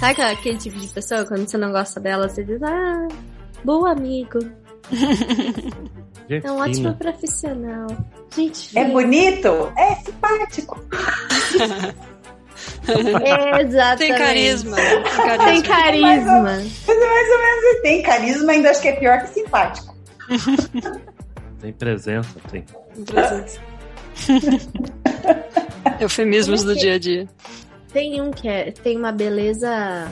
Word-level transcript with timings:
Sabe 0.00 0.22
aquele 0.22 0.56
tipo 0.58 0.78
de 0.78 0.86
pessoa, 0.88 1.24
quando 1.26 1.46
você 1.46 1.58
não 1.58 1.70
gosta 1.72 2.00
dela, 2.00 2.28
você 2.28 2.42
diz, 2.42 2.60
ah, 2.62 3.06
bom 3.64 3.86
amigo. 3.86 4.38
Gente 6.28 6.46
É 6.46 6.50
um 6.52 6.58
ótimo 6.58 6.74
fina. 6.74 6.94
profissional. 6.94 7.86
Gente, 8.34 8.78
É 8.78 8.82
fina. 8.82 8.92
bonito? 8.94 9.72
É 9.76 9.94
simpático. 9.96 10.84
É, 13.24 13.60
exatamente. 13.62 13.98
Tem 13.98 14.14
carisma. 14.16 14.76
Tem 14.76 15.02
carisma. 15.02 15.44
Tem 15.44 15.62
carisma. 15.62 16.42
Mas 16.42 16.88
é 16.88 16.94
mais 16.94 17.30
ou 17.30 17.38
menos 17.38 17.64
assim. 17.64 17.82
Tem 17.82 18.02
carisma, 18.02 18.52
ainda 18.52 18.70
acho 18.70 18.80
que 18.80 18.88
é 18.88 18.92
pior 18.96 19.20
que 19.20 19.28
simpático. 19.28 19.94
Tem 21.60 21.74
presença, 21.74 22.40
tem. 22.50 22.64
Presente. 23.04 23.60
Eufemismos 26.00 26.64
do 26.64 26.74
dia 26.74 26.94
a 26.94 26.98
dia. 26.98 27.28
Tem 27.92 28.20
um 28.20 28.30
que 28.30 28.48
é, 28.48 28.70
tem 28.70 28.96
uma 28.96 29.12
beleza. 29.12 30.08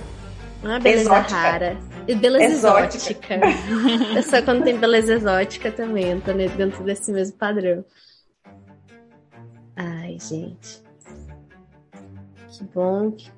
Não 0.63 0.73
é 0.73 0.81
beleza 0.81 1.03
Exótica. 1.11 1.35
rara. 1.37 1.77
E 2.09 2.15
beleza 2.15 2.45
Exótica. 2.45 2.97
exótica. 2.97 3.35
é 4.19 4.23
só 4.23 4.43
quando 4.43 4.65
tem 4.65 4.77
beleza 4.77 5.15
exótica 5.15 5.71
também, 5.71 6.11
entra 6.11 6.35
ne- 6.35 6.49
dentro 6.49 6.83
desse 6.83 7.13
mesmo 7.13 7.37
padrão. 7.37 7.85
Ai, 9.77 10.17
gente. 10.19 10.83
Que 12.49 12.65
bom. 12.75 13.13
que- 13.13 13.31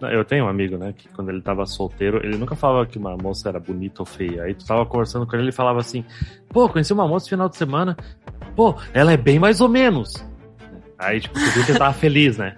Eu 0.00 0.24
tenho 0.24 0.44
um 0.46 0.48
amigo, 0.48 0.76
né, 0.78 0.94
que 0.96 1.08
quando 1.08 1.28
ele 1.30 1.42
tava 1.42 1.66
solteiro, 1.66 2.24
ele 2.24 2.36
nunca 2.38 2.54
falava 2.56 2.86
que 2.86 2.98
uma 2.98 3.16
moça 3.16 3.48
era 3.48 3.60
bonita 3.60 4.00
ou 4.02 4.06
feia. 4.06 4.44
Aí 4.44 4.54
tu 4.54 4.64
tava 4.66 4.86
conversando 4.86 5.26
com 5.26 5.34
ele, 5.36 5.44
ele 5.46 5.52
falava 5.52 5.80
assim: 5.80 6.04
pô, 6.48 6.68
conheci 6.68 6.92
uma 6.92 7.06
moça 7.06 7.26
no 7.26 7.30
final 7.30 7.48
de 7.50 7.56
semana, 7.56 7.96
pô, 8.56 8.74
ela 8.94 9.12
é 9.12 9.16
bem 9.16 9.38
mais 9.38 9.60
ou 9.60 9.68
menos. 9.68 10.24
Aí, 10.98 11.20
tipo, 11.20 11.34
tu 11.34 11.40
viu 11.50 11.64
que 11.64 11.70
ele 11.72 11.78
tava 11.78 11.92
feliz, 11.92 12.38
né? 12.38 12.56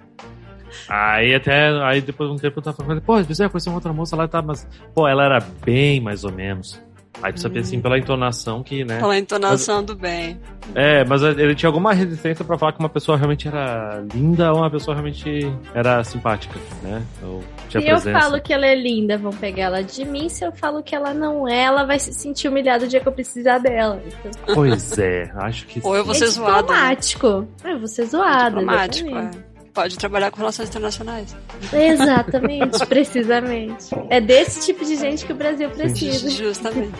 Aí 0.89 1.35
até, 1.35 1.69
aí 1.83 2.01
depois 2.01 2.29
de 2.29 2.35
um 2.35 2.39
tempo 2.39 2.59
eu 2.59 2.63
tava 2.63 2.77
falando, 2.77 3.01
pô, 3.01 3.21
José, 3.23 3.45
eu 3.45 3.49
conheci 3.49 3.67
uma 3.69 3.75
outra 3.75 3.91
moça 3.93 4.15
lá, 4.15 4.27
tá, 4.27 4.41
mas, 4.41 4.67
pô, 4.93 5.07
ela 5.07 5.25
era 5.25 5.39
bem 5.65 5.99
mais 5.99 6.23
ou 6.23 6.31
menos. 6.31 6.81
Aí 7.23 7.33
tu 7.33 7.39
sabia 7.41 7.61
assim, 7.61 7.81
pela 7.81 7.97
entonação 7.97 8.61
que, 8.61 8.85
né? 8.85 8.99
Pela 8.99 9.17
entonação 9.17 9.83
do 9.83 9.95
bem. 9.95 10.39
É, 10.75 11.03
mas 11.03 11.23
ele 11.23 11.55
tinha 11.55 11.67
alguma 11.67 11.91
resistência 11.91 12.45
pra 12.45 12.59
falar 12.59 12.73
que 12.73 12.79
uma 12.79 12.89
pessoa 12.89 13.17
realmente 13.17 13.47
era 13.47 14.03
linda 14.13 14.51
ou 14.53 14.59
uma 14.59 14.69
pessoa 14.69 14.93
realmente 14.93 15.51
era 15.73 16.03
simpática, 16.03 16.59
né? 16.83 17.01
Ou 17.23 17.43
tinha 17.69 17.81
Se 17.81 17.87
eu 17.89 17.95
presença. 17.95 18.19
falo 18.19 18.39
que 18.39 18.53
ela 18.53 18.67
é 18.67 18.75
linda, 18.75 19.17
vão 19.17 19.31
pegar 19.31 19.63
ela 19.63 19.81
de 19.83 20.05
mim. 20.05 20.29
Se 20.29 20.45
eu 20.45 20.51
falo 20.51 20.83
que 20.83 20.93
ela 20.93 21.11
não 21.11 21.47
é, 21.47 21.63
ela 21.63 21.85
vai 21.85 21.97
se 21.97 22.13
sentir 22.13 22.49
humilhada 22.49 22.85
o 22.85 22.87
dia 22.87 22.99
que 22.99 23.07
eu 23.07 23.11
precisar 23.11 23.57
dela. 23.57 23.99
Então, 24.05 24.53
Pois 24.53 24.95
é, 24.99 25.31
acho 25.37 25.65
que 25.65 25.81
Ou 25.83 25.95
eu 25.97 26.05
vou 26.05 26.13
ser 26.13 26.25
é 26.25 26.27
zoada. 26.27 26.53
né? 26.53 26.59
diplomático. 26.61 27.47
É, 27.63 27.73
eu 27.73 27.79
vou 27.79 27.87
ser 27.87 28.05
zoada. 28.05 28.49
Diplomático, 28.59 29.09
exatamente. 29.09 29.37
é. 29.39 29.46
Pode 29.77 29.95
trabalhar 29.95 30.31
com 30.31 30.37
relações 30.37 30.69
internacionais. 30.69 31.35
Exatamente, 31.71 32.83
precisamente. 32.89 33.85
É 34.09 34.19
desse 34.19 34.65
tipo 34.65 34.83
de 34.83 34.95
gente 34.95 35.23
que 35.23 35.31
o 35.31 35.35
Brasil 35.35 35.69
precisa. 35.69 36.27
Justamente. 36.31 36.95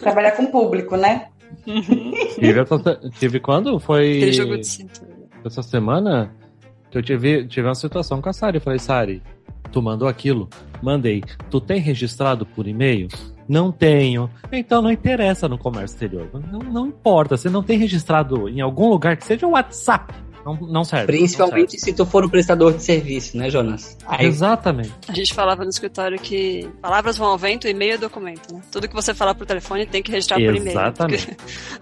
Trabalhar 0.00 0.30
com 0.30 0.44
o 0.44 0.50
público, 0.50 0.96
né? 0.96 1.26
tive, 1.66 2.58
essa- 2.58 3.00
tive 3.18 3.38
quando 3.38 3.78
foi 3.78 4.32
jogo 4.32 4.56
de 4.56 4.66
cintura. 4.66 5.10
essa 5.44 5.62
semana 5.62 6.32
que 6.90 6.96
eu 6.96 7.02
tive, 7.02 7.46
tive 7.46 7.68
uma 7.68 7.74
situação 7.74 8.22
com 8.22 8.30
a 8.30 8.32
Sari. 8.32 8.56
Eu 8.56 8.62
falei, 8.62 8.78
Sari, 8.78 9.22
tu 9.70 9.82
mandou 9.82 10.08
aquilo? 10.08 10.48
Mandei. 10.82 11.22
Tu 11.50 11.60
tem 11.60 11.80
registrado 11.80 12.46
por 12.46 12.66
e-mail? 12.66 13.08
Não 13.46 13.70
tenho. 13.70 14.28
Então 14.50 14.80
não 14.80 14.90
interessa 14.90 15.46
no 15.48 15.58
comércio 15.58 15.94
exterior. 15.94 16.30
Não, 16.50 16.60
não 16.60 16.86
importa. 16.86 17.36
Você 17.36 17.50
não 17.50 17.62
tem 17.62 17.78
registrado 17.78 18.48
em 18.48 18.60
algum 18.62 18.88
lugar 18.88 19.18
que 19.18 19.24
seja 19.26 19.46
o 19.46 19.50
WhatsApp. 19.50 20.14
Não, 20.46 20.54
não 20.54 20.84
serve. 20.84 21.06
Principalmente 21.06 21.76
se 21.76 21.92
tu 21.92 22.06
for 22.06 22.24
um 22.24 22.28
prestador 22.28 22.72
de 22.72 22.80
serviço, 22.80 23.36
né, 23.36 23.50
Jonas? 23.50 23.66
não 23.66 23.78
serve. 23.78 23.96
Aí, 24.06 24.26
Exatamente. 24.26 24.92
A 25.08 25.12
gente 25.12 25.34
falava 25.34 25.64
no 25.64 25.70
escritório 25.70 26.16
que 26.20 26.70
palavras 26.80 27.18
vão 27.18 27.26
ao 27.26 27.36
vento, 27.36 27.66
e-mail 27.66 27.94
é 27.94 27.98
documento, 27.98 28.54
né? 28.54 28.60
Tudo 28.70 28.86
que 28.86 28.94
você 28.94 29.12
falar 29.12 29.34
por 29.34 29.44
telefone 29.44 29.86
tem 29.86 30.04
que 30.04 30.12
registrar 30.12 30.36
por 30.36 30.54
e-mail. 30.54 30.68
Exatamente. 30.68 31.36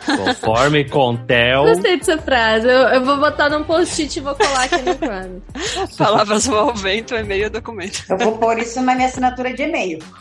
Conforme 0.06 0.88
Contel. 0.88 1.64
Gostei 1.64 1.98
dessa 1.98 2.16
frase. 2.16 2.66
Eu, 2.66 2.72
eu 2.72 3.04
vou 3.04 3.18
botar 3.18 3.50
num 3.50 3.64
post-it 3.64 4.18
e 4.18 4.22
vou 4.22 4.34
colar 4.34 4.64
aqui 4.64 4.80
no 4.80 4.96
quadro. 4.96 5.42
palavras 5.98 6.46
vão 6.46 6.70
ao 6.70 6.74
vento, 6.74 7.14
e-mail 7.14 7.44
é 7.44 7.50
documento. 7.50 8.02
Eu 8.08 8.16
vou 8.16 8.38
pôr 8.38 8.58
isso 8.58 8.80
na 8.80 8.94
minha 8.94 9.08
assinatura 9.08 9.52
de 9.52 9.64
e-mail. 9.64 9.98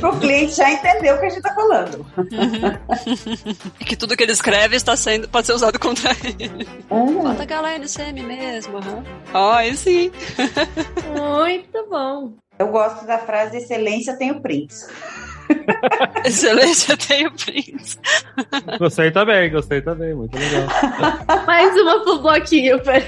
Pro 0.00 0.16
cliente 0.18 0.54
já 0.54 0.70
entender 0.70 1.12
o 1.12 1.18
que 1.18 1.26
a 1.26 1.28
gente 1.28 1.42
tá 1.42 1.54
falando. 1.54 2.06
Que 3.80 3.96
tudo 3.96 4.16
que 4.16 4.22
ele 4.22 4.32
escreve 4.32 4.76
está 4.76 4.96
sendo, 4.96 5.17
pode 5.26 5.46
ser 5.46 5.54
usado 5.54 5.78
contra 5.78 6.10
ele. 6.24 6.68
Hum, 6.90 7.22
Bota 7.22 7.44
HLNCM 7.44 8.22
mesmo, 8.22 8.78
aham. 8.78 9.02
Ó, 9.34 9.52
aí 9.52 9.76
sim. 9.76 10.10
Muito 11.16 11.86
bom. 11.90 12.32
eu 12.58 12.68
gosto 12.68 13.04
da 13.06 13.18
frase 13.18 13.56
excelência 13.58 14.16
tenho 14.16 14.40
Excelência, 16.24 16.96
tenho 16.96 17.30
prints. 17.32 17.98
Gostei 18.78 19.10
também, 19.10 19.50
gostei 19.50 19.80
também. 19.80 20.14
Muito 20.14 20.36
legal. 20.36 20.66
Mais 21.46 21.74
uma 21.80 22.00
pro 22.02 22.18
bloquinho, 22.20 22.80
peraí. 22.82 23.04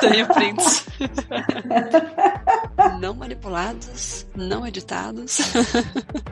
Tenho 0.00 0.26
prints. 0.28 0.86
não 3.00 3.14
manipulados, 3.14 4.26
não 4.34 4.66
editados. 4.66 5.52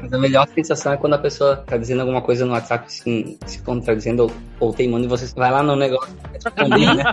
mas 0.00 0.12
a 0.12 0.18
melhor 0.18 0.48
sensação 0.54 0.92
é 0.92 0.96
quando 0.96 1.14
a 1.14 1.18
pessoa 1.18 1.56
tá 1.56 1.76
dizendo 1.76 2.00
alguma 2.00 2.22
coisa 2.22 2.44
no 2.44 2.52
WhatsApp 2.52 2.86
assim, 2.86 3.38
se 3.46 3.62
contradizendo 3.62 4.24
ou, 4.24 4.32
ou 4.68 4.72
teimando 4.72 5.04
e 5.04 5.08
você 5.08 5.32
vai 5.34 5.50
lá 5.50 5.62
no 5.62 5.76
negócio 5.76 6.14
e 6.30 6.34
responder, 6.34 6.94
né? 6.94 7.04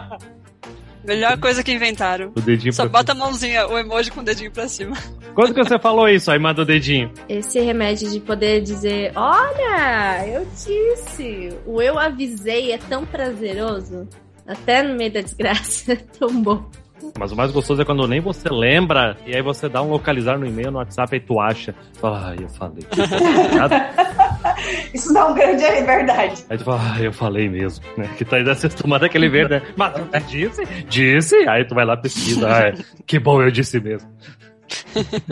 Melhor 1.10 1.40
coisa 1.40 1.64
que 1.64 1.72
inventaram. 1.74 2.32
O 2.36 2.40
dedinho 2.40 2.72
Só 2.72 2.84
pra... 2.84 3.00
bota 3.00 3.14
a 3.14 3.16
mãozinha, 3.16 3.68
o 3.68 3.80
emoji 3.80 4.12
com 4.12 4.20
o 4.20 4.24
dedinho 4.24 4.52
pra 4.52 4.68
cima. 4.68 4.96
Quando 5.34 5.56
que 5.56 5.64
você 5.64 5.80
falou 5.80 6.08
isso? 6.08 6.30
Aí 6.30 6.38
manda 6.38 6.62
o 6.62 6.66
dedinho. 6.66 7.12
Esse 7.28 7.60
remédio 7.60 8.12
de 8.12 8.20
poder 8.20 8.62
dizer: 8.62 9.12
Olha, 9.16 10.28
eu 10.28 10.46
disse, 10.46 11.50
o 11.66 11.82
eu 11.82 11.98
avisei 11.98 12.72
é 12.74 12.78
tão 12.78 13.08
prazeroso. 13.08 14.08
Até 14.46 14.84
no 14.84 14.96
meio 14.96 15.12
da 15.12 15.22
desgraça 15.22 15.94
é 15.94 15.96
tão 16.20 16.44
bom. 16.44 16.70
Mas 17.18 17.32
o 17.32 17.36
mais 17.36 17.52
gostoso 17.52 17.82
é 17.82 17.86
quando 17.86 18.08
nem 18.08 18.20
você 18.20 18.50
lembra, 18.50 19.18
e 19.26 19.36
aí 19.36 19.42
você 19.42 19.68
dá 19.68 19.82
um 19.82 19.90
localizar 19.90 20.38
no 20.38 20.46
e-mail, 20.46 20.72
no 20.72 20.78
WhatsApp, 20.78 21.16
aí 21.16 21.20
tu 21.20 21.40
acha. 21.40 21.74
Fala, 22.00 22.30
ai, 22.30 22.38
eu 22.42 22.50
falei. 22.50 22.86
Isso 24.94 25.14
dá 25.14 25.28
um 25.28 25.34
grande 25.34 25.64
é 25.64 25.84
verdade. 25.84 26.46
aí 26.50 26.58
tu 26.58 26.64
fala, 26.64 26.82
ai, 26.94 27.08
eu 27.08 27.14
falei 27.14 27.50
mesmo, 27.50 27.84
né? 27.98 28.10
Que 28.18 28.26
tá 28.26 28.38
aí 28.38 28.44
dessa 28.44 28.70
tomada 28.70 29.06
aquele 29.06 29.30
verde, 29.30 29.56
né? 29.56 29.62
Mas 29.76 29.94
tu 29.94 30.28
disse? 30.28 30.66
Disse? 30.88 31.36
Aí 31.48 31.66
tu 31.66 31.76
vai 31.76 31.86
lá 31.86 31.98
pesquisa. 31.98 32.48
Ah, 32.50 32.74
que 33.06 33.20
bom, 33.20 33.42
eu 33.42 33.52
disse 33.52 33.80
mesmo. 33.80 34.10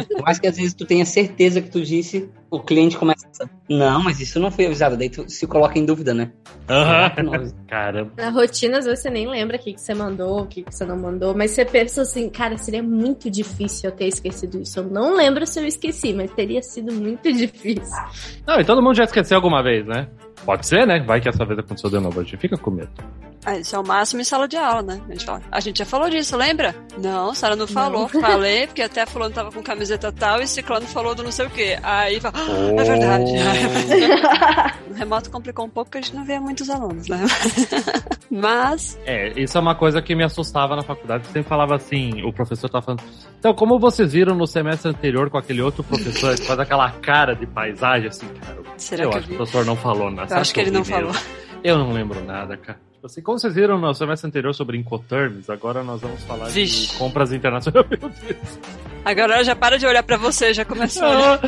Por 0.10 0.22
mais 0.24 0.40
que 0.40 0.48
às 0.48 0.58
vezes 0.58 0.74
tu 0.74 0.86
tenha 0.86 1.06
certeza 1.06 1.62
que 1.62 1.70
tu 1.70 1.82
disse, 1.82 2.30
o 2.50 2.60
cliente 2.60 2.98
começa 2.98 3.28
a 3.28 3.48
não, 3.70 4.02
mas 4.02 4.20
isso 4.22 4.40
não 4.40 4.50
foi 4.50 4.66
avisado. 4.66 4.96
Daí 4.96 5.10
tu 5.10 5.30
se 5.30 5.46
coloca 5.46 5.78
em 5.78 5.86
dúvida, 5.86 6.14
né? 6.14 6.32
Avisou? 6.68 7.54
Caramba. 7.68 8.12
Na 8.18 8.30
rotina, 8.30 8.78
às 8.80 8.86
vezes 8.86 9.02
você 9.02 9.10
nem 9.10 9.28
lembra 9.28 9.58
o 9.58 9.60
que, 9.60 9.74
que 9.74 9.82
você 9.82 9.94
mandou, 9.94 10.42
o 10.42 10.48
que, 10.48 10.64
que 10.64 10.74
você 10.74 10.86
não 10.86 10.98
mandou, 10.98 11.36
mas 11.36 11.52
você 11.52 11.66
pensa 11.66 12.02
assim, 12.02 12.30
cara, 12.30 12.58
seria 12.58 12.82
muito 12.82 13.30
difícil 13.30 13.90
eu 13.90 13.96
ter 13.96 14.08
esquecido 14.08 14.62
isso. 14.62 14.80
Eu 14.80 14.84
não 14.86 15.16
lembro 15.16 15.46
se 15.46 15.60
eu 15.60 15.66
esqueci, 15.66 16.14
mas 16.14 16.32
teria 16.32 16.62
sido 16.62 16.94
muito 16.94 17.32
difícil. 17.34 17.98
Não, 18.46 18.60
e 18.60 18.66
todo 18.66 18.82
mundo 18.82 18.96
já 18.96 19.04
esqueceu 19.04 19.36
alguma 19.36 19.62
vez, 19.62 19.86
né? 19.86 20.08
Pode 20.46 20.66
ser, 20.66 20.86
né? 20.88 21.00
Vai 21.00 21.20
que 21.20 21.30
essa 21.30 21.46
vez 21.46 21.60
aconteceu 21.60 21.90
de 21.90 22.00
novo. 22.00 22.20
A 22.20 22.24
gente 22.24 22.38
fica 22.38 22.58
com 22.58 22.72
medo. 22.72 22.90
Ah, 23.46 23.58
isso 23.58 23.76
é 23.76 23.80
o 23.80 23.88
máximo 23.88 24.20
em 24.20 24.26
sala 24.26 24.48
de 24.48 24.58
aula, 24.58 24.82
né? 24.82 25.02
A 25.08 25.12
gente 25.14 25.26
fala, 25.26 25.42
a 25.50 25.60
gente 25.62 25.80
já 25.80 25.86
falou 25.86 26.10
disso, 26.10 26.36
lembra? 26.36 26.76
Não, 26.98 27.34
Sara 27.34 27.56
não 27.56 27.66
falou. 27.66 28.08
Falei, 28.20 28.68
porque 28.68 28.82
até 28.82 29.06
fulano 29.06 29.34
tava 29.34 29.52
com 29.52 29.64
camiseta 29.64 30.12
tal 30.12 30.42
e 30.42 30.48
ciclano 30.48 30.86
falou 30.88 31.16
do 31.16 31.24
não 31.24 31.32
sei 31.32 31.46
o 31.46 31.50
quê. 31.50 31.78
Aí 31.82 32.20
fala, 32.20 32.34
ah, 32.38 32.82
é 32.82 32.84
verdade. 32.84 33.32
O 34.88 34.94
remoto 34.94 35.30
complicou 35.30 35.66
um 35.66 35.70
pouco 35.70 35.92
porque 35.92 36.00
a 36.00 36.02
gente 36.02 36.16
não 36.16 36.26
vê 36.26 36.40
muitos 36.40 36.70
alunos, 36.70 37.08
né? 37.08 37.24
Mas, 38.32 38.98
É, 39.06 39.40
isso 39.40 39.58
é 39.58 39.62
uma 39.62 39.76
coisa 39.76 40.02
que 40.02 40.16
me 40.16 40.24
assustava 40.24 40.76
na 40.76 40.82
faculdade. 40.82 41.28
Sempre 41.28 41.44
falava 41.44 41.76
assim, 41.76 42.24
o 42.24 42.34
professor 42.34 42.70
tá 42.70 42.82
falando. 42.82 43.04
Então, 43.38 43.54
como 43.54 43.80
vocês 43.80 44.14
viram 44.14 44.36
no 44.36 44.48
semestre 44.48 44.90
anterior 44.90 45.30
com 45.30 45.38
aquele 45.38 45.62
outro 45.62 45.84
professor, 45.84 46.34
ele 46.34 46.44
faz 46.44 46.60
aquela 46.60 46.90
cara 46.92 47.36
de 47.36 47.46
paisagem, 47.46 48.08
assim, 48.08 48.28
cara. 48.28 48.58
será 48.78 49.04
eu 49.04 49.10
que 49.10 49.16
eu 49.16 49.20
acho 49.20 49.28
que 49.28 49.34
o 49.34 49.38
professor 49.38 49.66
não 49.66 49.76
falou 49.76 50.10
nada. 50.10 50.27
Eu 50.30 50.38
acho 50.38 50.54
que 50.54 50.60
ele 50.60 50.72
não 50.72 50.82
mesmo? 50.82 50.96
falou. 50.96 51.14
Eu 51.64 51.78
não 51.78 51.92
lembro 51.92 52.24
nada, 52.24 52.56
cara. 52.58 52.80
Tipo 52.94 53.06
assim, 53.06 53.22
como 53.22 53.38
vocês 53.40 53.54
viram 53.54 53.78
no 53.80 53.94
semestre 53.94 54.28
anterior 54.28 54.54
sobre 54.54 54.76
Incoterms, 54.78 55.50
agora 55.50 55.84
nós 55.84 56.02
vamos 56.02 56.24
falar 56.24 56.48
Vixe. 56.48 56.88
de 56.88 56.98
compras 56.98 57.32
internacionais. 57.32 57.86
Meu 57.90 58.10
Deus. 58.10 58.60
Agora 59.06 59.36
ela 59.36 59.44
já 59.44 59.56
para 59.56 59.78
de 59.78 59.86
olhar 59.86 60.04
pra 60.04 60.18
você, 60.18 60.54
já 60.54 60.66
começou 60.66 61.06
a 61.06 61.12
olhar. 61.16 61.40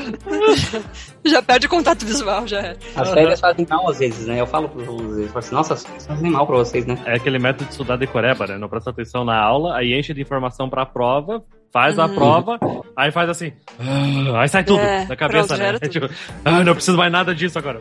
Já 1.25 1.41
perde 1.41 1.65
o 1.67 1.69
contato 1.69 2.05
visual, 2.05 2.47
já 2.47 2.59
é. 2.61 2.77
As 2.95 3.11
férias 3.11 3.39
fazem 3.39 3.65
mal 3.69 3.89
às 3.89 3.99
vezes, 3.99 4.27
né? 4.27 4.39
Eu 4.39 4.47
falo 4.47 4.71
eles 4.77 5.27
falam 5.31 5.39
assim, 5.39 5.55
nossa, 5.55 5.73
as 5.73 5.83
férias 5.83 6.07
fazem 6.07 6.31
mal 6.31 6.45
pra 6.47 6.57
vocês, 6.57 6.85
né? 6.85 6.97
É 7.05 7.15
aquele 7.15 7.39
método 7.39 7.65
de 7.65 7.71
estudar 7.71 7.97
decoreba, 7.97 8.45
né? 8.47 8.57
Não 8.57 8.69
presta 8.69 8.91
atenção 8.91 9.25
na 9.25 9.37
aula, 9.37 9.75
aí 9.75 9.93
enche 9.97 10.13
de 10.13 10.21
informação 10.21 10.69
pra 10.69 10.85
prova, 10.85 11.43
faz 11.71 11.99
a 11.99 12.05
Uhum. 12.05 12.15
prova, 12.15 12.59
aí 12.95 13.11
faz 13.11 13.29
assim, 13.29 13.51
ah, 13.79 14.41
aí 14.41 14.47
sai 14.49 14.63
tudo 14.63 14.79
É, 14.79 15.05
da 15.05 15.15
cabeça, 15.15 15.55
pronto, 15.55 15.59
né? 15.59 15.77
É 15.81 15.87
tipo, 15.89 16.09
ah, 16.45 16.63
não 16.63 16.73
preciso 16.73 16.97
mais 16.97 17.11
nada 17.11 17.33
disso 17.35 17.57
agora. 17.59 17.79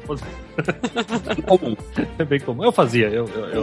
Comum. 1.47 1.77
É 2.19 2.25
bem 2.25 2.41
comum. 2.41 2.65
Eu 2.69 2.73
fazia, 2.73 3.09
eu, 3.09 3.27
eu, 3.29 3.45
eu-. 3.51 3.63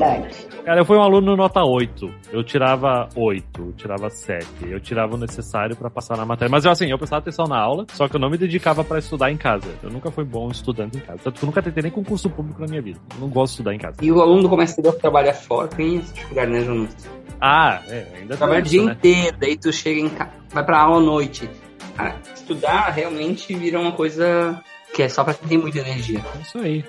Cara, 0.66 0.82
eu 0.82 0.86
fui 0.86 0.98
um 0.98 1.02
aluno 1.02 1.36
nota 1.36 1.64
8. 1.64 2.10
Eu 2.32 2.44
tirava 2.44 3.08
8, 3.16 3.62
eu 3.62 3.74
tirava 3.74 4.10
7. 4.10 4.46
Eu 4.68 4.80
tirava 4.80 5.16
o 5.16 5.18
necessário 5.18 5.76
pra 5.76 5.90
passar 5.90 6.18
na 6.18 6.26
matéria. 6.26 6.50
Mas 6.52 6.66
eu 6.66 6.72
assim, 6.72 6.90
eu 6.90 6.98
prestava 6.98 7.20
atenção 7.22 7.46
na 7.48 7.58
aula, 7.60 7.86
só 7.94 8.08
que 8.08 8.16
eu 8.16 8.20
não 8.20 8.30
me 8.30 8.38
dedicava 8.38 8.84
pra 8.84 8.98
estudar 9.00 9.32
em 9.32 9.38
casa. 9.38 9.68
Eu 9.84 9.90
nunca 9.92 10.10
fui 10.12 10.24
bom 10.24 10.50
estudante 10.50 10.98
em 10.98 11.02
casa. 11.02 11.20
Tanto 11.24 11.38
que 11.40 11.46
eu 11.46 11.48
nunca 11.48 11.62
tentei 11.62 11.84
nem 11.84 11.92
concurso 11.92 12.30
público 12.30 12.60
na 12.62 12.68
minha 12.68 12.82
vida. 12.82 13.00
Eu 13.14 13.22
não 13.22 13.30
gosto 13.30 13.52
de 13.52 13.56
estudar 13.56 13.74
em 13.76 13.80
casa. 13.80 13.98
E 14.02 14.12
o 14.12 14.22
aluno 14.22 14.44
do 14.44 14.50
comércio 14.50 14.74
exterior 14.74 14.94
que 14.96 15.02
trabalha 15.02 15.34
fora 15.34 15.68
tem 15.68 15.98
essa 16.00 16.14
dificuldade, 16.14 16.52
né, 16.52 16.62
Jonas? 16.62 16.96
Ah, 17.42 17.82
é, 17.90 18.06
ainda 18.18 18.38
Trabalha 18.38 18.60
o 18.60 18.64
dia 18.64 18.84
né? 18.84 18.94
inteiro, 18.94 19.38
daí 19.40 19.58
tu 19.58 19.72
chega 19.74 20.00
em 20.00 20.08
vai 20.50 20.64
pra 20.64 20.80
aula 20.80 20.98
à 20.98 21.02
noite. 21.02 21.50
Cara, 21.96 22.16
estudar 22.34 22.90
realmente 22.90 23.56
vira 23.56 23.80
uma 23.80 23.92
coisa 23.92 24.62
que 24.94 25.04
é 25.04 25.10
só 25.10 25.24
pra 25.24 25.34
quem 25.34 25.48
tem 25.48 25.58
muita 25.58 25.80
energia. 25.80 26.24
É 26.38 26.42
isso 26.42 26.58
aí. 26.58 26.86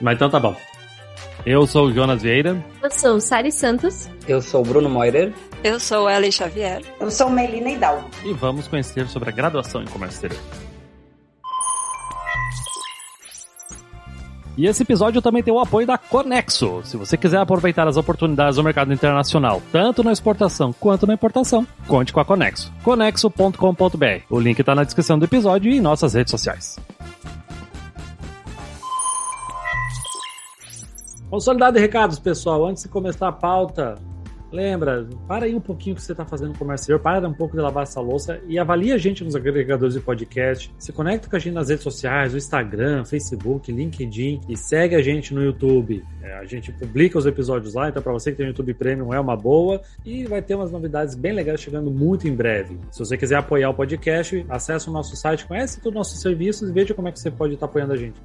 Mas 0.00 0.16
então 0.16 0.28
tá 0.30 0.38
bom. 0.38 0.54
Eu 1.44 1.66
sou 1.66 1.86
o 1.86 1.92
Jonas 1.92 2.22
Vieira. 2.22 2.62
Eu 2.82 2.90
sou 2.90 3.20
Sari 3.20 3.52
Santos. 3.52 4.08
Eu 4.26 4.42
sou 4.42 4.62
o 4.62 4.64
Bruno 4.64 4.88
Moirer. 4.88 5.32
Eu 5.62 5.78
sou 5.78 6.10
Ellen 6.10 6.32
Xavier. 6.32 6.82
Eu 7.00 7.10
sou 7.10 7.30
Melina 7.30 7.70
Hidalgo. 7.70 8.10
E 8.24 8.32
vamos 8.32 8.66
conhecer 8.66 9.06
sobre 9.08 9.28
a 9.28 9.32
graduação 9.32 9.82
em 9.82 9.86
comércio 9.86 10.16
exterior. 10.16 10.65
E 14.56 14.66
esse 14.66 14.82
episódio 14.82 15.20
também 15.20 15.42
tem 15.42 15.52
o 15.52 15.60
apoio 15.60 15.86
da 15.86 15.98
Conexo. 15.98 16.80
Se 16.84 16.96
você 16.96 17.16
quiser 17.16 17.38
aproveitar 17.38 17.86
as 17.86 17.98
oportunidades 17.98 18.56
do 18.56 18.64
mercado 18.64 18.92
internacional, 18.92 19.60
tanto 19.70 20.02
na 20.02 20.12
exportação 20.12 20.72
quanto 20.72 21.06
na 21.06 21.12
importação, 21.12 21.66
conte 21.86 22.12
com 22.12 22.20
a 22.20 22.24
Conexo. 22.24 22.72
conexo.com.br. 22.82 24.22
O 24.30 24.40
link 24.40 24.58
está 24.58 24.74
na 24.74 24.84
descrição 24.84 25.18
do 25.18 25.26
episódio 25.26 25.70
e 25.70 25.76
em 25.76 25.80
nossas 25.80 26.14
redes 26.14 26.30
sociais. 26.30 26.78
Consolidado 31.28 31.74
de 31.74 31.80
recados, 31.80 32.18
pessoal. 32.18 32.66
Antes 32.66 32.84
de 32.84 32.88
começar 32.88 33.28
a 33.28 33.32
pauta, 33.32 33.96
lembra, 34.56 35.06
para 35.28 35.44
aí 35.44 35.54
um 35.54 35.60
pouquinho 35.60 35.94
o 35.94 35.96
que 35.96 36.02
você 36.02 36.12
está 36.12 36.24
fazendo 36.24 36.56
comércio 36.58 36.84
exterior, 36.84 37.00
para 37.00 37.28
um 37.28 37.34
pouco 37.34 37.54
de 37.54 37.62
lavar 37.62 37.82
essa 37.82 38.00
louça 38.00 38.40
e 38.48 38.58
avalie 38.58 38.92
a 38.92 38.98
gente 38.98 39.22
nos 39.22 39.36
agregadores 39.36 39.94
de 39.94 40.00
podcast. 40.00 40.74
Se 40.78 40.92
conecta 40.92 41.28
com 41.28 41.36
a 41.36 41.38
gente 41.38 41.54
nas 41.54 41.68
redes 41.68 41.84
sociais, 41.84 42.32
no 42.32 42.38
Instagram, 42.38 43.04
Facebook, 43.04 43.70
LinkedIn 43.70 44.40
e 44.48 44.56
segue 44.56 44.94
a 44.94 45.02
gente 45.02 45.34
no 45.34 45.42
YouTube. 45.42 46.02
É, 46.22 46.38
a 46.38 46.44
gente 46.44 46.72
publica 46.72 47.18
os 47.18 47.26
episódios 47.26 47.74
lá, 47.74 47.88
então 47.88 48.02
para 48.02 48.12
você 48.12 48.30
que 48.30 48.38
tem 48.38 48.46
o 48.46 48.48
YouTube 48.48 48.72
Premium 48.74 49.12
é 49.12 49.20
uma 49.20 49.36
boa 49.36 49.82
e 50.04 50.24
vai 50.24 50.40
ter 50.40 50.54
umas 50.54 50.72
novidades 50.72 51.14
bem 51.14 51.32
legais 51.32 51.60
chegando 51.60 51.90
muito 51.90 52.26
em 52.26 52.34
breve. 52.34 52.78
Se 52.90 52.98
você 52.98 53.16
quiser 53.16 53.36
apoiar 53.36 53.70
o 53.70 53.74
podcast, 53.74 54.44
acesse 54.48 54.88
o 54.88 54.92
nosso 54.92 55.14
site, 55.16 55.46
conhece 55.46 55.80
todos 55.80 55.90
os 55.90 55.94
nossos 55.94 56.20
serviços 56.20 56.70
e 56.70 56.72
veja 56.72 56.94
como 56.94 57.08
é 57.08 57.12
que 57.12 57.20
você 57.20 57.30
pode 57.30 57.54
estar 57.54 57.66
apoiando 57.66 57.92
a 57.92 57.96
gente. 57.96 58.20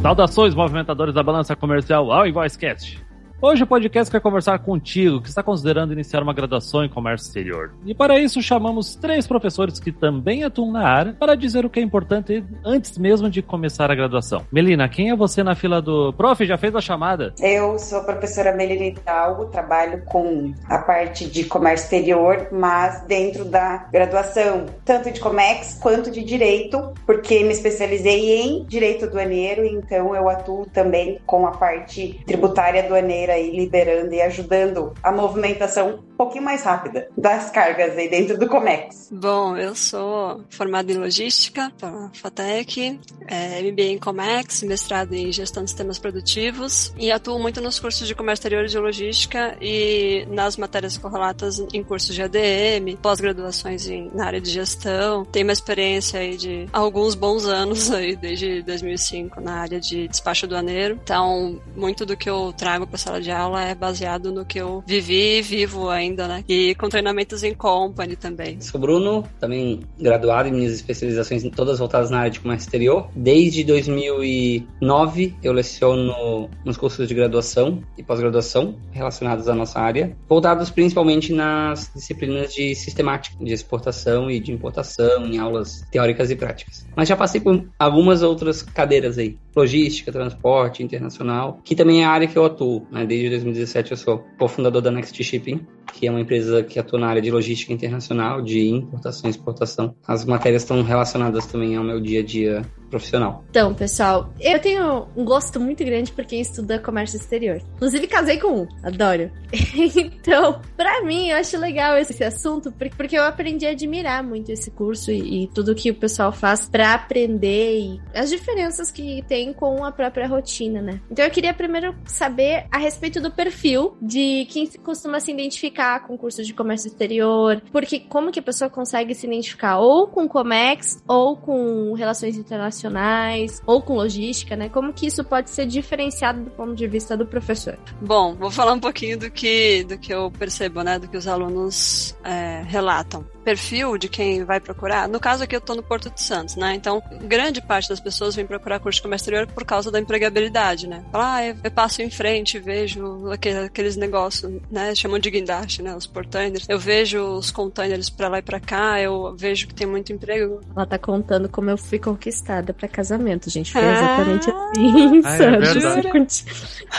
Saudações, 0.00 0.54
movimentadores 0.54 1.12
da 1.12 1.22
balança 1.22 1.56
comercial 1.56 2.12
ao 2.12 2.26
InvoiceCast. 2.26 3.07
Hoje 3.40 3.62
o 3.62 3.66
podcast 3.68 4.10
quer 4.10 4.20
conversar 4.20 4.58
contigo 4.58 5.22
que 5.22 5.28
está 5.28 5.44
considerando 5.44 5.92
iniciar 5.92 6.24
uma 6.24 6.32
graduação 6.32 6.84
em 6.84 6.88
comércio 6.88 7.28
exterior. 7.28 7.72
E 7.86 7.94
para 7.94 8.18
isso 8.18 8.42
chamamos 8.42 8.96
três 8.96 9.28
professores 9.28 9.78
que 9.78 9.92
também 9.92 10.42
atuam 10.42 10.72
na 10.72 10.82
área 10.82 11.12
para 11.12 11.36
dizer 11.36 11.64
o 11.64 11.70
que 11.70 11.78
é 11.78 11.82
importante 11.84 12.44
antes 12.64 12.98
mesmo 12.98 13.30
de 13.30 13.40
começar 13.40 13.92
a 13.92 13.94
graduação. 13.94 14.44
Melina, 14.50 14.88
quem 14.88 15.10
é 15.10 15.16
você 15.16 15.44
na 15.44 15.54
fila 15.54 15.80
do... 15.80 16.12
Prof, 16.14 16.44
já 16.44 16.58
fez 16.58 16.74
a 16.74 16.80
chamada? 16.80 17.32
Eu 17.40 17.78
sou 17.78 17.98
a 17.98 18.02
professora 18.02 18.56
Melina 18.56 18.86
Hidalgo, 18.86 19.46
trabalho 19.46 20.02
com 20.06 20.52
a 20.68 20.78
parte 20.78 21.30
de 21.30 21.44
comércio 21.44 21.84
exterior, 21.84 22.48
mas 22.50 23.02
dentro 23.02 23.44
da 23.44 23.86
graduação, 23.92 24.66
tanto 24.84 25.12
de 25.12 25.20
Comex 25.20 25.78
quanto 25.80 26.10
de 26.10 26.24
Direito, 26.24 26.92
porque 27.06 27.44
me 27.44 27.52
especializei 27.52 28.40
em 28.40 28.64
Direito 28.64 29.04
Aduaneiro, 29.04 29.64
então 29.64 30.12
eu 30.16 30.28
atuo 30.28 30.66
também 30.66 31.20
com 31.24 31.46
a 31.46 31.52
parte 31.52 32.20
tributária 32.26 32.82
aduaneira 32.82 33.27
aí, 33.30 33.50
liderando 33.50 34.12
e 34.12 34.20
ajudando 34.22 34.92
a 35.02 35.12
movimentação 35.12 36.00
um 36.08 36.16
pouquinho 36.16 36.44
mais 36.44 36.62
rápida 36.62 37.08
das 37.16 37.50
cargas 37.50 37.96
aí 37.96 38.08
dentro 38.08 38.36
do 38.36 38.48
Comex. 38.48 39.08
Bom, 39.12 39.56
eu 39.56 39.74
sou 39.74 40.44
formada 40.50 40.92
em 40.92 40.96
logística 40.96 41.72
pela 41.78 42.10
FATEC, 42.12 42.98
é, 43.26 43.62
MBA 43.62 43.82
em 43.82 43.98
Comex, 43.98 44.62
mestrado 44.62 45.14
em 45.14 45.30
gestão 45.30 45.62
de 45.62 45.70
sistemas 45.70 45.98
produtivos 45.98 46.92
e 46.98 47.12
atuo 47.12 47.38
muito 47.38 47.60
nos 47.60 47.78
cursos 47.78 48.06
de 48.06 48.14
comércio 48.14 48.40
exterior 48.40 48.64
e 48.64 48.68
de 48.68 48.78
logística 48.78 49.56
e 49.60 50.26
nas 50.30 50.56
matérias 50.56 50.96
correlatas 50.96 51.58
em 51.72 51.82
cursos 51.82 52.14
de 52.14 52.22
ADM, 52.22 52.96
pós-graduações 53.00 53.88
na 54.12 54.26
área 54.26 54.40
de 54.40 54.50
gestão. 54.50 55.24
Tenho 55.24 55.46
uma 55.46 55.52
experiência 55.52 56.20
aí 56.20 56.36
de 56.36 56.66
alguns 56.72 57.14
bons 57.14 57.46
anos 57.46 57.90
aí, 57.92 58.16
desde 58.16 58.62
2005 58.62 59.40
na 59.40 59.60
área 59.60 59.80
de 59.80 60.08
despacho 60.08 60.46
aduaneiro. 60.46 60.98
Então, 61.02 61.60
muito 61.76 62.04
do 62.04 62.16
que 62.16 62.28
eu 62.28 62.52
trago 62.56 62.86
para 62.86 62.96
a 62.96 62.98
sala 62.98 63.17
de 63.20 63.30
aula 63.30 63.62
é 63.62 63.74
baseado 63.74 64.32
no 64.32 64.44
que 64.44 64.58
eu 64.58 64.82
vivi 64.86 65.38
e 65.38 65.42
vivo 65.42 65.88
ainda, 65.88 66.26
né? 66.26 66.44
E 66.48 66.74
com 66.74 66.88
treinamentos 66.88 67.42
em 67.42 67.54
company 67.54 68.16
também. 68.16 68.60
Sou 68.60 68.80
Bruno, 68.80 69.24
também 69.40 69.80
graduado 69.98 70.48
em 70.48 70.52
minhas 70.52 70.72
especializações 70.72 71.42
todas 71.54 71.78
voltadas 71.78 72.10
na 72.10 72.18
área 72.18 72.30
de 72.30 72.40
comércio 72.40 72.66
exterior. 72.66 73.08
Desde 73.14 73.64
2009 73.64 75.34
eu 75.42 75.52
leciono 75.52 76.48
nos 76.64 76.76
cursos 76.76 77.06
de 77.06 77.14
graduação 77.14 77.82
e 77.96 78.02
pós-graduação 78.02 78.76
relacionados 78.92 79.48
à 79.48 79.54
nossa 79.54 79.80
área, 79.80 80.16
voltados 80.28 80.70
principalmente 80.70 81.32
nas 81.32 81.90
disciplinas 81.94 82.52
de 82.52 82.74
sistemática, 82.74 83.42
de 83.42 83.52
exportação 83.52 84.30
e 84.30 84.40
de 84.40 84.52
importação, 84.52 85.26
em 85.26 85.38
aulas 85.38 85.84
teóricas 85.90 86.30
e 86.30 86.36
práticas. 86.36 86.86
Mas 86.96 87.08
já 87.08 87.16
passei 87.16 87.40
por 87.40 87.68
algumas 87.78 88.22
outras 88.22 88.62
cadeiras 88.62 89.18
aí, 89.18 89.38
logística, 89.54 90.12
transporte, 90.12 90.82
internacional, 90.82 91.60
que 91.64 91.74
também 91.74 92.02
é 92.02 92.06
a 92.06 92.10
área 92.10 92.26
que 92.26 92.36
eu 92.36 92.44
atuo. 92.44 92.86
Né? 92.90 93.06
Desde 93.08 93.30
2017 93.30 93.92
eu 93.92 93.96
sou 93.96 94.18
cofundador 94.38 94.82
da 94.82 94.90
Next 94.90 95.24
Shipping, 95.24 95.66
que 95.92 96.06
é 96.06 96.10
uma 96.10 96.20
empresa 96.20 96.62
que 96.62 96.78
atua 96.78 96.98
na 96.98 97.08
área 97.08 97.22
de 97.22 97.30
logística 97.30 97.72
internacional, 97.72 98.42
de 98.42 98.68
importação 98.68 99.28
e 99.28 99.30
exportação. 99.30 99.94
As 100.06 100.24
matérias 100.24 100.62
estão 100.62 100.82
relacionadas 100.82 101.46
também 101.46 101.76
ao 101.76 101.84
meu 101.84 102.00
dia 102.00 102.20
a 102.20 102.24
dia 102.24 102.62
profissional. 102.88 103.44
Então, 103.50 103.74
pessoal, 103.74 104.32
eu 104.40 104.58
tenho 104.58 105.06
um 105.14 105.24
gosto 105.24 105.60
muito 105.60 105.84
grande 105.84 106.10
por 106.12 106.24
quem 106.24 106.40
estuda 106.40 106.78
comércio 106.78 107.16
exterior. 107.18 107.60
Inclusive, 107.76 108.06
casei 108.06 108.38
com 108.38 108.62
um, 108.62 108.68
adoro. 108.82 109.30
então, 109.94 110.60
pra 110.76 111.02
mim, 111.04 111.28
eu 111.28 111.36
acho 111.36 111.58
legal 111.58 111.96
esse 111.98 112.22
assunto, 112.24 112.72
por- 112.72 112.88
porque 112.90 113.18
eu 113.18 113.24
aprendi 113.24 113.66
a 113.66 113.70
admirar 113.70 114.22
muito 114.22 114.50
esse 114.50 114.70
curso 114.70 115.10
e, 115.10 115.44
e 115.44 115.46
tudo 115.48 115.74
que 115.74 115.90
o 115.90 115.94
pessoal 115.94 116.32
faz 116.32 116.68
pra 116.68 116.94
aprender 116.94 117.78
e 117.78 118.00
as 118.14 118.30
diferenças 118.30 118.90
que 118.90 119.22
tem 119.28 119.52
com 119.52 119.84
a 119.84 119.92
própria 119.92 120.26
rotina, 120.26 120.80
né? 120.80 121.00
Então, 121.10 121.24
eu 121.24 121.30
queria 121.30 121.52
primeiro 121.52 121.94
saber 122.06 122.66
a 122.70 122.78
respeito 122.78 123.20
do 123.20 123.30
perfil 123.30 123.96
de 124.00 124.46
quem 124.48 124.66
costuma 124.82 125.20
se 125.20 125.30
identificar 125.30 125.77
com 126.00 126.14
o 126.14 126.18
curso 126.18 126.42
de 126.42 126.52
comércio 126.52 126.88
exterior, 126.88 127.62
porque 127.70 128.00
como 128.00 128.32
que 128.32 128.40
a 128.40 128.42
pessoa 128.42 128.68
consegue 128.68 129.14
se 129.14 129.26
identificar 129.26 129.78
ou 129.78 130.08
com 130.08 130.28
Comex 130.28 131.02
ou 131.06 131.36
com 131.36 131.92
relações 131.94 132.36
internacionais 132.36 133.62
ou 133.64 133.80
com 133.80 133.94
logística, 133.94 134.56
né? 134.56 134.68
Como 134.68 134.92
que 134.92 135.06
isso 135.06 135.22
pode 135.22 135.50
ser 135.50 135.66
diferenciado 135.66 136.42
do 136.42 136.50
ponto 136.50 136.74
de 136.74 136.86
vista 136.86 137.16
do 137.16 137.26
professor? 137.26 137.78
Bom, 138.00 138.34
vou 138.34 138.50
falar 138.50 138.72
um 138.72 138.80
pouquinho 138.80 139.18
do 139.18 139.30
que, 139.30 139.84
do 139.84 139.98
que 139.98 140.12
eu 140.12 140.30
percebo, 140.30 140.82
né? 140.82 140.98
Do 140.98 141.08
que 141.08 141.16
os 141.16 141.28
alunos 141.28 142.16
é, 142.24 142.62
relatam. 142.66 143.24
Perfil 143.48 143.96
de 143.96 144.08
quem 144.10 144.44
vai 144.44 144.60
procurar. 144.60 145.08
No 145.08 145.18
caso 145.18 145.42
aqui, 145.42 145.54
eu 145.56 145.58
estou 145.58 145.74
no 145.74 145.82
Porto 145.82 146.10
de 146.10 146.20
Santos, 146.20 146.54
né? 146.54 146.74
Então, 146.74 147.02
grande 147.22 147.62
parte 147.62 147.88
das 147.88 147.98
pessoas 147.98 148.34
vem 148.36 148.44
procurar 148.46 148.78
curso 148.78 148.98
de 148.98 149.02
comércio 149.02 149.22
exterior 149.24 149.46
por 149.46 149.64
causa 149.64 149.90
da 149.90 149.98
empregabilidade, 149.98 150.86
né? 150.86 151.02
Fala, 151.10 151.36
ah, 151.36 151.46
eu, 151.46 151.56
passo 151.70 152.02
em 152.02 152.10
frente, 152.10 152.58
vejo 152.58 153.30
aquele- 153.32 153.64
aqueles 153.64 153.96
negócios, 153.96 154.52
né? 154.70 154.94
Chamam 154.94 155.18
de 155.18 155.30
guindaste, 155.30 155.80
né? 155.82 155.94
Os 155.96 156.06
portainers. 156.06 156.66
Eu 156.68 156.78
vejo 156.78 157.22
os 157.22 157.50
containers 157.50 158.10
pra 158.10 158.28
lá 158.28 158.38
e 158.38 158.42
pra 158.42 158.60
cá, 158.60 159.00
eu 159.00 159.34
vejo 159.34 159.66
que 159.66 159.74
tem 159.74 159.86
muito 159.86 160.12
emprego. 160.12 160.60
Ela 160.76 160.84
tá 160.84 160.98
contando 160.98 161.48
como 161.48 161.70
eu 161.70 161.78
fui 161.78 161.98
conquistada 161.98 162.74
pra 162.74 162.86
casamento, 162.86 163.48
gente. 163.48 163.72
Foi 163.72 163.80
Ah. 163.82 163.92
exatamente 163.92 164.50
assim 164.50 165.22
Ah, 165.24 165.36
é 165.36 165.80
Santos. 165.80 166.44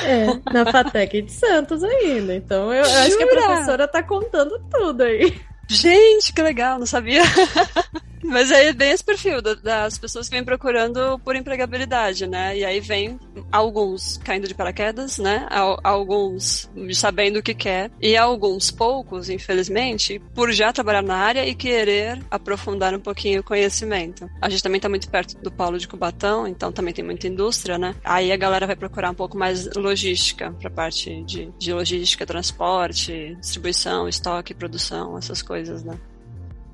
É, 0.03 0.25
na 0.51 0.65
Fatec 0.71 1.21
de 1.21 1.31
Santos 1.31 1.83
ainda. 1.83 2.33
Então 2.35 2.73
eu, 2.73 2.83
eu 2.83 2.99
acho 3.01 3.17
que 3.17 3.23
a 3.23 3.27
professora 3.27 3.87
tá 3.87 4.01
contando 4.01 4.59
tudo 4.71 5.03
aí. 5.03 5.31
Gente, 5.69 6.33
que 6.33 6.41
legal, 6.41 6.79
não 6.79 6.85
sabia. 6.85 7.21
Mas 8.23 8.51
aí 8.51 8.67
é 8.67 8.73
bem 8.73 8.91
esse 8.91 9.03
perfil 9.03 9.41
da- 9.41 9.53
das 9.55 9.97
pessoas 9.97 10.27
que 10.27 10.35
vêm 10.35 10.43
procurando 10.43 11.17
por 11.19 11.35
empregabilidade, 11.35 12.27
né? 12.27 12.57
E 12.57 12.65
aí 12.65 12.79
vem 12.79 13.17
alguns 13.51 14.17
caindo 14.17 14.47
de 14.47 14.53
paraquedas, 14.53 15.17
né? 15.17 15.47
Al- 15.49 15.79
Alguns 15.83 16.69
sabendo 16.93 17.39
o 17.39 17.43
que 17.43 17.53
quer. 17.53 17.91
E 18.01 18.15
alguns 18.17 18.69
poucos, 18.71 19.29
infelizmente, 19.29 20.19
por 20.35 20.51
já 20.51 20.71
trabalhar 20.73 21.01
na 21.01 21.15
área 21.15 21.45
e 21.47 21.55
querer 21.55 22.19
aprofundar 22.29 22.93
um 22.93 22.99
pouquinho 22.99 23.41
o 23.41 23.43
conhecimento. 23.43 24.29
A 24.41 24.49
gente 24.49 24.63
também 24.63 24.79
tá 24.81 24.89
muito 24.89 25.09
perto 25.09 25.37
do 25.41 25.51
polo 25.51 25.77
de 25.77 25.87
Cubatão, 25.87 26.47
então 26.47 26.71
também 26.71 26.93
tem 26.93 27.03
muita 27.03 27.27
indústria, 27.27 27.77
né? 27.77 27.95
Aí 28.03 28.31
a 28.31 28.37
galera 28.37 28.67
vai 28.67 28.75
procurar 28.75 29.09
um 29.11 29.15
pouco 29.15 29.37
mais 29.37 29.67
logística, 29.75 30.51
pra 30.59 30.69
parte 30.69 31.23
de, 31.23 31.51
de 31.57 31.73
logística, 31.73 32.25
transporte, 32.25 33.35
distribuição, 33.39 34.07
estoque, 34.07 34.53
produção, 34.53 35.17
essas 35.17 35.41
coisas, 35.41 35.83
né? 35.83 35.97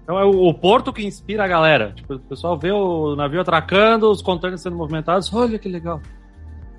Então 0.05 0.19
é 0.19 0.23
o, 0.23 0.53
porto 0.53 0.93
que 0.93 1.03
inspira 1.03 1.43
a 1.43 1.47
galera. 1.47 1.91
Tipo, 1.95 2.13
o 2.13 2.19
pessoal 2.19 2.55
vê 2.59 2.71
o 2.71 3.15
navio 3.15 3.41
atracando, 3.41 4.11
os 4.11 4.21
contêineres 4.21 4.61
sendo 4.61 4.75
movimentados. 4.75 5.33
Olha 5.33 5.57
que 5.57 5.67
legal. 5.67 5.99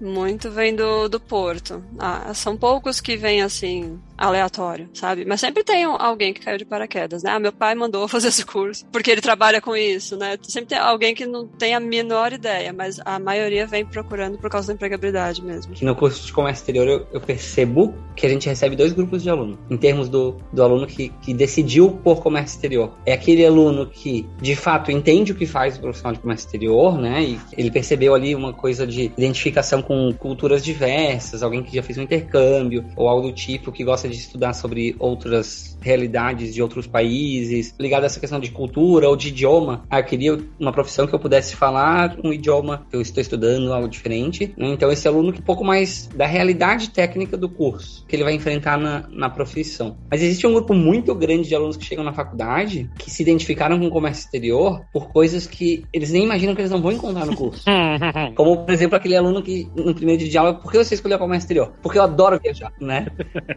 Muito 0.00 0.48
vem 0.48 0.76
do, 0.76 1.08
do 1.08 1.18
porto. 1.18 1.82
Ah, 1.98 2.32
são 2.32 2.56
poucos 2.56 3.00
que 3.00 3.16
vêm 3.16 3.42
assim, 3.42 3.98
aleatório, 4.16 4.88
sabe? 4.94 5.24
Mas 5.24 5.40
sempre 5.40 5.62
tem 5.62 5.84
alguém 5.84 6.32
que 6.32 6.40
caiu 6.40 6.58
de 6.58 6.64
paraquedas, 6.64 7.22
né? 7.22 7.30
Ah, 7.30 7.40
meu 7.40 7.52
pai 7.52 7.74
mandou 7.74 8.06
fazer 8.08 8.28
esse 8.28 8.44
curso, 8.44 8.84
porque 8.90 9.10
ele 9.10 9.20
trabalha 9.20 9.60
com 9.60 9.76
isso, 9.76 10.16
né? 10.16 10.36
Sempre 10.42 10.70
tem 10.70 10.78
alguém 10.78 11.14
que 11.14 11.26
não 11.26 11.46
tem 11.46 11.74
a 11.74 11.80
menor 11.80 12.32
ideia, 12.32 12.72
mas 12.72 13.00
a 13.04 13.18
maioria 13.18 13.66
vem 13.66 13.84
procurando 13.84 14.38
por 14.38 14.50
causa 14.50 14.68
da 14.68 14.74
empregabilidade 14.74 15.42
mesmo. 15.42 15.74
no 15.80 15.94
curso 15.94 16.26
de 16.26 16.32
comércio 16.32 16.62
exterior 16.62 16.86
eu, 16.86 17.06
eu 17.12 17.20
percebo 17.20 17.94
que 18.14 18.26
a 18.26 18.28
gente 18.28 18.48
recebe 18.48 18.74
dois 18.76 18.92
grupos 18.92 19.22
de 19.22 19.30
aluno, 19.30 19.58
em 19.70 19.76
termos 19.76 20.08
do, 20.08 20.36
do 20.52 20.62
aluno 20.62 20.86
que, 20.86 21.10
que 21.20 21.34
decidiu 21.34 21.90
por 21.90 22.22
comércio 22.22 22.56
exterior. 22.56 22.92
É 23.04 23.12
aquele 23.12 23.44
aluno 23.44 23.86
que, 23.86 24.26
de 24.40 24.56
fato, 24.56 24.90
entende 24.90 25.32
o 25.32 25.34
que 25.34 25.46
faz 25.46 25.76
o 25.76 25.80
profissional 25.80 26.14
de 26.14 26.20
comércio 26.20 26.46
exterior, 26.46 26.98
né? 26.98 27.22
E 27.22 27.38
ele 27.56 27.70
percebeu 27.70 28.14
ali 28.14 28.34
uma 28.34 28.52
coisa 28.52 28.86
de 28.86 29.04
identificação 29.16 29.82
com 29.82 30.12
culturas 30.12 30.64
diversas, 30.64 31.42
alguém 31.42 31.62
que 31.62 31.74
já 31.74 31.82
fez 31.82 31.98
um 31.98 32.02
intercâmbio, 32.02 32.84
ou 32.96 33.08
algo 33.08 33.28
do 33.28 33.32
tipo, 33.32 33.70
que 33.70 33.84
gosta 33.84 34.05
de 34.10 34.18
estudar 34.18 34.54
sobre 34.54 34.96
outras 34.98 35.75
realidades 35.86 36.52
de 36.52 36.60
outros 36.60 36.86
países, 36.86 37.74
ligado 37.78 38.02
a 38.02 38.06
essa 38.06 38.18
questão 38.18 38.40
de 38.40 38.50
cultura 38.50 39.08
ou 39.08 39.16
de 39.16 39.28
idioma. 39.28 39.84
Ah, 39.88 40.00
eu 40.00 40.04
queria 40.04 40.38
uma 40.58 40.72
profissão 40.72 41.06
que 41.06 41.14
eu 41.14 41.18
pudesse 41.18 41.54
falar 41.54 42.16
um 42.24 42.32
idioma 42.32 42.86
que 42.90 42.96
eu 42.96 43.00
estou 43.00 43.20
estudando, 43.20 43.72
algo 43.72 43.88
diferente. 43.88 44.52
né? 44.56 44.68
Então, 44.68 44.90
esse 44.90 45.06
aluno 45.06 45.32
que 45.32 45.40
um 45.40 45.44
pouco 45.44 45.64
mais 45.64 46.08
da 46.08 46.26
realidade 46.26 46.90
técnica 46.90 47.36
do 47.36 47.48
curso 47.48 48.04
que 48.08 48.16
ele 48.16 48.24
vai 48.24 48.34
enfrentar 48.34 48.76
na, 48.76 49.04
na 49.10 49.30
profissão. 49.30 49.96
Mas 50.10 50.22
existe 50.22 50.46
um 50.46 50.52
grupo 50.52 50.74
muito 50.74 51.14
grande 51.14 51.48
de 51.48 51.54
alunos 51.54 51.76
que 51.76 51.84
chegam 51.84 52.04
na 52.04 52.12
faculdade 52.12 52.90
que 52.98 53.10
se 53.10 53.22
identificaram 53.22 53.78
com 53.78 53.86
o 53.86 53.90
comércio 53.90 54.24
exterior 54.24 54.84
por 54.92 55.08
coisas 55.12 55.46
que 55.46 55.84
eles 55.92 56.10
nem 56.10 56.24
imaginam 56.24 56.54
que 56.54 56.60
eles 56.60 56.70
não 56.70 56.82
vão 56.82 56.92
encontrar 56.92 57.26
no 57.26 57.36
curso. 57.36 57.64
Como, 58.34 58.64
por 58.64 58.72
exemplo, 58.72 58.96
aquele 58.96 59.16
aluno 59.16 59.42
que 59.42 59.68
no 59.76 59.94
primeiro 59.94 60.20
dia 60.20 60.30
de 60.30 60.38
aula, 60.38 60.54
por 60.54 60.72
que 60.72 60.78
você 60.78 60.94
escolheu 60.94 61.18
comércio 61.18 61.44
exterior? 61.44 61.72
Porque 61.82 61.98
eu 61.98 62.02
adoro 62.02 62.40
viajar, 62.42 62.72
né? 62.80 63.06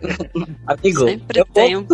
Amigo, 0.67 1.05
Sempre 1.05 1.39
eu 1.39 1.79
um 1.79 1.87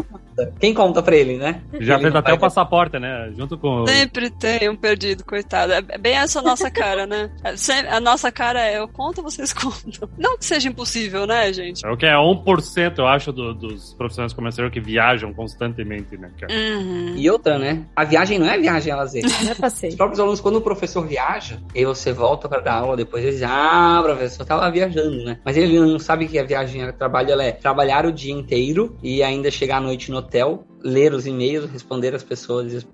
Quem 0.60 0.74
conta 0.74 1.02
pra 1.02 1.16
ele, 1.16 1.38
né? 1.38 1.62
Já 1.80 1.94
Ele 1.94 2.04
fez 2.04 2.16
até 2.16 2.34
o 2.34 2.38
passaporte, 2.38 3.00
né? 3.00 3.32
Junto 3.38 3.58
com. 3.58 3.86
Sempre 3.88 4.30
tem 4.30 4.68
um 4.70 4.76
perdido, 4.76 5.24
coitado. 5.24 5.72
É 5.74 5.82
bem 5.98 6.18
essa 6.18 6.42
nossa 6.42 6.70
cara, 6.70 7.08
né? 7.08 7.30
É 7.44 7.96
A 7.96 8.00
nossa 8.02 8.32
cara 8.32 8.62
é 8.62 8.78
eu 8.80 8.88
conto, 8.88 9.24
vocês 9.24 9.52
contam. 9.54 10.10
Não 10.18 10.38
que 10.38 10.46
seja 10.46 10.68
impossível, 10.68 11.26
né, 11.26 11.54
gente? 11.54 11.86
É 11.86 11.90
o 11.90 11.96
que 11.96 12.06
é 12.06 12.14
1%, 12.16 12.98
eu 12.98 13.08
acho, 13.08 13.32
do- 13.32 13.54
dos 13.54 13.94
profissionais 13.94 14.34
comerciais 14.34 14.72
que 14.72 14.80
viajam 14.82 15.34
constantemente, 15.34 16.18
né? 16.18 16.30
cara? 16.40 16.54
Uhum. 16.54 17.14
E 17.16 17.30
outra, 17.30 17.58
né? 17.58 17.86
A 17.96 18.04
viagem 18.04 18.38
não 18.38 18.48
é 18.48 18.58
viagem 18.58 18.92
a 18.92 18.98
lazer. 18.98 19.24
Já 19.28 19.54
Os 19.88 19.96
próprios 19.96 20.20
alunos, 20.20 20.42
quando 20.42 20.58
o 20.58 20.62
professor 20.62 21.06
viaja, 21.08 21.60
e 21.74 21.86
você 21.86 22.12
volta 22.12 22.50
para 22.50 22.60
dar 22.62 22.74
aula, 22.76 22.98
depois 22.98 23.24
eles 23.24 23.36
dizem, 23.36 23.48
ah, 23.50 24.02
professor, 24.04 24.46
tava 24.46 24.70
viajando, 24.70 25.24
né? 25.24 25.38
Mas 25.46 25.56
ele 25.56 25.80
não 25.80 25.98
sabe 26.00 26.28
que 26.28 26.38
a 26.38 26.44
viagem, 26.44 26.84
o 26.88 26.94
trabalho, 26.94 27.32
ela 27.32 27.44
é 27.44 27.52
trabalhar 27.52 28.06
o 28.06 28.12
dia 28.12 28.34
inteiro 28.34 28.98
e 29.02 29.24
ainda 29.24 29.50
chegar 29.50 29.78
à 29.78 29.82
noite 29.82 30.05
no 30.12 30.18
hotel, 30.18 30.64
ler 30.84 31.14
os 31.14 31.26
e-mails, 31.26 31.70
responder 31.70 32.14
as 32.14 32.24
pessoas 32.24 32.74
e 32.74 32.88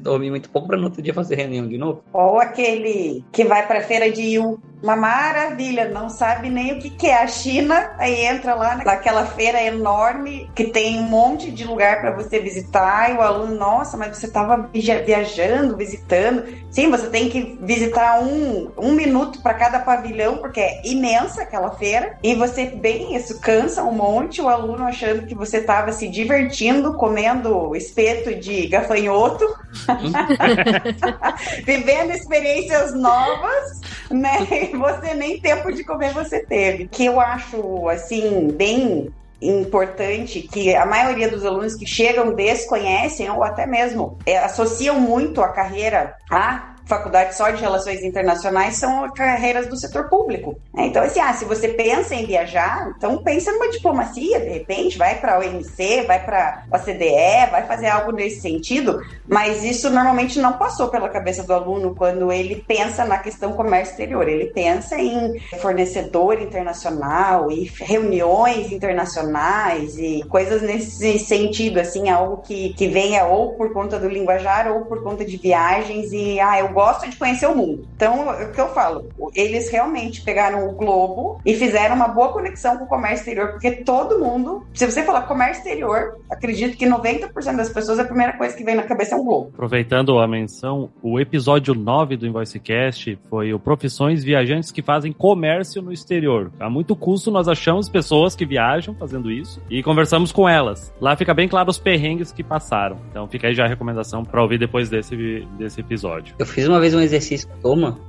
dormir 0.00 0.30
muito 0.30 0.50
pouco 0.50 0.68
para 0.68 0.76
no 0.76 0.84
outro 0.84 1.02
dia 1.02 1.12
fazer 1.12 1.36
reunião 1.36 1.66
de 1.66 1.78
novo. 1.78 2.02
Ou 2.12 2.38
aquele 2.38 3.24
que 3.32 3.44
vai 3.44 3.66
pra 3.66 3.80
feira 3.80 4.10
de 4.10 4.22
Yu. 4.22 4.60
Uma 4.86 4.94
maravilha, 4.94 5.88
não 5.88 6.08
sabe 6.08 6.48
nem 6.48 6.74
o 6.74 6.78
que, 6.78 6.90
que 6.90 7.08
é 7.08 7.20
a 7.20 7.26
China, 7.26 7.90
aí 7.98 8.24
entra 8.24 8.54
lá 8.54 8.76
naquela 8.76 9.26
feira 9.26 9.60
enorme 9.60 10.48
que 10.54 10.68
tem 10.68 11.00
um 11.00 11.08
monte 11.08 11.50
de 11.50 11.64
lugar 11.64 12.00
para 12.00 12.12
você 12.12 12.38
visitar, 12.38 13.10
e 13.10 13.14
o 13.14 13.20
aluno, 13.20 13.56
nossa, 13.56 13.96
mas 13.96 14.16
você 14.16 14.26
estava 14.26 14.70
viajando, 14.72 15.76
visitando. 15.76 16.44
Sim, 16.70 16.88
você 16.88 17.08
tem 17.08 17.28
que 17.28 17.58
visitar 17.62 18.20
um, 18.22 18.70
um 18.78 18.92
minuto 18.92 19.42
para 19.42 19.54
cada 19.54 19.80
pavilhão, 19.80 20.36
porque 20.36 20.60
é 20.60 20.82
imensa 20.84 21.42
aquela 21.42 21.72
feira, 21.72 22.16
e 22.22 22.36
você, 22.36 22.66
bem, 22.66 23.16
isso 23.16 23.40
cansa 23.40 23.82
um 23.82 23.90
monte, 23.90 24.40
o 24.40 24.48
aluno 24.48 24.84
achando 24.84 25.26
que 25.26 25.34
você 25.34 25.56
estava 25.56 25.90
se 25.90 26.06
divertindo, 26.06 26.94
comendo 26.94 27.74
espeto 27.74 28.36
de 28.36 28.68
gafanhoto, 28.68 29.44
vivendo 31.66 32.12
experiências 32.12 32.94
novas, 32.94 33.80
né? 34.12 34.70
Você 34.76 35.14
nem 35.14 35.40
tempo 35.40 35.72
de 35.72 35.84
comer 35.84 36.12
você 36.12 36.40
teve. 36.40 36.88
Que 36.88 37.06
eu 37.06 37.20
acho, 37.20 37.88
assim, 37.88 38.48
bem 38.48 39.08
importante 39.40 40.40
que 40.40 40.74
a 40.74 40.86
maioria 40.86 41.28
dos 41.28 41.44
alunos 41.44 41.74
que 41.74 41.86
chegam 41.86 42.34
desconhecem 42.34 43.30
ou 43.30 43.44
até 43.44 43.66
mesmo 43.66 44.18
é, 44.24 44.38
associam 44.38 44.98
muito 44.98 45.42
a 45.42 45.48
carreira 45.48 46.16
a 46.30 46.75
faculdade 46.86 47.36
só 47.36 47.50
de 47.50 47.60
relações 47.60 48.02
internacionais 48.02 48.76
são 48.76 49.10
carreiras 49.12 49.66
do 49.66 49.76
setor 49.76 50.08
público. 50.08 50.56
né? 50.72 50.86
Então, 50.86 51.02
assim, 51.02 51.20
ah, 51.20 51.32
se 51.34 51.44
você 51.44 51.68
pensa 51.68 52.14
em 52.14 52.24
viajar, 52.24 52.94
então 52.96 53.18
pensa 53.18 53.52
numa 53.52 53.68
diplomacia, 53.68 54.40
de 54.40 54.48
repente, 54.50 54.96
vai 54.96 55.20
para 55.20 55.34
a 55.34 55.38
OMC, 55.40 56.04
vai 56.06 56.24
para 56.24 56.64
a 56.70 56.78
CDE, 56.78 57.50
vai 57.50 57.66
fazer 57.66 57.88
algo 57.88 58.12
nesse 58.12 58.40
sentido, 58.40 59.02
mas 59.26 59.64
isso 59.64 59.90
normalmente 59.90 60.38
não 60.38 60.52
passou 60.52 60.88
pela 60.88 61.08
cabeça 61.08 61.42
do 61.42 61.52
aluno 61.52 61.94
quando 61.94 62.30
ele 62.30 62.64
pensa 62.66 63.04
na 63.04 63.18
questão 63.18 63.52
comércio 63.52 63.92
exterior. 63.92 64.28
Ele 64.28 64.46
pensa 64.46 64.96
em 64.96 65.40
fornecedor 65.60 66.40
internacional 66.40 67.50
e 67.50 67.64
reuniões 67.80 68.70
internacionais 68.70 69.98
e 69.98 70.22
coisas 70.28 70.62
nesse 70.62 71.18
sentido, 71.18 71.80
assim, 71.80 72.08
algo 72.08 72.38
que, 72.38 72.72
que 72.74 72.86
venha 72.86 73.24
ou 73.24 73.54
por 73.54 73.72
conta 73.72 73.98
do 73.98 74.08
linguajar 74.08 74.70
ou 74.70 74.84
por 74.84 75.02
conta 75.02 75.24
de 75.24 75.36
viagens 75.36 76.12
e, 76.12 76.38
ah, 76.38 76.60
eu 76.60 76.75
gosto 76.76 77.08
de 77.08 77.16
conhecer 77.16 77.46
o 77.46 77.56
mundo. 77.56 77.88
Então, 77.96 78.30
é 78.34 78.44
o 78.44 78.52
que 78.52 78.60
eu 78.60 78.68
falo, 78.68 79.08
eles 79.34 79.70
realmente 79.70 80.20
pegaram 80.20 80.68
o 80.68 80.72
globo 80.72 81.40
e 81.42 81.54
fizeram 81.54 81.96
uma 81.96 82.08
boa 82.08 82.28
conexão 82.34 82.76
com 82.76 82.84
o 82.84 82.86
comércio 82.86 83.20
exterior, 83.20 83.52
porque 83.52 83.70
todo 83.70 84.18
mundo, 84.18 84.62
se 84.74 84.84
você 84.84 85.02
falar 85.02 85.22
comércio 85.22 85.62
exterior, 85.62 86.18
acredito 86.30 86.76
que 86.76 86.84
90% 86.84 87.56
das 87.56 87.70
pessoas 87.70 87.98
a 87.98 88.04
primeira 88.04 88.34
coisa 88.34 88.54
que 88.54 88.62
vem 88.62 88.74
na 88.74 88.82
cabeça 88.82 89.14
é 89.14 89.18
um 89.18 89.24
globo. 89.24 89.52
Aproveitando 89.54 90.18
a 90.18 90.28
menção, 90.28 90.90
o 91.02 91.18
episódio 91.18 91.74
9 91.74 92.18
do 92.18 92.26
InvoiceCast 92.26 93.18
foi 93.30 93.54
o 93.54 93.58
Profissões 93.58 94.22
Viajantes 94.22 94.70
que 94.70 94.82
fazem 94.82 95.12
comércio 95.12 95.80
no 95.80 95.94
exterior. 95.94 96.52
A 96.60 96.68
muito 96.68 96.94
custo 96.94 97.30
nós 97.30 97.48
achamos 97.48 97.88
pessoas 97.88 98.36
que 98.36 98.44
viajam 98.44 98.94
fazendo 98.94 99.30
isso 99.30 99.62
e 99.70 99.82
conversamos 99.82 100.30
com 100.30 100.46
elas. 100.46 100.92
Lá 101.00 101.16
fica 101.16 101.32
bem 101.32 101.48
claro 101.48 101.70
os 101.70 101.78
perrengues 101.78 102.32
que 102.32 102.44
passaram. 102.44 102.98
Então 103.10 103.26
fica 103.26 103.48
aí 103.48 103.54
já 103.54 103.64
a 103.64 103.68
recomendação 103.68 104.22
para 104.22 104.42
ouvir 104.42 104.58
depois 104.58 104.90
desse, 104.90 105.16
desse 105.58 105.80
episódio. 105.80 106.34
Eu 106.38 106.44
fiz 106.44 106.65
uma 106.68 106.80
vez 106.80 106.94
um 106.94 107.00
exercício 107.00 107.48
com 107.48 107.54
a 107.54 107.58
turma 107.58 108.00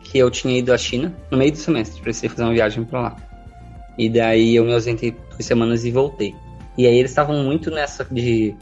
que 0.00 0.18
eu 0.18 0.30
tinha 0.30 0.58
ido 0.58 0.72
à 0.72 0.78
China 0.78 1.14
no 1.30 1.38
meio 1.38 1.52
do 1.52 1.58
semestre, 1.58 2.00
precisei 2.00 2.28
fazer 2.28 2.44
uma 2.44 2.52
viagem 2.52 2.84
pra 2.84 3.00
lá. 3.00 3.16
E 3.98 4.08
daí 4.08 4.54
eu 4.54 4.64
me 4.64 4.72
ausentei 4.72 5.16
duas 5.30 5.44
semanas 5.44 5.84
e 5.84 5.90
voltei. 5.90 6.34
E 6.76 6.86
aí 6.86 6.96
eles 6.96 7.10
estavam 7.10 7.42
muito 7.42 7.70
nessa 7.70 8.04
de 8.04 8.54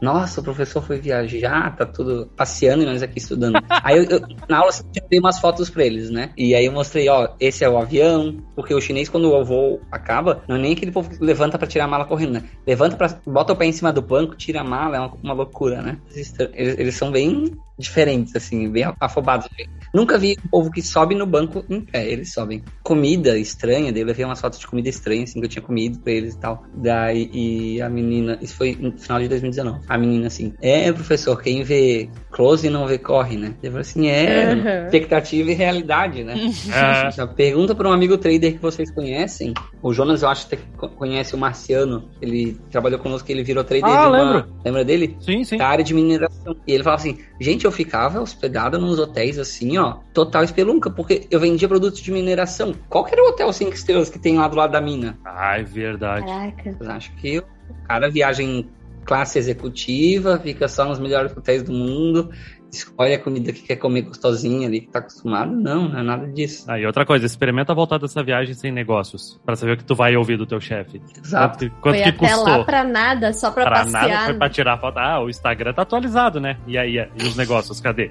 nossa, 0.00 0.40
o 0.40 0.44
professor 0.44 0.82
foi 0.82 0.98
viajar, 0.98 1.74
tá 1.76 1.84
tudo 1.84 2.30
passeando 2.36 2.82
e 2.82 2.86
nós 2.86 3.02
aqui 3.02 3.18
estudando. 3.18 3.58
aí 3.68 3.98
eu, 3.98 4.04
eu, 4.04 4.20
na 4.48 4.58
aula 4.58 4.70
eu 4.94 5.08
dei 5.08 5.18
umas 5.18 5.38
fotos 5.38 5.68
pra 5.68 5.84
eles, 5.84 6.10
né? 6.10 6.30
E 6.36 6.54
aí 6.54 6.66
eu 6.66 6.72
mostrei, 6.72 7.08
ó, 7.08 7.30
esse 7.40 7.64
é 7.64 7.68
o 7.68 7.78
avião, 7.78 8.36
porque 8.54 8.72
o 8.74 8.80
chinês, 8.80 9.08
quando 9.08 9.32
o 9.32 9.44
voo 9.44 9.80
acaba, 9.90 10.42
não 10.48 10.56
é 10.56 10.58
nem 10.58 10.72
aquele 10.72 10.92
povo 10.92 11.10
que 11.10 11.22
levanta 11.22 11.58
pra 11.58 11.66
tirar 11.66 11.84
a 11.84 11.88
mala 11.88 12.04
correndo, 12.04 12.34
né? 12.34 12.44
Levanta 12.66 12.96
pra. 12.96 13.20
bota 13.26 13.52
o 13.52 13.56
pé 13.56 13.66
em 13.66 13.72
cima 13.72 13.92
do 13.92 14.02
banco, 14.02 14.36
tira 14.36 14.60
a 14.60 14.64
mala, 14.64 14.96
é 14.96 15.00
uma, 15.00 15.14
uma 15.22 15.34
loucura, 15.34 15.82
né? 15.82 15.98
Eles, 16.14 16.34
eles 16.54 16.94
são 16.94 17.10
bem 17.10 17.56
diferentes, 17.78 18.34
assim, 18.34 18.70
bem 18.70 18.84
afobados. 19.00 19.48
Nunca 19.94 20.18
vi 20.18 20.36
um 20.44 20.48
povo 20.48 20.70
que 20.70 20.82
sobe 20.82 21.14
no 21.14 21.26
banco 21.26 21.64
em 21.68 21.80
pé, 21.80 22.06
eles 22.08 22.32
sobem. 22.32 22.62
Comida 22.82 23.38
estranha, 23.38 23.92
daí 23.92 24.02
eu 24.02 24.06
levei 24.06 24.24
umas 24.24 24.40
fotos 24.40 24.58
de 24.58 24.66
comida 24.66 24.88
estranha, 24.88 25.24
assim, 25.24 25.40
que 25.40 25.46
eu 25.46 25.50
tinha 25.50 25.62
comido 25.62 25.98
pra 26.00 26.12
eles 26.12 26.34
e 26.34 26.38
tal. 26.40 26.64
Daí, 26.74 27.30
e 27.32 27.80
a 27.82 27.88
menina, 27.88 28.38
isso 28.40 28.54
foi 28.54 28.76
no 28.78 28.96
final 28.98 29.20
de 29.20 29.28
2019. 29.28 29.80
A 29.88 29.98
menina 29.98 30.26
assim, 30.26 30.52
é, 30.60 30.92
professor, 30.92 31.40
quem 31.42 31.62
vê 31.62 32.08
close 32.30 32.68
não 32.68 32.86
vê 32.86 32.98
corre, 32.98 33.36
né? 33.36 33.54
Eu 33.62 33.70
falei 33.70 33.80
assim, 33.82 34.08
é, 34.08 34.54
Uhum. 34.54 34.84
expectativa 34.86 35.50
e 35.50 35.54
realidade, 35.54 36.22
né? 36.24 36.34
Já 37.14 37.26
pergunta 37.26 37.74
para 37.74 37.88
um 37.88 37.92
amigo 37.92 38.18
trader 38.18 38.52
que 38.54 38.58
vocês 38.62 38.90
conhecem. 38.90 39.54
O 39.82 39.92
Jonas, 39.92 40.22
eu 40.22 40.28
acho 40.28 40.48
que 40.48 40.56
co- 40.76 40.88
conhece 40.88 41.34
o 41.34 41.38
Marciano. 41.38 42.10
Ele 42.20 42.58
trabalhou 42.70 42.98
conosco, 42.98 43.30
ele 43.30 43.42
virou 43.42 43.64
trader 43.64 43.88
Ah, 43.90 44.02
de 44.02 44.06
uma... 44.08 44.32
lembro. 44.34 44.54
Lembra 44.64 44.84
dele? 44.84 45.16
Sim, 45.20 45.44
sim. 45.44 45.56
Da 45.56 45.66
área 45.68 45.84
de 45.84 45.94
mineração. 45.94 46.56
E 46.66 46.72
ele 46.72 46.82
falava 46.82 47.00
assim, 47.00 47.18
gente, 47.40 47.64
eu 47.64 47.72
ficava 47.72 48.20
hospedado 48.20 48.78
nos 48.78 48.98
hotéis 48.98 49.38
assim, 49.38 49.77
ó, 49.78 49.98
total 50.12 50.44
espelunca, 50.44 50.90
porque 50.90 51.26
eu 51.30 51.40
vendia 51.40 51.68
produtos 51.68 52.00
de 52.00 52.10
mineração. 52.12 52.74
Qual 52.88 53.04
que 53.04 53.12
era 53.14 53.22
o 53.22 53.28
hotel 53.28 53.52
cinco 53.52 53.74
estrelas 53.74 54.08
que 54.10 54.18
tem 54.18 54.36
lá 54.38 54.48
do 54.48 54.56
lado 54.56 54.72
da 54.72 54.80
mina? 54.80 55.18
Ai, 55.24 55.64
verdade. 55.64 56.26
Caraca. 56.26 56.76
Acho 56.92 57.12
que 57.16 57.38
o 57.38 57.44
cara 57.86 58.10
viaja 58.10 58.42
em 58.42 58.68
classe 59.04 59.38
executiva, 59.38 60.38
fica 60.38 60.68
só 60.68 60.84
nos 60.84 60.98
melhores 60.98 61.34
hotéis 61.34 61.62
do 61.62 61.72
mundo, 61.72 62.30
escolhe 62.70 63.14
a 63.14 63.18
comida 63.18 63.54
que 63.54 63.62
quer 63.62 63.76
comer 63.76 64.02
gostosinha 64.02 64.68
ali, 64.68 64.82
que 64.82 64.88
tá 64.88 64.98
acostumado. 64.98 65.50
Não, 65.50 65.88
não 65.88 65.98
é 65.98 66.02
nada 66.02 66.26
disso. 66.26 66.70
Ah, 66.70 66.78
e 66.78 66.84
outra 66.84 67.06
coisa, 67.06 67.24
experimenta 67.24 67.74
voltar 67.74 67.96
dessa 67.98 68.22
viagem 68.22 68.52
sem 68.52 68.70
negócios, 68.70 69.40
pra 69.46 69.56
saber 69.56 69.72
o 69.72 69.76
que 69.78 69.84
tu 69.84 69.94
vai 69.94 70.14
ouvir 70.14 70.36
do 70.36 70.44
teu 70.44 70.60
chefe. 70.60 71.00
Exato. 71.24 71.58
Quanto, 71.58 71.80
quanto 71.80 71.94
Foi 71.94 72.02
que 72.02 72.08
até 72.10 72.18
custou? 72.34 72.58
lá 72.58 72.64
pra 72.64 72.84
nada, 72.84 73.32
só 73.32 73.50
pra, 73.50 73.64
Pra 73.64 73.84
passear. 73.84 74.08
nada 74.08 74.24
foi 74.26 74.34
pra 74.34 74.50
tirar 74.50 74.78
foto. 74.78 74.98
Ah, 74.98 75.20
o 75.22 75.30
Instagram 75.30 75.72
tá 75.72 75.82
atualizado, 75.82 76.38
né? 76.38 76.58
E 76.66 76.76
aí, 76.76 76.96
e 76.98 77.22
os 77.26 77.34
negócios, 77.34 77.80
cadê? 77.80 78.10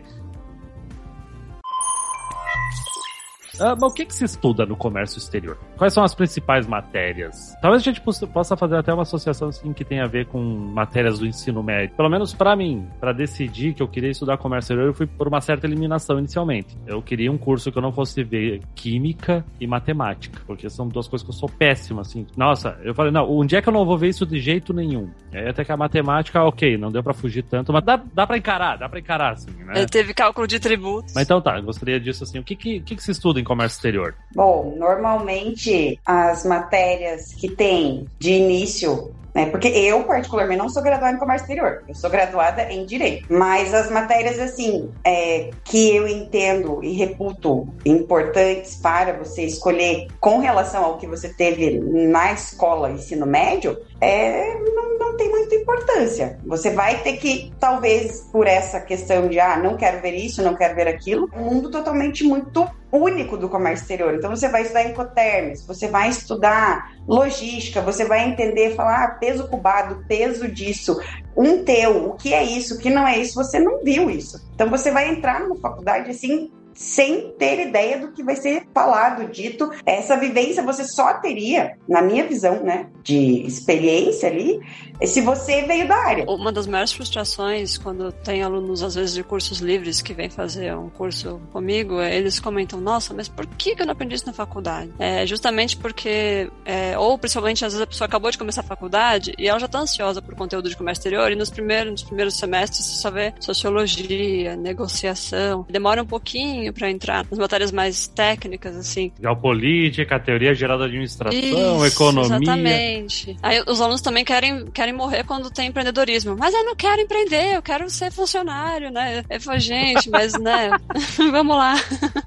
Ah, 3.60 3.76
mas 3.80 3.92
o 3.92 3.94
que, 3.94 4.06
que 4.06 4.14
se 4.14 4.26
estuda 4.26 4.66
no 4.66 4.76
comércio 4.76 5.18
exterior? 5.18 5.58
Quais 5.78 5.94
são 5.94 6.04
as 6.04 6.14
principais 6.16 6.68
matérias? 6.68 7.56
Talvez 7.62 7.82
a 7.82 7.86
gente 7.86 8.02
possa- 8.02 8.56
fazer 8.58 8.76
até 8.78 8.94
uma 8.94 9.04
associação 9.04 9.50
assim, 9.50 9.74
que 9.74 9.84
tenha 9.86 10.04
a 10.04 10.08
ver 10.08 10.26
com 10.28 10.40
matérias 10.42 11.20
do 11.20 11.26
ensino 11.26 11.62
médio. 11.62 11.96
Pelo 11.96 12.10
menos 12.10 12.34
pra 12.34 12.56
mim, 12.56 12.88
pra 13.00 13.12
decidir 13.14 13.74
que 13.74 13.82
eu 13.84 13.88
queria 13.88 14.10
estudar 14.10 14.38
comércio 14.38 14.68
exterior, 14.74 14.88
eu 14.88 14.94
fui 14.94 15.06
por 15.08 15.28
uma 15.28 15.42
certa 15.42 15.68
eliminação 15.68 16.18
inicialmente. 16.20 16.78
Eu 16.86 17.02
queria 17.02 17.32
um 17.32 17.38
curso 17.38 17.72
que 17.72 17.78
eu 17.78 17.82
não 17.82 17.92
fosse 17.92 18.24
ver 18.24 18.62
química 18.76 19.46
e 19.60 19.68
matemática, 19.68 20.42
porque 20.48 20.70
são 20.70 20.88
duas 20.88 21.08
coisas 21.08 21.26
que 21.26 21.32
eu 21.32 21.38
sou 21.38 21.50
péssimo, 21.50 22.00
assim. 22.02 22.26
Nossa, 22.36 22.78
eu 22.84 22.94
falei, 22.96 23.12
não, 23.12 23.30
um 23.30 23.46
dia 23.46 23.62
que 23.62 23.70
eu 23.70 23.74
não 23.74 23.86
vou 23.86 23.98
ver 23.98 24.10
isso 24.10 24.26
de 24.26 24.40
jeito 24.40 24.74
nenhum. 24.74 25.10
E 25.32 25.38
aí 25.38 25.50
até 25.50 25.64
que 25.64 25.72
a 25.72 25.78
matemática, 25.78 26.44
ok, 26.44 26.78
não 26.78 26.92
deu 26.92 27.04
pra 27.04 27.14
fugir 27.14 27.44
tanto, 27.44 27.72
mas 27.74 27.84
dá, 27.84 28.02
dá 28.14 28.26
pra 28.26 28.38
encarar, 28.38 28.78
dá 28.78 28.88
pra 28.90 29.00
encarar, 29.00 29.34
assim, 29.34 29.52
né? 29.52 29.74
Ele 29.78 29.88
teve 29.88 30.14
cálculo 30.14 30.48
de 30.48 30.60
tributos. 30.60 31.14
Mas 31.14 31.26
então 31.26 31.42
tá, 31.42 31.58
eu 31.58 31.64
gostaria 31.64 32.00
disso 32.00 32.24
assim. 32.24 32.40
O 32.40 32.44
que, 32.44 32.56
que, 32.56 32.80
que, 32.80 32.96
que 32.96 33.04
se 33.04 33.12
estuda 33.12 33.40
em 33.40 33.44
comércio 33.48 33.78
exterior? 33.78 34.14
Bom, 34.36 34.76
normalmente 34.78 36.00
as 36.06 36.46
matérias 36.46 37.34
que 37.34 37.50
tem 37.50 38.06
de 38.20 38.34
início, 38.34 39.14
né? 39.38 39.46
Porque 39.46 39.68
eu, 39.68 40.04
particularmente, 40.04 40.58
não 40.58 40.68
sou 40.68 40.82
graduada 40.82 41.16
em 41.16 41.20
comércio 41.20 41.44
exterior, 41.44 41.84
eu 41.88 41.94
sou 41.94 42.10
graduada 42.10 42.64
em 42.72 42.86
direito. 42.88 43.32
Mas 43.32 43.72
as 43.72 43.92
matérias, 43.92 44.40
assim, 44.40 44.90
é, 45.04 45.52
que 45.64 45.96
eu 45.96 46.08
entendo 46.08 46.84
e 46.84 46.94
reputo 46.94 47.68
importantes 47.86 48.76
para 48.78 49.14
você 49.14 49.44
escolher 49.44 50.08
com 50.20 50.40
relação 50.40 50.84
ao 50.84 50.98
que 50.98 51.06
você 51.06 51.30
teve 51.30 51.80
na 51.80 52.34
escola 52.34 52.90
ensino 52.90 53.28
médio, 53.28 53.78
é, 54.02 54.56
não, 54.74 54.98
tem 55.18 55.30
muita 55.30 55.56
importância. 55.56 56.40
Você 56.46 56.70
vai 56.70 57.02
ter 57.02 57.18
que, 57.18 57.52
talvez, 57.60 58.22
por 58.32 58.48
essa 58.48 58.80
questão 58.80 59.28
de, 59.28 59.40
ah, 59.40 59.58
não 59.58 59.76
quero 59.76 60.02
ver 60.02 60.14
isso, 60.14 60.44
não 60.44 60.56
quero 60.56 60.76
ver 60.76 60.88
aquilo, 60.88 61.30
um 61.36 61.44
mundo 61.44 61.72
totalmente 61.72 62.24
muito 62.24 62.68
único 62.92 63.38
do 63.38 63.50
comércio 63.50 63.84
exterior. 63.84 64.14
Então 64.16 64.30
você 64.30 64.48
vai 64.48 64.62
estudar 64.62 64.84
incoterms, 64.86 65.66
você 65.66 65.88
vai 65.88 66.10
estudar 66.10 66.92
logística, 67.08 67.82
você 67.82 68.06
vai 68.06 68.28
entender, 68.28 68.76
falar 68.76 69.04
ah, 69.04 69.08
peso 69.12 69.48
cubado, 69.48 70.04
peso 70.08 70.48
disso, 70.48 71.00
um 71.36 71.64
teu, 71.64 72.10
o 72.10 72.16
que 72.16 72.34
é 72.34 72.44
isso, 72.44 72.76
o 72.76 72.78
que 72.78 72.90
não 72.90 73.08
é 73.08 73.18
isso, 73.18 73.36
você 73.36 73.60
não 73.60 73.84
viu 73.84 74.10
isso. 74.10 74.42
Então 74.56 74.70
você 74.70 74.92
vai 74.92 75.10
entrar 75.10 75.42
numa 75.42 75.58
faculdade 75.58 76.10
assim 76.10 76.52
sem 76.78 77.32
ter 77.32 77.68
ideia 77.68 78.00
do 78.00 78.12
que 78.12 78.24
vai 78.24 78.36
ser 78.36 78.68
falado, 78.72 79.28
dito. 79.32 79.70
Essa 79.84 80.16
vivência 80.16 80.62
você 80.62 80.86
só 80.86 81.16
teria, 81.16 81.76
na 81.90 82.04
minha 82.04 82.26
visão, 82.26 82.64
né, 82.64 82.88
de 83.02 83.42
experiência 83.48 84.30
ali, 84.30 84.60
se 85.04 85.22
você 85.22 85.64
veio 85.64 85.88
da 85.88 85.96
área. 85.96 86.26
Uma 86.30 86.52
das 86.52 86.68
maiores 86.68 86.92
frustrações 86.92 87.78
quando 87.78 88.12
tem 88.12 88.44
alunos, 88.44 88.84
às 88.84 88.94
vezes, 88.96 89.16
de 89.16 89.24
cursos 89.24 89.60
livres 89.60 90.02
que 90.02 90.14
vêm 90.14 90.30
fazer 90.30 90.76
um 90.76 90.90
curso 90.90 91.42
comigo, 91.52 92.00
é 92.00 92.16
eles 92.16 92.40
comentam, 92.40 92.80
nossa, 92.80 93.14
mas 93.14 93.28
por 93.28 93.46
que 93.48 93.76
eu 93.78 93.86
não 93.86 93.94
aprendi 93.94 94.16
isso 94.16 94.28
na 94.28 94.34
faculdade? 94.34 94.92
É 95.00 95.26
justamente 95.26 95.78
porque, 95.78 96.50
é, 96.64 96.98
ou 96.98 97.18
principalmente, 97.18 97.66
às 97.66 97.74
vezes 97.74 97.84
a 97.84 97.88
pessoa 97.88 98.06
acabou 98.08 98.30
de 98.30 98.38
começar 98.38 98.62
a 98.62 98.64
faculdade 98.64 99.34
e 99.38 99.48
ela 99.48 99.60
já 99.60 99.66
está 99.66 99.80
ansiosa 99.80 100.22
por 100.22 100.36
conteúdo 100.36 100.70
de 100.70 100.78
comércio 100.78 101.00
exterior 101.00 101.32
e 101.32 101.36
nos 101.36 101.50
primeiros, 101.50 101.92
nos 101.92 102.04
primeiros 102.04 102.38
semestres 102.38 102.86
você 102.86 103.02
só 103.02 103.10
vê 103.10 103.34
sociologia, 103.40 104.56
negociação. 104.56 105.66
Demora 105.70 106.04
um 106.04 106.06
pouquinho 106.06 106.67
para 106.74 106.90
entrar 106.90 107.26
nas 107.30 107.40
matérias 107.40 107.72
mais 107.72 108.08
técnicas, 108.08 108.76
assim. 108.76 109.12
Geopolítica, 109.20 110.20
teoria 110.20 110.54
geral 110.54 110.78
da 110.78 110.86
administração, 110.86 111.38
Isso, 111.40 111.86
economia. 111.86 112.38
Exatamente. 112.38 113.38
Aí 113.42 113.64
os 113.68 113.82
alunos 113.82 114.02
também 114.02 114.24
querem, 114.26 114.66
querem 114.68 114.94
morrer 114.94 115.24
quando 115.24 115.50
tem 115.50 115.68
empreendedorismo. 115.70 116.36
Mas 116.38 116.54
eu 116.54 116.64
não 116.64 116.76
quero 116.76 117.02
empreender, 117.02 117.56
eu 117.56 117.62
quero 117.62 117.90
ser 117.90 118.12
funcionário, 118.12 118.92
né? 118.92 119.24
Eu 119.30 119.42
falo, 119.42 119.60
gente, 119.60 120.10
mas 120.10 120.34
né, 120.34 120.70
vamos 121.32 121.56
lá. 121.58 121.76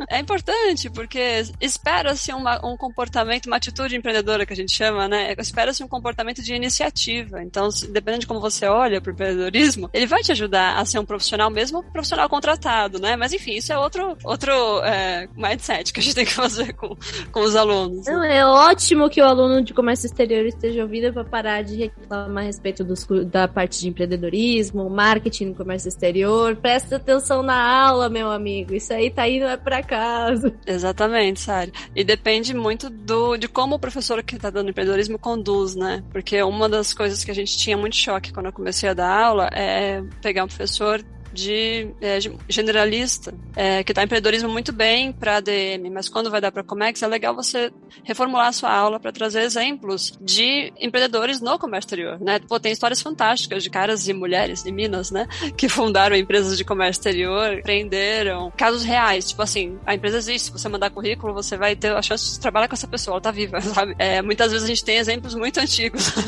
É 0.08 0.18
importante, 0.18 0.88
porque 0.90 1.42
espera-se 1.60 2.32
uma- 2.32 2.64
um 2.66 2.76
comportamento, 2.76 3.46
uma 3.46 3.56
atitude 3.56 3.96
empreendedora 3.96 4.44
que 4.46 4.52
a 4.52 4.56
gente 4.56 4.72
chama, 4.72 5.08
né? 5.08 5.34
Espera-se 5.38 5.82
um 5.82 5.88
comportamento 5.88 6.42
de 6.42 6.54
iniciativa. 6.54 7.42
Então, 7.42 7.70
se- 7.70 7.90
dependendo 7.90 8.20
de 8.22 8.26
como 8.26 8.40
você 8.40 8.66
olha 8.66 9.00
para 9.00 9.10
o 9.10 9.12
empreendedorismo, 9.14 9.88
ele 9.92 10.06
vai 10.06 10.22
te 10.22 10.32
ajudar 10.32 10.76
a 10.78 10.84
ser 10.84 10.98
um 10.98 11.04
profissional, 11.04 11.50
mesmo 11.50 11.80
um 11.80 11.82
profissional 11.92 12.28
contratado, 12.28 12.98
né? 13.00 13.16
Mas 13.16 13.32
enfim, 13.32 13.52
isso 13.56 13.72
é 13.72 13.78
outro, 13.78 14.16
outro 14.30 14.52
é, 14.84 15.28
mindset 15.36 15.92
que 15.92 16.00
a 16.00 16.02
gente 16.02 16.14
tem 16.14 16.24
que 16.24 16.32
fazer 16.32 16.72
com, 16.74 16.96
com 17.32 17.40
os 17.40 17.56
alunos. 17.56 18.06
Não, 18.06 18.22
é 18.22 18.46
ótimo 18.46 19.10
que 19.10 19.20
o 19.20 19.24
aluno 19.24 19.62
de 19.62 19.74
comércio 19.74 20.06
exterior 20.06 20.44
esteja 20.46 20.82
ouvindo 20.82 21.12
para 21.12 21.24
parar 21.24 21.62
de 21.62 21.76
reclamar 21.76 22.44
a 22.44 22.46
respeito 22.46 22.84
dos 22.84 23.06
da 23.26 23.48
parte 23.48 23.80
de 23.80 23.88
empreendedorismo, 23.88 24.88
marketing 24.88 25.46
no 25.46 25.54
comércio 25.54 25.88
exterior. 25.88 26.54
Presta 26.56 26.96
atenção 26.96 27.42
na 27.42 27.60
aula, 27.60 28.08
meu 28.08 28.30
amigo. 28.30 28.74
Isso 28.74 28.92
aí 28.92 29.10
tá 29.10 29.28
indo 29.28 29.46
para 29.62 29.82
casa. 29.82 30.54
Exatamente, 30.66 31.40
Sari. 31.40 31.72
E 31.94 32.04
depende 32.04 32.54
muito 32.54 32.88
do, 32.88 33.36
de 33.36 33.48
como 33.48 33.76
o 33.76 33.78
professor 33.78 34.22
que 34.22 34.36
está 34.36 34.50
dando 34.50 34.70
empreendedorismo 34.70 35.18
conduz, 35.18 35.74
né? 35.74 36.04
Porque 36.12 36.40
uma 36.42 36.68
das 36.68 36.94
coisas 36.94 37.24
que 37.24 37.30
a 37.30 37.34
gente 37.34 37.56
tinha 37.58 37.76
muito 37.76 37.96
choque 37.96 38.32
quando 38.32 38.46
eu 38.46 38.52
comecei 38.52 38.88
a 38.88 38.94
dar 38.94 39.10
aula 39.10 39.48
é 39.52 40.02
pegar 40.22 40.44
um 40.44 40.48
professor 40.48 41.02
de 41.32 41.88
é, 42.00 42.18
generalista, 42.48 43.34
é, 43.56 43.82
que 43.84 43.92
está 43.92 44.02
empreendedorismo 44.02 44.48
muito 44.48 44.72
bem 44.72 45.12
para 45.12 45.36
ADM, 45.36 45.90
mas 45.92 46.08
quando 46.08 46.30
vai 46.30 46.40
dar 46.40 46.52
para 46.52 46.62
Comex, 46.62 47.02
é 47.02 47.06
legal 47.06 47.34
você 47.34 47.72
reformular 48.04 48.48
a 48.48 48.52
sua 48.52 48.72
aula 48.72 48.98
para 48.98 49.12
trazer 49.12 49.42
exemplos 49.42 50.12
de 50.20 50.72
empreendedores 50.78 51.40
no 51.40 51.58
comércio 51.58 51.86
exterior, 51.86 52.20
né? 52.20 52.40
Pô, 52.40 52.58
tem 52.58 52.72
histórias 52.72 53.00
fantásticas 53.00 53.62
de 53.62 53.70
caras 53.70 54.08
e 54.08 54.12
mulheres 54.12 54.62
de 54.62 54.72
Minas, 54.72 55.10
né? 55.10 55.26
Que 55.56 55.68
fundaram 55.68 56.16
empresas 56.16 56.56
de 56.56 56.64
comércio 56.64 57.00
exterior, 57.00 57.52
empreenderam, 57.52 58.50
casos 58.56 58.82
reais, 58.82 59.28
tipo 59.28 59.42
assim, 59.42 59.78
a 59.84 59.94
empresa 59.94 60.18
existe, 60.18 60.46
se 60.46 60.52
você 60.52 60.68
mandar 60.68 60.90
currículo, 60.90 61.34
você 61.34 61.56
vai 61.56 61.76
ter 61.76 61.92
a 61.92 62.02
chance 62.02 62.32
de 62.32 62.40
trabalhar 62.40 62.68
com 62.68 62.74
essa 62.74 62.88
pessoa, 62.88 63.14
ela 63.14 63.20
tá 63.20 63.30
viva, 63.30 63.60
sabe? 63.62 63.94
É, 63.98 64.22
muitas 64.22 64.52
vezes 64.52 64.64
a 64.64 64.68
gente 64.68 64.84
tem 64.84 64.96
exemplos 64.96 65.34
muito 65.34 65.60
antigos. 65.60 66.10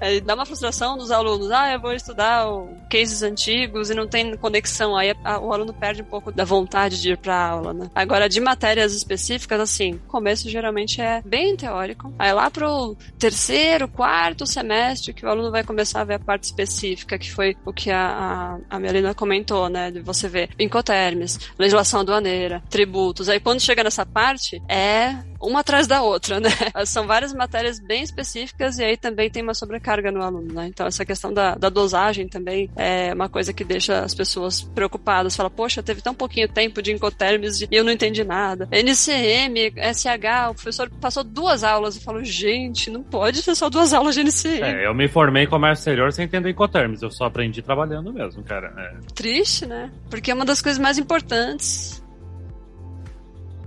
É, 0.00 0.20
dá 0.20 0.34
uma 0.34 0.44
frustração 0.44 0.96
dos 0.98 1.10
alunos, 1.10 1.50
ah, 1.50 1.72
eu 1.72 1.80
vou 1.80 1.92
estudar 1.92 2.46
cases 2.90 3.22
antigos 3.22 3.90
e 3.90 3.94
não 3.94 4.06
tem 4.06 4.36
conexão, 4.54 4.96
aí 4.96 5.12
o 5.42 5.52
aluno 5.52 5.72
perde 5.72 6.02
um 6.02 6.04
pouco 6.04 6.30
da 6.30 6.44
vontade 6.44 7.00
de 7.00 7.10
ir 7.10 7.18
pra 7.18 7.36
aula, 7.36 7.74
né? 7.74 7.90
Agora, 7.94 8.28
de 8.28 8.40
matérias 8.40 8.94
específicas, 8.94 9.58
assim, 9.58 9.98
começo 10.06 10.48
geralmente 10.48 11.00
é 11.00 11.20
bem 11.24 11.56
teórico, 11.56 12.12
aí 12.16 12.32
lá 12.32 12.48
pro 12.50 12.96
terceiro, 13.18 13.88
quarto 13.88 14.46
semestre 14.46 15.12
que 15.12 15.26
o 15.26 15.28
aluno 15.28 15.50
vai 15.50 15.64
começar 15.64 16.02
a 16.02 16.04
ver 16.04 16.14
a 16.14 16.18
parte 16.20 16.44
específica, 16.44 17.18
que 17.18 17.32
foi 17.32 17.56
o 17.64 17.72
que 17.72 17.90
a, 17.90 18.58
a, 18.70 18.76
a 18.76 18.78
Melina 18.78 19.12
comentou, 19.12 19.68
né? 19.68 19.90
De 19.90 20.00
você 20.00 20.28
ver 20.28 20.50
incoterms, 20.58 21.38
legislação 21.58 22.00
aduaneira, 22.00 22.62
tributos. 22.70 23.28
Aí 23.28 23.40
quando 23.40 23.60
chega 23.60 23.82
nessa 23.82 24.06
parte, 24.06 24.62
é 24.68 25.16
uma 25.44 25.60
atrás 25.60 25.86
da 25.86 26.02
outra, 26.02 26.40
né? 26.40 26.50
São 26.86 27.06
várias 27.06 27.32
matérias 27.32 27.78
bem 27.78 28.02
específicas 28.02 28.78
e 28.78 28.84
aí 28.84 28.96
também 28.96 29.30
tem 29.30 29.42
uma 29.42 29.54
sobrecarga 29.54 30.10
no 30.10 30.22
aluno, 30.22 30.52
né? 30.52 30.66
Então 30.68 30.86
essa 30.86 31.04
questão 31.04 31.32
da, 31.32 31.54
da 31.54 31.68
dosagem 31.68 32.28
também 32.28 32.70
é 32.76 33.12
uma 33.12 33.28
coisa 33.28 33.52
que 33.52 33.64
deixa 33.64 34.00
as 34.00 34.14
pessoas 34.14 34.62
preocupadas. 34.62 35.36
Fala, 35.36 35.50
poxa, 35.50 35.82
teve 35.82 36.00
tão 36.00 36.14
pouquinho 36.14 36.48
tempo 36.48 36.80
de 36.80 36.92
incoterms 36.92 37.62
e 37.62 37.68
eu 37.70 37.84
não 37.84 37.92
entendi 37.92 38.24
nada. 38.24 38.68
NCM, 38.70 39.72
SH, 39.94 40.50
o 40.50 40.54
professor 40.54 40.90
passou 41.00 41.22
duas 41.22 41.62
aulas. 41.62 41.96
Eu 41.96 42.02
falo, 42.02 42.24
gente, 42.24 42.90
não 42.90 43.02
pode 43.02 43.42
ser 43.42 43.54
só 43.54 43.68
duas 43.68 43.92
aulas 43.92 44.14
de 44.14 44.22
NCM. 44.22 44.62
É, 44.62 44.86
eu 44.86 44.94
me 44.94 45.08
formei 45.08 45.44
em 45.44 45.48
comércio 45.48 45.82
exterior 45.82 46.12
sem 46.12 46.24
entender 46.24 46.50
Incoterms, 46.50 47.02
eu 47.02 47.10
só 47.10 47.24
aprendi 47.24 47.60
trabalhando 47.62 48.12
mesmo, 48.12 48.42
cara. 48.42 48.72
É. 48.76 49.12
Triste, 49.14 49.66
né? 49.66 49.90
Porque 50.08 50.30
é 50.30 50.34
uma 50.34 50.44
das 50.44 50.62
coisas 50.62 50.78
mais 50.78 50.98
importantes. 50.98 52.03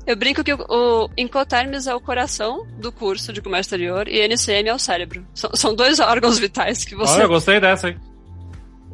Eu 0.07 0.15
brinco 0.15 0.41
que 0.41 0.53
o, 0.53 0.65
o 0.69 1.09
Incoterms 1.17 1.85
é 1.85 1.93
o 1.93 1.99
coração 1.99 2.65
do 2.79 2.93
curso 2.93 3.33
de 3.33 3.41
comércio 3.41 3.67
exterior 3.75 4.07
e 4.07 4.25
NCM 4.25 4.69
é 4.69 4.73
o 4.73 4.79
cérebro. 4.79 5.27
São, 5.33 5.49
são 5.53 5.75
dois 5.75 5.99
órgãos 6.01 6.39
vitais 6.39 6.85
que 6.85 6.95
você. 6.95 7.15
Olha, 7.15 7.23
eu 7.23 7.27
gostei 7.27 7.59
dessa, 7.59 7.89
hein? 7.89 7.99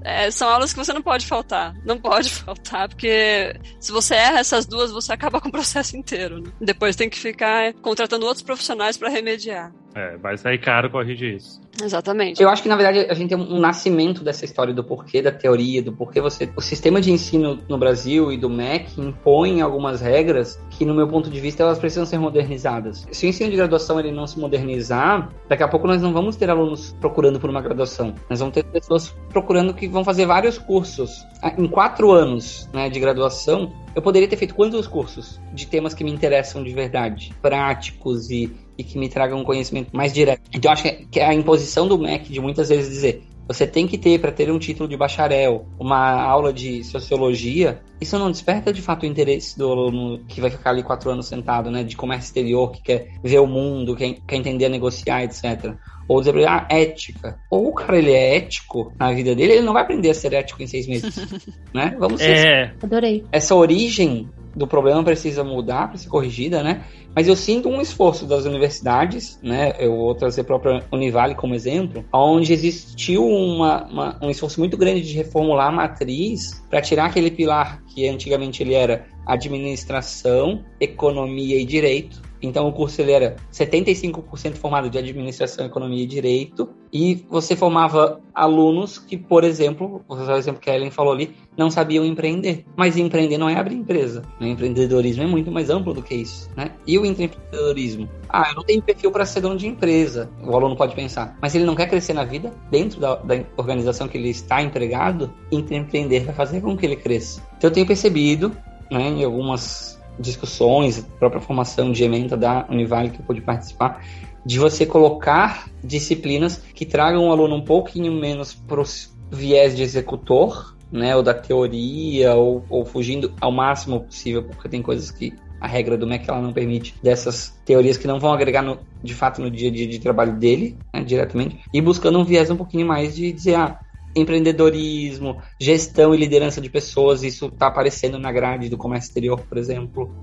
É, 0.04 0.30
são 0.32 0.50
aulas 0.50 0.74
que 0.74 0.80
você 0.80 0.92
não 0.92 1.04
pode 1.04 1.28
faltar. 1.28 1.76
Não 1.86 2.00
pode 2.00 2.30
faltar, 2.34 2.90
porque 2.90 3.56
se 3.80 3.92
você 3.92 4.16
erra 4.16 4.40
essas 4.40 4.66
duas, 4.66 4.92
você 4.92 5.14
acaba 5.14 5.40
com 5.40 5.50
o 5.50 5.52
processo 5.52 5.96
inteiro. 5.96 6.42
Né? 6.42 6.52
Depois 6.60 6.96
tem 6.96 7.08
que 7.08 7.20
ficar 7.20 7.74
contratando 7.76 8.26
outros 8.26 8.44
profissionais 8.44 8.98
para 8.98 9.08
remediar. 9.08 9.72
É, 9.96 10.18
vai 10.18 10.38
sair 10.38 10.58
caro 10.58 10.90
corrigir 10.90 11.36
isso. 11.36 11.62
Exatamente. 11.82 12.42
Eu 12.42 12.50
acho 12.50 12.62
que, 12.62 12.70
na 12.70 12.76
verdade, 12.76 13.00
a 13.10 13.14
gente 13.14 13.30
tem 13.30 13.38
um 13.38 13.60
nascimento 13.60 14.24
dessa 14.24 14.46
história 14.46 14.74
do 14.74 14.84
porquê 14.84 15.22
da 15.22 15.32
teoria, 15.32 15.82
do 15.82 15.92
porquê 15.92 16.22
você. 16.22 16.50
O 16.56 16.62
sistema 16.62 17.02
de 17.02 17.12
ensino 17.12 17.60
no 17.68 17.78
Brasil 17.78 18.32
e 18.32 18.38
do 18.38 18.50
MEC 18.50 19.00
impõe 19.00 19.62
algumas 19.62 20.02
regras 20.02 20.60
que, 20.70 20.86
no 20.86 20.94
meu 20.94 21.08
ponto 21.08 21.30
de 21.30 21.40
vista, 21.40 21.64
elas 21.64 21.80
precisam 21.80 22.06
ser 22.06 22.20
modernizadas. 22.20 23.08
Se 23.12 23.26
o 23.26 23.30
ensino 23.30 23.50
de 23.50 23.58
graduação 23.58 24.00
ele 24.00 24.12
não 24.12 24.28
se 24.28 24.40
modernizar, 24.40 25.30
daqui 25.48 25.64
a 25.64 25.68
pouco 25.68 25.88
nós 25.88 26.02
não 26.02 26.14
vamos 26.14 26.36
ter 26.36 26.50
alunos 26.50 26.96
procurando 27.00 27.40
por 27.40 27.50
uma 27.50 27.62
graduação. 27.62 28.14
Nós 28.30 28.40
vamos 28.40 28.54
ter 28.54 28.64
pessoas 28.64 29.16
procurando 29.30 29.74
que 29.74 29.88
vão 29.88 30.04
fazer 30.04 30.26
vários 30.26 30.58
cursos. 30.58 31.26
Ah, 31.42 31.54
em 31.58 31.68
quatro 31.68 32.12
anos 32.12 32.70
né, 32.74 32.90
de 32.90 33.00
graduação, 33.00 33.74
eu 33.96 34.02
poderia 34.02 34.28
ter 34.28 34.38
feito 34.38 34.56
quantos 34.56 34.88
cursos 34.88 35.40
de 35.54 35.68
temas 35.68 35.94
que 35.94 36.04
me 36.04 36.12
interessam 36.12 36.64
de 36.64 36.74
verdade, 36.74 37.34
práticos 37.42 38.30
e, 38.30 38.52
e 38.78 38.84
que 38.84 38.98
me 38.98 39.10
tragam 39.10 39.40
um 39.40 39.44
conhecimento 39.44 39.96
mais 39.96 40.14
direto. 40.14 40.42
Então, 40.54 40.70
eu 40.70 40.74
acho 40.74 40.84
que 40.84 41.20
é 41.20 41.26
a 41.26 41.34
imposição 41.34 41.88
do 41.88 41.98
MEC 41.98 42.32
de 42.32 42.40
muitas 42.40 42.70
vezes 42.70 42.90
dizer 42.90 43.24
você 43.48 43.68
tem 43.68 43.86
que 43.88 43.98
ter, 43.98 44.20
para 44.20 44.32
ter 44.32 44.52
um 44.52 44.60
título 44.60 44.88
de 44.88 44.96
bacharel, 44.96 45.66
uma 45.78 46.22
aula 46.22 46.54
de 46.54 46.84
sociologia, 46.84 47.82
isso 48.00 48.18
não 48.18 48.32
desperta 48.32 48.72
de 48.72 48.82
fato 48.82 49.04
o 49.04 49.06
interesse 49.06 49.58
do 49.58 49.70
aluno 49.70 50.24
que 50.28 50.40
vai 50.40 50.50
ficar 50.50 50.70
ali 50.70 50.82
quatro 50.82 51.10
anos 51.10 51.28
sentado, 51.28 51.70
né, 51.70 51.84
de 51.84 51.96
comércio 51.96 52.28
exterior, 52.28 52.72
que 52.72 52.82
quer 52.82 53.10
ver 53.24 53.40
o 53.40 53.48
mundo, 53.48 53.96
quer, 53.96 54.16
quer 54.26 54.38
entender 54.38 54.66
a 54.66 54.70
negociar, 54.70 55.24
etc. 55.24 55.74
Ou 56.08 56.20
dizer, 56.20 56.48
ah, 56.48 56.68
ética. 56.70 57.38
Ou 57.50 57.70
o 57.70 57.74
cara 57.74 57.98
ele 57.98 58.12
é 58.12 58.38
ético 58.38 58.94
na 58.98 59.12
vida 59.12 59.36
dele, 59.36 59.54
ele 59.54 59.62
não 59.62 59.74
vai 59.74 59.84
aprender 59.84 60.10
a 60.10 60.14
ser 60.14 60.34
ético 60.34 60.62
em 60.62 60.68
seis 60.68 60.88
meses. 60.88 61.16
né? 61.74 61.96
Vamos 62.00 62.22
ser. 62.22 62.46
É, 62.46 62.74
Adorei. 62.82 63.26
Essa 63.32 63.56
origem 63.56 64.30
do 64.56 64.68
problema 64.68 65.04
precisa 65.04 65.44
mudar, 65.44 65.88
precisa 65.90 66.06
ser 66.06 66.10
corrigida, 66.10 66.64
né? 66.64 66.84
Mas 67.16 67.28
eu 67.28 67.36
sinto 67.36 67.70
um 67.70 67.80
esforço 67.82 68.26
das 68.26 68.46
universidades, 68.46 69.40
né? 69.44 69.74
Eu 69.80 69.96
vou 69.96 70.16
trazer 70.16 70.42
a 70.42 70.44
própria 70.44 70.84
Univale 70.92 71.36
como 71.36 71.54
exemplo, 71.54 72.04
onde 72.12 72.54
existiu 72.54 73.26
uma, 73.28 73.86
uma- 73.86 74.20
um 74.22 74.30
esforço 74.30 74.60
muito 74.60 74.78
grande 74.78 75.02
de 75.02 75.14
reformular 75.16 75.68
a 75.68 75.72
matriz 75.72 76.64
para 76.70 76.82
tirar 76.82 77.06
aquele 77.06 77.30
pilar 77.30 77.84
que 77.86 78.08
antigamente 78.08 78.64
ele 78.64 78.74
era 78.74 79.06
administração, 79.28 80.64
economia 80.80 81.58
e 81.60 81.66
direito. 81.66 82.22
Então 82.44 82.68
o 82.68 82.74
curso 82.74 83.02
ele 83.02 83.14
era 83.14 83.38
75% 83.52 84.56
formado 84.56 84.90
de 84.90 84.98
administração, 84.98 85.66
economia 85.66 86.04
e 86.04 86.06
direito, 86.06 86.70
e 86.92 87.26
você 87.30 87.56
formava 87.56 88.22
alunos 88.36 89.00
que, 89.00 89.18
por 89.18 89.44
exemplo, 89.44 90.04
vou 90.08 90.18
usar 90.18 90.34
o 90.34 90.38
exemplo 90.38 90.62
que 90.62 90.70
a 90.70 90.76
Ellen 90.76 90.92
falou 90.92 91.14
ali, 91.14 91.34
não 91.58 91.72
sabiam 91.72 92.06
empreender. 92.06 92.66
Mas 92.76 92.98
empreender 92.98 93.38
não 93.38 93.50
é 93.50 93.56
abrir 93.56 93.76
empresa. 93.76 94.22
O 94.40 94.44
empreendedorismo 94.44 95.24
é 95.24 95.28
muito 95.28 95.52
mais 95.52 95.70
amplo 95.70 95.94
do 95.94 96.04
que 96.04 96.14
isso, 96.14 96.50
né? 96.56 96.72
E 96.86 97.00
o 97.00 97.06
empreendedorismo? 97.06 98.10
Ah, 98.30 98.48
eu 98.50 98.56
não 98.56 98.64
tenho 98.64 98.82
perfil 98.82 99.12
para 99.12 99.26
ser 99.26 99.42
dono 99.42 99.58
de 99.58 99.68
empresa. 99.68 100.30
O 100.44 100.56
aluno 100.56 100.76
pode 100.76 100.94
pensar. 100.94 101.38
Mas 101.42 101.56
ele 101.56 101.66
não 101.66 101.76
quer 101.76 101.88
crescer 101.88 102.14
na 102.14 102.24
vida 102.24 102.52
dentro 102.70 103.00
da, 103.00 103.16
da 103.16 103.44
organização 103.58 104.08
que 104.08 104.18
ele 104.18 104.30
está 104.30 104.62
empregado? 104.62 105.34
Empreender 105.52 106.26
vai 106.26 106.36
fazer 106.36 106.62
com 106.62 106.76
que 106.76 106.86
ele 106.86 106.96
cresça. 106.96 107.42
Então 107.58 107.70
eu 107.70 107.74
tenho 107.74 107.88
percebido, 107.88 108.56
né, 108.92 109.10
em 109.10 109.24
algumas 109.24 110.03
discussões, 110.20 111.06
própria 111.20 111.42
formação 111.42 111.92
de 111.92 112.04
ementa 112.04 112.38
da 112.38 112.66
Univale 112.70 113.10
que 113.10 113.20
eu 113.20 113.26
pude 113.26 113.42
participar, 113.42 114.04
de 114.46 114.60
você 114.60 114.86
colocar 114.86 115.70
disciplinas 115.84 116.62
que 116.74 116.86
tragam 116.86 117.28
o 117.28 117.32
aluno 117.32 117.56
um 117.56 117.64
pouquinho 117.64 118.12
menos 118.12 118.54
para 118.54 118.82
o 118.82 118.86
viés 119.32 119.76
de 119.76 119.84
executor, 119.84 120.76
né, 120.92 121.16
ou 121.16 121.24
da 121.24 121.34
teoria, 121.34 122.36
ou, 122.36 122.64
ou 122.70 122.86
fugindo 122.86 123.34
ao 123.42 123.52
máximo 123.52 124.02
possível, 124.02 124.44
porque 124.44 124.70
tem 124.70 124.82
coisas 124.82 125.10
que 125.10 125.34
a 125.60 125.68
regra 125.68 125.98
do 125.98 126.06
MEC 126.06 126.30
ela 126.30 126.42
não 126.42 126.52
permite 126.52 126.94
dessas 127.02 127.58
teorias 127.66 127.98
que 127.98 128.06
não 128.06 128.20
vão 128.20 128.34
agregar 128.34 128.62
no- 128.62 128.80
de 129.02 129.14
fato 129.14 129.42
no 129.42 129.50
dia 129.50 129.70
a 129.70 129.72
dia 129.72 129.88
de 129.88 129.98
trabalho 129.98 130.38
dele, 130.38 130.78
né, 130.94 131.04
diretamente, 131.04 131.62
e 131.74 131.82
buscando 131.82 132.20
um 132.20 132.24
viés 132.26 132.52
um 132.52 132.58
pouquinho 132.58 132.86
mais 132.86 133.16
de 133.16 133.32
dizer, 133.32 133.56
ah, 133.56 133.80
empreendedorismo, 134.16 135.38
gestão 135.60 136.14
e 136.14 136.18
liderança 136.18 136.62
de 136.62 136.70
pessoas, 136.70 137.24
isso 137.24 137.48
está 137.48 137.68
aparecendo 137.68 138.18
na 138.20 138.32
grade 138.32 138.70
do 138.70 138.78
comércio 138.78 139.10
exterior, 139.10 139.40
por 139.40 139.58
exemplo, 139.58 140.14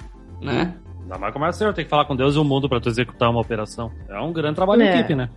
né? 0.41 0.75
Ainda 1.03 1.19
mais 1.39 1.57
é 1.57 1.59
ser, 1.59 1.75
tem 1.75 1.85
que 1.85 1.91
falar 1.91 2.05
com 2.05 2.15
Deus 2.15 2.37
e 2.37 2.39
o 2.39 2.45
mundo 2.45 2.69
pra 2.69 2.81
tu 2.81 2.89
executar 2.89 3.31
uma 3.31 3.41
operação. 3.41 3.91
É 4.09 4.21
um 4.21 4.33
grande 4.33 4.55
trabalho 4.55 4.83
É. 4.83 4.93
de 4.93 4.99
equipe, 4.99 5.15
né? 5.15 5.29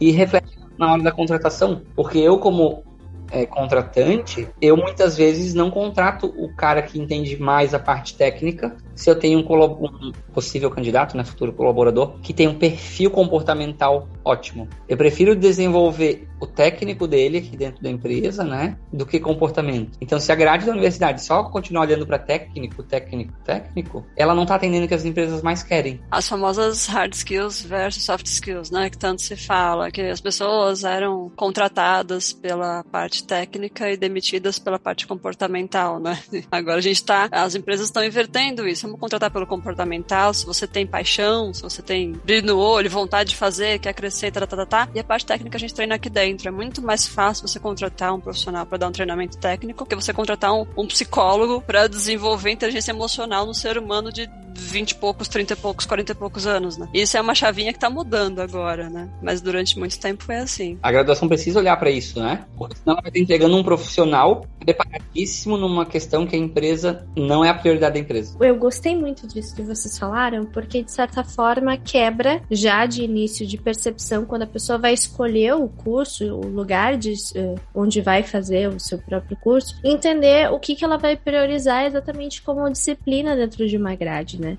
e 0.00 0.10
reflete 0.10 0.58
na 0.78 0.92
hora 0.92 1.02
da 1.02 1.12
contratação, 1.12 1.82
porque 1.94 2.18
eu 2.18 2.38
como 2.38 2.82
é, 3.30 3.46
contratante, 3.46 4.48
eu 4.60 4.76
muitas 4.76 5.16
vezes 5.16 5.54
não 5.54 5.70
contrato 5.70 6.26
o 6.36 6.54
cara 6.54 6.82
que 6.82 7.00
entende 7.00 7.40
mais 7.40 7.74
a 7.74 7.78
parte 7.78 8.16
técnica, 8.16 8.76
se 8.94 9.08
eu 9.08 9.18
tenho 9.18 9.38
um, 9.38 9.42
um 9.42 10.12
possível 10.32 10.70
candidato, 10.70 11.16
né, 11.16 11.24
futuro 11.24 11.52
colaborador, 11.52 12.18
que 12.22 12.32
tem 12.34 12.46
um 12.48 12.54
perfil 12.54 13.10
comportamental 13.10 14.08
ótimo. 14.24 14.68
Eu 14.88 14.96
prefiro 14.96 15.36
desenvolver 15.36 16.28
o 16.40 16.46
técnico 16.46 17.06
dele 17.06 17.38
aqui 17.38 17.56
dentro 17.56 17.82
da 17.82 17.90
empresa, 17.90 18.44
né, 18.44 18.76
do 18.92 19.06
que 19.06 19.18
comportamento. 19.18 19.96
Então, 20.00 20.20
se 20.20 20.30
a 20.30 20.34
grade 20.34 20.66
da 20.66 20.72
universidade 20.72 21.22
só 21.22 21.44
continuar 21.44 21.82
olhando 21.82 22.06
para 22.06 22.18
técnico, 22.18 22.82
técnico, 22.82 23.32
técnico, 23.44 24.06
ela 24.16 24.34
não 24.34 24.42
está 24.42 24.56
atendendo 24.56 24.84
o 24.84 24.88
que 24.88 24.94
as 24.94 25.04
empresas 25.04 25.42
mais 25.42 25.62
querem. 25.62 26.00
As 26.10 26.28
famosas 26.28 26.86
hard 26.86 27.14
skills 27.14 27.62
versus 27.62 28.04
soft 28.04 28.26
skills, 28.26 28.70
né? 28.70 28.90
Que 28.90 28.98
tanto 28.98 29.22
se 29.22 29.36
fala, 29.36 29.90
que 29.90 30.02
as 30.02 30.20
pessoas 30.20 30.84
eram 30.84 31.30
contratadas 31.34 32.32
pela 32.32 32.84
parte 32.84 33.24
técnica 33.24 33.90
e 33.90 33.96
demitidas 33.96 34.58
pela 34.58 34.78
parte 34.78 35.06
comportamental, 35.06 35.98
né? 35.98 36.18
Agora 36.50 36.78
a 36.78 36.82
gente 36.82 37.02
tá, 37.04 37.28
as 37.30 37.54
empresas 37.54 37.86
estão 37.86 38.04
invertendo 38.04 38.68
isso. 38.68 38.86
Vamos 38.86 39.00
contratar 39.00 39.30
pelo 39.30 39.46
comportamental, 39.46 40.34
se 40.34 40.44
você 40.44 40.66
tem 40.66 40.86
paixão, 40.86 41.54
se 41.54 41.62
você 41.62 41.82
tem 41.82 42.12
brilho 42.12 42.48
no 42.48 42.58
olho, 42.58 42.90
vontade 42.90 43.30
de 43.30 43.36
fazer, 43.36 43.78
quer 43.78 43.94
crescer, 43.94 44.13
tá, 44.30 44.46
tá, 44.46 44.56
tá, 44.56 44.66
tá. 44.66 44.88
E 44.94 45.00
a 45.00 45.04
parte 45.04 45.26
técnica 45.26 45.56
a 45.56 45.60
gente 45.60 45.74
treina 45.74 45.94
aqui 45.94 46.08
dentro. 46.08 46.48
É 46.48 46.50
muito 46.50 46.82
mais 46.82 47.06
fácil 47.06 47.46
você 47.46 47.58
contratar 47.58 48.14
um 48.14 48.20
profissional 48.20 48.66
para 48.66 48.78
dar 48.78 48.88
um 48.88 48.92
treinamento 48.92 49.38
técnico 49.38 49.86
que 49.86 49.94
você 49.94 50.12
contratar 50.12 50.52
um, 50.54 50.66
um 50.76 50.86
psicólogo 50.86 51.60
para 51.60 51.86
desenvolver 51.86 52.50
inteligência 52.50 52.92
emocional 52.92 53.46
no 53.46 53.54
ser 53.54 53.78
humano 53.78 54.12
de 54.12 54.28
20 54.56 54.92
e 54.92 54.94
poucos, 54.94 55.28
30 55.28 55.52
e 55.52 55.56
poucos, 55.56 55.86
40 55.86 56.12
e 56.12 56.14
poucos 56.14 56.46
anos, 56.46 56.76
né? 56.76 56.88
Isso 56.94 57.16
é 57.16 57.20
uma 57.20 57.34
chavinha 57.34 57.72
que 57.72 57.78
tá 57.78 57.90
mudando 57.90 58.40
agora, 58.40 58.88
né? 58.88 59.08
Mas 59.20 59.40
durante 59.40 59.78
muito 59.78 59.98
tempo 59.98 60.24
foi 60.24 60.36
assim. 60.36 60.78
A 60.82 60.92
graduação 60.92 61.28
precisa 61.28 61.58
olhar 61.58 61.76
para 61.76 61.90
isso, 61.90 62.20
né? 62.20 62.44
Porque 62.56 62.76
senão 62.76 62.94
ela 62.94 63.02
vai 63.02 63.10
estar 63.10 63.20
entregando 63.20 63.56
um 63.56 63.64
profissional 63.64 64.46
preparadíssimo 64.60 65.56
numa 65.56 65.84
questão 65.84 66.26
que 66.26 66.36
a 66.36 66.38
empresa 66.38 67.06
não 67.16 67.44
é 67.44 67.50
a 67.50 67.54
prioridade 67.54 67.94
da 67.94 68.00
empresa. 68.00 68.36
Eu 68.40 68.56
gostei 68.56 68.96
muito 68.96 69.26
disso 69.26 69.54
que 69.54 69.62
vocês 69.62 69.98
falaram, 69.98 70.46
porque 70.46 70.82
de 70.82 70.92
certa 70.92 71.22
forma 71.22 71.76
quebra 71.76 72.40
já 72.50 72.86
de 72.86 73.02
início 73.02 73.46
de 73.46 73.58
percepção 73.58 74.03
quando 74.26 74.42
a 74.42 74.46
pessoa 74.46 74.78
vai 74.78 74.92
escolher 74.92 75.54
o 75.54 75.68
curso, 75.68 76.24
o 76.34 76.46
lugar 76.46 76.96
de, 76.96 77.14
eh, 77.34 77.54
onde 77.74 78.00
vai 78.00 78.22
fazer 78.22 78.68
o 78.68 78.78
seu 78.78 78.98
próprio 78.98 79.36
curso, 79.36 79.78
entender 79.84 80.50
o 80.52 80.58
que, 80.58 80.74
que 80.74 80.84
ela 80.84 80.96
vai 80.98 81.16
priorizar 81.16 81.84
exatamente 81.84 82.42
como 82.42 82.68
disciplina 82.70 83.36
dentro 83.36 83.66
de 83.66 83.76
uma 83.76 83.94
grade, 83.94 84.40
né? 84.40 84.56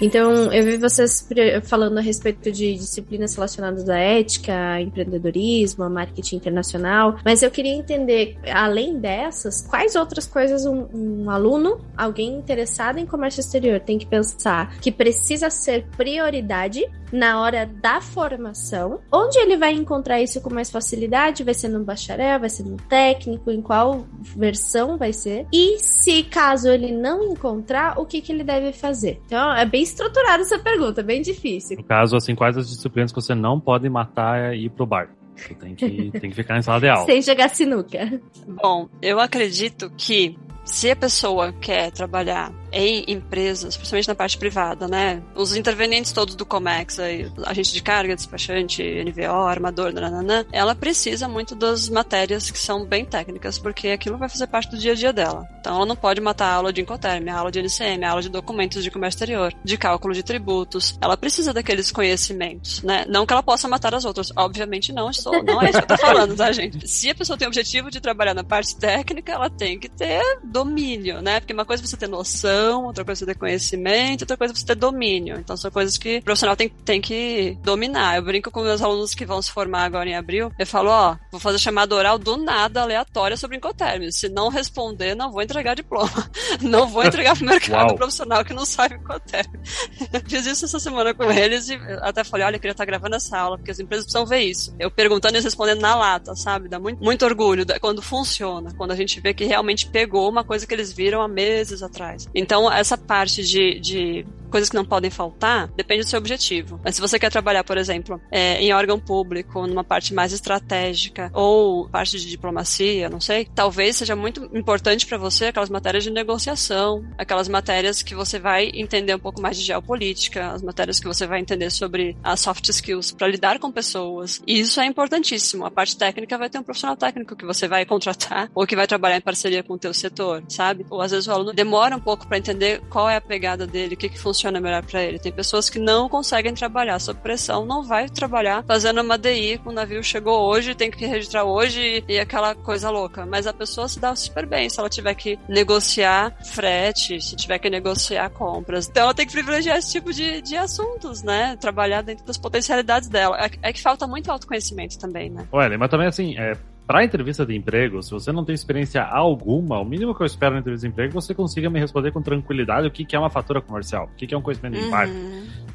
Então, 0.00 0.52
eu 0.52 0.64
vi 0.64 0.76
vocês 0.76 1.26
falando 1.64 1.98
a 1.98 2.00
respeito 2.00 2.50
de 2.50 2.74
disciplinas 2.74 3.34
relacionadas 3.34 3.88
à 3.88 3.98
ética, 3.98 4.80
empreendedorismo, 4.80 5.88
marketing 5.88 6.36
internacional, 6.36 7.18
mas 7.24 7.42
eu 7.42 7.50
queria 7.50 7.72
entender, 7.72 8.38
além 8.50 8.98
dessas, 8.98 9.66
quais 9.66 9.94
outras 9.94 10.26
coisas 10.26 10.64
um, 10.64 10.86
um 10.92 11.30
aluno, 11.30 11.80
alguém 11.96 12.34
interessado 12.34 12.98
em 12.98 13.06
comércio 13.06 13.40
exterior, 13.40 13.80
tem 13.80 13.98
que 13.98 14.06
pensar 14.06 14.76
que 14.78 14.90
precisa 14.90 15.50
ser 15.50 15.86
prioridade 15.96 16.84
na 17.12 17.40
hora 17.40 17.66
da 17.66 18.00
formação. 18.00 19.00
Onde 19.12 19.38
ele 19.38 19.56
vai 19.56 19.72
encontrar 19.72 20.20
isso 20.20 20.40
com 20.40 20.52
mais 20.52 20.70
facilidade? 20.70 21.44
Vai 21.44 21.54
ser 21.54 21.68
no 21.68 21.84
bacharel, 21.84 22.40
vai 22.40 22.48
ser 22.48 22.64
no 22.64 22.76
técnico, 22.76 23.50
em 23.50 23.60
qual 23.60 24.06
versão 24.34 24.96
vai 24.96 25.12
ser? 25.12 25.46
E 25.52 25.78
se 25.78 26.22
caso 26.22 26.68
ele 26.68 26.90
não 26.90 27.22
encontrar, 27.24 28.00
o 28.00 28.06
que, 28.06 28.22
que 28.22 28.32
ele 28.32 28.42
deve 28.42 28.72
fazer? 28.72 29.20
Então, 29.26 29.54
é 29.54 29.66
bem 29.66 29.81
estruturada 29.82 30.42
essa 30.42 30.58
pergunta, 30.58 31.02
bem 31.02 31.20
difícil. 31.22 31.76
No 31.76 31.84
caso, 31.84 32.16
assim, 32.16 32.34
quais 32.34 32.56
as 32.56 32.68
disciplinas 32.68 33.12
que 33.12 33.20
você 33.20 33.34
não 33.34 33.60
pode 33.60 33.88
matar 33.88 34.54
e 34.54 34.66
ir 34.66 34.70
pro 34.70 34.86
bar? 34.86 35.10
Você 35.36 35.54
tem 35.54 35.74
que, 35.74 36.10
tem 36.18 36.30
que 36.30 36.36
ficar 36.36 36.58
em 36.58 36.62
sala 36.62 36.80
de 36.80 36.88
aula. 36.88 37.06
Sem 37.06 37.22
jogar 37.22 37.48
sinuca. 37.48 38.20
Bom, 38.46 38.88
eu 39.00 39.18
acredito 39.18 39.90
que 39.96 40.38
se 40.64 40.90
a 40.90 40.96
pessoa 40.96 41.52
quer 41.52 41.90
trabalhar 41.90 42.52
em 42.72 43.04
empresas, 43.08 43.76
principalmente 43.76 44.08
na 44.08 44.14
parte 44.14 44.38
privada, 44.38 44.88
né? 44.88 45.22
Os 45.34 45.54
intervenientes 45.54 46.12
todos 46.12 46.34
do 46.34 46.46
Comex, 46.46 46.98
aí, 46.98 47.30
agente 47.44 47.72
de 47.72 47.82
carga, 47.82 48.16
despachante, 48.16 48.82
NVO, 48.82 49.46
armador, 49.46 49.92
nananã, 49.92 50.44
ela 50.52 50.74
precisa 50.74 51.28
muito 51.28 51.54
das 51.54 51.88
matérias 51.88 52.50
que 52.50 52.58
são 52.58 52.84
bem 52.84 53.04
técnicas, 53.04 53.58
porque 53.58 53.88
aquilo 53.88 54.18
vai 54.18 54.28
fazer 54.28 54.46
parte 54.46 54.70
do 54.70 54.78
dia 54.78 54.92
a 54.92 54.94
dia 54.94 55.12
dela. 55.12 55.46
Então 55.60 55.76
ela 55.76 55.86
não 55.86 55.96
pode 55.96 56.20
matar 56.20 56.46
a 56.46 56.54
aula 56.54 56.72
de 56.72 56.80
Incoterm, 56.80 57.28
a 57.28 57.38
aula 57.38 57.52
de 57.52 57.60
NCM, 57.60 58.04
a 58.04 58.10
aula 58.10 58.22
de 58.22 58.28
documentos 58.28 58.82
de 58.82 58.90
comércio 58.90 59.16
exterior, 59.16 59.54
de 59.62 59.76
cálculo 59.76 60.14
de 60.14 60.22
tributos. 60.22 60.98
Ela 61.00 61.16
precisa 61.16 61.52
daqueles 61.52 61.92
conhecimentos, 61.92 62.82
né? 62.82 63.04
Não 63.08 63.24
que 63.24 63.32
ela 63.32 63.42
possa 63.42 63.68
matar 63.68 63.94
as 63.94 64.04
outras. 64.04 64.32
Obviamente 64.36 64.92
não, 64.92 65.10
estou, 65.10 65.42
não 65.42 65.62
é 65.62 65.70
isso 65.70 65.78
que 65.78 65.92
eu 65.92 65.96
tô 65.96 65.98
falando, 65.98 66.34
tá, 66.34 66.50
gente? 66.52 66.88
Se 66.88 67.10
a 67.10 67.14
pessoa 67.14 67.36
tem 67.36 67.46
o 67.46 67.50
objetivo 67.50 67.90
de 67.90 68.00
trabalhar 68.00 68.34
na 68.34 68.44
parte 68.44 68.76
técnica, 68.76 69.32
ela 69.32 69.50
tem 69.50 69.78
que 69.78 69.88
ter 69.88 70.22
domínio, 70.42 71.20
né? 71.20 71.40
Porque 71.40 71.52
uma 71.52 71.64
coisa 71.64 71.82
é 71.82 71.86
você 71.86 71.96
ter 71.96 72.08
noção, 72.08 72.61
outra 72.70 73.04
coisa 73.04 73.24
é 73.24 73.26
você 73.26 73.32
ter 73.32 73.38
conhecimento, 73.38 74.22
outra 74.22 74.36
coisa 74.36 74.52
é 74.52 74.56
você 74.56 74.66
ter 74.66 74.74
domínio. 74.74 75.38
Então 75.38 75.56
são 75.56 75.70
coisas 75.70 75.96
que 75.96 76.18
o 76.18 76.22
profissional 76.22 76.56
tem, 76.56 76.68
tem 76.68 77.00
que 77.00 77.56
dominar. 77.62 78.16
Eu 78.16 78.22
brinco 78.22 78.50
com 78.50 78.62
meus 78.62 78.82
alunos 78.82 79.14
que 79.14 79.24
vão 79.24 79.40
se 79.40 79.50
formar 79.50 79.84
agora 79.84 80.08
em 80.08 80.16
abril. 80.16 80.52
Eu 80.58 80.66
falo, 80.66 80.90
ó, 80.90 81.16
vou 81.30 81.40
fazer 81.40 81.58
chamada 81.58 81.94
oral 81.94 82.18
do 82.18 82.36
nada, 82.36 82.82
aleatória 82.82 83.36
sobre 83.36 83.56
Incoterms. 83.56 84.16
Se 84.16 84.28
não 84.28 84.48
responder, 84.48 85.14
não 85.14 85.30
vou 85.30 85.42
entregar 85.42 85.74
diploma. 85.74 86.10
Não 86.60 86.86
vou 86.86 87.04
entregar 87.04 87.36
pro 87.36 87.46
mercado 87.46 87.88
Uau. 87.88 87.96
profissional 87.96 88.44
que 88.44 88.52
não 88.52 88.64
sabe 88.64 88.94
Incoterm. 88.94 89.50
Fiz 90.28 90.46
isso 90.46 90.64
essa 90.64 90.78
semana 90.78 91.14
com 91.14 91.30
eles 91.30 91.68
e 91.68 91.74
até 92.00 92.22
falei, 92.24 92.46
olha, 92.46 92.56
eu 92.56 92.60
queria 92.60 92.72
estar 92.72 92.84
gravando 92.84 93.16
essa 93.16 93.38
aula, 93.38 93.56
porque 93.56 93.70
as 93.70 93.78
empresas 93.80 94.04
precisam 94.04 94.26
ver 94.26 94.40
isso. 94.40 94.74
Eu 94.78 94.90
perguntando 94.90 95.36
e 95.36 95.40
respondendo 95.40 95.80
na 95.80 95.94
lata, 95.94 96.34
sabe? 96.34 96.68
Dá 96.68 96.78
muito, 96.78 97.02
muito 97.02 97.24
orgulho 97.24 97.64
quando 97.80 98.02
funciona, 98.02 98.72
quando 98.76 98.92
a 98.92 98.96
gente 98.96 99.20
vê 99.20 99.34
que 99.34 99.44
realmente 99.44 99.88
pegou 99.88 100.28
uma 100.28 100.44
coisa 100.44 100.66
que 100.66 100.74
eles 100.74 100.92
viram 100.92 101.20
há 101.22 101.28
meses 101.28 101.82
atrás. 101.82 102.28
Então, 102.34 102.51
essa 102.72 102.96
parte 102.96 103.42
de, 103.42 103.80
de 103.80 104.26
coisas 104.52 104.68
que 104.68 104.76
não 104.76 104.84
podem 104.84 105.10
faltar, 105.10 105.68
depende 105.68 106.02
do 106.02 106.08
seu 106.08 106.18
objetivo. 106.18 106.78
Mas 106.84 106.94
se 106.94 107.00
você 107.00 107.18
quer 107.18 107.30
trabalhar, 107.30 107.64
por 107.64 107.78
exemplo, 107.78 108.20
é, 108.30 108.60
em 108.62 108.72
órgão 108.72 109.00
público, 109.00 109.66
numa 109.66 109.82
parte 109.82 110.12
mais 110.12 110.32
estratégica, 110.32 111.30
ou 111.32 111.88
parte 111.88 112.18
de 112.18 112.28
diplomacia, 112.28 113.08
não 113.08 113.20
sei, 113.20 113.48
talvez 113.54 113.96
seja 113.96 114.14
muito 114.14 114.50
importante 114.54 115.06
para 115.06 115.16
você 115.16 115.46
aquelas 115.46 115.70
matérias 115.70 116.04
de 116.04 116.10
negociação, 116.10 117.02
aquelas 117.16 117.48
matérias 117.48 118.02
que 118.02 118.14
você 118.14 118.38
vai 118.38 118.70
entender 118.74 119.14
um 119.14 119.18
pouco 119.18 119.40
mais 119.40 119.56
de 119.56 119.64
geopolítica, 119.64 120.50
as 120.50 120.62
matérias 120.62 121.00
que 121.00 121.06
você 121.06 121.26
vai 121.26 121.40
entender 121.40 121.70
sobre 121.70 122.16
as 122.22 122.40
soft 122.40 122.68
skills 122.68 123.10
para 123.10 123.28
lidar 123.28 123.58
com 123.58 123.72
pessoas. 123.72 124.42
E 124.46 124.60
isso 124.60 124.80
é 124.80 124.84
importantíssimo. 124.84 125.64
A 125.64 125.70
parte 125.70 125.96
técnica 125.96 126.36
vai 126.36 126.50
ter 126.50 126.58
um 126.58 126.62
profissional 126.62 126.96
técnico 126.96 127.34
que 127.34 127.46
você 127.46 127.66
vai 127.66 127.86
contratar 127.86 128.50
ou 128.54 128.66
que 128.66 128.76
vai 128.76 128.86
trabalhar 128.86 129.16
em 129.16 129.22
parceria 129.22 129.62
com 129.62 129.74
o 129.74 129.78
teu 129.78 129.94
setor, 129.94 130.44
sabe? 130.48 130.84
Ou 130.90 131.00
às 131.00 131.10
vezes 131.10 131.26
o 131.26 131.32
aluno 131.32 131.54
demora 131.54 131.96
um 131.96 132.00
pouco 132.00 132.28
para 132.28 132.36
entender 132.42 132.80
qual 132.90 133.08
é 133.08 133.16
a 133.16 133.20
pegada 133.20 133.66
dele, 133.66 133.94
o 133.94 133.96
que, 133.96 134.08
que 134.08 134.18
funciona 134.18 134.60
melhor 134.60 134.84
para 134.84 135.02
ele. 135.02 135.18
Tem 135.18 135.32
pessoas 135.32 135.70
que 135.70 135.78
não 135.78 136.08
conseguem 136.08 136.52
trabalhar 136.52 136.98
sob 136.98 137.20
pressão, 137.20 137.64
não 137.64 137.82
vai 137.82 138.08
trabalhar 138.08 138.64
fazendo 138.64 139.00
uma 139.00 139.16
DI 139.16 139.58
com 139.58 139.70
o 139.70 139.72
navio 139.72 140.02
chegou 140.02 140.48
hoje, 140.48 140.74
tem 140.74 140.90
que 140.90 141.06
registrar 141.06 141.44
hoje 141.44 142.04
e 142.08 142.18
aquela 142.18 142.54
coisa 142.54 142.90
louca. 142.90 143.24
Mas 143.24 143.46
a 143.46 143.52
pessoa 143.52 143.88
se 143.88 144.00
dá 144.00 144.14
super 144.14 144.46
bem 144.46 144.68
se 144.68 144.78
ela 144.78 144.88
tiver 144.88 145.14
que 145.14 145.38
negociar 145.48 146.36
frete, 146.44 147.20
se 147.20 147.36
tiver 147.36 147.58
que 147.58 147.70
negociar 147.70 148.28
compras. 148.30 148.88
Então 148.88 149.04
ela 149.04 149.14
tem 149.14 149.26
que 149.26 149.32
privilegiar 149.32 149.78
esse 149.78 149.92
tipo 149.92 150.12
de, 150.12 150.42
de 150.42 150.56
assuntos, 150.56 151.22
né? 151.22 151.56
Trabalhar 151.60 152.02
dentro 152.02 152.24
das 152.24 152.36
potencialidades 152.36 153.08
dela. 153.08 153.38
É, 153.38 153.50
é 153.62 153.72
que 153.72 153.80
falta 153.80 154.06
muito 154.06 154.30
autoconhecimento 154.30 154.98
também, 154.98 155.30
né? 155.30 155.46
Olha, 155.52 155.78
mas 155.78 155.90
também 155.90 156.08
assim, 156.08 156.36
é, 156.36 156.56
pra 156.86 157.04
entrevista 157.04 157.46
de 157.46 157.54
emprego, 157.54 158.02
se 158.02 158.10
você 158.10 158.32
não 158.32 158.44
tem 158.44 158.54
experiência 158.54 159.02
alguma, 159.02 159.80
o 159.80 159.84
mínimo 159.84 160.14
que 160.14 160.22
eu 160.22 160.26
espero 160.26 160.54
na 160.54 160.60
entrevista 160.60 160.86
de 160.86 160.92
emprego 160.92 161.08
é 161.08 161.10
que 161.10 161.14
você 161.14 161.34
consiga 161.34 161.70
me 161.70 161.78
responder 161.78 162.12
com 162.12 162.20
tranquilidade 162.20 162.86
o 162.86 162.90
que, 162.90 163.04
que 163.04 163.14
é 163.14 163.18
uma 163.18 163.30
fatura 163.30 163.60
comercial, 163.60 164.10
o 164.12 164.16
que, 164.16 164.26
que 164.26 164.34
é 164.34 164.38
um 164.38 164.42
conhecimento 164.42 164.78
de 164.78 164.86
impacto. 164.86 165.14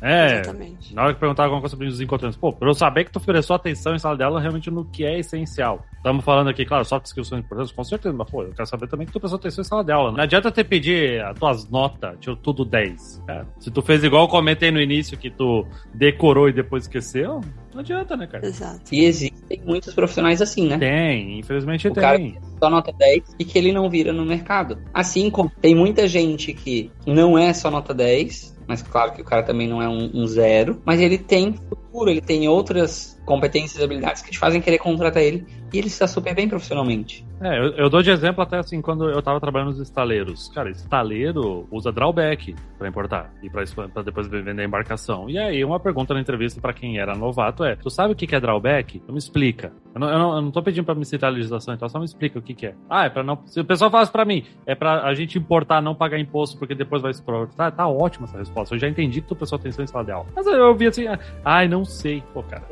É, 0.01 0.41
Exatamente. 0.41 0.93
na 0.93 1.03
hora 1.03 1.13
que 1.13 1.19
perguntar 1.19 1.43
alguma 1.43 1.61
coisa 1.61 1.71
sobre 1.75 1.87
os 1.87 1.99
encontros, 1.99 2.35
pô, 2.37 2.53
pra 2.53 2.69
eu 2.69 2.73
saber 2.73 3.05
que 3.05 3.11
tu 3.11 3.19
prestou 3.19 3.55
atenção 3.55 3.95
em 3.95 3.99
sala 3.99 4.15
de 4.15 4.23
aula 4.23 4.39
realmente 4.39 4.69
no 4.69 4.85
que 4.85 5.03
é 5.05 5.19
essencial. 5.19 5.85
Estamos 5.97 6.23
falando 6.23 6.49
aqui, 6.49 6.65
claro, 6.65 6.85
soft 6.85 7.05
skills 7.07 7.27
são 7.27 7.39
importantes, 7.39 7.71
com 7.73 7.83
certeza, 7.83 8.15
mas 8.15 8.29
pô, 8.29 8.43
eu 8.43 8.51
quero 8.53 8.67
saber 8.67 8.87
também 8.87 9.05
que 9.07 9.13
tu 9.13 9.19
prestou 9.19 9.37
atenção 9.37 9.61
em 9.61 9.65
sala 9.65 9.83
de 9.83 9.91
aula. 9.91 10.11
Não 10.11 10.19
adianta 10.21 10.51
te 10.51 10.63
pedir 10.63 11.21
as 11.23 11.37
tuas 11.37 11.69
notas, 11.69 12.15
tirou 12.19 12.35
tudo 12.37 12.63
10. 12.63 13.23
cara. 13.25 13.47
Se 13.59 13.71
tu 13.71 13.81
fez 13.81 14.03
igual 14.03 14.23
eu 14.23 14.27
comentei 14.29 14.71
no 14.71 14.79
início, 14.79 15.17
que 15.17 15.29
tu 15.29 15.65
decorou 15.93 16.47
e 16.47 16.53
depois 16.53 16.83
esqueceu, 16.83 17.41
não 17.73 17.81
adianta, 17.81 18.15
né, 18.15 18.25
cara? 18.27 18.45
Exato. 18.45 18.81
E 18.93 19.03
existem 19.05 19.61
muitos 19.65 19.93
profissionais 19.93 20.41
assim, 20.41 20.67
né? 20.67 20.77
Tem, 20.77 21.39
infelizmente 21.39 21.87
O 21.87 21.93
cara 21.93 22.17
tem. 22.17 22.37
só 22.59 22.69
nota 22.69 22.91
10 22.91 23.35
e 23.39 23.45
que 23.45 23.57
ele 23.57 23.71
não 23.71 23.89
vira 23.89 24.13
no 24.13 24.25
mercado. 24.25 24.77
Assim 24.93 25.29
como 25.29 25.51
tem 25.61 25.75
muita 25.75 26.07
gente 26.07 26.53
que 26.53 26.91
não 27.05 27.37
é 27.37 27.53
só 27.53 27.69
nota 27.69 27.93
10, 27.93 28.56
mas 28.67 28.81
claro 28.81 29.13
que 29.13 29.21
o 29.21 29.25
cara 29.25 29.43
também 29.43 29.67
não 29.67 29.81
é 29.81 29.87
um, 29.87 30.11
um 30.13 30.27
zero, 30.27 30.81
mas 30.85 30.99
ele 30.99 31.17
tem 31.17 31.53
futuro, 31.53 32.09
ele 32.09 32.21
tem 32.21 32.47
outras 32.47 33.16
competências 33.27 33.79
e 33.81 33.83
habilidades 33.83 34.21
que 34.21 34.31
te 34.31 34.39
fazem 34.39 34.61
querer 34.61 34.77
contratar 34.79 35.21
ele 35.21 35.45
e 35.73 35.77
ele 35.77 35.87
está 35.87 36.07
super 36.07 36.33
bem 36.33 36.47
profissionalmente. 36.47 37.27
É, 37.41 37.59
eu, 37.59 37.71
eu 37.73 37.89
dou 37.89 38.01
de 38.01 38.09
exemplo 38.09 38.41
até 38.41 38.57
assim, 38.57 38.81
quando 38.81 39.09
eu 39.09 39.21
tava 39.21 39.39
trabalhando 39.39 39.69
nos 39.69 39.79
estaleiros. 39.79 40.49
Cara, 40.55 40.71
estaleiro 40.71 41.67
usa 41.69 41.91
drawback 41.91 42.55
pra 42.79 42.87
importar 42.87 43.31
e 43.43 43.49
pra 43.49 44.01
depois 44.01 44.27
vender 44.27 44.59
a 44.59 44.65
embarcação. 44.65 45.29
E 45.29 45.37
aí, 45.37 45.63
uma 45.63 45.79
pergunta 45.79 46.13
na 46.13 46.21
entrevista 46.21 46.59
pra 46.59 46.73
quem 46.73 46.97
era 46.97 47.15
novato 47.15 47.63
é: 47.63 47.75
Tu 47.75 47.89
sabe 47.89 48.13
o 48.13 48.15
que 48.15 48.33
é 48.33 48.39
drawback? 48.39 48.97
Então 48.97 49.13
me 49.13 49.19
explica. 49.19 49.71
Eu 49.93 49.99
não, 49.99 50.09
eu 50.09 50.19
não, 50.19 50.35
eu 50.35 50.41
não 50.41 50.51
tô 50.51 50.63
pedindo 50.63 50.85
pra 50.85 50.95
me 50.95 51.05
citar 51.05 51.29
a 51.29 51.33
legislação, 51.33 51.73
então 51.73 51.89
só 51.89 51.99
me 51.99 52.05
explica 52.05 52.39
o 52.39 52.41
que, 52.41 52.53
que 52.53 52.67
é. 52.67 52.75
Ah, 52.89 53.05
é 53.05 53.09
pra 53.09 53.23
não. 53.23 53.39
Se 53.45 53.59
o 53.59 53.65
pessoal 53.65 53.91
fala 53.91 54.03
isso 54.03 54.11
pra 54.11 54.25
mim, 54.25 54.45
é 54.65 54.73
pra 54.73 55.03
a 55.03 55.13
gente 55.13 55.37
importar, 55.37 55.81
não 55.81 55.93
pagar 55.93 56.17
imposto, 56.17 56.57
porque 56.57 56.73
depois 56.73 57.01
vai 57.01 57.11
expor. 57.11 57.49
Tá, 57.49 57.69
tá 57.69 57.87
ótima 57.87 58.25
essa 58.25 58.37
resposta. 58.37 58.73
Eu 58.73 58.79
já 58.79 58.87
entendi 58.87 59.21
que 59.21 59.27
tu 59.27 59.35
prestou 59.35 59.57
atenção 59.57 59.83
em 59.83 59.87
sala 59.87 60.05
de 60.05 60.11
aula. 60.11 60.27
Mas 60.35 60.47
eu 60.47 60.69
ouvi 60.69 60.87
assim, 60.87 61.07
ah, 61.07 61.19
ai, 61.43 61.67
não 61.67 61.85
sei. 61.85 62.23
Pô, 62.33 62.41
cara. 62.41 62.63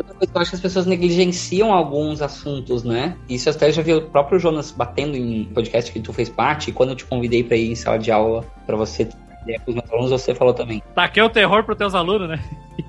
Que 0.46 0.50
acho 0.50 0.52
que 0.52 0.56
as 0.56 0.62
pessoas 0.62 0.86
negligenciam 0.86 1.74
alguns 1.74 2.22
assuntos, 2.22 2.84
né? 2.84 3.18
Isso 3.28 3.50
eu 3.50 3.54
até 3.54 3.72
já 3.72 3.82
vi 3.82 3.94
o 3.94 4.02
próprio 4.02 4.38
Jonas 4.40 4.72
batendo 4.72 5.18
em 5.18 5.46
podcast 5.46 5.92
que 5.92 6.00
tu 6.00 6.14
fez 6.14 6.30
parte, 6.30 6.70
e 6.70 6.74
quando 6.74 6.90
eu 6.90 6.96
te 6.96 7.06
convidei 7.06 7.44
para 7.44 7.58
ir 7.58 7.72
em 7.72 7.76
sala 7.76 7.98
de 7.98 8.12
aula 8.12 8.46
para 8.66 8.76
você 8.76 9.06
ter 9.06 9.60
com 9.62 9.72
os 9.72 9.76
meus 9.76 9.92
alunos, 9.92 10.12
você 10.12 10.36
falou 10.36 10.54
também. 10.54 10.84
Taquei 10.94 11.24
o 11.24 11.30
terror 11.30 11.64
pros 11.64 11.78
teus 11.78 11.96
alunos, 11.96 12.30
né? 12.30 12.40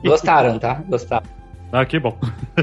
Gostaram, 0.05 0.59
tá? 0.59 0.83
Gostaram. 0.89 1.27
Ah, 1.73 1.85
que 1.85 1.99
bom. 1.99 2.17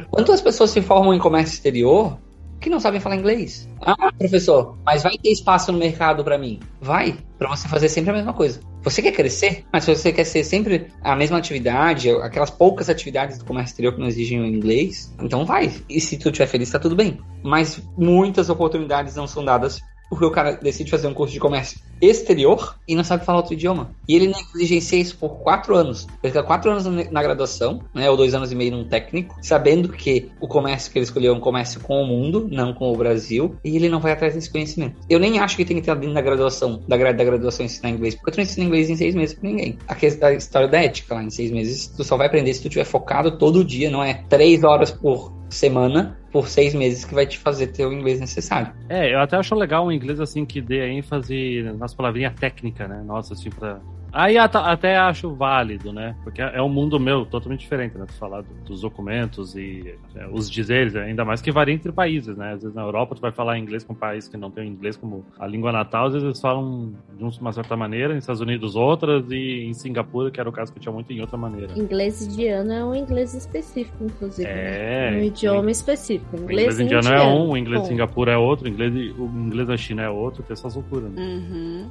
Quantas 0.09 0.41
pessoas 0.41 0.69
se 0.69 0.81
formam 0.81 1.13
em 1.13 1.19
comércio 1.19 1.53
exterior 1.53 2.17
que 2.63 2.69
não 2.69 2.79
sabem 2.79 2.99
falar 2.99 3.17
inglês? 3.17 3.69
Ah, 3.81 4.11
professor, 4.17 4.77
mas 4.85 5.03
vai 5.03 5.17
ter 5.17 5.29
espaço 5.29 5.71
no 5.71 5.77
mercado 5.77 6.23
para 6.23 6.37
mim? 6.37 6.59
Vai, 6.81 7.17
para 7.37 7.49
você 7.49 7.67
fazer 7.67 7.89
sempre 7.89 8.11
a 8.11 8.13
mesma 8.13 8.33
coisa. 8.33 8.61
Você 8.81 9.01
quer 9.01 9.11
crescer, 9.11 9.65
mas 9.71 9.83
se 9.83 9.93
você 9.93 10.11
quer 10.11 10.23
ser 10.23 10.43
sempre 10.43 10.87
a 11.01 11.15
mesma 11.15 11.37
atividade, 11.37 12.09
aquelas 12.09 12.49
poucas 12.49 12.89
atividades 12.89 13.37
do 13.37 13.45
comércio 13.45 13.73
exterior 13.73 13.93
que 13.93 13.99
não 13.99 14.07
exigem 14.07 14.41
o 14.41 14.45
inglês, 14.45 15.13
então 15.21 15.45
vai. 15.45 15.71
E 15.89 15.99
se 15.99 16.17
tu 16.17 16.29
estiver 16.29 16.47
feliz, 16.47 16.71
tá 16.71 16.79
tudo 16.79 16.95
bem. 16.95 17.19
Mas 17.43 17.81
muitas 17.97 18.49
oportunidades 18.49 19.15
não 19.15 19.27
são 19.27 19.43
dadas 19.43 19.81
porque 20.13 20.25
o 20.25 20.31
cara 20.31 20.53
decide 20.53 20.91
fazer 20.91 21.07
um 21.07 21.13
curso 21.13 21.33
de 21.33 21.39
comércio 21.39 21.79
exterior 22.01 22.75
e 22.87 22.95
não 22.95 23.03
sabe 23.03 23.25
falar 23.25 23.39
outro 23.39 23.53
idioma. 23.53 23.91
E 24.07 24.15
ele 24.15 24.27
negligencia 24.27 24.99
isso 24.99 25.17
por 25.17 25.37
quatro 25.37 25.75
anos. 25.75 26.07
Ele 26.21 26.31
fica 26.31 26.43
quatro 26.43 26.69
anos 26.69 26.85
na 26.85 27.03
na 27.11 27.23
graduação, 27.23 27.81
né, 27.93 28.09
ou 28.09 28.17
dois 28.17 28.33
anos 28.33 28.51
e 28.51 28.55
meio 28.55 28.71
num 28.71 28.83
técnico, 28.83 29.35
sabendo 29.41 29.89
que 29.89 30.31
o 30.41 30.47
comércio 30.47 30.91
que 30.91 30.97
ele 30.97 31.03
escolheu 31.03 31.33
é 31.33 31.37
um 31.37 31.39
comércio 31.39 31.79
com 31.79 32.01
o 32.01 32.05
mundo, 32.05 32.47
não 32.51 32.73
com 32.73 32.91
o 32.91 32.97
Brasil, 32.97 33.55
e 33.63 33.75
ele 33.75 33.87
não 33.87 33.99
vai 33.99 34.11
atrás 34.11 34.33
desse 34.33 34.51
conhecimento. 34.51 34.95
Eu 35.09 35.19
nem 35.19 35.39
acho 35.39 35.55
que 35.55 35.63
tem 35.63 35.77
que 35.77 35.83
ter 35.83 35.95
dentro 35.95 36.13
da 36.13 36.21
graduação, 36.21 36.81
da 36.87 36.97
grade 36.97 37.17
da 37.17 37.23
graduação 37.23 37.65
ensinar 37.65 37.89
inglês, 37.89 38.15
porque 38.15 38.31
tu 38.31 38.37
não 38.37 38.43
ensina 38.43 38.65
inglês 38.65 38.89
em 38.89 38.95
seis 38.95 39.15
meses 39.15 39.35
pra 39.35 39.49
ninguém. 39.49 39.77
A, 39.87 39.95
questão, 39.95 40.29
a 40.29 40.33
história 40.33 40.67
da 40.67 40.81
ética 40.81 41.15
lá, 41.15 41.23
em 41.23 41.29
seis 41.29 41.51
meses, 41.51 41.87
tu 41.87 42.03
só 42.03 42.17
vai 42.17 42.27
aprender 42.27 42.53
se 42.53 42.61
tu 42.61 42.67
estiver 42.67 42.85
focado 42.85 43.37
todo 43.37 43.63
dia, 43.63 43.89
não 43.89 44.03
é 44.03 44.23
três 44.27 44.63
horas 44.63 44.91
por 44.91 45.31
semana, 45.53 46.17
por 46.31 46.47
seis 46.47 46.73
meses, 46.73 47.05
que 47.05 47.13
vai 47.13 47.25
te 47.25 47.37
fazer 47.37 47.67
ter 47.67 47.85
o 47.85 47.93
inglês 47.93 48.19
necessário. 48.19 48.73
É, 48.89 49.13
eu 49.13 49.19
até 49.19 49.37
acho 49.37 49.55
legal 49.55 49.85
um 49.85 49.91
inglês 49.91 50.19
assim 50.19 50.45
que 50.45 50.61
dê 50.61 50.87
ênfase 50.89 51.63
nas 51.77 51.93
palavrinhas 51.93 52.33
técnicas, 52.35 52.89
né? 52.89 53.01
Nossa, 53.05 53.33
assim, 53.33 53.49
pra. 53.49 53.79
Aí 54.13 54.37
at- 54.37 54.55
até 54.55 54.95
acho 54.95 55.33
válido, 55.33 55.91
né? 55.91 56.15
Porque 56.23 56.39
é 56.39 56.61
um 56.61 56.69
mundo 56.69 56.99
meu 56.99 57.25
totalmente 57.25 57.61
diferente, 57.61 57.97
né? 57.97 58.05
Tu 58.05 58.13
falar 58.13 58.41
do- 58.41 58.53
dos 58.63 58.81
documentos 58.81 59.55
e 59.55 59.95
é, 60.15 60.27
os 60.31 60.49
dizeres, 60.51 60.95
ainda 60.95 61.25
mais 61.25 61.41
que 61.41 61.51
varia 61.51 61.73
entre 61.73 61.91
países, 61.91 62.37
né? 62.37 62.53
Às 62.53 62.61
vezes 62.61 62.75
na 62.75 62.83
Europa 62.83 63.15
tu 63.15 63.21
vai 63.21 63.31
falar 63.31 63.57
inglês 63.57 63.83
com 63.83 63.93
um 63.93 63.95
país 63.95 64.27
que 64.27 64.37
não 64.37 64.51
tem 64.51 64.67
inglês 64.67 64.95
como 64.95 65.25
a 65.39 65.47
língua 65.47 65.71
natal, 65.71 66.05
às 66.05 66.13
vezes 66.13 66.25
eles 66.27 66.39
falam 66.39 66.93
de 67.17 67.23
uma 67.39 67.51
certa 67.51 67.75
maneira, 67.75 68.13
nos 68.13 68.23
Estados 68.23 68.39
Unidos 68.41 68.75
outras 68.75 69.25
e 69.31 69.63
em 69.65 69.73
Singapura, 69.73 70.29
que 70.29 70.39
era 70.39 70.47
o 70.47 70.51
caso 70.53 70.71
que 70.71 70.77
eu 70.77 70.81
tinha 70.83 70.93
muito, 70.93 71.11
em 71.11 71.19
outra 71.19 71.37
maneira. 71.37 71.73
Inglês 71.75 72.21
indiano 72.21 72.71
é 72.71 72.85
um 72.85 72.93
inglês 72.93 73.33
específico, 73.33 74.03
inclusive. 74.03 74.47
É, 74.47 75.09
né? 75.11 75.17
Um 75.17 75.23
idioma 75.23 75.71
específico. 75.71 76.37
O 76.37 76.43
Inglês, 76.43 76.79
inglês 76.79 76.79
indiano 76.79 77.09
é 77.15 77.21
um, 77.23 77.49
o 77.49 77.57
inglês 77.57 77.81
de 77.81 77.87
Singapura 77.87 78.33
é 78.33 78.37
outro, 78.37 78.65
o 78.65 78.69
inglês, 78.69 78.93
o 79.17 79.25
inglês 79.25 79.67
da 79.67 79.75
China 79.75 80.03
é 80.03 80.09
outro, 80.09 80.43
tem 80.43 80.53
essas 80.53 80.75
loucuras, 80.75 81.09
né? 81.11 81.19
Uhum. 81.19 81.89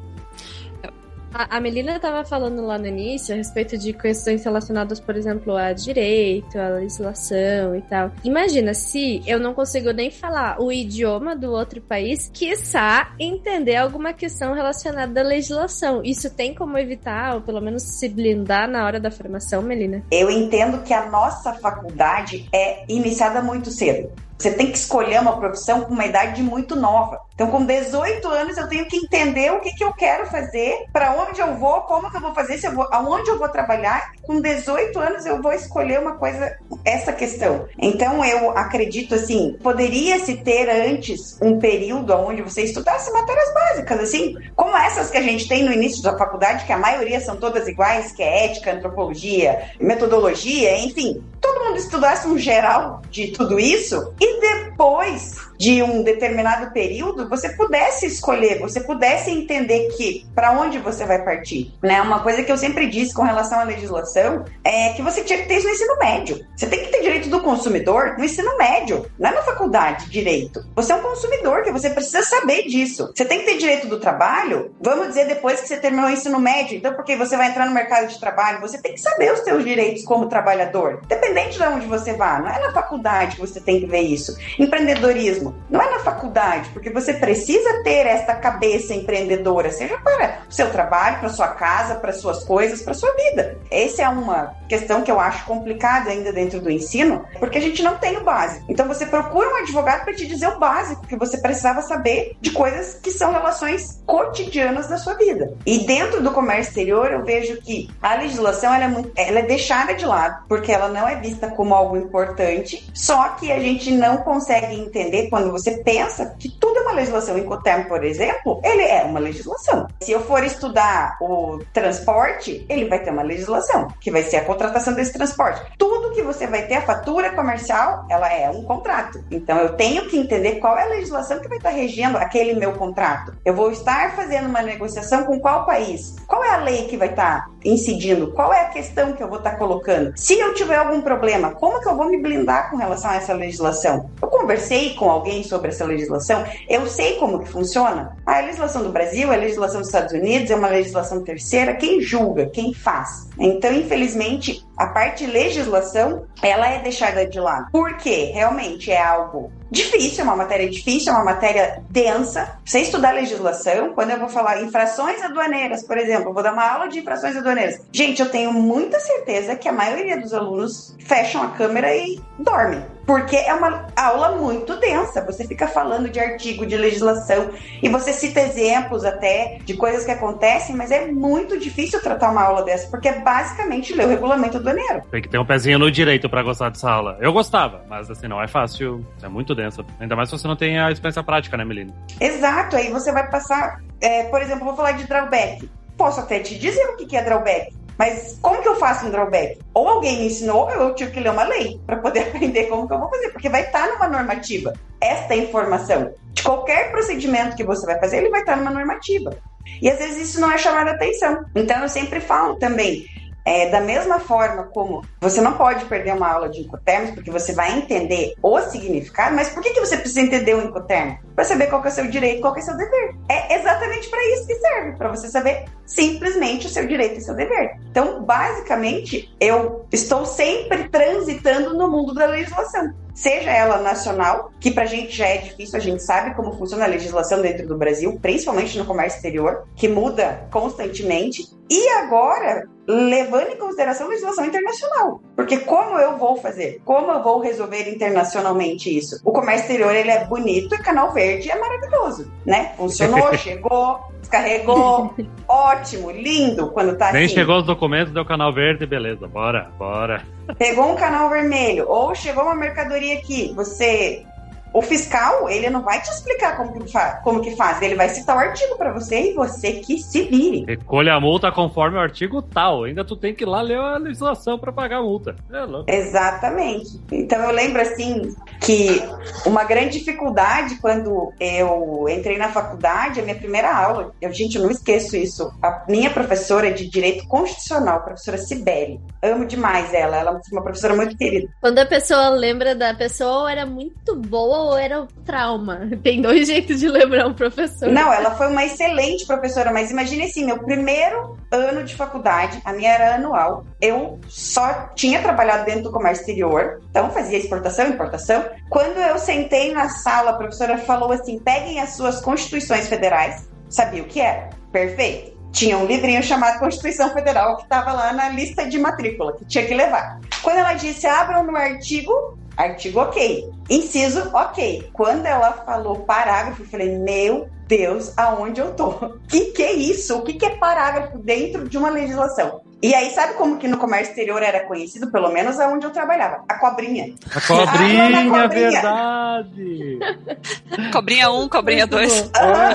A, 1.34 1.60
Melina 1.60 1.96
estava 1.96 2.24
falando 2.24 2.62
lá 2.62 2.78
no 2.78 2.86
início 2.86 3.34
a 3.34 3.36
respeito 3.36 3.78
de 3.78 3.92
questões 3.92 4.44
relacionadas, 4.44 5.00
por 5.00 5.16
exemplo, 5.16 5.56
a 5.56 5.72
direito, 5.72 6.58
a 6.58 6.68
legislação 6.68 7.74
e 7.76 7.82
tal. 7.82 8.10
Imagina 8.22 8.74
se 8.74 9.22
eu 9.26 9.38
não 9.38 9.54
consigo 9.54 9.90
nem 9.92 10.10
falar 10.10 10.60
o 10.60 10.70
idioma 10.70 11.34
do 11.34 11.52
outro 11.52 11.80
país, 11.80 12.30
quiçá 12.32 13.14
entender 13.18 13.76
alguma 13.76 14.12
questão 14.12 14.54
relacionada 14.54 15.20
à 15.20 15.24
legislação. 15.24 16.02
Isso 16.04 16.34
tem 16.34 16.54
como 16.54 16.76
evitar, 16.76 17.34
ou 17.34 17.40
pelo 17.40 17.60
menos 17.60 17.82
se 17.82 18.08
blindar 18.08 18.68
na 18.68 18.84
hora 18.84 19.00
da 19.00 19.10
formação, 19.10 19.62
Melina? 19.62 20.02
Eu 20.10 20.30
entendo 20.30 20.82
que 20.82 20.92
a 20.92 21.10
nossa 21.10 21.52
faculdade 21.54 22.48
é 22.52 22.84
iniciada 22.88 23.42
muito 23.42 23.70
cedo. 23.70 24.10
Você 24.38 24.52
tem 24.52 24.70
que 24.70 24.78
escolher 24.78 25.20
uma 25.20 25.38
profissão 25.38 25.82
com 25.82 25.94
uma 25.94 26.04
idade 26.04 26.42
muito 26.42 26.74
nova. 26.74 27.20
Então, 27.34 27.50
com 27.50 27.64
18 27.64 28.28
anos, 28.28 28.56
eu 28.56 28.68
tenho 28.68 28.86
que 28.86 28.96
entender 28.96 29.50
o 29.52 29.60
que, 29.60 29.72
que 29.72 29.82
eu 29.82 29.92
quero 29.92 30.26
fazer, 30.26 30.84
para 30.92 31.12
onde 31.14 31.40
eu 31.40 31.56
vou, 31.56 31.80
como 31.82 32.10
que 32.10 32.16
eu 32.16 32.20
vou 32.20 32.34
fazer, 32.34 32.58
se 32.58 32.66
eu 32.66 32.72
vou, 32.72 32.86
aonde 32.92 33.30
eu 33.30 33.38
vou 33.38 33.48
trabalhar. 33.48 34.12
Com 34.22 34.40
18 34.40 34.98
anos, 34.98 35.26
eu 35.26 35.40
vou 35.40 35.52
escolher 35.52 35.98
uma 35.98 36.12
coisa, 36.14 36.56
essa 36.84 37.12
questão. 37.12 37.66
Então, 37.78 38.24
eu 38.24 38.50
acredito 38.50 39.14
assim, 39.14 39.56
poderia 39.62 40.18
se 40.18 40.36
ter 40.36 40.68
antes 40.68 41.38
um 41.40 41.58
período 41.58 42.12
onde 42.14 42.42
você 42.42 42.62
estudasse 42.62 43.10
matérias 43.12 43.52
básicas, 43.54 44.00
assim, 44.00 44.36
como 44.54 44.76
essas 44.76 45.10
que 45.10 45.16
a 45.16 45.22
gente 45.22 45.48
tem 45.48 45.64
no 45.64 45.72
início 45.72 46.02
da 46.02 46.16
faculdade, 46.16 46.64
que 46.64 46.72
a 46.72 46.78
maioria 46.78 47.20
são 47.20 47.36
todas 47.36 47.66
iguais, 47.66 48.12
que 48.12 48.22
é 48.22 48.46
ética, 48.46 48.72
antropologia, 48.72 49.70
metodologia, 49.80 50.78
enfim, 50.78 51.22
todo 51.40 51.64
mundo 51.64 51.76
estudasse 51.76 52.26
um 52.28 52.38
geral 52.38 53.02
de 53.10 53.28
tudo 53.28 53.58
isso 53.58 54.14
e 54.22 54.40
depois 54.40 55.36
de 55.58 55.82
um 55.82 56.02
determinado 56.02 56.72
período 56.72 57.28
você 57.28 57.48
pudesse 57.50 58.06
escolher, 58.06 58.60
você 58.60 58.80
pudesse 58.80 59.30
entender 59.30 59.88
que 59.96 60.24
para 60.32 60.52
onde 60.52 60.78
você 60.78 61.04
vai 61.04 61.24
partir, 61.24 61.72
né? 61.82 62.00
Uma 62.02 62.20
coisa 62.20 62.42
que 62.42 62.50
eu 62.50 62.56
sempre 62.56 62.86
disse 62.86 63.12
com 63.12 63.22
relação 63.22 63.58
à 63.58 63.64
legislação 63.64 64.44
é 64.62 64.90
que 64.90 65.02
você 65.02 65.22
tinha 65.22 65.40
que 65.40 65.48
ter 65.48 65.58
isso 65.58 65.66
no 65.66 65.72
ensino 65.72 65.98
médio. 65.98 66.46
Você 66.56 66.66
tem 66.66 66.84
que 66.84 66.92
ter 66.92 67.02
direito 67.02 67.28
do 67.28 67.40
consumidor 67.40 68.16
no 68.16 68.24
ensino 68.24 68.56
médio, 68.56 69.06
não 69.18 69.30
é 69.30 69.34
na 69.34 69.42
faculdade 69.42 70.04
de 70.04 70.12
direito. 70.12 70.64
Você 70.76 70.92
é 70.92 70.96
um 70.96 71.02
consumidor 71.02 71.62
que 71.62 71.72
você 71.72 71.90
precisa 71.90 72.22
saber 72.22 72.68
disso. 72.68 73.10
Você 73.12 73.24
tem 73.24 73.40
que 73.40 73.46
ter 73.46 73.58
direito 73.58 73.88
do 73.88 73.98
trabalho, 73.98 74.72
vamos 74.80 75.08
dizer 75.08 75.26
depois 75.26 75.60
que 75.60 75.66
você 75.66 75.78
terminou 75.78 76.06
o 76.06 76.12
ensino 76.12 76.38
médio, 76.38 76.76
então 76.76 76.94
porque 76.94 77.16
você 77.16 77.36
vai 77.36 77.48
entrar 77.48 77.66
no 77.66 77.74
mercado 77.74 78.06
de 78.06 78.20
trabalho, 78.20 78.60
você 78.60 78.78
tem 78.78 78.94
que 78.94 79.00
saber 79.00 79.32
os 79.32 79.40
seus 79.40 79.64
direitos 79.64 80.04
como 80.04 80.28
trabalhador, 80.28 81.00
independente 81.04 81.58
de 81.58 81.64
onde 81.64 81.86
você 81.86 82.12
vá. 82.12 82.38
Não 82.38 82.48
é 82.48 82.60
na 82.60 82.72
faculdade 82.72 83.36
que 83.36 83.40
você 83.40 83.60
tem 83.60 83.80
que 83.80 83.86
ver 83.86 84.00
isso. 84.00 84.11
Empreendedorismo 84.58 85.54
não 85.70 85.80
é 85.80 85.90
na 85.90 85.98
faculdade, 86.00 86.68
porque 86.70 86.90
você 86.90 87.14
precisa 87.14 87.82
ter 87.82 88.06
esta 88.06 88.34
cabeça 88.34 88.94
empreendedora, 88.94 89.70
seja 89.70 89.98
para 89.98 90.38
o 90.48 90.52
seu 90.52 90.70
trabalho, 90.70 91.20
para 91.20 91.28
sua 91.28 91.48
casa, 91.48 91.96
para 91.96 92.12
suas 92.12 92.44
coisas, 92.44 92.82
para 92.82 92.94
sua 92.94 93.12
vida. 93.14 93.58
Essa 93.70 94.02
é 94.02 94.08
uma 94.08 94.54
questão 94.68 95.02
que 95.02 95.10
eu 95.10 95.20
acho 95.20 95.44
complicada 95.44 96.10
ainda 96.10 96.32
dentro 96.32 96.60
do 96.60 96.70
ensino, 96.70 97.24
porque 97.38 97.58
a 97.58 97.60
gente 97.60 97.82
não 97.82 97.98
tem 97.98 98.16
o 98.16 98.24
básico. 98.24 98.64
Então 98.68 98.88
você 98.88 99.06
procura 99.06 99.48
um 99.48 99.56
advogado 99.56 100.04
para 100.04 100.14
te 100.14 100.26
dizer 100.26 100.48
o 100.48 100.58
básico 100.58 101.06
que 101.06 101.16
você 101.16 101.38
precisava 101.38 101.82
saber 101.82 102.36
de 102.40 102.50
coisas 102.50 102.94
que 102.94 103.10
são 103.10 103.32
relações 103.32 104.02
cotidianas 104.06 104.88
da 104.88 104.96
sua 104.96 105.14
vida. 105.14 105.54
E 105.66 105.86
dentro 105.86 106.22
do 106.22 106.30
comércio 106.32 106.70
exterior, 106.70 107.12
eu 107.12 107.24
vejo 107.24 107.60
que 107.60 107.90
a 108.02 108.14
legislação 108.14 108.72
ela 108.74 108.84
é, 108.84 108.88
muito, 108.88 109.12
ela 109.16 109.40
é 109.40 109.42
deixada 109.42 109.94
de 109.94 110.04
lado, 110.04 110.44
porque 110.48 110.72
ela 110.72 110.88
não 110.88 111.06
é 111.06 111.16
vista 111.16 111.48
como 111.48 111.74
algo 111.74 111.96
importante, 111.96 112.90
só 112.94 113.30
que 113.30 113.52
a 113.52 113.58
gente 113.58 113.90
não 114.02 114.18
consegue 114.18 114.74
entender 114.74 115.30
quando 115.30 115.52
você 115.52 115.78
pensa 115.78 116.34
que 116.38 116.48
tudo 116.48 116.78
é 116.78 116.82
uma 116.82 116.92
legislação. 116.92 117.38
Incoterm, 117.38 117.84
por 117.84 118.04
exemplo, 118.04 118.60
ele 118.64 118.82
é 118.82 119.02
uma 119.04 119.20
legislação. 119.20 119.86
Se 120.00 120.10
eu 120.10 120.20
for 120.20 120.42
estudar 120.42 121.16
o 121.20 121.60
transporte, 121.72 122.66
ele 122.68 122.88
vai 122.88 122.98
ter 122.98 123.10
uma 123.10 123.22
legislação, 123.22 123.88
que 124.00 124.10
vai 124.10 124.22
ser 124.22 124.36
a 124.36 124.44
contratação 124.44 124.92
desse 124.92 125.12
transporte. 125.12 125.62
Tudo 125.78 126.10
que 126.10 126.22
você 126.22 126.46
vai 126.46 126.66
ter, 126.66 126.74
a 126.74 126.82
fatura 126.82 127.30
comercial, 127.30 128.04
ela 128.10 128.30
é 128.32 128.50
um 128.50 128.64
contrato. 128.64 129.22
Então 129.30 129.58
eu 129.58 129.76
tenho 129.76 130.08
que 130.08 130.18
entender 130.18 130.56
qual 130.56 130.76
é 130.76 130.82
a 130.82 130.88
legislação 130.88 131.38
que 131.38 131.48
vai 131.48 131.58
estar 131.58 131.70
regendo 131.70 132.18
aquele 132.18 132.54
meu 132.54 132.72
contrato. 132.72 133.34
Eu 133.44 133.54
vou 133.54 133.70
estar 133.70 134.16
fazendo 134.16 134.48
uma 134.48 134.62
negociação 134.62 135.24
com 135.24 135.38
qual 135.38 135.64
país? 135.64 136.16
Qual 136.26 136.42
é 136.42 136.50
a 136.50 136.58
lei 136.58 136.86
que 136.86 136.96
vai 136.96 137.08
estar 137.08 137.48
incidindo? 137.64 138.32
Qual 138.32 138.52
é 138.52 138.62
a 138.62 138.68
questão 138.68 139.12
que 139.12 139.22
eu 139.22 139.28
vou 139.28 139.38
estar 139.38 139.52
colocando? 139.52 140.12
Se 140.16 140.38
eu 140.38 140.54
tiver 140.54 140.76
algum 140.76 141.00
problema, 141.00 141.52
como 141.52 141.80
que 141.80 141.88
eu 141.88 141.96
vou 141.96 142.08
me 142.08 142.20
blindar 142.20 142.70
com 142.70 142.76
relação 142.76 143.10
a 143.10 143.16
essa 143.16 143.32
legislação? 143.32 143.91
Eu 144.20 144.28
conversei 144.28 144.94
com 144.94 145.10
alguém 145.10 145.42
sobre 145.42 145.68
essa 145.68 145.84
legislação, 145.84 146.44
eu 146.68 146.86
sei 146.86 147.16
como 147.16 147.40
que 147.40 147.48
funciona. 147.48 148.16
A 148.26 148.40
legislação 148.40 148.82
do 148.82 148.90
Brasil, 148.90 149.30
a 149.32 149.36
legislação 149.36 149.80
dos 149.80 149.88
Estados 149.88 150.12
Unidos 150.12 150.50
é 150.50 150.54
uma 150.54 150.68
legislação 150.68 151.22
terceira, 151.22 151.74
quem 151.74 152.00
julga, 152.00 152.46
quem 152.46 152.72
faz. 152.72 153.28
Então, 153.38 153.72
infelizmente, 153.72 154.64
a 154.76 154.86
parte 154.86 155.26
legislação, 155.26 156.26
ela 156.42 156.68
é 156.68 156.80
deixada 156.80 157.26
de 157.26 157.38
lado. 157.38 157.68
Porque 157.70 158.32
realmente 158.32 158.90
é 158.90 159.02
algo 159.02 159.52
difícil, 159.70 160.20
é 160.20 160.24
uma 160.24 160.36
matéria 160.36 160.68
difícil, 160.68 161.12
é 161.12 161.16
uma 161.16 161.24
matéria 161.24 161.82
densa. 161.88 162.58
Você 162.64 162.80
estudar 162.80 163.12
legislação, 163.12 163.94
quando 163.94 164.10
eu 164.10 164.18
vou 164.18 164.28
falar 164.28 164.62
infrações 164.62 165.22
aduaneiras, 165.22 165.82
por 165.82 165.96
exemplo, 165.96 166.28
eu 166.28 166.34
vou 166.34 166.42
dar 166.42 166.52
uma 166.52 166.68
aula 166.68 166.88
de 166.88 166.98
infrações 166.98 167.36
aduaneiras. 167.36 167.80
Gente, 167.90 168.20
eu 168.20 168.30
tenho 168.30 168.52
muita 168.52 169.00
certeza 169.00 169.56
que 169.56 169.68
a 169.68 169.72
maioria 169.72 170.20
dos 170.20 170.34
alunos 170.34 170.94
fecham 171.00 171.42
a 171.42 171.48
câmera 171.48 171.94
e 171.96 172.20
dormem. 172.38 172.84
Porque 173.06 173.36
é 173.36 173.52
uma 173.52 173.88
aula 173.96 174.36
muito 174.36 174.76
densa. 174.76 175.24
Você 175.24 175.44
fica 175.44 175.66
falando 175.66 176.08
de 176.08 176.20
artigo, 176.20 176.64
de 176.64 176.76
legislação, 176.76 177.50
e 177.82 177.88
você 177.88 178.12
cita 178.12 178.40
exemplos 178.40 179.04
até 179.04 179.58
de 179.64 179.74
coisas 179.74 180.04
que 180.04 180.10
acontecem, 180.10 180.76
mas 180.76 180.90
é 180.90 181.06
muito 181.10 181.58
difícil 181.58 182.00
tratar 182.00 182.30
uma 182.30 182.42
aula 182.42 182.62
dessa, 182.62 182.88
porque 182.88 183.08
é 183.08 183.20
basicamente 183.20 183.92
ler 183.92 184.06
o 184.06 184.10
regulamento 184.10 184.60
aduaneiro. 184.62 185.02
Tem 185.10 185.20
que 185.20 185.28
ter 185.28 185.38
um 185.38 185.44
pezinho 185.44 185.78
no 185.78 185.90
direito 185.90 186.28
para 186.28 186.42
gostar 186.42 186.70
dessa 186.70 186.90
aula. 186.90 187.18
Eu 187.20 187.32
gostava, 187.32 187.84
mas 187.88 188.10
assim, 188.10 188.26
não 188.26 188.42
é 188.42 188.48
fácil, 188.48 189.06
é 189.22 189.28
muito 189.28 189.54
densa. 189.54 189.84
Ainda 190.00 190.16
mais 190.16 190.28
se 190.28 190.38
você 190.38 190.48
não 190.48 190.56
tem 190.56 190.78
a 190.78 190.90
experiência 190.90 191.22
prática, 191.22 191.56
né, 191.56 191.64
Melina? 191.64 191.94
Exato, 192.20 192.76
aí 192.76 192.90
você 192.90 193.12
vai 193.12 193.28
passar, 193.28 193.82
é, 194.00 194.24
por 194.24 194.40
exemplo, 194.40 194.64
vou 194.64 194.76
falar 194.76 194.92
de 194.92 195.06
drawback. 195.06 195.68
Posso 195.96 196.20
até 196.20 196.40
te 196.40 196.58
dizer 196.58 196.84
o 196.86 196.96
que 196.96 197.16
é 197.16 197.22
drawback. 197.22 197.72
Mas 197.98 198.38
como 198.40 198.62
que 198.62 198.68
eu 198.68 198.76
faço 198.76 199.06
um 199.06 199.10
drawback? 199.10 199.58
Ou 199.74 199.88
alguém 199.88 200.18
me 200.18 200.26
ensinou, 200.26 200.64
ou 200.64 200.70
eu 200.70 200.94
tive 200.94 201.10
que 201.12 201.20
ler 201.20 201.30
uma 201.30 201.44
lei 201.44 201.78
para 201.86 201.96
poder 201.96 202.20
aprender 202.34 202.64
como 202.64 202.88
que 202.88 202.94
eu 202.94 202.98
vou 202.98 203.08
fazer, 203.10 203.30
porque 203.30 203.48
vai 203.48 203.62
estar 203.62 203.86
numa 203.88 204.08
normativa 204.08 204.72
esta 205.00 205.34
informação. 205.36 206.12
De 206.32 206.42
qualquer 206.42 206.90
procedimento 206.90 207.56
que 207.56 207.64
você 207.64 207.84
vai 207.84 207.98
fazer, 207.98 208.18
ele 208.18 208.30
vai 208.30 208.40
estar 208.40 208.56
numa 208.56 208.70
normativa. 208.70 209.36
E 209.80 209.88
às 209.88 209.98
vezes 209.98 210.30
isso 210.30 210.40
não 210.40 210.50
é 210.50 210.58
chamado 210.58 210.88
a 210.88 210.92
atenção. 210.92 211.44
Então 211.54 211.82
eu 211.82 211.88
sempre 211.88 212.20
falo 212.20 212.56
também, 212.56 213.06
é, 213.44 213.68
da 213.70 213.80
mesma 213.80 214.18
forma 214.20 214.64
como 214.64 215.02
você 215.20 215.40
não 215.40 215.54
pode 215.54 215.84
perder 215.86 216.14
uma 216.14 216.28
aula 216.28 216.48
de 216.48 216.60
incotermos, 216.60 217.10
porque 217.10 217.30
você 217.30 217.52
vai 217.52 217.76
entender 217.78 218.34
o 218.42 218.60
significado, 218.60 219.34
mas 219.34 219.50
por 219.50 219.62
que, 219.62 219.70
que 219.70 219.80
você 219.80 219.96
precisa 219.96 220.20
entender 220.20 220.54
o 220.54 220.62
incotermo? 220.62 221.18
Para 221.34 221.44
saber 221.44 221.68
qual 221.68 221.84
é 221.84 221.88
o 221.88 221.90
seu 221.90 222.06
direito, 222.08 222.40
qual 222.40 222.54
é 222.56 222.60
o 222.60 222.62
seu 222.62 222.76
dever. 222.76 223.14
É 223.28 223.58
exatamente 223.58 224.08
para 224.08 224.24
isso 224.34 224.46
que 224.46 224.54
serve, 224.54 224.92
para 224.92 225.08
você 225.08 225.28
saber 225.28 225.64
simplesmente 225.86 226.66
o 226.66 226.70
seu 226.70 226.86
direito 226.86 227.18
e 227.18 227.22
seu 227.22 227.34
dever. 227.34 227.76
Então, 227.90 228.22
basicamente, 228.22 229.34
eu 229.40 229.86
estou 229.90 230.24
sempre 230.24 230.88
transitando 230.88 231.76
no 231.76 231.90
mundo 231.90 232.14
da 232.14 232.26
legislação 232.26 232.92
seja 233.14 233.50
ela 233.50 233.78
nacional, 233.78 234.52
que 234.58 234.70
para 234.70 234.84
a 234.84 234.86
gente 234.86 235.14
já 235.14 235.26
é 235.26 235.38
difícil, 235.38 235.76
a 235.76 235.82
gente 235.82 236.02
sabe 236.02 236.34
como 236.34 236.56
funciona 236.56 236.84
a 236.84 236.88
legislação 236.88 237.42
dentro 237.42 237.66
do 237.66 237.76
Brasil, 237.76 238.18
principalmente 238.20 238.78
no 238.78 238.84
comércio 238.84 239.18
exterior, 239.18 239.66
que 239.76 239.88
muda 239.88 240.48
constantemente, 240.50 241.44
e 241.68 241.88
agora 241.90 242.68
levando 242.86 243.48
em 243.50 243.56
consideração 243.56 244.06
a 244.06 244.10
legislação 244.10 244.44
internacional. 244.44 245.20
Porque 245.36 245.58
como 245.58 245.98
eu 245.98 246.18
vou 246.18 246.36
fazer? 246.36 246.80
Como 246.84 247.10
eu 247.10 247.22
vou 247.22 247.40
resolver 247.40 247.88
internacionalmente 247.88 248.96
isso? 248.96 249.20
O 249.24 249.32
comércio 249.32 249.62
exterior 249.62 249.94
ele 249.94 250.10
é 250.10 250.24
bonito 250.24 250.74
e 250.74 250.78
canal 250.78 251.12
verde 251.12 251.50
é 251.50 251.58
maravilhoso, 251.58 252.30
né? 252.44 252.72
Funcionou, 252.76 253.32
chegou, 253.38 254.00
descarregou, 254.20 255.14
ótimo, 255.48 256.10
lindo 256.10 256.70
quando 256.72 256.96
tá 256.96 257.12
Nem 257.12 257.26
assim. 257.26 257.34
chegou 257.34 257.58
os 257.58 257.66
documentos, 257.66 258.12
deu 258.12 258.24
canal 258.24 258.52
verde, 258.52 258.86
beleza, 258.86 259.26
bora, 259.28 259.70
bora. 259.78 260.26
Pegou 260.58 260.92
um 260.92 260.96
canal 260.96 261.30
vermelho 261.30 261.88
ou 261.88 262.14
chegou 262.14 262.44
uma 262.44 262.54
mercadoria 262.54 263.18
aqui, 263.18 263.52
você 263.54 264.24
o 264.72 264.80
fiscal, 264.80 265.48
ele 265.48 265.68
não 265.68 265.82
vai 265.82 266.00
te 266.00 266.08
explicar 266.10 266.56
como 266.56 266.72
que, 266.72 266.90
fa 266.90 267.20
como 267.22 267.40
que 267.40 267.54
faz, 267.56 267.80
ele 267.82 267.94
vai 267.94 268.08
citar 268.08 268.36
o 268.36 268.38
artigo 268.38 268.76
para 268.76 268.92
você 268.92 269.30
e 269.30 269.34
você 269.34 269.72
que 269.74 269.98
se 269.98 270.22
vire. 270.22 270.64
Recolha 270.66 271.14
a 271.14 271.20
multa 271.20 271.52
conforme 271.52 271.98
o 271.98 272.00
artigo 272.00 272.40
tal. 272.40 272.84
Ainda 272.84 273.04
tu 273.04 273.16
tem 273.16 273.34
que 273.34 273.44
ir 273.44 273.46
lá 273.46 273.60
ler 273.60 273.78
a 273.78 273.96
legislação 273.96 274.58
para 274.58 274.72
pagar 274.72 274.98
a 274.98 275.02
multa. 275.02 275.36
É 275.52 275.60
louco. 275.60 275.90
Exatamente. 275.90 277.00
Então 277.10 277.38
eu 277.40 277.50
lembro 277.50 277.82
assim 277.82 278.34
que 278.60 279.02
uma 279.44 279.64
grande 279.64 279.98
dificuldade 279.98 280.76
quando 280.76 281.32
eu 281.38 282.06
entrei 282.08 282.38
na 282.38 282.48
faculdade, 282.48 283.20
a 283.20 283.22
minha 283.22 283.36
primeira 283.36 283.74
aula, 283.74 284.12
eu, 284.20 284.32
gente, 284.32 284.56
eu 284.56 284.62
não 284.62 284.70
esqueço 284.70 285.16
isso. 285.16 285.52
A 285.62 285.84
minha 285.88 286.10
professora 286.10 286.72
de 286.72 286.88
Direito 286.88 287.26
Constitucional, 287.26 287.98
a 287.98 288.00
professora 288.00 288.38
Sibeli, 288.38 289.00
amo 289.22 289.44
demais 289.46 289.92
ela, 289.92 290.16
ela 290.16 290.30
é 290.30 290.54
uma 290.54 290.62
professora 290.62 290.94
muito 290.94 291.16
querida. 291.16 291.48
Quando 291.60 291.78
a 291.78 291.86
pessoa 291.86 292.30
lembra 292.30 292.74
da 292.74 292.94
pessoa, 292.94 293.50
era 293.50 293.66
muito 293.66 294.16
boa 294.16 294.61
ou 294.64 294.78
era 294.78 295.06
trauma? 295.24 295.88
Tem 296.02 296.20
dois 296.20 296.48
jeitos 296.48 296.80
de 296.80 296.88
lembrar 296.88 297.26
um 297.26 297.34
professor. 297.34 297.88
Não, 297.88 298.12
ela 298.12 298.32
foi 298.32 298.48
uma 298.48 298.64
excelente 298.64 299.26
professora, 299.26 299.72
mas 299.72 299.90
imagine 299.90 300.24
assim, 300.24 300.44
meu 300.44 300.58
primeiro 300.58 301.36
ano 301.50 301.84
de 301.84 301.94
faculdade, 301.94 302.60
a 302.64 302.72
minha 302.72 302.90
era 302.90 303.14
anual, 303.16 303.64
eu 303.80 304.18
só 304.28 304.90
tinha 304.94 305.20
trabalhado 305.20 305.64
dentro 305.64 305.84
do 305.84 305.92
comércio 305.92 306.22
exterior, 306.22 306.80
então 306.90 307.10
fazia 307.10 307.38
exportação, 307.38 307.88
importação. 307.88 308.44
Quando 308.68 308.98
eu 308.98 309.18
sentei 309.18 309.72
na 309.72 309.88
sala, 309.88 310.30
a 310.30 310.34
professora 310.34 310.78
falou 310.78 311.12
assim: 311.12 311.38
peguem 311.38 311.80
as 311.80 311.90
suas 311.96 312.20
constituições 312.20 312.88
federais. 312.88 313.48
Sabia 313.68 314.02
o 314.02 314.06
que 314.06 314.20
era? 314.20 314.50
Perfeito. 314.70 315.32
Tinha 315.52 315.76
um 315.76 315.84
livrinho 315.84 316.22
chamado 316.22 316.58
Constituição 316.58 317.10
Federal 317.12 317.58
que 317.58 317.64
estava 317.64 317.92
lá 317.92 318.12
na 318.12 318.30
lista 318.30 318.66
de 318.66 318.78
matrícula, 318.78 319.36
que 319.36 319.44
tinha 319.44 319.66
que 319.66 319.74
levar. 319.74 320.18
Quando 320.42 320.56
ela 320.56 320.72
disse 320.72 321.06
abram 321.06 321.44
no 321.44 321.54
artigo, 321.54 322.38
artigo 322.62 323.00
ok. 323.00 323.48
Inciso 323.70 324.30
ok. 324.32 324.90
Quando 324.92 325.26
ela 325.26 325.52
falou 325.52 326.00
parágrafo, 326.00 326.62
eu 326.62 326.66
falei, 326.66 326.98
meu 326.98 327.48
Deus, 327.66 328.12
aonde 328.16 328.60
eu 328.60 328.74
tô? 328.74 328.88
O 328.88 329.18
que, 329.28 329.46
que 329.46 329.62
é 329.62 329.72
isso? 329.72 330.16
O 330.18 330.22
que, 330.22 330.34
que 330.34 330.44
é 330.44 330.50
parágrafo 330.56 331.18
dentro 331.18 331.68
de 331.68 331.78
uma 331.78 331.90
legislação? 331.90 332.60
E 332.82 332.92
aí, 332.96 333.10
sabe 333.10 333.34
como 333.34 333.58
que 333.58 333.68
no 333.68 333.78
comércio 333.78 334.10
exterior 334.10 334.42
era 334.42 334.66
conhecido, 334.66 335.08
pelo 335.12 335.30
menos 335.30 335.60
aonde 335.60 335.86
eu 335.86 335.90
trabalhava? 335.92 336.42
A 336.48 336.58
cobrinha. 336.58 337.14
A 337.32 337.40
cobrinha, 337.40 338.04
Ah, 338.08 338.42
cobrinha. 338.42 338.48
verdade. 338.48 339.98
Cobrinha 340.92 341.30
1, 341.30 341.40
um, 341.42 341.48
cobrinha 341.48 341.86
2. 341.86 342.30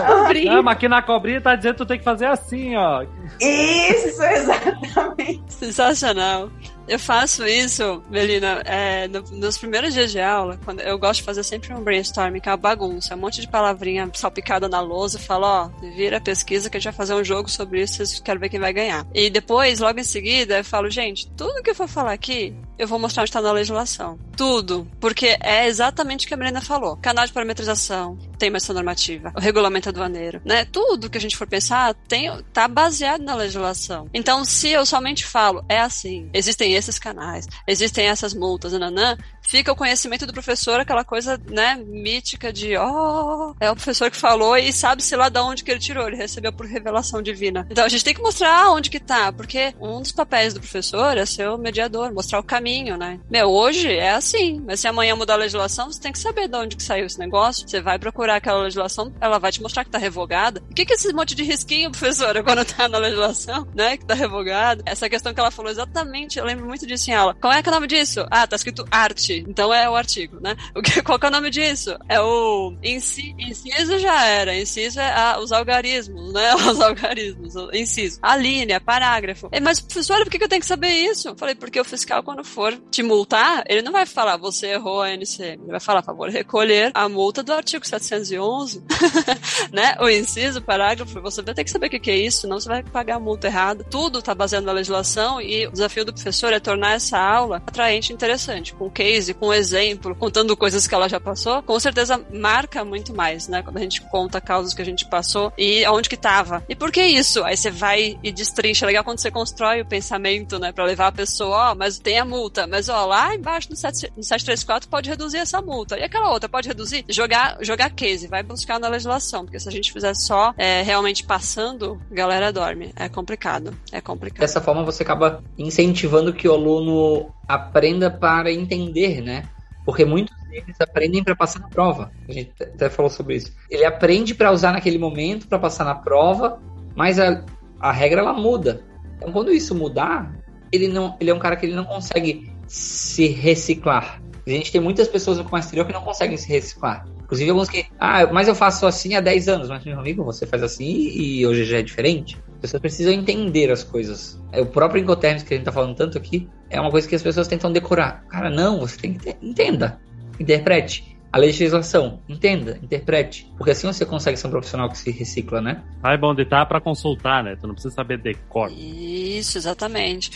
Cobrinha. 0.07 0.53
Ah, 0.53 0.62
mas 0.62 0.78
aqui 0.78 0.88
na 0.88 1.01
cobrinha 1.01 1.41
tá 1.41 1.55
dizendo 1.55 1.74
que 1.74 1.78
tu 1.80 1.86
tem 1.86 1.97
que 1.99 2.05
fazer 2.05 2.26
assim, 2.28 2.74
ó. 2.78 3.03
Isso, 3.41 4.24
exatamente. 4.24 5.43
Sensacional. 5.53 6.49
Eu 6.88 6.98
faço 7.00 7.46
isso, 7.46 8.02
Melina, 8.10 8.62
é, 8.66 9.08
no- 9.08 9.22
nos 9.32 9.58
primeiros 9.58 9.94
dias 9.94 10.12
de 10.12 10.20
aula, 10.22 10.58
quando 10.64 10.80
eu 10.80 10.98
gosto 10.98 11.20
de 11.20 11.24
fazer 11.24 11.44
sempre 11.44 11.74
um 11.74 11.84
brainstorming, 11.84 12.40
que 12.40 12.48
é 12.48 12.52
uma 12.52 12.58
bagunça, 12.58 13.14
um 13.16 13.20
monte 13.20 13.42
de 13.42 13.48
palavrinha 13.48 14.10
salpicada 14.14 14.70
na 14.70 14.80
lousa, 14.80 15.18
e 15.18 15.22
falo, 15.22 15.46
ó, 15.46 15.70
vira 15.96 16.18
a 16.18 16.22
pesquisa 16.22 16.70
que 16.70 16.78
a 16.78 16.80
gente 16.80 16.86
vai 16.86 16.94
fazer 16.94 17.14
um 17.14 17.24
jogo 17.24 17.50
sobre 17.50 17.82
isso, 17.82 17.96
vocês 17.96 18.20
querem 18.20 18.40
ver 18.40 18.50
quem 18.50 18.60
vai 18.60 18.72
ganhar. 18.72 19.06
E 19.14 19.30
depois, 19.30 19.80
logo 19.80 20.00
em 20.00 20.04
seguida, 20.04 20.60
eu 20.60 20.64
falo, 20.64 20.90
gente, 20.90 21.30
tudo 21.32 21.62
que 21.62 21.70
eu 21.70 21.76
for 21.76 21.88
falar 21.88 22.14
aqui, 22.14 22.56
eu 22.80 22.88
vou 22.88 23.00
mostrar 23.00 23.24
onde 23.24 23.30
está 23.30 23.42
na 23.42 23.52
legislação. 23.52 24.18
Tudo. 24.38 24.88
Porque 25.00 25.36
é 25.42 25.68
exatamente 25.68 26.26
o 26.26 26.28
que 26.28 26.34
a 26.36 26.38
Melina 26.38 26.62
falou. 26.62 26.96
Canal 26.98 27.26
de 27.26 27.34
parametrização, 27.34 28.18
tem 28.38 28.50
uma 28.50 28.60
normativa, 28.74 29.34
o 29.36 29.40
regulamento 29.40 29.90
aduaneiro, 29.90 30.40
né? 30.46 30.64
Tudo 30.66 31.10
que 31.10 31.18
a 31.18 31.22
gente 31.22 31.36
for 31.36 31.48
pensar 31.48 31.96
tem, 32.08 32.30
tá 32.54 32.68
baseado 32.68 33.22
na 33.24 33.34
legislação. 33.36 34.08
Então, 34.14 34.46
se 34.46 34.70
eu 34.70 34.86
somente 34.86 35.26
falo, 35.26 35.66
é 35.68 35.80
assim, 35.80 36.30
existem 36.34 36.76
esses 36.78 36.99
canais, 36.99 37.47
existem 37.65 38.07
essas 38.07 38.34
multas, 38.34 38.73
nanã, 38.73 39.17
fica 39.48 39.72
o 39.72 39.76
conhecimento 39.76 40.26
do 40.26 40.34
professor, 40.34 40.80
aquela 40.80 41.04
coisa, 41.04 41.39
né, 41.50 41.76
mítica 41.76 42.52
de, 42.52 42.76
ó, 42.78 43.54
é 43.60 43.72
o 43.72 43.76
professor 43.76 44.12
que 44.12 44.18
falou 44.18 44.58
e 44.58 44.72
sabe-se 44.72 45.16
lá 45.16 45.30
de 45.30 45.39
onde 45.39 45.64
que 45.64 45.72
ele 45.72 45.80
tirou, 45.80 46.08
ele 46.08 46.18
recebeu 46.18 46.52
por 46.52 46.66
revelação 46.66 47.22
divina. 47.22 47.66
Então, 47.70 47.86
a 47.86 47.89
gente 47.89 48.04
tem 48.04 48.14
que 48.14 48.22
mostrar 48.22 48.70
onde 48.70 48.89
que 48.89 49.00
tá, 49.00 49.32
porque 49.32 49.74
um 49.80 50.02
dos 50.02 50.12
papéis 50.12 50.54
do 50.54 50.60
professor 50.60 51.18
é 51.18 51.26
ser 51.26 51.50
o 51.50 51.58
mediador, 51.58 52.14
mostrar 52.14 52.39
o 52.39 52.43
caminho, 52.43 52.98
né? 52.98 53.20
Meu, 53.30 53.50
hoje 53.50 53.91
é 53.91 54.12
assim, 54.12 54.62
mas 54.66 54.80
se 54.80 54.88
amanhã 54.88 55.16
mudar 55.16 55.34
a 55.34 55.38
legislação, 55.38 55.91
você 55.91 56.00
tem 56.00 56.12
que 56.12 56.20
saber 56.20 56.48
de 56.48 56.58
onde 56.58 56.76
que 56.76 56.84
saiu 56.84 57.06
esse 57.06 57.20
negócio, 57.20 57.68
você 57.68 57.82
vai 57.82 57.98
procurar 57.98 58.36
aquela 58.36 58.64
legislação, 58.64 59.14
ela 59.22 59.39
vai 59.39 59.52
te 59.52 59.62
mostrar 59.62 59.84
que 59.84 59.89
tá 59.89 59.98
revogada. 59.98 60.62
O 60.70 60.74
que 60.74 60.86
que 60.86 60.93
é 60.93 60.95
esse 60.95 61.14
monte 61.14 61.36
de 61.36 61.43
risquinho, 61.43 61.91
professora, 61.91 62.43
quando 62.43 62.66
tá 62.66 62.88
na 62.88 62.98
legislação, 62.98 63.68
né, 63.74 63.98
que 63.98 64.06
tá 64.06 64.14
revogado? 64.14 64.84
Essa 64.86 65.10
questão 65.10 65.34
que 65.34 65.39
ela 65.39 65.52
falou 65.52 65.72
exatamente, 65.72 66.39
eu 66.39 66.45
lembro 66.45 66.66
muito 66.66 66.86
disso 66.86 67.10
em 67.10 67.14
aula. 67.14 67.36
Qual 67.39 67.54
é 67.54 67.62
que 67.62 67.70
é 67.70 67.72
o 67.72 67.76
nome 67.76 67.88
disso? 67.88 68.26
Ah, 68.30 68.45
tá 68.45 68.56
escrito 68.56 68.86
arte, 68.91 69.37
então 69.48 69.74
é 69.74 69.90
o 69.90 69.96
artigo, 69.96 70.40
né? 70.42 70.56
O 70.76 70.82
que, 70.82 71.02
qual 71.04 71.20
que 71.20 71.26
é 71.26 71.30
o 71.30 71.32
nome 71.32 71.50
disso? 71.50 71.98
É 72.08 72.20
o 72.22 72.74
inci, 72.84 73.36
inciso 73.38 73.98
já 74.00 74.26
era, 74.26 74.56
inciso 74.58 75.00
é 75.00 75.12
a- 75.12 75.40
os 75.40 75.52
algarismos, 75.52 76.34
né? 76.34 76.56
Os 76.68 76.80
algarismos, 76.82 77.54
inciso. 77.74 78.20
A 78.22 78.36
linha, 78.36 78.80
parágrafo. 78.80 79.48
É, 79.52 79.60
mas, 79.60 79.80
professora, 79.80 80.24
por 80.24 80.32
que 80.32 80.38
que 80.38 80.44
eu 80.44 80.50
tenho 80.50 80.62
que 80.62 80.68
saber 80.68 80.90
isso? 80.90 81.30
Eu 81.30 81.36
falei, 81.38 81.56
porque 81.56 81.80
o 81.80 81.86
fiscal, 81.86 82.22
quando 82.24 82.44
for 82.44 82.74
te 82.92 83.02
multar, 83.04 83.64
ele 83.68 83.82
não 83.82 83.92
vai 83.92 84.06
falar, 84.06 84.38
você 84.38 84.68
errou 84.68 85.02
a 85.02 85.12
NCM. 85.12 85.62
Ele 85.64 85.72
vai 85.72 85.80
falar, 85.80 86.02
favor, 86.04 86.30
recolher 86.30 86.92
a 86.94 87.08
multa 87.08 87.42
do 87.44 87.54
artigo 87.54 87.88
711, 87.88 88.84
né? 89.72 89.96
O 90.00 90.10
inciso, 90.10 90.60
o 90.60 90.62
parágrafo, 90.62 91.22
você 91.22 91.42
vai 91.42 91.54
ter 91.54 91.64
que 91.64 91.72
saber 91.72 91.88
o 91.88 91.90
que 91.90 92.00
que 92.00 92.12
é 92.12 92.18
isso, 92.18 92.42
senão 92.42 92.60
você 92.60 92.68
vai 92.68 92.84
pagar 92.84 93.16
a 93.16 93.20
multa 93.20 93.48
errada. 93.48 93.84
Tudo 93.84 94.22
tá 94.22 94.34
baseado 94.36 94.64
na 94.66 94.72
legislação 94.72 95.42
e 95.42 95.68
o 95.68 95.72
desafio 95.72 96.06
do 96.06 96.14
professor 96.14 96.52
é 96.54 96.60
tornar 96.60 96.94
essa 96.94 97.18
aula 97.20 97.58
atraente 97.58 98.12
e 98.12 98.16
interessante, 98.16 98.74
com 98.74 98.90
case, 98.90 99.26
com 99.34 99.53
exemplo, 99.53 100.15
contando 100.15 100.55
coisas 100.55 100.88
que 100.88 100.95
ela 100.95 101.07
já 101.07 101.19
passou. 101.19 101.61
Com 101.63 101.80
certeza 101.80 102.23
marca 102.32 102.84
muito 102.84 103.13
mais, 103.13 103.47
né? 103.47 103.61
Quando 103.61 103.78
a 103.78 103.82
gente 103.82 104.01
conta 104.01 104.41
causas 104.41 104.73
que 104.73 104.82
a 104.82 104.86
gente 104.86 105.05
passou 105.09 105.51
e 105.57 105.84
aonde 105.86 106.09
que 106.09 106.17
tava. 106.17 106.63
E 106.67 106.75
por 106.75 106.91
que 106.91 107.03
isso? 107.03 107.43
Aí 107.43 107.55
você 107.55 107.71
vai 107.71 108.17
e 108.23 108.32
destrincha. 108.32 108.86
É 108.86 108.88
legal 108.88 109.03
quando 109.03 109.19
você 109.19 109.32
constrói 109.32 109.82
o 109.82 109.86
pensamento, 109.86 110.59
né? 110.59 110.71
Pra 110.71 110.86
levar 110.86 111.07
a 111.07 111.11
pessoa, 111.11 111.71
ó, 111.71 111.75
mas 111.75 111.99
tem 111.99 112.19
a 112.19 112.25
multa. 112.25 112.67
Mas, 112.67 112.89
ó, 112.89 113.05
lá 113.05 113.36
embaixo 113.36 113.69
no, 113.69 113.75
7, 113.75 114.13
no 114.15 114.23
734 114.23 114.89
pode 114.89 115.09
reduzir 115.09 115.38
essa 115.38 115.61
multa. 115.61 115.97
E 115.97 116.03
aquela 116.03 116.32
outra 116.32 116.49
pode 116.49 116.67
reduzir? 116.67 117.05
Jogar, 117.09 117.57
jogar 117.61 117.89
case, 117.91 118.28
vai 118.28 118.43
buscar 118.43 118.80
na 118.80 118.88
legislação. 118.88 119.45
Porque 119.45 119.59
se 119.59 119.67
a 119.67 119.71
gente 119.71 119.91
fizer 119.91 120.13
só 120.13 120.53
é, 120.57 120.82
realmente 120.82 121.23
passando, 121.23 121.99
a 122.11 122.13
galera 122.13 122.51
dorme. 122.51 122.91
É 122.95 123.09
complicado. 123.09 123.75
É 123.91 124.01
complicado. 124.01 124.41
Dessa 124.41 124.61
forma 124.61 124.84
você 124.84 125.03
acaba 125.03 125.43
incentivando 125.57 126.34
que 126.34 126.47
o 126.47 126.53
aluno 126.53 127.32
aprenda 127.48 128.10
para 128.12 128.52
entender, 128.52 129.22
né? 129.22 129.43
Porque 129.86 130.04
muitos 130.04 130.36
deles 130.50 130.76
aprendem 130.82 131.24
para 131.24 131.36
passar 131.36 131.60
na 131.60 131.70
prova. 131.70 132.12
A 132.28 132.32
gente 132.32 132.52
até 132.62 132.89
falou 132.89 133.10
sobre 133.10 133.38
isso. 133.38 133.54
Ele 133.70 133.86
aprende 133.86 134.36
para 134.36 134.52
usar 134.52 134.74
naquele 134.74 134.98
momento, 134.98 135.48
para 135.48 135.58
passar 135.58 135.86
na 135.86 135.95
prova, 135.95 136.62
mas 136.95 137.20
a, 137.20 137.43
a 137.80 137.91
regra 137.91 138.22
ela 138.22 138.34
muda. 138.34 138.82
Então 139.16 139.32
quando 139.32 139.52
isso 139.52 139.74
mudar, 139.74 140.36
ele 140.72 140.88
não, 140.88 141.16
ele 141.20 141.30
é 141.30 141.34
um 141.34 141.39
cara 141.39 141.56
que 141.56 141.66
ele 141.66 141.76
não 141.76 141.86
consegue 141.86 142.52
se 142.68 143.28
reciclar. 143.28 144.22
A 144.45 144.50
gente 144.50 144.72
tem 144.72 144.80
muitas 144.82 145.08
pessoas 145.08 145.38
no 145.38 145.43
comércio 145.43 145.68
exterior 145.68 145.86
que 145.86 145.93
não 145.93 146.02
conseguem 146.02 146.38
se 146.38 146.48
reciclar. 146.48 147.06
Inclusive 147.24 147.50
alguns 147.50 147.70
que, 147.70 147.86
ah, 148.00 148.26
mas 148.32 148.48
eu 148.48 148.56
faço 148.56 148.86
assim 148.86 149.16
há 149.16 149.20
10 149.20 149.50
anos. 149.50 149.70
Mas, 149.70 149.84
meu 149.84 150.00
amigo, 150.00 150.24
você 150.24 150.45
faz 150.45 150.64
assim 150.64 150.86
e 150.86 151.45
hoje 151.45 151.66
já 151.66 151.80
é 151.80 151.82
diferente. 151.82 152.38
As 152.56 152.62
pessoas 152.62 152.82
precisam 152.82 153.12
entender 153.12 153.70
as 153.70 153.84
coisas. 153.84 154.41
É, 154.54 154.62
O 154.62 154.66
próprio 154.66 155.02
Incoterms 155.02 155.43
que 155.43 155.54
a 155.54 155.58
gente 155.58 155.66
tá 155.66 155.72
falando 155.72 155.95
tanto 155.95 156.18
aqui 156.18 156.48
é 156.70 156.80
uma 156.80 156.91
coisa 156.91 157.07
que 157.07 157.15
as 157.15 157.24
pessoas 157.24 157.47
tentam 157.47 157.72
decorar. 157.72 158.24
Cara, 158.30 158.49
não, 158.49 158.80
você 158.80 158.97
tem 158.97 159.13
que 159.13 159.20
ter, 159.20 159.38
entenda, 159.41 159.99
interprete. 160.39 161.18
A 161.32 161.38
legislação, 161.38 162.22
entenda, 162.28 162.80
interprete. 162.82 163.51
Porque 163.57 163.72
assim 163.72 163.86
você 163.86 164.05
consegue 164.05 164.38
ser 164.38 164.47
um 164.47 164.49
profissional 164.49 164.89
que 164.89 164.97
se 164.97 165.11
recicla, 165.11 165.61
né? 165.61 165.84
Ah, 166.01 166.13
é 166.13 166.18
bom 166.18 166.34
de 166.34 166.43
estar 166.43 166.65
pra 166.65 166.80
consultar, 166.80 167.43
né? 167.43 167.55
Tu 167.59 167.68
não 167.68 167.74
precisa 167.74 167.93
saber 167.93 168.18
decor. 168.18 168.72
Isso, 168.72 169.57
exatamente. 169.57 170.32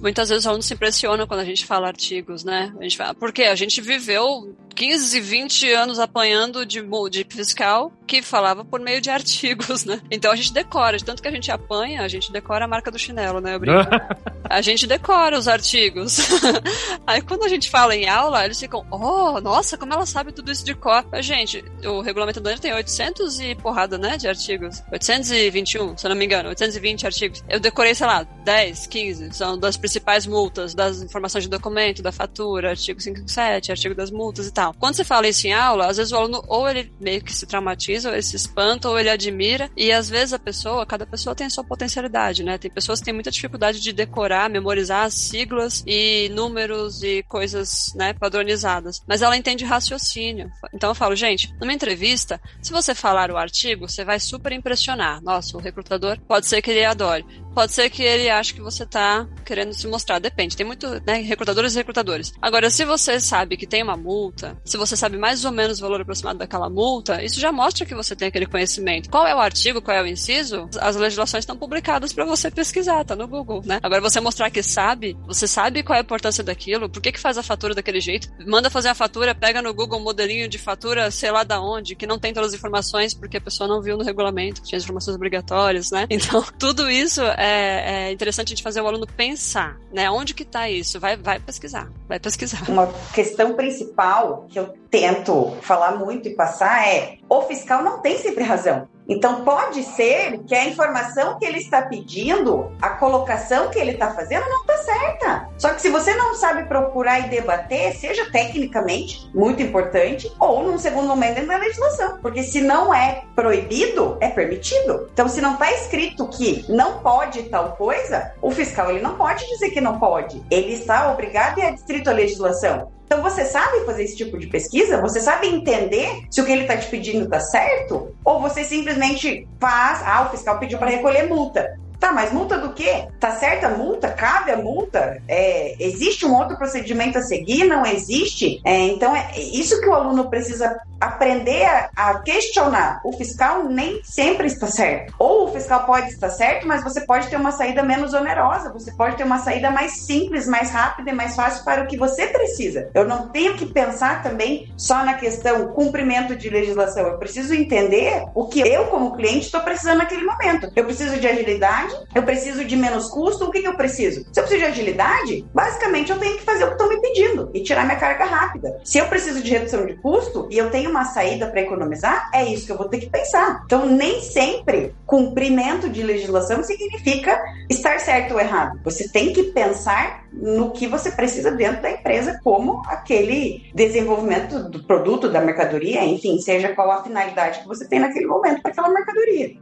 Muitas 0.00 0.28
vezes 0.28 0.44
os 0.44 0.46
alunos 0.46 0.66
se 0.66 0.74
impressionam 0.74 1.26
quando 1.26 1.40
a 1.40 1.44
gente 1.44 1.64
fala 1.64 1.86
artigos, 1.86 2.42
né? 2.42 2.72
A 2.78 2.82
gente 2.82 2.96
fala, 2.96 3.14
porque 3.14 3.44
a 3.44 3.54
gente 3.54 3.80
viveu 3.80 4.54
15, 4.74 5.20
20 5.20 5.72
anos 5.72 5.98
apanhando 5.98 6.66
de, 6.66 6.82
de 7.10 7.26
fiscal 7.28 7.92
que 8.06 8.20
falava 8.20 8.64
por 8.64 8.80
meio 8.80 9.00
de 9.00 9.10
artigos, 9.10 9.84
né? 9.86 10.00
Então 10.10 10.32
a 10.32 10.36
gente 10.36 10.52
decora, 10.52 10.96
de 10.96 11.04
tanto 11.04 11.22
que 11.22 11.28
a 11.28 11.30
gente 11.30 11.50
apanha, 11.50 12.02
a 12.02 12.08
gente 12.08 12.32
decora 12.32 12.64
a 12.64 12.68
marca 12.68 12.90
do 12.90 12.98
chinelo, 12.98 13.40
né? 13.40 13.54
Eu 13.54 13.60
brinco. 13.60 13.78
A 14.48 14.60
gente 14.60 14.86
decora 14.86 15.38
os 15.38 15.48
artigos. 15.48 16.18
Aí 17.06 17.20
quando 17.20 17.44
a 17.44 17.48
gente 17.48 17.70
fala 17.70 17.94
em 17.94 18.08
aula, 18.08 18.44
eles 18.44 18.58
ficam, 18.58 18.86
oh, 18.90 19.40
nossa, 19.40 19.76
como 19.76 19.92
ela 19.92 20.06
sabe 20.06 20.32
tudo 20.32 20.50
isso 20.50 20.64
de 20.64 20.74
cor. 20.74 21.04
Gente, 21.20 21.64
o 21.84 22.00
regulamento 22.00 22.40
do 22.40 22.48
ano 22.48 22.58
tem 22.58 22.72
800 22.72 23.40
e 23.40 23.54
porrada, 23.54 23.98
né, 23.98 24.16
de 24.16 24.28
artigos. 24.28 24.82
821, 24.92 25.96
se 25.96 26.06
eu 26.06 26.10
não 26.10 26.16
me 26.16 26.24
engano, 26.24 26.48
820 26.50 27.06
artigos. 27.06 27.44
Eu 27.48 27.60
decorei, 27.60 27.94
sei 27.94 28.06
lá, 28.06 28.24
10, 28.44 28.86
15, 28.86 29.32
são 29.32 29.58
das 29.58 29.76
principais 29.76 30.26
multas, 30.26 30.74
das 30.74 31.02
informações 31.02 31.44
de 31.44 31.50
documento, 31.50 32.02
da 32.02 32.12
fatura, 32.12 32.70
artigo 32.70 33.00
557, 33.00 33.70
artigo 33.70 33.94
das 33.94 34.10
multas 34.10 34.46
e 34.46 34.52
tal. 34.52 34.74
Quando 34.74 34.94
você 34.94 35.04
fala 35.04 35.28
isso 35.28 35.46
em 35.46 35.52
aula, 35.52 35.86
às 35.86 35.96
vezes 35.96 36.12
o 36.12 36.16
aluno 36.16 36.42
ou 36.46 36.68
ele 36.68 36.92
meio 37.00 37.22
que 37.22 37.32
se 37.32 37.46
traumatiza, 37.46 38.08
ou 38.08 38.14
ele 38.14 38.22
se 38.22 38.36
espanta, 38.36 38.88
ou 38.88 38.98
ele 38.98 39.10
admira, 39.10 39.70
e 39.76 39.92
às 39.92 40.08
vezes 40.08 40.32
a 40.32 40.38
pessoa, 40.38 40.86
cada 40.86 41.06
pessoa 41.06 41.34
tem 41.34 41.46
a 41.46 41.50
sua 41.50 41.64
potencialidade, 41.64 42.42
né? 42.42 42.58
Tem 42.58 42.70
pessoas 42.70 42.98
que 42.98 43.06
têm 43.06 43.14
muita 43.14 43.30
dificuldade 43.30 43.80
de 43.80 43.92
decorar, 43.92 44.43
memorizar 44.48 45.04
as 45.04 45.14
siglas 45.14 45.82
e 45.86 46.28
números 46.32 47.02
e 47.02 47.22
coisas, 47.24 47.92
né, 47.94 48.12
padronizadas. 48.12 49.02
Mas 49.06 49.22
ela 49.22 49.36
entende 49.36 49.64
raciocínio. 49.64 50.50
Então 50.72 50.90
eu 50.90 50.94
falo, 50.94 51.16
gente, 51.16 51.52
numa 51.60 51.72
entrevista, 51.72 52.40
se 52.62 52.72
você 52.72 52.94
falar 52.94 53.30
o 53.30 53.36
artigo, 53.36 53.88
você 53.88 54.04
vai 54.04 54.20
super 54.20 54.52
impressionar. 54.52 55.22
Nossa, 55.22 55.56
o 55.56 55.60
recrutador 55.60 56.18
pode 56.26 56.46
ser 56.46 56.62
que 56.62 56.70
ele 56.70 56.84
adore. 56.84 57.24
Pode 57.54 57.72
ser 57.72 57.88
que 57.90 58.02
ele 58.02 58.28
ache 58.28 58.54
que 58.54 58.60
você 58.60 58.84
tá 58.84 59.26
querendo 59.44 59.72
se 59.72 59.86
mostrar. 59.86 60.18
Depende. 60.18 60.56
Tem 60.56 60.66
muito, 60.66 60.88
né? 61.06 61.22
Recrutadores 61.22 61.74
e 61.74 61.76
recrutadores. 61.76 62.32
Agora, 62.40 62.70
se 62.70 62.84
você 62.84 63.20
sabe 63.20 63.56
que 63.56 63.66
tem 63.66 63.82
uma 63.82 63.96
multa, 63.96 64.56
se 64.64 64.76
você 64.76 64.96
sabe 64.96 65.16
mais 65.16 65.44
ou 65.44 65.52
menos 65.52 65.78
o 65.78 65.82
valor 65.82 66.00
aproximado 66.00 66.38
daquela 66.38 66.68
multa, 66.68 67.22
isso 67.22 67.40
já 67.40 67.52
mostra 67.52 67.86
que 67.86 67.94
você 67.94 68.16
tem 68.16 68.28
aquele 68.28 68.46
conhecimento. 68.46 69.08
Qual 69.10 69.26
é 69.26 69.34
o 69.34 69.38
artigo, 69.38 69.80
qual 69.80 69.96
é 69.96 70.02
o 70.02 70.06
inciso? 70.06 70.68
As 70.80 70.96
legislações 70.96 71.42
estão 71.42 71.56
publicadas 71.56 72.12
para 72.12 72.24
você 72.24 72.50
pesquisar, 72.50 73.04
tá 73.04 73.14
no 73.14 73.28
Google, 73.28 73.62
né? 73.64 73.78
Agora, 73.82 74.00
você 74.00 74.20
mostrar 74.20 74.50
que 74.50 74.62
sabe, 74.62 75.16
você 75.26 75.46
sabe 75.46 75.82
qual 75.82 75.96
é 75.96 76.00
a 76.00 76.02
importância 76.02 76.42
daquilo, 76.42 76.88
por 76.88 77.00
que 77.00 77.12
que 77.12 77.20
faz 77.20 77.38
a 77.38 77.42
fatura 77.42 77.74
daquele 77.74 78.00
jeito, 78.00 78.28
manda 78.46 78.70
fazer 78.70 78.88
a 78.88 78.94
fatura, 78.94 79.34
pega 79.34 79.62
no 79.62 79.72
Google 79.72 79.98
um 79.98 80.02
modelinho 80.02 80.48
de 80.48 80.58
fatura, 80.58 81.10
sei 81.10 81.30
lá 81.30 81.44
da 81.44 81.60
onde, 81.60 81.94
que 81.94 82.06
não 82.06 82.18
tem 82.18 82.32
todas 82.32 82.50
as 82.50 82.54
informações 82.54 83.14
porque 83.14 83.36
a 83.36 83.40
pessoa 83.40 83.68
não 83.68 83.80
viu 83.80 83.96
no 83.96 84.04
regulamento 84.04 84.62
que 84.62 84.68
tinha 84.68 84.78
informações 84.78 85.14
obrigatórias, 85.14 85.90
né? 85.90 86.06
Então, 86.10 86.44
tudo 86.58 86.90
isso 86.90 87.22
é, 87.22 87.43
é 87.46 88.12
interessante 88.12 88.48
a 88.48 88.50
gente 88.50 88.62
fazer 88.62 88.80
o 88.80 88.86
aluno 88.86 89.06
pensar, 89.06 89.78
né? 89.92 90.10
Onde 90.10 90.34
que 90.34 90.44
tá 90.44 90.68
isso? 90.68 90.98
Vai, 90.98 91.16
vai 91.16 91.38
pesquisar, 91.38 91.90
vai 92.08 92.18
pesquisar. 92.18 92.68
Uma 92.68 92.92
questão 93.12 93.54
principal 93.54 94.46
que 94.48 94.58
eu 94.58 94.74
tento 94.90 95.56
falar 95.60 95.96
muito 95.96 96.28
e 96.28 96.34
passar 96.34 96.86
é: 96.88 97.18
o 97.28 97.42
fiscal 97.42 97.82
não 97.82 98.00
tem 98.00 98.18
sempre 98.18 98.44
razão. 98.44 98.88
Então, 99.08 99.44
pode 99.44 99.82
ser 99.82 100.38
que 100.44 100.54
a 100.54 100.66
informação 100.66 101.38
que 101.38 101.44
ele 101.44 101.58
está 101.58 101.82
pedindo, 101.82 102.72
a 102.80 102.90
colocação 102.90 103.68
que 103.70 103.78
ele 103.78 103.92
está 103.92 104.12
fazendo, 104.12 104.48
não 104.48 104.60
está 104.62 104.76
certa. 104.78 105.48
Só 105.58 105.70
que 105.74 105.82
se 105.82 105.90
você 105.90 106.14
não 106.14 106.34
sabe 106.34 106.64
procurar 106.64 107.20
e 107.20 107.28
debater, 107.28 107.94
seja 107.94 108.30
tecnicamente 108.30 109.30
muito 109.34 109.62
importante, 109.62 110.32
ou 110.40 110.62
num 110.64 110.78
segundo 110.78 111.06
momento 111.06 111.34
dentro 111.34 111.50
da 111.50 111.58
legislação. 111.58 112.18
Porque 112.22 112.42
se 112.42 112.60
não 112.60 112.94
é 112.94 113.24
proibido, 113.34 114.16
é 114.20 114.28
permitido. 114.28 115.08
Então, 115.12 115.28
se 115.28 115.40
não 115.40 115.54
está 115.54 115.70
escrito 115.72 116.26
que 116.28 116.64
não 116.68 116.98
pode 117.00 117.42
tal 117.44 117.76
coisa, 117.76 118.32
o 118.40 118.50
fiscal 118.50 118.90
ele 118.90 119.00
não 119.00 119.16
pode 119.16 119.46
dizer 119.46 119.70
que 119.70 119.80
não 119.80 119.98
pode. 119.98 120.42
Ele 120.50 120.72
está 120.72 121.12
obrigado 121.12 121.58
e 121.58 121.62
é 121.62 121.72
distrito 121.72 122.08
à 122.08 122.12
legislação. 122.12 122.92
Então 123.14 123.22
você 123.22 123.44
sabe 123.44 123.86
fazer 123.86 124.02
esse 124.02 124.16
tipo 124.16 124.36
de 124.36 124.48
pesquisa? 124.48 125.00
Você 125.00 125.20
sabe 125.20 125.46
entender 125.46 126.24
se 126.28 126.40
o 126.40 126.44
que 126.44 126.50
ele 126.50 126.62
está 126.62 126.76
te 126.76 126.88
pedindo 126.88 127.26
está 127.26 127.38
certo? 127.38 128.12
Ou 128.24 128.40
você 128.40 128.64
simplesmente 128.64 129.46
faz, 129.60 130.02
ah, 130.04 130.26
o 130.26 130.30
fiscal 130.30 130.58
pediu 130.58 130.80
para 130.80 130.90
recolher 130.90 131.28
multa. 131.28 131.78
Tá, 132.04 132.12
mas 132.12 132.30
multa 132.30 132.58
do 132.58 132.74
quê? 132.74 133.08
Tá 133.18 133.30
certa 133.30 133.68
a 133.68 133.70
multa? 133.70 134.10
Cabe 134.10 134.50
a 134.50 134.58
multa? 134.58 135.22
É, 135.26 135.74
existe 135.80 136.26
um 136.26 136.34
outro 136.34 136.54
procedimento 136.58 137.16
a 137.16 137.22
seguir? 137.22 137.64
Não 137.64 137.86
existe? 137.86 138.60
É, 138.62 138.78
então, 138.88 139.16
é 139.16 139.40
isso 139.40 139.80
que 139.80 139.88
o 139.88 139.94
aluno 139.94 140.28
precisa 140.28 140.78
aprender 141.00 141.64
a, 141.64 141.90
a, 141.96 142.18
questionar. 142.20 143.00
O 143.04 143.12
fiscal 143.12 143.64
nem 143.64 144.02
sempre 144.04 144.46
está 144.46 144.66
certo. 144.66 145.14
Ou 145.18 145.44
o 145.44 145.52
fiscal 145.52 145.84
pode 145.84 146.08
estar 146.08 146.30
certo, 146.30 146.66
mas 146.66 146.82
você 146.82 147.00
pode 147.02 147.28
ter 147.28 147.36
uma 147.36 147.52
saída 147.52 147.82
menos 147.82 148.14
onerosa, 148.14 148.72
você 148.72 148.92
pode 148.92 149.16
ter 149.16 149.24
uma 149.24 149.38
saída 149.38 149.70
mais 149.70 150.04
simples, 150.04 150.46
mais 150.46 150.70
rápida 150.70 151.10
e 151.10 151.14
mais 151.14 151.34
fácil 151.34 151.64
para 151.64 151.82
o 151.82 151.86
que 151.86 151.96
você 151.96 152.26
precisa. 152.26 152.90
Eu 152.94 153.06
não 153.06 153.28
tenho 153.28 153.54
que 153.54 153.66
pensar 153.66 154.22
também 154.22 154.72
só 154.76 155.04
na 155.04 155.14
questão 155.14 155.68
cumprimento 155.68 156.36
de 156.36 156.48
legislação. 156.48 157.06
Eu 157.06 157.18
preciso 157.18 157.54
entender 157.54 158.24
o 158.34 158.46
que 158.46 158.60
eu, 158.60 158.86
como 158.86 159.16
cliente, 159.16 159.46
estou 159.46 159.60
precisando 159.60 159.98
naquele 159.98 160.24
momento. 160.24 160.70
Eu 160.74 160.84
preciso 160.84 161.18
de 161.18 161.26
agilidade, 161.26 161.93
eu 162.14 162.22
preciso 162.22 162.64
de 162.64 162.76
menos 162.76 163.08
custo, 163.08 163.44
o 163.44 163.50
que, 163.50 163.60
que 163.60 163.68
eu 163.68 163.76
preciso? 163.76 164.26
Se 164.32 164.40
eu 164.40 164.44
preciso 164.44 164.60
de 164.60 164.66
agilidade, 164.66 165.46
basicamente 165.52 166.10
eu 166.10 166.18
tenho 166.18 166.36
que 166.36 166.44
fazer 166.44 166.64
o 166.64 166.68
que 166.68 166.72
estão 166.74 166.88
me 166.88 167.00
pedindo 167.00 167.50
e 167.54 167.62
tirar 167.62 167.84
minha 167.84 167.98
carga 167.98 168.24
rápida. 168.24 168.80
Se 168.84 168.98
eu 168.98 169.06
preciso 169.06 169.42
de 169.42 169.50
redução 169.50 169.86
de 169.86 169.94
custo 169.94 170.48
e 170.50 170.58
eu 170.58 170.70
tenho 170.70 170.90
uma 170.90 171.04
saída 171.04 171.46
para 171.46 171.60
economizar, 171.60 172.30
é 172.32 172.44
isso 172.44 172.66
que 172.66 172.72
eu 172.72 172.78
vou 172.78 172.88
ter 172.88 172.98
que 172.98 173.10
pensar. 173.10 173.62
Então, 173.64 173.86
nem 173.86 174.20
sempre 174.22 174.94
cumprimento 175.06 175.88
de 175.88 176.02
legislação 176.02 176.62
significa 176.62 177.40
estar 177.68 177.98
certo 178.00 178.34
ou 178.34 178.40
errado. 178.40 178.80
Você 178.84 179.08
tem 179.08 179.32
que 179.32 179.44
pensar 179.44 180.24
no 180.32 180.72
que 180.72 180.86
você 180.86 181.10
precisa 181.10 181.50
dentro 181.50 181.82
da 181.82 181.90
empresa, 181.90 182.40
como 182.42 182.82
aquele 182.86 183.70
desenvolvimento 183.74 184.68
do 184.68 184.82
produto, 184.84 185.28
da 185.28 185.40
mercadoria, 185.40 186.04
enfim, 186.04 186.38
seja 186.40 186.74
qual 186.74 186.90
a 186.90 187.02
finalidade 187.02 187.60
que 187.60 187.68
você 187.68 187.86
tem 187.86 188.00
naquele 188.00 188.26
momento 188.26 188.60
para 188.60 188.72
aquela 188.72 188.88
mercadoria. 188.88 189.54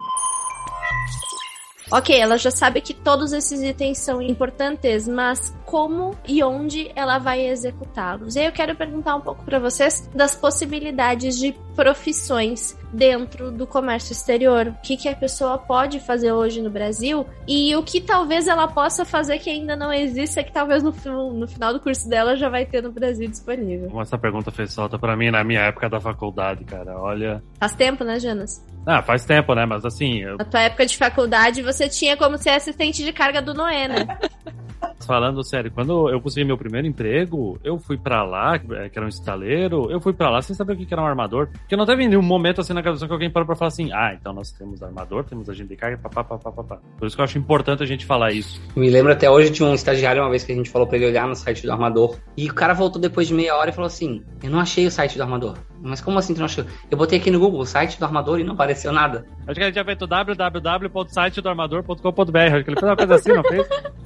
Ok, 1.92 2.18
ela 2.18 2.38
já 2.38 2.50
sabe 2.50 2.80
que 2.80 2.94
todos 2.94 3.34
esses 3.34 3.60
itens 3.60 3.98
são 3.98 4.22
importantes, 4.22 5.06
mas 5.06 5.54
como 5.66 6.16
e 6.26 6.42
onde 6.42 6.90
ela 6.96 7.18
vai 7.18 7.46
executá-los? 7.46 8.34
E 8.34 8.38
aí 8.38 8.46
eu 8.46 8.52
quero 8.52 8.74
perguntar 8.74 9.14
um 9.14 9.20
pouco 9.20 9.44
para 9.44 9.58
vocês 9.58 10.08
das 10.14 10.34
possibilidades 10.34 11.36
de 11.38 11.52
profissões 11.74 12.76
dentro 12.92 13.50
do 13.50 13.66
comércio 13.66 14.12
exterior. 14.12 14.68
O 14.68 14.82
que, 14.82 14.96
que 14.96 15.08
a 15.08 15.16
pessoa 15.16 15.58
pode 15.58 15.98
fazer 16.00 16.32
hoje 16.32 16.60
no 16.60 16.70
Brasil 16.70 17.26
e 17.46 17.74
o 17.74 17.82
que 17.82 18.00
talvez 18.00 18.46
ela 18.46 18.68
possa 18.68 19.04
fazer 19.04 19.38
que 19.38 19.50
ainda 19.50 19.74
não 19.74 19.92
existe, 19.92 20.38
é 20.38 20.42
que 20.42 20.52
talvez 20.52 20.82
no, 20.82 20.92
no 21.32 21.48
final 21.48 21.72
do 21.72 21.80
curso 21.80 22.08
dela 22.08 22.36
já 22.36 22.48
vai 22.48 22.66
ter 22.66 22.82
no 22.82 22.92
Brasil 22.92 23.28
disponível. 23.28 23.88
Como 23.88 24.02
essa 24.02 24.18
pergunta 24.18 24.50
fez 24.50 24.74
falta 24.74 24.98
para 24.98 25.16
mim 25.16 25.30
na 25.30 25.42
minha 25.42 25.60
época 25.60 25.88
da 25.88 26.00
faculdade, 26.00 26.64
cara. 26.64 26.98
Olha. 26.98 27.42
Faz 27.58 27.74
tempo, 27.74 28.04
né, 28.04 28.18
Jonas? 28.18 28.64
Ah, 28.86 29.02
faz 29.02 29.24
tempo, 29.24 29.54
né? 29.54 29.64
Mas 29.64 29.84
assim. 29.84 30.18
Eu... 30.18 30.36
Na 30.36 30.44
tua 30.44 30.60
época 30.60 30.84
de 30.84 30.96
faculdade, 30.96 31.62
você 31.62 31.88
tinha 31.88 32.16
como 32.16 32.36
ser 32.36 32.50
assistente 32.50 33.04
de 33.04 33.12
carga 33.12 33.40
do 33.40 33.54
Noé, 33.54 33.88
né? 33.88 34.18
Falando 35.06 35.42
sério, 35.44 35.70
quando 35.70 36.08
eu 36.08 36.20
consegui 36.20 36.46
meu 36.46 36.56
primeiro 36.56 36.86
emprego, 36.86 37.58
eu 37.64 37.78
fui 37.78 37.96
para 37.96 38.22
lá, 38.22 38.58
que 38.58 38.96
era 38.96 39.04
um 39.04 39.08
estaleiro, 39.08 39.90
eu 39.90 40.00
fui 40.00 40.12
para 40.12 40.30
lá 40.30 40.42
sem 40.42 40.54
saber 40.54 40.74
o 40.74 40.76
que 40.76 40.92
era 40.92 41.02
um 41.02 41.06
armador. 41.06 41.48
Porque 41.48 41.76
não 41.76 41.84
teve 41.84 42.06
nenhum 42.06 42.22
momento 42.22 42.60
assim 42.60 42.72
na 42.72 42.80
graduação 42.80 43.08
que 43.08 43.14
alguém 43.14 43.30
parou 43.30 43.46
pra 43.46 43.56
falar 43.56 43.68
assim: 43.68 43.92
ah, 43.92 44.14
então 44.18 44.32
nós 44.32 44.52
temos 44.52 44.82
armador, 44.82 45.24
temos 45.24 45.48
agente 45.48 45.68
de 45.68 45.76
carga, 45.76 45.98
papapá, 45.98 46.38
papapá. 46.38 46.78
Por 46.98 47.06
isso 47.06 47.16
que 47.16 47.20
eu 47.20 47.24
acho 47.24 47.38
importante 47.38 47.82
a 47.82 47.86
gente 47.86 48.06
falar 48.06 48.32
isso. 48.32 48.60
Me 48.76 48.90
lembro 48.90 49.12
até 49.12 49.30
hoje 49.30 49.50
de 49.50 49.64
um 49.64 49.74
estagiário 49.74 50.22
uma 50.22 50.30
vez 50.30 50.44
que 50.44 50.52
a 50.52 50.54
gente 50.54 50.70
falou 50.70 50.86
pra 50.86 50.96
ele 50.96 51.06
olhar 51.06 51.26
no 51.26 51.34
site 51.34 51.62
do 51.62 51.72
armador. 51.72 52.16
E 52.36 52.48
o 52.48 52.54
cara 52.54 52.74
voltou 52.74 53.00
depois 53.00 53.28
de 53.28 53.34
meia 53.34 53.56
hora 53.56 53.70
e 53.70 53.72
falou 53.72 53.86
assim: 53.86 54.22
eu 54.42 54.50
não 54.50 54.60
achei 54.60 54.86
o 54.86 54.90
site 54.90 55.16
do 55.16 55.22
armador. 55.22 55.56
Mas 55.82 56.00
como 56.00 56.18
assim 56.18 56.32
tu 56.32 56.38
não 56.38 56.46
achou? 56.46 56.64
Eu 56.90 56.96
botei 56.96 57.18
aqui 57.18 57.30
no 57.30 57.38
Google 57.40 57.60
o 57.60 57.66
site 57.66 57.98
do 57.98 58.04
armador 58.04 58.38
e 58.38 58.44
não 58.44 58.54
apareceu 58.54 58.92
nada. 58.92 59.26
Acho 59.46 59.58
que 59.58 59.64
ele 59.64 59.72
tinha 59.72 59.84
feito 59.84 60.06
www.sitedoarmador.com.br. 60.06 62.38
Acho 62.38 62.64
que 62.64 62.70
ele 62.70 62.78
fez 62.78 62.82
uma 62.82 62.96
coisa 62.96 63.14
assim, 63.16 63.32
não 63.32 63.42
fez? 63.42 63.66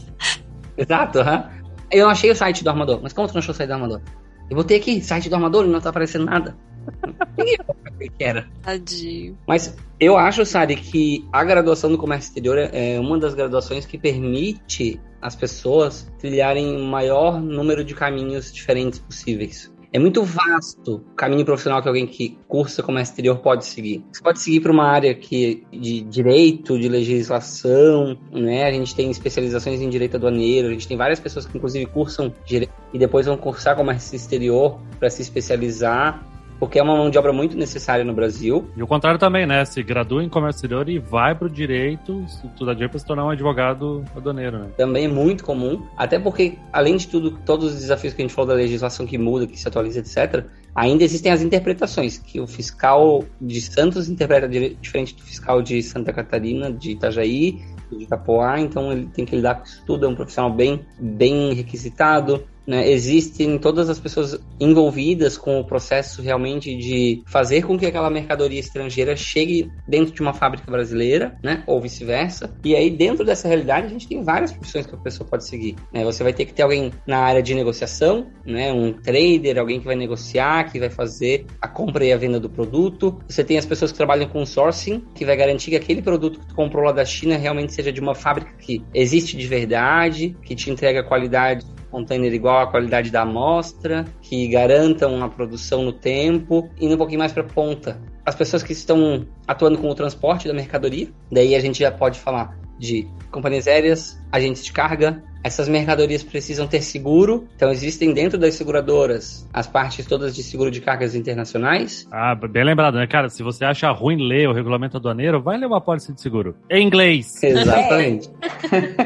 Exato, 0.77 1.21
aham. 1.21 1.51
Eu 1.91 2.05
não 2.05 2.11
achei 2.11 2.31
o 2.31 2.37
site 2.37 2.65
do 2.65 2.71
armador. 2.71 3.01
Mas 3.03 3.13
como 3.13 3.29
tu 3.29 3.35
não 3.35 3.39
achou 3.39 3.53
o 3.53 3.57
site 3.57 3.69
do 3.69 3.75
armador? 3.75 4.01
Eu 4.49 4.57
botei 4.57 4.79
aqui, 4.79 5.01
site 5.01 5.29
do 5.29 5.35
armador 5.35 5.65
e 5.65 5.69
não 5.69 5.81
tá 5.81 5.91
aparecendo 5.91 6.25
nada. 6.25 6.57
Ninguém 7.37 7.57
o 7.67 7.99
que 7.99 8.25
era. 8.25 8.47
Tadinho. 8.63 9.37
Mas 9.47 9.77
eu 9.99 10.17
acho, 10.17 10.45
Sari, 10.45 10.77
que 10.77 11.27
a 11.33 11.43
graduação 11.45 11.91
no 11.91 11.99
comércio 11.99 12.29
exterior 12.29 12.59
é 12.59 12.99
uma 13.01 13.19
das 13.19 13.35
graduações 13.35 13.87
que 13.87 13.99
permite 13.99 15.01
as 15.21 15.35
pessoas 15.35 16.13
trilharem 16.19 16.77
o 16.77 16.85
maior 16.85 17.41
número 17.41 17.85
de 17.85 17.95
caminhos 17.95 18.53
diferentes 18.53 18.99
possíveis. 18.99 19.73
É 19.97 19.99
muito 19.99 20.23
vasto 20.23 20.97
o 20.97 21.15
caminho 21.15 21.43
profissional 21.43 21.81
que 21.81 21.89
alguém 21.89 22.07
que 22.07 22.37
cursa 22.47 22.83
comércio 22.83 23.13
exterior 23.13 23.39
pode 23.39 23.65
seguir. 23.65 24.05
Você 24.13 24.23
pode 24.23 24.41
seguir 24.41 24.61
para 24.61 24.71
uma 24.71 24.85
área 24.85 25.15
que, 25.15 25.65
de 25.73 26.03
direito, 26.03 26.79
de 26.79 26.87
legislação, 26.87 28.15
né? 28.31 28.67
A 28.67 28.73
gente 28.73 28.95
tem 28.95 29.11
especializações 29.11 29.81
em 29.81 29.89
direito 29.89 30.19
aduaneiro, 30.19 30.69
a 30.69 30.71
gente 30.71 30.87
tem 30.87 30.99
várias 30.99 31.19
pessoas 31.19 31.47
que 31.47 31.57
inclusive 31.57 31.87
cursam 31.87 32.31
direito 32.45 32.75
e 32.93 32.99
depois 32.99 33.25
vão 33.25 33.39
cursar 33.39 33.75
comércio 33.75 34.15
exterior 34.15 34.79
para 34.99 35.09
se 35.09 35.23
especializar 35.23 36.23
porque 36.59 36.79
é 36.79 36.83
uma 36.83 36.97
mão 36.97 37.11
de 37.11 37.19
obra 37.19 37.33
muito 37.33 37.57
necessária 37.57 38.05
no 38.05 38.13
Brasil. 38.13 38.69
E 38.77 38.83
o 38.83 38.87
contrário 38.87 39.19
também, 39.19 39.47
né? 39.47 39.65
Se 39.65 39.83
gradua 39.83 40.23
em 40.23 40.29
comércio 40.29 40.59
exterior 40.59 40.89
e 40.89 40.99
vai 40.99 41.35
pro 41.35 41.49
direito, 41.49 42.25
se 42.29 42.49
tudo 42.57 42.73
dinheiro 42.73 42.91
para 42.91 42.99
se 42.99 43.07
tornar 43.07 43.25
um 43.25 43.31
advogado 43.31 44.05
aduaneiro, 44.15 44.59
né? 44.59 44.67
Também 44.77 45.05
é 45.05 45.09
muito 45.09 45.45
comum, 45.45 45.83
até 45.97 46.19
porque, 46.19 46.59
além 46.73 46.97
de 46.97 47.09
tudo, 47.09 47.39
todos 47.45 47.75
os 47.75 47.81
desafios 47.81 48.15
que 48.15 48.23
a 48.23 48.25
gente 48.25 48.35
falou 48.35 48.49
da 48.49 48.55
legislação 48.55 49.07
que 49.07 49.19
muda, 49.19 49.47
que 49.47 49.59
se 49.59 49.67
atualiza, 49.67 50.01
etc., 50.01 50.45
ainda 50.75 51.05
existem 51.05 51.33
as 51.33 51.43
interpretações, 51.43 52.19
que 52.19 52.41
o 52.41 52.47
fiscal 52.47 53.25
de 53.41 53.61
Santos 53.61 54.09
interpreta 54.09 54.49
diferente 54.49 55.15
do 55.15 55.23
fiscal 55.23 55.63
de 55.63 55.83
Santa 55.83 56.13
Catarina, 56.13 56.71
de 56.71 56.93
Itajaí, 56.93 57.63
de 57.91 58.05
Itapoá, 58.05 58.61
então 58.61 58.93
ele 58.93 59.07
tem 59.07 59.25
que 59.25 59.35
lidar 59.35 59.57
com 59.57 59.65
isso 59.65 59.83
tudo, 59.87 60.07
é 60.07 60.09
um 60.09 60.15
profissional 60.15 60.53
bem, 60.53 60.85
bem 60.99 61.55
requisitado, 61.55 62.45
né, 62.67 62.91
existem 62.91 63.59
todas 63.59 63.89
as 63.89 63.99
pessoas 63.99 64.39
envolvidas 64.59 65.39
com 65.39 65.61
o 65.61 65.65
processo 65.65 66.21
realmente 66.21 66.77
de 66.77 67.23
fazer 67.27 67.63
com 67.63 67.79
que 67.79 67.87
aquela 67.87 68.11
mercadoria 68.11 68.59
estrangeira 68.59 69.17
chegue 69.17 69.71
dentro 69.87 70.13
de 70.13 70.21
uma 70.21 70.33
fábrica 70.33 70.71
brasileira, 70.71 71.37
né, 71.43 71.63
ou 71.67 71.81
vice-versa. 71.81 72.55
E 72.65 72.75
aí, 72.75 72.91
dentro 72.91 73.25
dessa 73.25 73.47
realidade, 73.47 73.87
a 73.87 73.91
gente 73.91 74.09
tem 74.09 74.23
várias 74.23 74.53
profissões 74.53 74.87
que 74.87 74.95
a 74.95 74.99
pessoa 74.99 75.29
pode 75.29 75.47
seguir. 75.47 75.77
Né? 75.93 76.05
Você 76.05 76.23
vai 76.23 76.33
ter 76.33 76.45
que 76.45 76.53
ter 76.53 76.63
alguém 76.63 76.93
na 77.07 77.19
área 77.19 77.43
de 77.43 77.55
negociação, 77.55 78.27
né, 78.45 78.73
um 78.73 78.93
trader, 78.93 79.59
alguém 79.59 79.79
que 79.79 79.87
vai 79.87 79.97
negociar, 79.97 80.71
que 80.71 80.79
vai 80.79 80.91
fazer 80.91 81.47
a 81.61 81.69
compra 81.69 82.05
e 82.05 82.13
a 82.13 82.17
venda 82.17 82.41
do 82.41 82.51
produto. 82.51 83.19
Você 83.29 83.45
tem 83.45 83.59
as 83.59 83.67
pessoas 83.67 83.93
que 83.93 83.97
trabalham 83.97 84.29
com 84.29 84.45
sourcing, 84.45 85.05
que 85.15 85.25
vai 85.25 85.37
garantir 85.37 85.71
que 85.71 85.77
aquele 85.77 86.03
produto 86.03 86.41
que 86.41 86.47
tu 86.47 86.55
comprou 86.55 86.85
lá 86.85 86.93
da 86.93 87.05
China 87.05 87.37
realmente 87.37 87.73
seja 87.73 87.93
de 87.93 88.01
uma 88.01 88.15
fábrica 88.15 88.53
que 88.59 88.83
existe 88.93 89.37
de 89.37 89.47
verdade, 89.47 90.37
que 90.43 90.55
te 90.55 90.71
entrega 90.71 91.03
qualidade 91.03 91.65
container 91.97 92.31
igual 92.35 92.61
à 92.61 92.67
qualidade 92.67 93.11
da 93.11 93.23
amostra, 93.23 94.05
que 94.21 94.47
garantam 94.49 95.25
a 95.25 95.31
produção 95.31 95.83
no 95.83 95.95
tempo, 95.95 96.69
indo 96.79 96.95
um 96.95 96.99
pouquinho 96.99 97.21
mais 97.21 97.33
para 97.33 97.43
ponta. 97.43 97.99
as 98.23 98.35
pessoas 98.35 98.63
que 98.63 98.73
estão 98.73 99.27
atuando 99.47 99.79
com 99.79 99.89
o 99.89 99.95
transporte 99.95 100.47
da 100.47 100.53
mercadoria. 100.53 101.09
Daí 101.33 101.55
a 101.55 101.61
gente 101.61 101.79
já 101.79 101.91
pode 101.93 102.19
falar 102.19 102.59
de 102.79 103.09
companhias 103.31 103.67
aéreas, 103.67 104.21
agentes 104.31 104.65
de 104.65 104.73
carga. 104.73 105.23
Essas 105.47 105.69
mercadorias 105.69 106.25
precisam 106.25 106.67
ter 106.67 106.83
seguro, 106.83 107.47
então 107.55 107.71
existem 107.71 108.13
dentro 108.13 108.37
das 108.37 108.55
seguradoras 108.55 109.49
as 109.53 109.67
partes 109.69 110.05
todas 110.05 110.35
de 110.35 110.43
seguro 110.43 110.73
de 110.73 110.81
cargas 110.81 111.15
internacionais. 111.15 112.05
Ah, 112.11 112.35
bem 112.35 112.65
lembrado, 112.65 112.95
né, 112.97 113.07
cara? 113.07 113.29
Se 113.29 113.45
você 113.45 113.65
acha 113.65 113.89
ruim 113.93 114.17
ler 114.27 114.49
o 114.49 114.53
regulamento 114.53 114.97
aduaneiro, 114.97 115.41
vai 115.41 115.57
ler 115.57 115.67
uma 115.67 115.81
pólice 115.81 116.13
de 116.13 116.21
seguro. 116.21 116.57
Em 116.69 116.85
inglês. 116.85 117.41
Exatamente. 117.43 118.29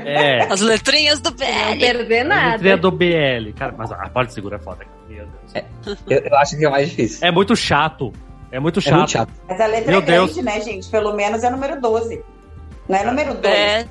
É. 0.05 0.45
As 0.51 0.61
letrinhas 0.63 1.21
do 1.21 1.31
Não 1.31 1.37
BL. 1.37 1.79
perder 1.79 2.21
A 2.21 2.25
nada. 2.25 2.51
letrinha 2.53 2.77
do 2.79 2.91
BL. 2.91 3.53
Cara, 3.57 3.75
mas 3.77 3.93
a 3.93 4.09
pólice 4.09 4.31
de 4.31 4.35
seguro 4.37 4.55
é 4.55 4.59
foda, 4.59 4.79
cara. 4.79 4.91
Meu 5.09 5.27
Deus. 5.27 5.99
Eu, 6.09 6.19
eu 6.21 6.37
acho 6.39 6.57
que 6.57 6.65
é 6.65 6.71
mais 6.71 6.89
difícil. 6.89 7.27
É 7.27 7.31
muito 7.31 7.55
chato. 7.55 8.13
É 8.51 8.59
muito 8.59 8.79
É 8.79 8.83
chato. 8.83 8.97
muito 8.97 9.11
chato. 9.11 9.33
Mas 9.47 9.61
a 9.61 9.67
letra 9.67 9.91
Meu 9.91 10.01
é 10.01 10.05
grande, 10.05 10.33
Deus. 10.35 10.45
né, 10.45 10.61
gente? 10.63 10.89
Pelo 10.89 11.15
menos 11.15 11.45
é 11.45 11.51
número 11.51 11.81
12. 11.81 12.23
Não 12.89 12.97
é 12.99 13.05
número 13.05 13.35
2. 13.35 13.87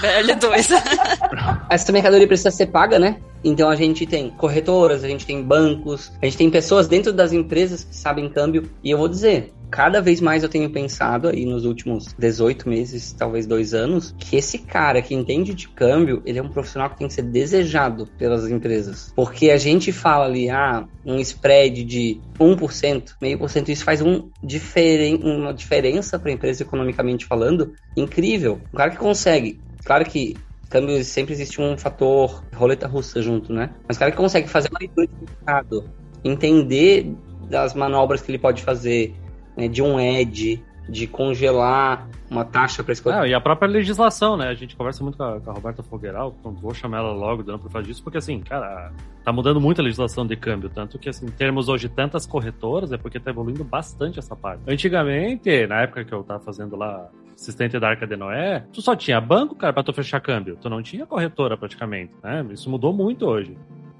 BL, 0.00 0.32
BL2. 0.32 1.66
Essa 1.70 1.92
mercadoria 1.92 2.26
precisa 2.26 2.50
ser 2.50 2.66
paga, 2.66 2.98
né? 2.98 3.16
Então 3.44 3.68
a 3.68 3.76
gente 3.76 4.06
tem 4.06 4.30
corretoras, 4.30 5.04
a 5.04 5.08
gente 5.08 5.26
tem 5.26 5.42
bancos, 5.42 6.10
a 6.20 6.24
gente 6.24 6.38
tem 6.38 6.50
pessoas 6.50 6.88
dentro 6.88 7.12
das 7.12 7.32
empresas 7.32 7.84
que 7.84 7.94
sabem 7.94 8.28
câmbio. 8.28 8.70
E 8.82 8.90
eu 8.90 8.96
vou 8.96 9.06
dizer, 9.06 9.52
cada 9.70 10.00
vez 10.00 10.20
mais 10.20 10.42
eu 10.42 10.48
tenho 10.48 10.70
pensado 10.70 11.28
aí 11.28 11.44
nos 11.44 11.66
últimos 11.66 12.14
18 12.18 12.66
meses, 12.68 13.12
talvez 13.12 13.44
dois 13.46 13.74
anos, 13.74 14.14
que 14.16 14.36
esse 14.36 14.58
cara 14.58 15.02
que 15.02 15.14
entende 15.14 15.52
de 15.52 15.68
câmbio, 15.68 16.22
ele 16.24 16.38
é 16.38 16.42
um 16.42 16.48
profissional 16.48 16.88
que 16.88 16.96
tem 16.96 17.06
que 17.06 17.12
ser 17.12 17.22
desejado 17.22 18.06
pelas 18.18 18.48
empresas. 18.48 19.12
Porque 19.14 19.50
a 19.50 19.58
gente 19.58 19.92
fala 19.92 20.24
ali, 20.24 20.48
ah, 20.48 20.86
um 21.04 21.18
spread 21.18 21.84
de 21.84 22.20
1%, 22.40 23.16
meio 23.20 23.38
por 23.38 23.50
cento, 23.50 23.70
isso 23.70 23.84
faz 23.84 24.00
um 24.00 24.30
diferen 24.42 25.20
uma 25.22 25.52
diferença 25.52 26.18
para 26.18 26.30
a 26.30 26.34
empresa 26.34 26.62
economicamente 26.62 27.26
falando 27.26 27.74
incrível. 27.96 28.60
O 28.72 28.76
cara 28.76 28.90
que 28.90 28.96
consegue, 28.96 29.60
claro 29.84 30.04
que 30.04 30.36
câmbio 30.68 31.02
sempre 31.04 31.32
existe 31.32 31.60
um 31.60 31.76
fator 31.76 32.42
roleta 32.54 32.88
russa 32.88 33.22
junto, 33.22 33.52
né? 33.52 33.70
Mas 33.86 33.96
o 33.96 34.00
cara 34.00 34.10
que 34.10 34.16
consegue 34.16 34.48
fazer 34.48 34.68
uma 34.70 34.78
leitura 34.80 35.06
de 35.06 35.14
mercado, 35.14 35.90
entender 36.24 37.14
das 37.48 37.74
manobras 37.74 38.20
que 38.22 38.30
ele 38.30 38.38
pode 38.38 38.62
fazer, 38.62 39.14
né, 39.56 39.68
de 39.68 39.82
um 39.82 40.00
edge, 40.00 40.64
de 40.88 41.06
congelar 41.06 42.08
uma 42.30 42.44
taxa 42.44 42.82
para 42.82 42.92
escolher. 42.92 43.18
Ah, 43.18 43.28
e 43.28 43.34
a 43.34 43.40
própria 43.40 43.68
legislação, 43.68 44.36
né? 44.36 44.48
A 44.48 44.54
gente 44.54 44.76
conversa 44.76 45.02
muito 45.02 45.16
com 45.16 45.24
a, 45.24 45.40
com 45.40 45.50
a 45.50 45.54
Roberta 45.54 45.82
Fogueral, 45.82 46.34
então 46.38 46.52
vou 46.52 46.74
chamar 46.74 46.98
ela 46.98 47.12
logo, 47.12 47.42
dando 47.42 47.60
pra 47.60 47.70
falar 47.70 47.84
disso, 47.84 48.02
porque 48.02 48.18
assim, 48.18 48.40
cara, 48.40 48.92
tá 49.24 49.32
mudando 49.32 49.60
muito 49.60 49.80
a 49.80 49.84
legislação 49.84 50.26
de 50.26 50.36
câmbio, 50.36 50.68
tanto 50.68 50.98
que, 50.98 51.08
assim, 51.08 51.26
temos 51.26 51.68
hoje 51.68 51.88
tantas 51.88 52.26
corretoras, 52.26 52.92
é 52.92 52.98
porque 52.98 53.18
tá 53.18 53.30
evoluindo 53.30 53.64
bastante 53.64 54.18
essa 54.18 54.36
parte. 54.36 54.62
Antigamente, 54.66 55.66
na 55.66 55.82
época 55.82 56.04
que 56.04 56.12
eu 56.12 56.22
tava 56.22 56.40
fazendo 56.40 56.76
lá 56.76 57.08
assistente 57.34 57.78
da 57.78 57.88
Arca 57.88 58.06
de 58.06 58.16
Noé, 58.16 58.64
tu 58.72 58.80
só 58.80 58.94
tinha 58.94 59.20
banco, 59.20 59.54
cara, 59.54 59.72
pra 59.72 59.82
tu 59.82 59.92
fechar 59.92 60.20
câmbio. 60.20 60.56
Tu 60.60 60.68
não 60.70 60.82
tinha 60.82 61.06
corretora 61.06 61.56
praticamente, 61.56 62.12
né? 62.22 62.46
Isso 62.50 62.70
mudou 62.70 62.92
muito 62.92 63.26
hoje. 63.26 63.56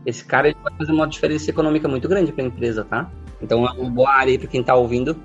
Esse 0.07 0.25
cara 0.25 0.49
ele 0.49 0.57
pode 0.63 0.77
fazer 0.77 0.93
uma 0.93 1.07
diferença 1.07 1.51
econômica 1.51 1.89
muito 1.89 2.09
grande 2.09 2.31
para 2.31 2.45
a 2.45 2.47
empresa, 2.47 2.85
tá? 2.85 3.11
Então 3.41 3.67
é 3.67 3.73
uma 3.73 3.91
boa 3.91 4.11
área 4.11 4.31
aí 4.31 4.39
para 4.39 4.49
quem 4.49 4.63
tá 4.63 4.75
ouvindo. 4.75 5.17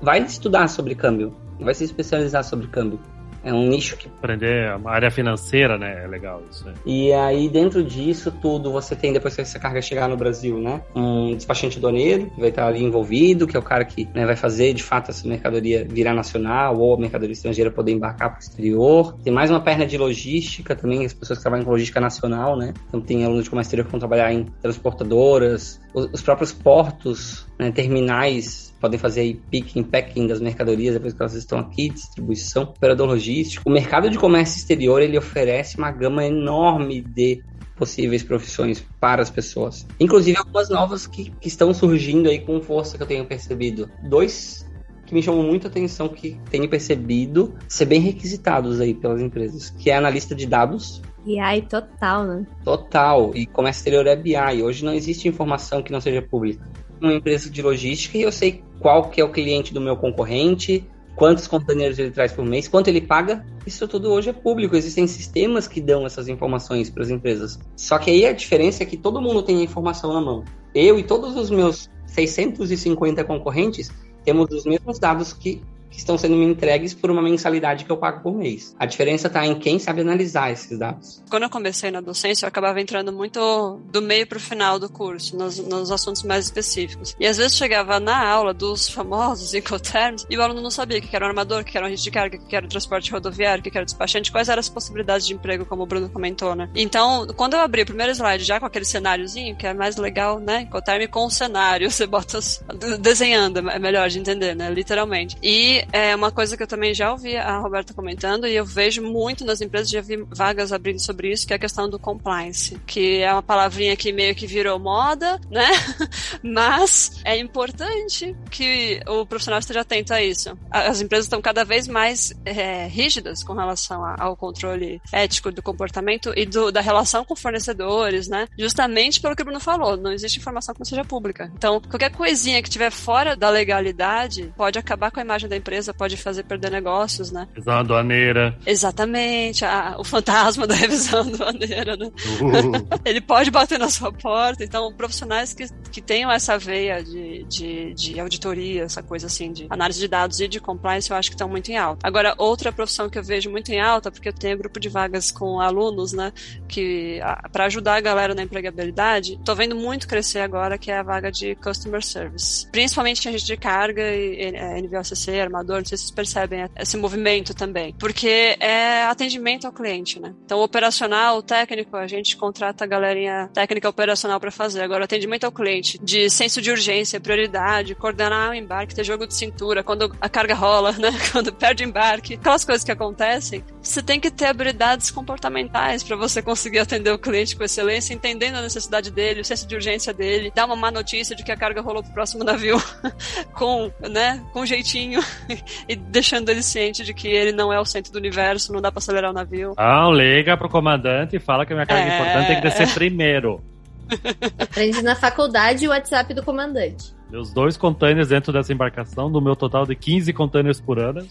Vai 0.00 0.20
estudar 0.20 0.68
sobre 0.68 0.94
câmbio, 0.94 1.34
vai 1.60 1.74
se 1.74 1.84
especializar 1.84 2.44
sobre 2.44 2.66
câmbio. 2.68 3.00
É 3.42 3.52
um 3.52 3.68
nicho 3.68 3.96
que 3.96 4.08
Aprender 4.08 4.68
a 4.68 4.90
área 4.90 5.10
financeira, 5.10 5.78
né? 5.78 6.04
É 6.04 6.06
legal 6.06 6.42
isso. 6.50 6.66
né? 6.66 6.74
E 6.84 7.12
aí, 7.12 7.48
dentro 7.48 7.84
disso 7.84 8.32
tudo, 8.42 8.72
você 8.72 8.96
tem, 8.96 9.12
depois 9.12 9.34
que 9.34 9.40
essa 9.40 9.58
carga 9.58 9.80
chegar 9.80 10.08
no 10.08 10.16
Brasil, 10.16 10.58
né? 10.58 10.82
Um 10.94 11.34
despachante 11.36 11.78
doneiro, 11.78 12.26
que 12.30 12.40
vai 12.40 12.48
estar 12.48 12.66
ali 12.66 12.82
envolvido, 12.82 13.46
que 13.46 13.56
é 13.56 13.60
o 13.60 13.62
cara 13.62 13.84
que 13.84 14.08
né, 14.14 14.26
vai 14.26 14.34
fazer, 14.34 14.74
de 14.74 14.82
fato, 14.82 15.10
essa 15.10 15.26
mercadoria 15.26 15.86
virar 15.88 16.14
nacional 16.14 16.76
ou 16.78 16.94
a 16.94 16.98
mercadoria 16.98 17.32
estrangeira 17.32 17.70
poder 17.70 17.92
embarcar 17.92 18.30
para 18.30 18.38
o 18.38 18.40
exterior. 18.40 19.16
Tem 19.22 19.32
mais 19.32 19.50
uma 19.50 19.60
perna 19.60 19.86
de 19.86 19.96
logística 19.96 20.74
também, 20.74 21.06
as 21.06 21.14
pessoas 21.14 21.38
que 21.38 21.42
trabalham 21.42 21.64
com 21.64 21.70
logística 21.70 22.00
nacional, 22.00 22.56
né? 22.56 22.74
Então, 22.88 23.00
tem 23.00 23.24
alunos 23.24 23.44
de 23.44 23.50
comércio 23.50 23.68
exterior 23.68 23.84
que 23.86 23.92
vão 23.92 24.00
trabalhar 24.00 24.32
em 24.32 24.46
transportadoras, 24.60 25.80
os, 25.94 26.12
os 26.12 26.22
próprios 26.22 26.52
portos, 26.52 27.46
né, 27.58 27.70
terminais 27.70 28.67
podem 28.80 28.98
fazer 28.98 29.20
aí 29.20 29.34
picking, 29.34 29.82
packing 29.82 30.26
das 30.26 30.40
mercadorias 30.40 30.94
depois 30.94 31.12
que 31.12 31.22
elas 31.22 31.34
estão 31.34 31.58
aqui, 31.58 31.88
distribuição, 31.88 32.64
operador 32.64 33.06
logístico. 33.06 33.68
O 33.68 33.72
mercado 33.72 34.10
de 34.10 34.18
comércio 34.18 34.58
exterior, 34.58 35.02
ele 35.02 35.18
oferece 35.18 35.76
uma 35.78 35.90
gama 35.90 36.24
enorme 36.24 37.00
de 37.00 37.42
possíveis 37.76 38.22
profissões 38.22 38.84
para 39.00 39.22
as 39.22 39.30
pessoas. 39.30 39.86
Inclusive 40.00 40.38
algumas 40.38 40.68
novas 40.68 41.06
que, 41.06 41.30
que 41.30 41.48
estão 41.48 41.72
surgindo 41.72 42.28
aí 42.28 42.40
com 42.40 42.60
força 42.60 42.96
que 42.96 43.02
eu 43.02 43.06
tenho 43.06 43.24
percebido. 43.24 43.88
Dois 44.02 44.66
que 45.06 45.14
me 45.14 45.22
chamam 45.22 45.42
muita 45.42 45.68
atenção, 45.68 46.06
que 46.06 46.38
tenho 46.50 46.68
percebido 46.68 47.54
ser 47.66 47.86
bem 47.86 47.98
requisitados 47.98 48.78
aí 48.78 48.92
pelas 48.92 49.22
empresas, 49.22 49.70
que 49.70 49.90
é 49.90 49.96
analista 49.96 50.34
de 50.34 50.44
dados, 50.44 51.00
E 51.26 51.38
aí, 51.38 51.62
total, 51.62 52.24
né? 52.24 52.46
Total. 52.64 53.32
E 53.34 53.46
comércio 53.46 53.80
exterior 53.80 54.06
é 54.06 54.16
BI. 54.16 54.62
Hoje 54.62 54.84
não 54.84 54.94
existe 54.94 55.28
informação 55.28 55.82
que 55.82 55.92
não 55.92 56.00
seja 56.00 56.22
pública. 56.22 56.64
Uma 57.00 57.14
empresa 57.14 57.48
de 57.50 57.62
logística 57.62 58.18
e 58.18 58.22
eu 58.22 58.32
sei 58.32 58.62
qual 58.80 59.10
que 59.10 59.20
é 59.20 59.24
o 59.24 59.30
cliente 59.30 59.72
do 59.72 59.80
meu 59.80 59.96
concorrente, 59.96 60.84
quantos 61.14 61.46
containers 61.46 61.98
ele 61.98 62.10
traz 62.10 62.32
por 62.32 62.44
mês, 62.44 62.68
quanto 62.68 62.88
ele 62.88 63.00
paga. 63.00 63.44
Isso 63.66 63.86
tudo 63.88 64.10
hoje 64.10 64.30
é 64.30 64.32
público. 64.32 64.76
Existem 64.76 65.06
sistemas 65.06 65.66
que 65.66 65.80
dão 65.80 66.06
essas 66.06 66.28
informações 66.28 66.88
para 66.88 67.02
as 67.02 67.10
empresas. 67.10 67.58
Só 67.76 67.98
que 67.98 68.10
aí 68.10 68.24
a 68.26 68.32
diferença 68.32 68.82
é 68.82 68.86
que 68.86 68.96
todo 68.96 69.20
mundo 69.20 69.42
tem 69.42 69.58
a 69.58 69.62
informação 69.62 70.12
na 70.12 70.20
mão. 70.20 70.44
Eu 70.74 70.98
e 70.98 71.02
todos 71.02 71.36
os 71.36 71.50
meus 71.50 71.90
650 72.06 73.24
concorrentes 73.24 73.90
temos 74.24 74.50
os 74.50 74.64
mesmos 74.64 74.98
dados 74.98 75.32
que 75.32 75.62
que 75.98 76.02
estão 76.02 76.16
sendo 76.16 76.36
me 76.36 76.44
entregues 76.44 76.94
por 76.94 77.10
uma 77.10 77.20
mensalidade 77.20 77.84
que 77.84 77.90
eu 77.90 77.96
pago 77.96 78.22
por 78.22 78.32
mês. 78.32 78.72
A 78.78 78.86
diferença 78.86 79.26
está 79.26 79.44
em 79.44 79.58
quem 79.58 79.80
sabe 79.80 80.02
analisar 80.02 80.52
esses 80.52 80.78
dados. 80.78 81.20
Quando 81.28 81.42
eu 81.42 81.50
comecei 81.50 81.90
na 81.90 82.00
docência, 82.00 82.46
eu 82.46 82.48
acabava 82.48 82.80
entrando 82.80 83.12
muito 83.12 83.80
do 83.90 84.00
meio 84.00 84.24
para 84.24 84.38
o 84.38 84.40
final 84.40 84.78
do 84.78 84.88
curso, 84.88 85.36
nos, 85.36 85.58
nos, 85.58 85.90
assuntos 85.90 86.22
mais 86.22 86.44
específicos. 86.44 87.16
E 87.18 87.26
às 87.26 87.36
vezes 87.36 87.56
chegava 87.56 87.98
na 87.98 88.24
aula 88.24 88.54
dos 88.54 88.88
famosos 88.88 89.54
Incoterms 89.58 90.24
e 90.30 90.36
o 90.36 90.42
aluno 90.42 90.60
não 90.60 90.70
sabia 90.70 91.00
que 91.00 91.14
era 91.16 91.24
um 91.24 91.28
armador, 91.28 91.64
que 91.64 91.76
era 91.76 91.88
um 91.88 91.92
de 91.92 92.10
carga, 92.12 92.38
que 92.38 92.54
era 92.54 92.64
o 92.64 92.68
transporte 92.68 93.10
rodoviário, 93.10 93.60
que 93.60 93.76
era 93.76 93.82
o 93.82 93.84
despachante, 93.84 94.30
quais 94.30 94.48
eram 94.48 94.60
as 94.60 94.68
possibilidades 94.68 95.26
de 95.26 95.34
emprego, 95.34 95.66
como 95.66 95.82
o 95.82 95.86
Bruno 95.86 96.08
comentou, 96.08 96.54
né? 96.54 96.70
Então, 96.76 97.26
quando 97.36 97.54
eu 97.54 97.60
abri 97.60 97.82
o 97.82 97.86
primeiro 97.86 98.12
slide 98.12 98.44
já 98.44 98.60
com 98.60 98.66
aquele 98.66 98.84
cenáriozinho, 98.84 99.56
que 99.56 99.66
é 99.66 99.74
mais 99.74 99.96
legal, 99.96 100.38
né? 100.38 100.60
Incoterm 100.62 101.08
com 101.08 101.26
o 101.26 101.30
cenário, 101.30 101.90
você 101.90 102.06
bota 102.06 102.38
os, 102.38 102.62
desenhando, 103.00 103.68
é 103.68 103.80
melhor 103.80 104.08
de 104.08 104.20
entender, 104.20 104.54
né? 104.54 104.70
Literalmente. 104.70 105.36
E 105.42 105.87
é 105.92 106.14
uma 106.14 106.30
coisa 106.30 106.56
que 106.56 106.62
eu 106.62 106.66
também 106.66 106.92
já 106.92 107.10
ouvi 107.12 107.36
a 107.36 107.58
Roberta 107.58 107.94
comentando 107.94 108.46
e 108.46 108.54
eu 108.54 108.64
vejo 108.64 109.02
muito 109.02 109.44
nas 109.44 109.60
empresas, 109.60 109.90
já 109.90 110.00
vi 110.00 110.16
vagas 110.30 110.72
abrindo 110.72 111.00
sobre 111.00 111.32
isso, 111.32 111.46
que 111.46 111.52
é 111.52 111.56
a 111.56 111.58
questão 111.58 111.88
do 111.88 111.98
compliance, 111.98 112.78
que 112.86 113.22
é 113.22 113.32
uma 113.32 113.42
palavrinha 113.42 113.96
que 113.96 114.12
meio 114.12 114.34
que 114.34 114.46
virou 114.46 114.78
moda, 114.78 115.40
né? 115.50 115.68
Mas 116.42 117.20
é 117.24 117.36
importante 117.36 118.36
que 118.50 119.00
o 119.06 119.24
profissional 119.26 119.60
esteja 119.60 119.80
atento 119.80 120.12
a 120.12 120.22
isso. 120.22 120.56
As 120.70 121.00
empresas 121.00 121.26
estão 121.26 121.40
cada 121.40 121.64
vez 121.64 121.88
mais 121.88 122.32
é, 122.44 122.86
rígidas 122.86 123.42
com 123.42 123.54
relação 123.54 124.04
ao 124.18 124.36
controle 124.36 125.00
ético 125.12 125.50
do 125.50 125.62
comportamento 125.62 126.32
e 126.36 126.44
do, 126.44 126.70
da 126.70 126.80
relação 126.80 127.24
com 127.24 127.34
fornecedores, 127.34 128.28
né? 128.28 128.46
Justamente 128.58 129.20
pelo 129.20 129.34
que 129.34 129.42
o 129.42 129.44
Bruno 129.44 129.60
falou, 129.60 129.96
não 129.96 130.12
existe 130.12 130.38
informação 130.38 130.74
que 130.74 130.80
não 130.80 130.86
seja 130.86 131.04
pública. 131.04 131.50
Então, 131.56 131.80
qualquer 131.80 132.10
coisinha 132.10 132.60
que 132.62 132.68
estiver 132.68 132.90
fora 132.90 133.36
da 133.36 133.48
legalidade 133.48 134.52
pode 134.56 134.78
acabar 134.78 135.10
com 135.10 135.20
a 135.20 135.22
imagem 135.22 135.48
da 135.48 135.56
empresa, 135.56 135.67
pode 135.94 136.16
fazer 136.16 136.44
perder 136.44 136.70
negócios, 136.70 137.30
né? 137.30 137.48
Revisão 137.54 137.78
aduaneira. 137.78 138.58
Exatamente, 138.66 139.64
a, 139.64 139.96
o 139.98 140.04
fantasma 140.04 140.66
da 140.66 140.74
revisão 140.74 141.20
aduaneira, 141.20 141.96
né? 141.96 142.06
Uh. 142.06 142.98
Ele 143.04 143.20
pode 143.20 143.50
bater 143.50 143.78
na 143.78 143.88
sua 143.88 144.12
porta, 144.12 144.64
então 144.64 144.92
profissionais 144.92 145.52
que, 145.52 145.66
que 145.90 146.00
tenham 146.00 146.30
essa 146.30 146.58
veia 146.58 147.02
de, 147.02 147.44
de, 147.44 147.94
de 147.94 148.20
auditoria, 148.20 148.84
essa 148.84 149.02
coisa 149.02 149.26
assim, 149.26 149.52
de 149.52 149.66
análise 149.70 150.00
de 150.00 150.08
dados 150.08 150.40
e 150.40 150.48
de 150.48 150.60
compliance, 150.60 151.10
eu 151.10 151.16
acho 151.16 151.30
que 151.30 151.34
estão 151.34 151.48
muito 151.48 151.70
em 151.70 151.76
alta. 151.76 152.06
Agora, 152.06 152.34
outra 152.36 152.72
profissão 152.72 153.08
que 153.08 153.18
eu 153.18 153.22
vejo 153.22 153.50
muito 153.50 153.70
em 153.70 153.80
alta, 153.80 154.10
porque 154.10 154.28
eu 154.28 154.32
tenho 154.32 154.58
grupo 154.58 154.80
de 154.80 154.88
vagas 154.88 155.30
com 155.30 155.60
alunos, 155.60 156.12
né, 156.12 156.32
que 156.68 157.20
para 157.52 157.64
ajudar 157.64 157.96
a 157.96 158.00
galera 158.00 158.34
na 158.34 158.42
empregabilidade, 158.42 159.38
tô 159.44 159.54
vendo 159.54 159.76
muito 159.76 160.08
crescer 160.08 160.40
agora, 160.40 160.78
que 160.78 160.90
é 160.90 160.98
a 160.98 161.02
vaga 161.02 161.30
de 161.30 161.54
Customer 161.56 162.02
Service. 162.02 162.66
Principalmente 162.70 163.28
a 163.28 163.32
gente 163.32 163.44
de 163.44 163.56
carga 163.56 164.02
e, 164.02 164.50
e 164.50 164.82
NVOCC, 164.82 165.40
não 165.62 165.84
sei 165.84 165.96
se 165.96 166.04
vocês 166.04 166.10
percebem 166.10 166.68
esse 166.76 166.96
movimento 166.96 167.54
também. 167.54 167.94
Porque 167.98 168.56
é 168.60 169.04
atendimento 169.04 169.66
ao 169.66 169.72
cliente, 169.72 170.20
né? 170.20 170.34
Então, 170.44 170.60
operacional, 170.60 171.42
técnico, 171.42 171.96
a 171.96 172.06
gente 172.06 172.36
contrata 172.36 172.84
a 172.84 172.86
galerinha 172.86 173.50
técnica 173.52 173.88
operacional 173.88 174.40
para 174.40 174.50
fazer. 174.50 174.82
Agora, 174.82 175.04
atendimento 175.04 175.44
ao 175.44 175.52
cliente, 175.52 175.98
de 176.02 176.28
senso 176.30 176.60
de 176.60 176.70
urgência, 176.70 177.20
prioridade, 177.20 177.94
coordenar 177.94 178.50
o 178.50 178.54
embarque, 178.54 178.94
ter 178.94 179.04
jogo 179.04 179.26
de 179.26 179.34
cintura, 179.34 179.82
quando 179.82 180.14
a 180.20 180.28
carga 180.28 180.54
rola, 180.54 180.92
né? 180.98 181.10
Quando 181.32 181.52
perde 181.52 181.84
embarque, 181.84 182.34
aquelas 182.34 182.64
coisas 182.64 182.84
que 182.84 182.92
acontecem, 182.92 183.64
você 183.90 184.02
tem 184.02 184.20
que 184.20 184.30
ter 184.30 184.46
habilidades 184.46 185.10
comportamentais 185.10 186.02
para 186.02 186.16
você 186.16 186.42
conseguir 186.42 186.78
atender 186.78 187.10
o 187.10 187.18
cliente 187.18 187.56
com 187.56 187.64
excelência, 187.64 188.14
entendendo 188.14 188.56
a 188.56 188.62
necessidade 188.62 189.10
dele, 189.10 189.40
o 189.40 189.44
senso 189.44 189.66
de 189.66 189.74
urgência 189.74 190.12
dele, 190.12 190.52
dar 190.54 190.66
uma 190.66 190.76
má 190.76 190.90
notícia 190.90 191.34
de 191.34 191.42
que 191.42 191.50
a 191.50 191.56
carga 191.56 191.80
rolou 191.80 192.02
pro 192.02 192.12
próximo 192.12 192.44
navio 192.44 192.76
com, 193.54 193.90
né, 194.10 194.44
com 194.52 194.66
jeitinho 194.66 195.20
e 195.88 195.96
deixando 195.96 196.48
ele 196.50 196.62
ciente 196.62 197.04
de 197.04 197.14
que 197.14 197.28
ele 197.28 197.52
não 197.52 197.72
é 197.72 197.80
o 197.80 197.84
centro 197.84 198.12
do 198.12 198.18
universo, 198.18 198.72
não 198.72 198.80
dá 198.80 198.90
para 198.92 198.98
acelerar 198.98 199.30
o 199.30 199.34
navio. 199.34 199.74
Ah, 199.76 200.08
liga 200.10 200.56
pro 200.56 200.68
comandante 200.68 201.36
e 201.36 201.40
fala 201.40 201.64
que 201.64 201.72
a 201.72 201.76
minha 201.76 201.86
carga 201.86 202.10
é... 202.10 202.14
importante 202.14 202.46
tem 202.46 202.56
que 202.56 202.62
descer 202.62 202.94
primeiro. 202.94 203.62
Aprende 204.58 205.02
na 205.02 205.14
faculdade 205.14 205.86
o 205.86 205.90
WhatsApp 205.90 206.32
do 206.34 206.42
comandante. 206.42 207.14
Meus 207.30 207.52
dois 207.52 207.76
containers 207.76 208.28
dentro 208.28 208.52
dessa 208.52 208.72
embarcação, 208.72 209.30
do 209.30 209.40
meu 209.40 209.54
total 209.54 209.84
de 209.84 209.94
15 209.94 210.32
containers 210.32 210.80
por 210.80 210.98
ano. 210.98 211.26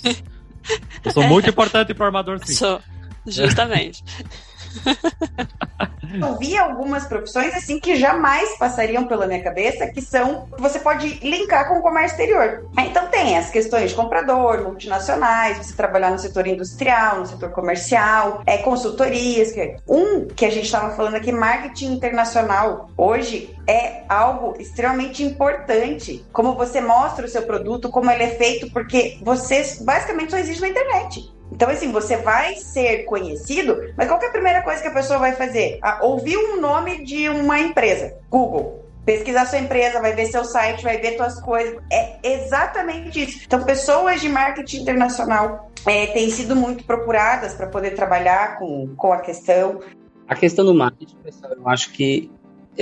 Eu 1.04 1.12
sou 1.12 1.24
muito 1.24 1.50
importante 1.50 1.94
pro 1.94 2.06
armador, 2.06 2.40
sim. 2.46 2.54
Sou, 2.54 2.82
justamente. 3.26 4.04
Eu 6.14 6.38
vi 6.38 6.58
algumas 6.58 7.06
profissões 7.06 7.54
assim 7.56 7.80
que 7.80 7.96
jamais 7.96 8.58
passariam 8.58 9.06
pela 9.06 9.28
minha 9.28 9.44
cabeça, 9.44 9.88
que 9.88 10.02
são 10.02 10.48
você 10.58 10.80
pode 10.80 11.20
linkar 11.20 11.68
com 11.68 11.80
o 11.80 11.82
comércio 11.82 12.12
exterior. 12.12 12.66
Então 12.80 13.08
tem 13.08 13.38
as 13.38 13.50
questões 13.50 13.90
de 13.90 13.96
comprador, 13.96 14.64
multinacionais, 14.64 15.58
você 15.58 15.74
trabalhar 15.74 16.12
no 16.12 16.20
setor 16.20 16.48
industrial, 16.48 17.20
no 17.20 17.26
setor 17.26 17.52
comercial, 17.52 18.42
é, 18.46 18.58
consultorias. 18.60 19.52
Que... 19.52 19.76
Um 19.88 20.28
que 20.28 20.46
a 20.46 20.50
gente 20.50 20.66
estava 20.66 20.96
falando 20.96 21.16
aqui, 21.16 21.32
marketing 21.32 21.94
internacional. 21.94 22.90
Hoje 22.98 23.56
é 23.68 24.04
algo 24.08 24.56
extremamente 24.60 25.24
importante. 25.24 26.26
Como 26.32 26.56
você 26.56 26.80
mostra 26.80 27.26
o 27.26 27.30
seu 27.30 27.44
produto, 27.44 27.90
como 27.90 28.10
ele 28.10 28.24
é 28.24 28.36
feito, 28.36 28.72
porque 28.72 29.18
você 29.22 29.78
basicamente 29.82 30.32
só 30.32 30.38
existe 30.38 30.62
na 30.62 30.70
internet. 30.70 31.37
Então, 31.52 31.70
assim, 31.70 31.92
você 31.92 32.18
vai 32.18 32.56
ser 32.56 33.04
conhecido, 33.06 33.78
mas 33.96 34.08
qual 34.08 34.22
é 34.22 34.28
a 34.28 34.32
primeira 34.32 34.62
coisa 34.62 34.82
que 34.82 34.88
a 34.88 34.94
pessoa 34.94 35.20
vai 35.20 35.34
fazer? 35.34 35.80
Ah, 35.82 36.00
ouvir 36.04 36.38
um 36.38 36.60
nome 36.60 37.04
de 37.04 37.30
uma 37.30 37.60
empresa. 37.60 38.14
Google. 38.30 38.86
Pesquisar 39.06 39.46
sua 39.46 39.60
empresa, 39.60 40.02
vai 40.02 40.14
ver 40.14 40.26
seu 40.26 40.44
site, 40.44 40.84
vai 40.84 40.98
ver 40.98 41.16
suas 41.16 41.40
coisas. 41.40 41.78
É 41.92 42.18
exatamente 42.22 43.24
isso. 43.24 43.42
Então, 43.46 43.64
pessoas 43.64 44.20
de 44.20 44.28
marketing 44.28 44.82
internacional 44.82 45.72
é, 45.86 46.08
têm 46.08 46.30
sido 46.30 46.56
muito 46.56 46.84
procuradas 46.84 47.54
para 47.54 47.68
poder 47.68 47.92
trabalhar 47.92 48.60
com, 48.60 48.94
com 48.98 49.14
a 49.14 49.20
questão. 49.20 49.80
A 50.28 50.36
questão 50.36 50.66
do 50.66 50.74
marketing, 50.74 51.16
pessoal, 51.24 51.54
eu 51.54 51.70
acho 51.70 51.94
que 51.94 52.30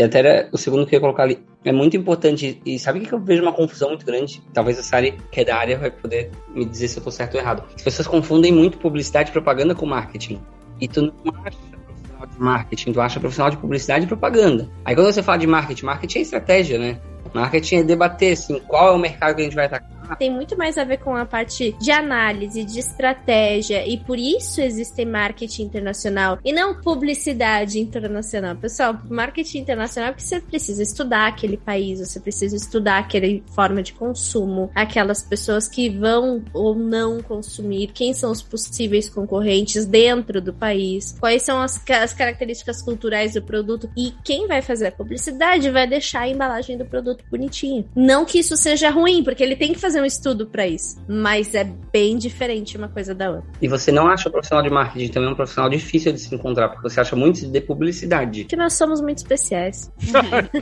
até 0.04 0.20
era 0.20 0.50
o 0.52 0.58
segundo 0.58 0.86
que 0.88 0.96
eu 0.96 0.98
ia 0.98 1.02
colocar 1.02 1.24
ali. 1.24 1.46
É 1.66 1.72
muito 1.72 1.98
importante. 1.98 2.62
E 2.64 2.78
sabe 2.78 3.00
o 3.00 3.02
que 3.02 3.12
eu 3.12 3.20
vejo 3.20 3.42
uma 3.42 3.52
confusão 3.52 3.90
muito 3.90 4.06
grande? 4.06 4.42
Talvez 4.54 4.78
a 4.78 4.84
Sari, 4.84 5.18
que 5.32 5.42
é 5.42 5.44
da 5.44 5.58
área, 5.58 5.80
vai 5.80 5.90
poder 5.90 6.30
me 6.54 6.64
dizer 6.64 6.88
se 6.88 7.00
eu 7.00 7.04
tô 7.04 7.10
certo 7.10 7.34
ou 7.34 7.42
errado. 7.42 7.64
As 7.76 7.82
pessoas 7.82 8.08
confundem 8.08 8.54
muito 8.54 8.78
publicidade 8.78 9.30
e 9.30 9.34
propaganda 9.34 9.74
com 9.74 9.86
marketing. 9.88 10.40
E 10.80 10.88
tu 10.88 11.02
não 11.02 11.34
acha 11.44 11.58
profissional 11.58 12.28
de 12.28 12.40
marketing, 12.40 12.94
tu 12.94 13.02
acha 13.02 13.20
profissional 13.20 13.50
de 13.50 13.58
publicidade 13.58 14.06
e 14.06 14.08
propaganda. 14.08 14.70
Aí 14.86 14.94
quando 14.94 15.12
você 15.12 15.24
fala 15.24 15.40
de 15.40 15.48
marketing, 15.48 15.86
marketing 15.86 16.20
é 16.20 16.22
estratégia, 16.22 16.78
né? 16.78 17.00
Marketing 17.34 17.78
é 17.78 17.84
debater, 17.84 18.34
assim, 18.34 18.60
qual 18.60 18.90
é 18.90 18.92
o 18.92 19.00
mercado 19.00 19.36
que 19.36 19.42
a 19.42 19.44
gente 19.44 19.56
vai 19.56 19.66
atacar 19.66 19.95
tem 20.18 20.32
muito 20.32 20.58
mais 20.58 20.78
a 20.78 20.84
ver 20.84 20.98
com 20.98 21.16
a 21.16 21.26
parte 21.26 21.76
de 21.80 21.92
análise, 21.92 22.64
de 22.64 22.80
estratégia, 22.80 23.88
e 23.88 23.98
por 23.98 24.18
isso 24.18 24.62
existe 24.62 25.06
marketing 25.06 25.64
internacional 25.64 26.40
e 26.44 26.52
não 26.52 26.82
publicidade 26.82 27.80
internacional. 27.80 28.56
Pessoal, 28.56 28.98
marketing 29.10 29.60
internacional 29.60 30.10
é 30.10 30.14
porque 30.14 30.28
você 30.28 30.40
precisa 30.40 30.84
estudar 30.84 31.28
aquele 31.28 31.58
país, 31.58 32.00
você 32.00 32.20
precisa 32.20 32.56
estudar 32.56 33.00
aquela 33.00 33.28
forma 33.54 33.82
de 33.82 33.94
consumo, 33.94 34.70
aquelas 34.76 35.24
pessoas 35.24 35.68
que 35.68 35.90
vão 35.90 36.44
ou 36.54 36.76
não 36.76 37.22
consumir, 37.22 37.88
quem 37.88 38.14
são 38.14 38.32
os 38.32 38.42
possíveis 38.42 39.10
concorrentes 39.10 39.86
dentro 39.86 40.42
do 40.42 40.54
país, 40.54 41.16
quais 41.20 41.44
são 41.44 41.62
as, 41.62 41.82
as 41.90 42.14
características 42.14 42.82
culturais 42.82 43.34
do 43.34 43.42
produto 43.42 43.90
e 43.96 44.14
quem 44.24 44.48
vai 44.48 44.62
fazer 44.62 44.88
a 44.88 44.92
publicidade 44.92 45.70
vai 45.70 45.88
deixar 45.88 46.22
a 46.22 46.30
embalagem 46.30 46.78
do 46.78 46.86
produto 46.86 47.24
bonitinho. 47.30 47.88
Não 47.96 48.26
que 48.26 48.40
isso 48.40 48.56
seja 48.58 48.90
ruim, 48.90 49.24
porque 49.24 49.44
ele 49.44 49.56
tem 49.56 49.74
que 49.74 49.80
fazer 49.80 49.95
fazer 49.96 50.02
um 50.02 50.06
estudo 50.06 50.48
para 50.48 50.68
isso, 50.68 50.98
mas 51.08 51.56
é 51.56 51.64
bem 51.64 52.18
diferente 52.18 52.78
uma 52.78 52.90
coisa 52.90 53.16
da 53.16 53.30
outra. 53.30 53.50
E 53.62 53.68
você 53.68 53.92
não 53.92 54.08
acha 54.08 54.28
o 54.28 54.32
profissional 54.32 54.64
de 54.64 54.70
marketing 54.70 55.12
também 55.12 55.32
um 55.32 55.36
profissional 55.36 55.70
difícil 55.70 56.12
de 56.12 56.20
se 56.20 56.34
encontrar, 56.36 56.70
porque 56.70 56.90
você 56.90 57.00
acha 57.00 57.16
muito 57.16 57.48
de 57.48 57.62
publicidade. 57.62 58.46
Que 58.46 58.56
nós 58.56 58.74
somos 58.74 59.00
muito 59.00 59.20
especiais. 59.20 59.92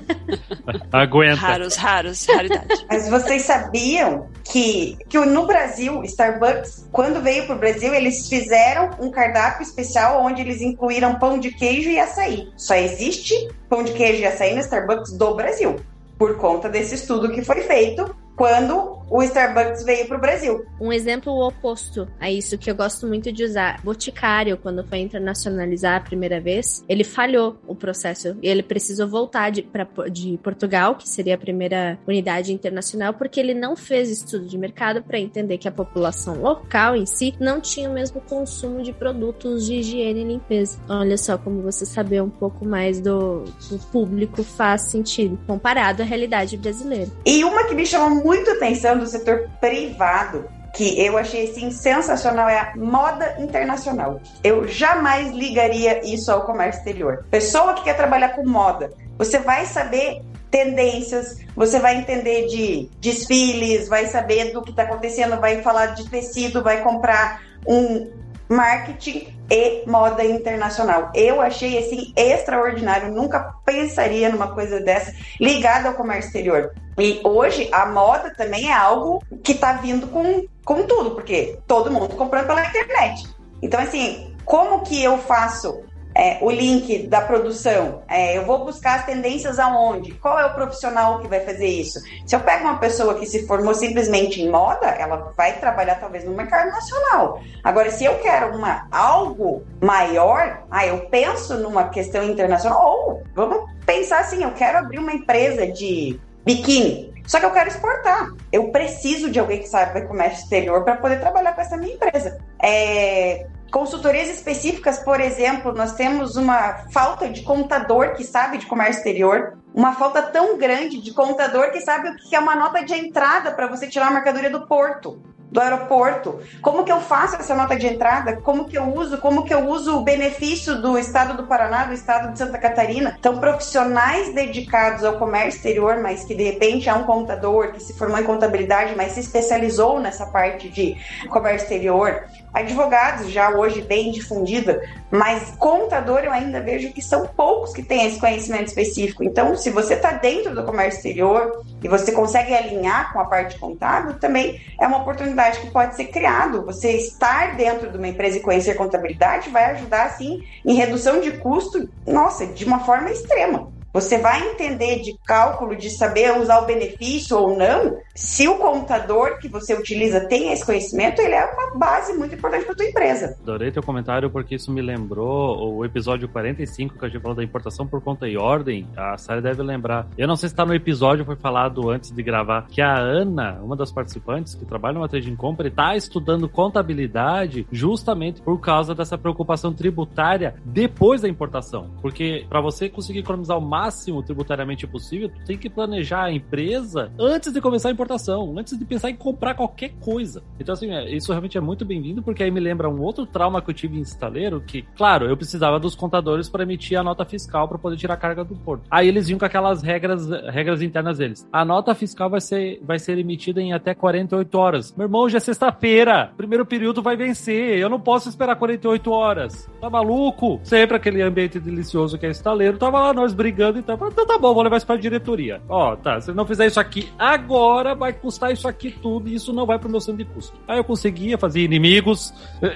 Aguenta. 0.91 1.41
Raros, 1.41 1.75
raros, 1.75 2.25
raridade. 2.27 2.85
Mas 2.89 3.09
vocês 3.09 3.41
sabiam 3.43 4.29
que, 4.43 4.97
que 5.09 5.17
no 5.17 5.47
Brasil, 5.47 6.03
Starbucks, 6.03 6.87
quando 6.91 7.21
veio 7.21 7.47
pro 7.47 7.57
Brasil, 7.57 7.93
eles 7.93 8.29
fizeram 8.29 8.91
um 8.99 9.09
cardápio 9.09 9.63
especial 9.63 10.23
onde 10.23 10.41
eles 10.41 10.61
incluíram 10.61 11.15
pão 11.15 11.39
de 11.39 11.51
queijo 11.51 11.89
e 11.89 11.99
açaí. 11.99 12.49
Só 12.55 12.75
existe 12.75 13.33
pão 13.67 13.83
de 13.83 13.93
queijo 13.93 14.21
e 14.21 14.25
açaí 14.25 14.53
no 14.53 14.59
Starbucks 14.59 15.17
do 15.17 15.35
Brasil 15.35 15.75
por 16.17 16.37
conta 16.37 16.69
desse 16.69 16.95
estudo 16.95 17.31
que 17.31 17.43
foi 17.43 17.61
feito 17.61 18.15
quando 18.35 19.02
o 19.13 19.21
Starbucks 19.21 19.83
veio 19.83 20.07
para 20.07 20.17
o 20.17 20.19
Brasil. 20.19 20.65
Um 20.81 20.91
exemplo 20.91 21.31
oposto 21.45 22.07
a 22.19 22.31
isso 22.31 22.57
que 22.57 22.69
eu 22.69 22.73
gosto 22.73 23.05
muito 23.05 23.31
de 23.31 23.43
usar. 23.43 23.79
Boticário, 23.83 24.57
quando 24.57 24.83
foi 24.83 24.99
internacionalizar 24.99 25.97
a 25.97 25.99
primeira 25.99 26.41
vez, 26.41 26.83
ele 26.89 27.03
falhou 27.03 27.55
o 27.67 27.75
processo 27.75 28.35
e 28.41 28.47
ele 28.47 28.63
precisou 28.63 29.07
voltar 29.07 29.51
de, 29.51 29.61
pra, 29.61 29.87
de 30.11 30.39
Portugal, 30.41 30.95
que 30.95 31.07
seria 31.07 31.35
a 31.35 31.37
primeira 31.37 31.99
unidade 32.07 32.51
internacional, 32.51 33.13
porque 33.13 33.39
ele 33.39 33.53
não 33.53 33.75
fez 33.75 34.09
estudo 34.09 34.47
de 34.47 34.57
mercado 34.57 35.03
para 35.03 35.19
entender 35.19 35.59
que 35.59 35.67
a 35.67 35.71
população 35.71 36.41
local 36.41 36.95
em 36.95 37.05
si 37.05 37.35
não 37.39 37.61
tinha 37.61 37.91
o 37.91 37.93
mesmo 37.93 38.19
consumo 38.19 38.81
de 38.81 38.91
produtos 38.91 39.67
de 39.67 39.75
higiene 39.75 40.21
e 40.21 40.23
limpeza. 40.23 40.79
Olha 40.89 41.19
só 41.19 41.37
como 41.37 41.61
você 41.61 41.85
saber 41.85 42.23
um 42.23 42.31
pouco 42.31 42.65
mais 42.65 42.99
do, 42.99 43.43
do 43.69 43.77
público 43.91 44.41
faz 44.41 44.89
sentido, 44.89 45.37
comparado 45.45 46.01
à 46.01 46.05
realidade 46.05 46.57
brasileira. 46.57 47.11
E 47.23 47.43
uma 47.43 47.65
que 47.65 47.75
me 47.75 47.85
chamou 47.85 48.23
muito 48.23 48.49
atenção 48.49 49.02
do 49.03 49.09
setor 49.09 49.49
privado 49.59 50.49
que 50.73 50.99
eu 50.99 51.17
achei 51.17 51.51
assim 51.51 51.69
sensacional 51.69 52.49
é 52.49 52.57
a 52.57 52.73
moda 52.75 53.35
internacional. 53.39 54.19
Eu 54.43 54.67
jamais 54.67 55.31
ligaria 55.31 56.03
isso 56.03 56.31
ao 56.31 56.45
comércio 56.45 56.79
exterior. 56.79 57.25
Pessoa 57.29 57.75
que 57.75 57.83
quer 57.83 57.95
trabalhar 57.95 58.29
com 58.29 58.43
moda, 58.43 58.91
você 59.17 59.37
vai 59.37 59.65
saber 59.67 60.23
tendências, 60.49 61.37
você 61.55 61.79
vai 61.79 61.97
entender 61.97 62.47
de 62.47 62.89
desfiles, 62.99 63.87
vai 63.87 64.07
saber 64.07 64.51
do 64.51 64.63
que 64.63 64.71
está 64.71 64.83
acontecendo, 64.83 65.39
vai 65.39 65.61
falar 65.61 65.87
de 65.87 66.09
tecido, 66.09 66.63
vai 66.63 66.81
comprar 66.81 67.41
um 67.67 68.11
marketing 68.49 69.27
e 69.49 69.83
moda 69.87 70.23
internacional. 70.23 71.11
Eu 71.13 71.41
achei 71.41 71.77
assim 71.77 72.13
extraordinário, 72.15 73.11
nunca 73.13 73.53
pensaria 73.65 74.29
numa 74.29 74.53
coisa 74.53 74.79
dessa 74.79 75.13
ligada 75.39 75.89
ao 75.89 75.95
comércio 75.95 76.27
exterior. 76.27 76.73
E 76.97 77.21
hoje 77.23 77.69
a 77.71 77.85
moda 77.85 78.33
também 78.35 78.69
é 78.69 78.73
algo 78.73 79.23
que 79.43 79.53
está 79.53 79.73
vindo 79.73 80.07
com, 80.07 80.45
com 80.63 80.83
tudo, 80.83 81.11
porque 81.11 81.57
todo 81.67 81.91
mundo 81.91 82.15
comprando 82.15 82.47
pela 82.47 82.65
internet. 82.65 83.27
Então, 83.61 83.79
assim, 83.79 84.35
como 84.45 84.81
que 84.81 85.01
eu 85.03 85.17
faço 85.17 85.83
é, 86.15 86.37
o 86.41 86.51
link 86.51 87.07
da 87.07 87.21
produção. 87.21 88.03
É, 88.07 88.37
eu 88.37 88.45
vou 88.45 88.65
buscar 88.65 88.99
as 88.99 89.05
tendências 89.05 89.59
aonde? 89.59 90.13
Qual 90.13 90.39
é 90.39 90.45
o 90.45 90.53
profissional 90.53 91.19
que 91.19 91.27
vai 91.27 91.39
fazer 91.41 91.67
isso? 91.67 91.99
Se 92.25 92.35
eu 92.35 92.39
pego 92.39 92.65
uma 92.65 92.77
pessoa 92.77 93.15
que 93.15 93.25
se 93.25 93.47
formou 93.47 93.73
simplesmente 93.73 94.41
em 94.41 94.49
moda, 94.49 94.87
ela 94.87 95.33
vai 95.35 95.53
trabalhar 95.59 95.95
talvez 95.95 96.23
no 96.23 96.33
mercado 96.33 96.69
nacional. 96.69 97.41
Agora, 97.63 97.89
se 97.89 98.05
eu 98.05 98.19
quero 98.19 98.55
uma, 98.57 98.87
algo 98.91 99.63
maior, 99.81 100.63
ah, 100.69 100.85
eu 100.85 101.05
penso 101.09 101.57
numa 101.57 101.89
questão 101.89 102.23
internacional, 102.23 102.85
ou 102.85 103.23
vamos 103.33 103.69
pensar 103.85 104.19
assim, 104.19 104.43
eu 104.43 104.51
quero 104.51 104.77
abrir 104.77 104.99
uma 104.99 105.13
empresa 105.13 105.67
de 105.67 106.19
biquíni. 106.45 107.13
Só 107.25 107.39
que 107.39 107.45
eu 107.45 107.51
quero 107.51 107.69
exportar. 107.69 108.31
Eu 108.51 108.69
preciso 108.69 109.31
de 109.31 109.39
alguém 109.39 109.59
que 109.59 109.69
saiba 109.69 110.01
comércio 110.01 110.43
exterior 110.43 110.83
para 110.83 110.97
poder 110.97 111.21
trabalhar 111.21 111.53
com 111.53 111.61
essa 111.61 111.77
minha 111.77 111.93
empresa. 111.93 112.37
É, 112.61 113.47
Consultorias 113.73 114.29
específicas, 114.29 114.99
por 114.99 115.19
exemplo, 115.19 115.73
nós 115.73 115.93
temos 115.93 116.35
uma 116.35 116.85
falta 116.91 117.27
de 117.27 117.41
contador 117.41 118.13
que 118.13 118.23
sabe 118.23 118.59
de 118.59 118.67
comércio 118.67 118.99
exterior, 118.99 119.57
uma 119.73 119.95
falta 119.95 120.21
tão 120.21 120.59
grande 120.59 121.01
de 121.01 121.11
contador 121.11 121.71
que 121.71 121.81
sabe 121.81 122.09
o 122.09 122.15
que 122.15 122.35
é 122.35 122.39
uma 122.39 122.55
nota 122.55 122.85
de 122.85 122.93
entrada 122.93 123.51
para 123.51 123.65
você 123.65 123.87
tirar 123.87 124.09
a 124.09 124.11
mercadoria 124.11 124.51
do 124.51 124.67
porto 124.67 125.19
do 125.53 125.61
aeroporto. 125.61 126.39
Como 126.61 126.83
que 126.83 126.91
eu 126.91 126.99
faço 126.99 127.35
essa 127.35 127.53
nota 127.53 127.75
de 127.75 127.85
entrada? 127.85 128.37
Como 128.37 128.65
que 128.65 128.75
eu 128.75 128.91
uso? 128.91 129.19
Como 129.19 129.43
que 129.43 129.53
eu 129.53 129.67
uso 129.67 129.97
o 129.97 130.01
benefício 130.01 130.81
do 130.81 130.97
estado 130.97 131.37
do 131.37 131.47
Paraná, 131.47 131.85
do 131.85 131.93
estado 131.93 132.31
de 132.31 132.39
Santa 132.39 132.57
Catarina? 132.57 133.15
Então, 133.19 133.37
profissionais 133.37 134.33
dedicados 134.33 135.03
ao 135.03 135.19
comércio 135.19 135.57
exterior, 135.57 135.97
mas 135.97 136.23
que 136.23 136.33
de 136.33 136.43
repente 136.43 136.89
é 136.89 136.93
um 136.93 137.03
contador 137.03 137.71
que 137.71 137.79
se 137.79 137.93
formou 137.93 138.19
em 138.19 138.23
contabilidade, 138.23 138.95
mas 138.95 139.11
se 139.11 139.19
especializou 139.19 139.99
nessa 139.99 140.25
parte 140.25 140.69
de 140.69 140.97
comércio 141.29 141.65
exterior, 141.65 142.23
advogados, 142.53 143.31
já 143.31 143.49
hoje 143.49 143.81
bem 143.81 144.11
difundida, 144.11 144.81
mas 145.09 145.55
contador 145.57 146.19
eu 146.19 146.31
ainda 146.31 146.61
vejo 146.61 146.93
que 146.93 147.01
são 147.01 147.25
poucos 147.25 147.73
que 147.73 147.81
têm 147.81 148.05
esse 148.05 148.19
conhecimento 148.19 148.67
específico. 148.67 149.23
Então, 149.23 149.55
se 149.55 149.69
você 149.69 149.95
está 149.95 150.11
dentro 150.11 150.53
do 150.53 150.63
comércio 150.63 150.97
exterior 150.99 151.63
e 151.83 151.87
você 151.87 152.11
consegue 152.11 152.53
alinhar 152.53 153.11
com 153.11 153.19
a 153.19 153.25
parte 153.25 153.57
contábil, 153.57 154.19
também 154.19 154.61
é 154.79 154.85
uma 154.85 154.97
oportunidade 154.97 155.59
que 155.59 155.71
pode 155.71 155.95
ser 155.95 156.05
criado. 156.05 156.63
Você 156.65 156.91
estar 156.91 157.55
dentro 157.55 157.91
de 157.91 157.97
uma 157.97 158.07
empresa 158.07 158.37
e 158.37 158.41
conhecer 158.41 158.75
contabilidade 158.75 159.49
vai 159.49 159.71
ajudar, 159.71 160.05
assim, 160.05 160.43
em 160.63 160.75
redução 160.75 161.19
de 161.19 161.31
custo, 161.31 161.89
nossa, 162.05 162.45
de 162.45 162.65
uma 162.65 162.79
forma 162.79 163.09
extrema. 163.09 163.71
Você 163.93 164.17
vai 164.17 164.49
entender 164.49 165.01
de 165.01 165.15
cálculo, 165.23 165.75
de 165.75 165.87
saber 165.91 166.35
usar 166.39 166.61
o 166.61 166.65
benefício 166.65 167.37
ou 167.37 167.55
não. 167.55 167.95
Se 168.15 168.47
o 168.47 168.57
contador 168.57 169.37
que 169.37 169.47
você 169.47 169.75
utiliza 169.75 170.27
tem 170.27 170.51
esse 170.51 170.65
conhecimento, 170.65 171.21
ele 171.21 171.35
é 171.35 171.45
uma 171.45 171.77
base 171.77 172.11
muito 172.13 172.33
importante 172.33 172.65
para 172.65 172.73
tua 172.73 172.87
empresa. 172.87 173.37
Adorei 173.43 173.71
teu 173.71 173.83
comentário 173.83 174.31
porque 174.31 174.55
isso 174.55 174.71
me 174.71 174.81
lembrou 174.81 175.75
o 175.75 175.85
episódio 175.85 176.27
45 176.27 176.97
que 176.97 177.05
a 177.05 177.07
gente 177.07 177.21
falou 177.21 177.37
da 177.37 177.43
importação 177.43 177.85
por 177.85 178.01
conta 178.01 178.27
e 178.27 178.35
ordem. 178.35 178.87
A 178.97 179.15
Sara 179.15 179.39
deve 179.39 179.61
lembrar. 179.61 180.07
Eu 180.17 180.27
não 180.27 180.35
sei 180.35 180.49
se 180.49 180.53
está 180.53 180.65
no 180.65 180.73
episódio, 180.73 181.23
foi 181.23 181.35
falado 181.35 181.87
antes 181.91 182.09
de 182.09 182.23
gravar, 182.23 182.65
que 182.67 182.81
a 182.81 182.97
Ana, 182.97 183.59
uma 183.61 183.75
das 183.75 183.91
participantes 183.91 184.55
que 184.55 184.65
trabalha 184.65 184.97
no 184.97 185.07
Trading 185.07 185.35
Company, 185.35 185.69
está 185.69 185.95
estudando 185.95 186.49
contabilidade 186.49 187.67
justamente 187.71 188.41
por 188.41 188.59
causa 188.59 188.95
dessa 188.95 189.19
preocupação 189.19 189.71
tributária 189.71 190.55
depois 190.65 191.21
da 191.21 191.29
importação. 191.29 191.91
Porque 192.01 192.43
para 192.49 192.59
você 192.59 192.89
conseguir 192.89 193.19
economizar 193.19 193.55
o 193.55 193.61
máximo 193.61 193.82
máximo 193.83 194.23
tributariamente 194.23 194.87
possível, 194.87 195.29
tu 195.29 195.43
tem 195.45 195.57
que 195.57 195.69
planejar 195.69 196.23
a 196.23 196.31
empresa 196.31 197.11
antes 197.19 197.51
de 197.51 197.59
começar 197.59 197.89
a 197.89 197.91
importação, 197.91 198.55
antes 198.57 198.77
de 198.77 198.85
pensar 198.85 199.09
em 199.09 199.15
comprar 199.15 199.55
qualquer 199.55 199.89
coisa. 199.99 200.41
Então, 200.59 200.73
assim, 200.73 200.91
é, 200.91 201.13
isso 201.13 201.31
realmente 201.31 201.57
é 201.57 201.61
muito 201.61 201.83
bem-vindo, 201.83 202.21
porque 202.21 202.43
aí 202.43 202.51
me 202.51 202.59
lembra 202.59 202.89
um 202.89 203.01
outro 203.01 203.25
trauma 203.25 203.61
que 203.61 203.69
eu 203.69 203.73
tive 203.73 203.97
em 203.97 204.01
estaleiro, 204.01 204.61
que, 204.61 204.83
claro, 204.95 205.27
eu 205.27 205.35
precisava 205.35 205.79
dos 205.79 205.95
contadores 205.95 206.49
para 206.49 206.63
emitir 206.63 206.97
a 206.97 207.03
nota 207.03 207.25
fiscal 207.25 207.67
para 207.67 207.77
poder 207.77 207.97
tirar 207.97 208.13
a 208.13 208.17
carga 208.17 208.43
do 208.43 208.55
porto. 208.55 208.83
Aí 208.89 209.07
eles 209.07 209.27
vinham 209.27 209.39
com 209.39 209.45
aquelas 209.45 209.81
regras, 209.81 210.29
regras 210.49 210.81
internas 210.81 211.17
deles. 211.17 211.47
A 211.51 211.65
nota 211.65 211.93
fiscal 211.93 212.29
vai 212.29 212.39
ser, 212.39 212.79
vai 212.83 212.99
ser 212.99 213.17
emitida 213.17 213.61
em 213.61 213.73
até 213.73 213.93
48 213.93 214.57
horas. 214.57 214.95
Meu 214.95 215.05
irmão, 215.05 215.27
já 215.27 215.37
é 215.37 215.41
sexta-feira. 215.41 216.31
Primeiro 216.37 216.65
período 216.65 217.01
vai 217.01 217.17
vencer. 217.17 217.77
Eu 217.77 217.89
não 217.89 217.99
posso 217.99 218.29
esperar 218.29 218.55
48 218.55 219.11
horas. 219.11 219.69
Tá 219.81 219.89
maluco? 219.89 220.59
Sempre 220.63 220.95
aquele 220.95 221.21
ambiente 221.21 221.59
delicioso 221.59 222.17
que 222.17 222.25
é 222.25 222.29
estaleiro. 222.29 222.77
Tava 222.77 222.99
lá 222.99 223.13
nós 223.13 223.33
brigando 223.33 223.72
e 223.79 223.81
tal. 223.81 223.95
Então 223.95 224.25
tá 224.25 224.37
bom, 224.37 224.53
vou 224.53 224.63
levar 224.63 224.77
isso 224.77 224.85
pra 224.85 224.95
diretoria. 224.95 225.61
Ó, 225.67 225.95
tá, 225.95 226.19
se 226.21 226.31
não 226.33 226.45
fizer 226.45 226.67
isso 226.67 226.79
aqui 226.79 227.11
agora, 227.17 227.95
vai 227.95 228.13
custar 228.13 228.51
isso 228.51 228.67
aqui 228.67 228.91
tudo 228.91 229.29
e 229.29 229.35
isso 229.35 229.53
não 229.53 229.65
vai 229.65 229.79
pro 229.79 229.89
meu 229.89 230.01
centro 230.01 230.23
de 230.23 230.31
custo. 230.31 230.57
Aí 230.67 230.77
eu 230.77 230.83
conseguia 230.83 231.37
fazer 231.37 231.61
inimigos, 231.61 232.33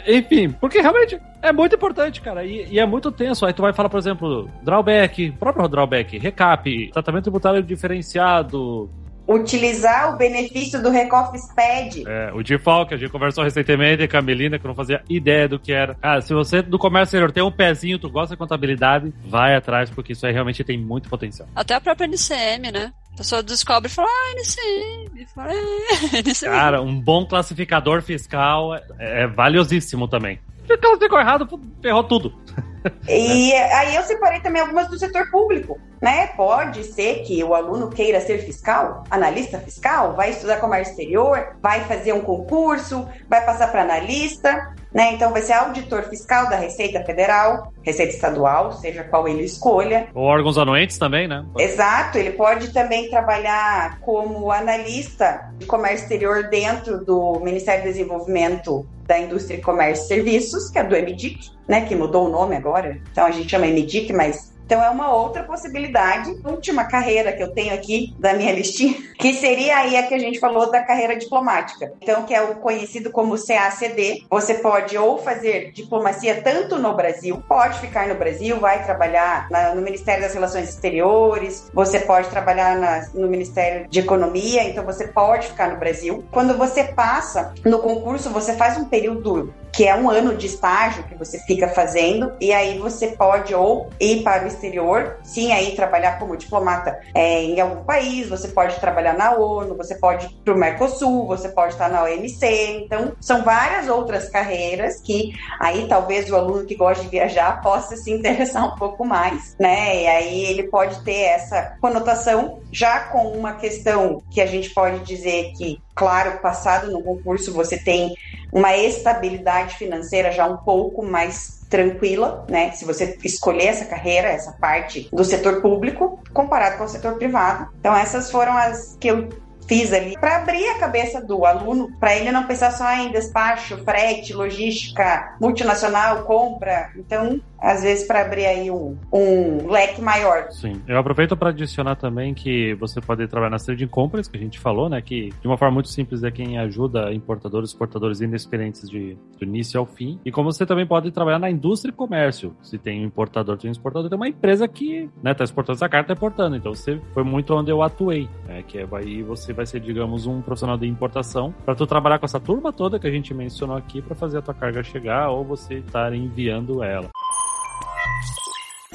enfim, 0.08 0.50
porque 0.50 0.82
realmente 0.82 1.20
é 1.42 1.52
muito 1.52 1.76
importante, 1.76 2.22
cara, 2.22 2.44
e, 2.44 2.68
e, 2.72 2.80
é 2.80 2.86
muito 2.86 3.12
tenso. 3.12 3.46
Aí 3.46 3.54
tu 3.54 3.62
vai 3.62 3.74
falar, 3.74 3.90
por 3.90 4.00
exemplo, 4.00 4.50
drawback, 4.64 5.32
próprio 5.32 5.68
drawback, 5.68 6.18
recap, 6.18 6.92
tratamento 6.92 7.24
tributário 7.24 7.64
diferenciado, 7.64 8.90
utilizar 9.28 10.14
o 10.14 10.18
benefício 10.18 10.82
do 10.82 10.90
Recoff 10.90 11.38
SPED. 11.38 12.06
É, 12.08 12.32
o 12.34 12.42
default, 12.42 12.88
que 12.88 12.96
a 12.96 12.98
gente 12.98 13.12
conversou 13.12 13.44
recentemente 13.44 14.08
com 14.08 14.18
a 14.18 14.22
Melina, 14.22 14.58
que 14.58 14.66
não 14.66 14.74
fazia 14.74 15.04
ideia 15.10 15.48
do 15.48 15.60
que 15.60 15.74
era. 15.74 15.96
Cara, 15.96 16.22
se 16.22 16.34
você 16.34 16.62
do 16.62 16.80
comércio 16.80 17.10
exterior 17.10 17.32
tem 17.32 17.44
um 17.44 17.52
pezinho, 17.52 18.00
tu 18.00 18.10
gosta 18.10 18.36
de 18.36 18.40
contabilidade, 18.40 19.14
vai 19.26 19.56
atrás, 19.56 19.90
porque 19.90 20.14
isso 20.14 20.26
aí 20.26 20.32
realmente 20.32 20.64
tem 20.64 20.80
muito 20.80 21.10
potencial. 21.10 21.48
Até 21.56 21.76
a 21.76 21.82
própria 21.82 22.08
NCM, 22.08 22.72
né? 22.72 22.94
A 23.14 23.18
pessoa 23.18 23.44
descobre 23.44 23.90
e 23.90 23.94
fala, 23.94 24.08
ah, 24.08 24.34
NCM. 24.38 25.26
Fala, 25.34 25.52
é, 25.52 26.20
NCM. 26.24 26.52
Cara, 26.56 26.82
um 26.82 27.00
bom 27.00 27.26
classificador 27.26 28.02
fiscal 28.02 28.76
é, 28.76 28.84
é 29.00 29.28
valiosíssimo 29.28 30.08
também. 30.08 30.40
Se 30.66 30.78
classificou 30.78 31.20
errado, 31.20 31.48
ferrou 31.82 32.04
tudo. 32.04 32.34
E 33.10 33.54
aí 33.54 33.96
eu 33.96 34.04
separei 34.04 34.42
também 34.42 34.62
algumas 34.62 34.88
do 34.90 35.00
setor 35.00 35.30
público, 35.32 35.80
né? 36.02 36.28
Pode 36.28 36.84
ser 36.84 37.24
que 37.24 37.44
o 37.44 37.56
aluno 37.56 37.90
queira 37.90 38.20
ser 38.20 38.40
fiscal, 38.40 39.04
analista 39.10 39.60
fiscal, 39.60 40.14
vai 40.14 40.32
estudar 40.32 40.58
comércio 40.58 40.92
exterior, 40.92 41.56
vai 41.62 41.82
fazer 41.82 42.14
um 42.14 42.22
concurso, 42.22 43.08
vai 43.30 43.46
passar 43.46 43.72
para 43.72 43.84
analista, 43.84 44.76
né? 44.94 45.14
Então 45.14 45.32
vai 45.32 45.42
ser 45.42 45.54
auditor 45.54 46.04
fiscal 46.04 46.50
da 46.50 46.56
Receita 46.56 47.04
Federal, 47.04 47.72
Receita 47.84 48.14
Estadual, 48.14 48.74
seja 48.74 49.04
qual 49.04 49.28
ele 49.28 49.44
escolha. 49.44 50.08
Ou 50.14 50.24
órgãos 50.24 50.58
anuentes 50.58 50.98
também, 50.98 51.28
né? 51.28 51.46
Exato, 51.58 52.18
ele 52.18 52.32
pode 52.32 52.74
também 52.74 53.10
trabalhar 53.10 54.00
como 54.00 54.52
analista 54.52 55.52
de 55.58 55.66
comércio 55.66 56.04
exterior 56.04 56.50
dentro 56.50 57.04
do 57.04 57.40
Ministério 57.42 57.84
do 57.84 57.88
Desenvolvimento 57.88 58.88
da 59.06 59.18
Indústria, 59.18 59.62
Comércio 59.62 60.06
e 60.06 60.08
Serviços, 60.08 60.70
que 60.70 60.80
é 60.80 60.84
do 60.84 60.96
MDIC, 60.96 61.57
né, 61.68 61.82
que 61.82 61.96
mudou 61.96 62.28
o 62.28 62.30
nome 62.30 62.56
agora. 62.56 63.00
Então 63.12 63.26
a 63.26 63.32
gente 63.32 63.50
chama 63.50 63.68
MDIC, 63.68 64.14
mas 64.14 64.54
então 64.68 64.84
é 64.84 64.90
uma 64.90 65.14
outra 65.14 65.44
possibilidade. 65.44 66.36
Última 66.44 66.84
carreira 66.84 67.32
que 67.32 67.42
eu 67.42 67.54
tenho 67.54 67.74
aqui 67.74 68.14
da 68.20 68.34
minha 68.34 68.52
listinha, 68.52 68.96
que 69.18 69.34
seria 69.34 69.78
aí 69.78 69.96
a 69.96 70.04
que 70.04 70.14
a 70.14 70.20
gente 70.20 70.40
falou 70.40 70.70
da 70.70 70.84
carreira 70.84 71.16
diplomática. 71.16 71.94
Então, 72.02 72.24
que 72.24 72.34
é 72.34 72.42
o 72.42 72.56
conhecido 72.56 73.10
como 73.10 73.38
CACD. 73.38 74.26
Você 74.30 74.56
pode 74.56 74.98
ou 74.98 75.20
fazer 75.20 75.72
diplomacia 75.72 76.42
tanto 76.42 76.78
no 76.78 76.94
Brasil, 76.94 77.42
pode 77.48 77.80
ficar 77.80 78.08
no 78.10 78.16
Brasil, 78.16 78.60
vai 78.60 78.84
trabalhar 78.84 79.48
na, 79.50 79.74
no 79.74 79.82
Ministério 79.82 80.22
das 80.22 80.34
Relações 80.34 80.68
Exteriores, 80.68 81.70
você 81.74 82.02
pode 82.02 82.28
trabalhar 82.28 82.76
na, 82.78 83.08
no 83.14 83.30
Ministério 83.30 83.88
de 83.88 84.00
Economia, 84.02 84.64
então 84.64 84.84
você 84.84 85.08
pode 85.08 85.48
ficar 85.48 85.70
no 85.70 85.78
Brasil. 85.78 86.26
Quando 86.30 86.58
você 86.58 86.84
passa 86.84 87.54
no 87.64 87.80
concurso, 87.80 88.30
você 88.32 88.54
faz 88.54 88.78
um 88.78 88.84
período 88.84 89.54
que 89.78 89.86
é 89.86 89.96
um 89.96 90.10
ano 90.10 90.36
de 90.36 90.48
estágio 90.48 91.04
que 91.04 91.14
você 91.14 91.38
fica 91.42 91.68
fazendo, 91.68 92.34
e 92.42 92.52
aí 92.52 92.80
você 92.80 93.10
pode 93.10 93.54
ou 93.54 93.92
ir 94.00 94.24
para 94.24 94.46
o 94.46 94.48
exterior, 94.58 95.18
sim, 95.24 95.52
aí 95.52 95.76
trabalhar 95.76 96.20
como 96.20 96.36
diplomata 96.36 97.00
é, 97.14 97.44
em 97.44 97.60
algum 97.60 97.84
país, 97.84 98.28
você 98.28 98.50
pode 98.50 98.80
trabalhar 98.80 99.14
na 99.14 99.36
ONU, 99.36 99.78
você 99.78 99.96
pode 99.96 100.26
ir 100.26 100.30
para 100.44 100.54
o 100.54 100.58
Mercosul, 100.58 101.28
você 101.28 101.50
pode 101.50 101.74
estar 101.74 101.90
na 101.90 102.04
OMC, 102.04 102.84
então 102.84 103.14
são 103.22 103.44
várias 103.44 103.88
outras 103.88 104.30
carreiras 104.30 105.00
que 105.00 105.34
aí 105.60 105.88
talvez 105.88 106.30
o 106.30 106.36
aluno 106.36 106.66
que 106.66 106.76
gosta 106.76 107.04
de 107.04 107.10
viajar 107.10 107.62
possa 107.62 107.96
se 107.96 108.12
interessar 108.12 108.66
um 108.66 108.76
pouco 108.76 109.06
mais, 109.06 109.56
né? 109.60 110.04
E 110.04 110.08
aí 110.08 110.46
ele 110.46 110.64
pode 110.64 111.04
ter 111.04 111.22
essa 111.22 111.78
conotação 111.80 112.60
já 112.72 113.00
com 113.00 113.30
uma 113.30 113.54
questão 113.54 114.22
que 114.32 114.42
a 114.42 114.46
gente 114.46 114.72
pode 114.72 115.00
dizer 115.00 115.54
que 115.56 115.82
claro, 115.98 116.40
passado 116.40 116.92
no 116.92 117.02
concurso 117.02 117.52
você 117.52 117.76
tem 117.76 118.14
uma 118.54 118.78
estabilidade 118.78 119.76
financeira 119.76 120.32
já 120.32 120.46
um 120.46 120.58
pouco 120.58 121.04
mais 121.04 121.57
tranquila, 121.70 122.46
né? 122.50 122.72
Se 122.72 122.86
você 122.86 123.18
escolher 123.24 123.68
essa 123.68 123.86
carreira, 123.86 124.28
essa 124.28 124.54
parte 124.54 125.10
do 125.12 125.24
setor 125.24 125.62
público, 125.62 126.20
comparado 126.34 126.78
com 126.78 126.86
o 126.86 126.90
setor 126.90 127.16
privado. 127.16 127.70
Então, 127.80 127.96
essas 127.96 128.32
foram 128.32 128.56
as 128.58 128.96
que 129.00 129.08
eu 129.08 129.30
fiz 129.68 129.92
ali 129.92 130.18
para 130.18 130.38
abrir 130.38 130.66
a 130.70 130.80
cabeça 130.80 131.22
do 131.22 131.46
aluno, 131.46 131.90
para 132.00 132.16
ele 132.16 132.32
não 132.32 132.48
pensar 132.48 132.72
só 132.72 132.90
em 132.94 133.12
despacho, 133.12 133.78
frete, 133.84 134.34
logística, 134.34 135.36
multinacional, 135.40 136.24
compra. 136.24 136.90
Então, 136.96 137.40
às 137.60 137.84
vezes 137.84 138.08
para 138.08 138.22
abrir 138.22 138.46
aí 138.46 138.70
um, 138.70 138.98
um 139.12 139.70
leque 139.70 140.02
maior. 140.02 140.50
Sim, 140.52 140.82
eu 140.88 140.98
aproveito 140.98 141.36
para 141.36 141.50
adicionar 141.50 141.96
também 141.96 142.34
que 142.34 142.76
você 142.76 143.02
pode 143.02 143.28
trabalhar 143.28 143.52
nas 143.52 143.64
trading 143.64 143.88
companies, 143.88 144.28
que 144.28 144.38
a 144.38 144.40
gente 144.40 144.60
falou, 144.60 144.90
né, 144.90 145.02
que 145.02 145.30
de 145.42 145.48
uma 145.48 145.58
forma 145.58 145.76
muito 145.76 145.90
simples 145.90 146.24
é 146.24 146.32
quem 146.32 146.58
ajuda 146.58 147.14
importadores, 147.14 147.70
exportadores 147.70 148.22
inexperientes 148.22 148.90
de, 148.90 149.18
do 149.38 149.44
início 149.44 149.80
ao 149.80 149.86
fim. 149.86 150.20
E 150.26 150.32
como 150.32 150.52
você 150.52 150.66
também 150.66 150.86
pode 150.86 151.12
trabalhar 151.12 151.40
na 151.40 151.50
indústria 151.50 151.92
e 151.92 151.96
comércio. 151.96 152.56
Se 152.62 152.78
tem 152.78 153.02
um 153.02 153.06
importador, 153.06 153.58
tem 153.58 153.70
um 153.70 153.72
exportador, 153.72 154.10
tem 154.10 154.18
uma 154.18 154.28
empresa 154.28 154.68
que, 154.68 155.10
né, 155.22 155.34
tá 155.34 155.44
exportando 155.44 155.78
essa 155.78 155.90
carta, 155.90 156.08
tá 156.08 156.14
importando. 156.14 156.56
Então 156.56 156.74
você 156.74 157.00
foi 157.14 157.24
muito 157.24 157.54
onde 157.54 157.72
eu 157.72 157.82
atuei, 157.82 158.30
né, 158.46 158.64
que 158.64 158.78
é 158.78 158.88
aí 158.98 159.22
você 159.22 159.54
vai 159.54 159.66
ser, 159.66 159.80
digamos, 159.80 160.26
um 160.26 160.42
profissional 160.42 160.78
de 160.78 160.88
importação 160.88 161.54
para 161.66 161.76
tu 161.76 161.86
trabalhar 161.86 162.20
com 162.20 162.26
essa 162.26 162.40
turma 162.40 162.74
toda 162.74 163.00
que 163.00 163.08
a 163.08 163.12
gente 163.12 163.34
mencionou 163.34 163.78
aqui 163.78 164.02
para 164.02 164.16
fazer 164.16 164.40
a 164.40 164.42
tua 164.42 164.54
carga 164.54 164.84
chegar 164.84 165.30
ou 165.30 165.44
você 165.44 165.76
estar 165.76 166.14
enviando 166.14 166.84
ela. 166.84 167.10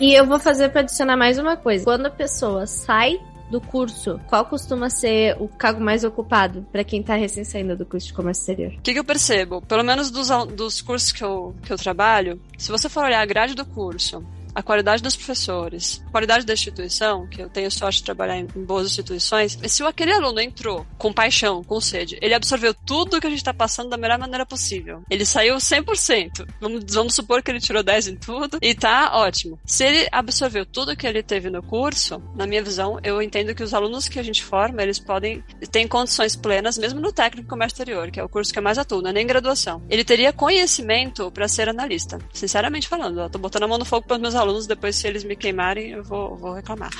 E 0.00 0.14
eu 0.14 0.26
vou 0.26 0.38
fazer 0.38 0.70
para 0.70 0.80
adicionar 0.80 1.16
mais 1.16 1.38
uma 1.38 1.56
coisa. 1.56 1.84
Quando 1.84 2.06
a 2.06 2.10
pessoa 2.10 2.66
sai 2.66 3.20
do 3.52 3.60
curso, 3.60 4.18
qual 4.28 4.46
costuma 4.46 4.88
ser 4.88 5.36
o 5.38 5.46
cargo 5.46 5.80
mais 5.80 6.04
ocupado 6.04 6.66
para 6.72 6.82
quem 6.82 7.02
tá 7.02 7.14
recém 7.14 7.44
saindo 7.44 7.76
do 7.76 7.84
curso 7.84 8.06
de 8.06 8.14
comércio 8.14 8.40
exterior? 8.40 8.72
O 8.72 8.80
que, 8.80 8.94
que, 8.94 8.98
eu 8.98 9.04
percebo? 9.04 9.60
Pelo 9.60 9.84
menos 9.84 10.10
dos, 10.10 10.28
dos 10.56 10.80
cursos 10.80 11.12
que 11.12 11.22
eu, 11.22 11.54
que 11.62 11.72
eu 11.72 11.76
trabalho, 11.76 12.40
se 12.56 12.70
você 12.70 12.88
for 12.88 13.04
olhar 13.04 13.20
a 13.20 13.26
grade 13.26 13.54
do 13.54 13.66
curso, 13.66 14.24
a 14.54 14.62
qualidade 14.62 15.02
dos 15.02 15.16
professores, 15.16 16.02
a 16.06 16.10
qualidade 16.10 16.46
da 16.46 16.52
instituição, 16.52 17.26
que 17.26 17.42
eu 17.42 17.48
tenho 17.48 17.70
sorte 17.70 17.98
de 17.98 18.04
trabalhar 18.04 18.38
em, 18.38 18.46
em 18.56 18.64
boas 18.64 18.86
instituições, 18.86 19.58
se 19.66 19.82
aquele 19.82 20.12
aluno 20.12 20.40
entrou 20.40 20.86
com 20.98 21.12
paixão, 21.12 21.62
com 21.62 21.80
sede, 21.80 22.18
ele 22.20 22.34
absorveu 22.34 22.74
tudo 22.74 23.20
que 23.20 23.26
a 23.26 23.30
gente 23.30 23.40
está 23.40 23.54
passando 23.54 23.90
da 23.90 23.96
melhor 23.96 24.18
maneira 24.18 24.46
possível. 24.46 25.02
Ele 25.10 25.24
saiu 25.24 25.56
100%. 25.56 26.46
Vamos, 26.60 26.84
vamos 26.88 27.14
supor 27.14 27.42
que 27.42 27.50
ele 27.50 27.60
tirou 27.60 27.82
10 27.82 28.08
em 28.08 28.16
tudo 28.16 28.58
e 28.60 28.74
tá 28.74 29.12
ótimo. 29.14 29.58
Se 29.64 29.84
ele 29.84 30.08
absorveu 30.12 30.64
tudo 30.64 30.96
que 30.96 31.06
ele 31.06 31.22
teve 31.22 31.50
no 31.50 31.62
curso, 31.62 32.22
na 32.34 32.46
minha 32.46 32.62
visão, 32.62 32.98
eu 33.02 33.20
entendo 33.20 33.54
que 33.54 33.62
os 33.62 33.74
alunos 33.74 34.08
que 34.08 34.18
a 34.18 34.22
gente 34.22 34.42
forma, 34.42 34.82
eles 34.82 34.98
podem 34.98 35.42
ter 35.70 35.86
condições 35.88 36.36
plenas, 36.36 36.78
mesmo 36.78 37.00
no 37.00 37.12
técnico 37.12 37.48
comércio 37.48 37.74
exterior, 37.74 38.10
que 38.10 38.20
é 38.20 38.24
o 38.24 38.28
curso 38.28 38.52
que 38.52 38.58
eu 38.58 38.62
mais 38.62 38.78
atuo, 38.78 39.02
não 39.02 39.10
é 39.10 39.12
nem 39.12 39.26
graduação. 39.26 39.82
Ele 39.88 40.04
teria 40.04 40.32
conhecimento 40.32 41.30
para 41.30 41.48
ser 41.48 41.68
analista. 41.68 42.18
Sinceramente 42.32 42.88
falando, 42.88 43.20
eu 43.20 43.30
tô 43.30 43.38
botando 43.38 43.64
a 43.64 43.68
mão 43.68 43.78
no 43.78 43.84
fogo 43.84 44.06
para 44.06 44.16
os 44.16 44.22
meus 44.22 44.34
alunos, 44.34 44.41
depois 44.66 44.96
se 44.96 45.06
eles 45.06 45.24
me 45.24 45.36
queimarem, 45.36 45.90
eu 45.90 46.02
vou, 46.02 46.36
vou 46.36 46.52
reclamar. 46.52 46.90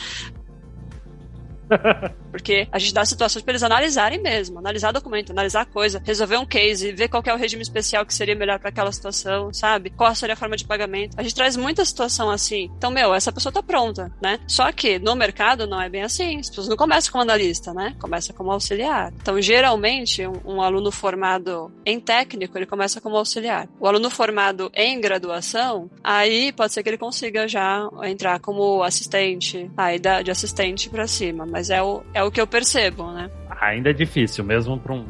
Porque 2.31 2.67
a 2.73 2.79
gente 2.79 2.95
dá 2.95 3.05
situações 3.05 3.43
para 3.43 3.53
eles 3.53 3.63
analisarem 3.63 4.21
mesmo, 4.21 4.59
analisar 4.59 4.93
documento, 4.93 5.31
analisar 5.31 5.67
coisa, 5.67 6.03
resolver 6.05 6.39
um 6.39 6.47
case, 6.47 6.93
ver 6.93 7.09
qual 7.09 7.23
é 7.27 7.35
o 7.35 7.37
regime 7.37 7.63
especial 7.63 8.07
que 8.07 8.15
seria 8.15 8.35
melhor 8.35 8.59
para 8.59 8.71
aquela 8.71 8.91
situação, 8.91 9.53
sabe? 9.53 9.91
Qual 9.91 10.15
seria 10.15 10.33
a 10.35 10.37
forma 10.37 10.57
de 10.57 10.65
pagamento. 10.65 11.15
A 11.19 11.23
gente 11.23 11.35
traz 11.35 11.57
muita 11.57 11.85
situação 11.85 12.31
assim. 12.31 12.71
Então, 12.77 12.91
meu, 12.91 13.15
essa 13.15 13.31
pessoa 13.31 13.53
tá 13.53 13.63
pronta, 13.63 14.11
né? 14.23 14.41
Só 14.47 14.71
que 14.73 14.99
no 14.99 15.15
mercado 15.15 15.67
não 15.67 15.81
é 15.81 15.89
bem 15.89 16.03
assim. 16.03 16.39
As 16.39 16.49
pessoas 16.49 16.69
não 16.69 16.77
começam 16.77 17.13
como 17.13 17.23
analista, 17.23 17.75
né? 17.75 17.95
Começa 18.01 18.33
como 18.33 18.51
auxiliar. 18.51 19.13
Então, 19.21 19.41
geralmente, 19.41 20.27
um, 20.27 20.41
um 20.45 20.63
aluno 20.63 20.91
formado 20.91 21.71
em 21.85 22.01
técnico, 22.01 22.57
ele 22.57 22.67
começa 22.67 23.01
como 23.01 23.17
auxiliar. 23.17 23.69
O 23.79 23.87
aluno 23.87 24.09
formado 24.09 24.71
em 24.75 25.01
graduação, 25.01 25.91
aí 26.03 26.53
pode 26.53 26.73
ser 26.73 26.83
que 26.83 26.89
ele 26.89 26.99
consiga 26.99 27.47
já 27.47 27.89
entrar 28.05 28.41
como 28.41 28.83
assistente, 28.83 29.71
aí 29.77 29.99
de 29.99 30.31
assistente 30.31 30.89
para 30.89 31.07
cima, 31.07 31.47
mas 31.47 31.62
é 31.71 31.83
o, 31.83 32.03
é 32.15 32.23
o 32.23 32.31
que 32.31 32.41
eu 32.41 32.47
percebo, 32.47 33.11
né? 33.13 33.31
Ainda 33.61 33.91
é 33.91 33.93
difícil, 33.93 34.45
mesmo 34.45 34.79
para 34.79 34.95
um. 34.95 35.05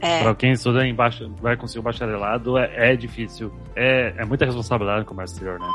É. 0.00 0.22
Pra 0.22 0.34
quem 0.34 0.52
estuda 0.52 0.86
em 0.86 0.94
baixo, 0.94 1.28
vai 1.40 1.56
conseguir 1.56 1.80
o 1.80 1.82
bacharelado, 1.82 2.56
é, 2.56 2.92
é 2.92 2.96
difícil. 2.96 3.52
É, 3.74 4.14
é 4.16 4.24
muita 4.24 4.44
responsabilidade 4.44 5.00
no 5.00 5.06
comércio 5.06 5.34
exterior, 5.34 5.58
né? 5.58 5.66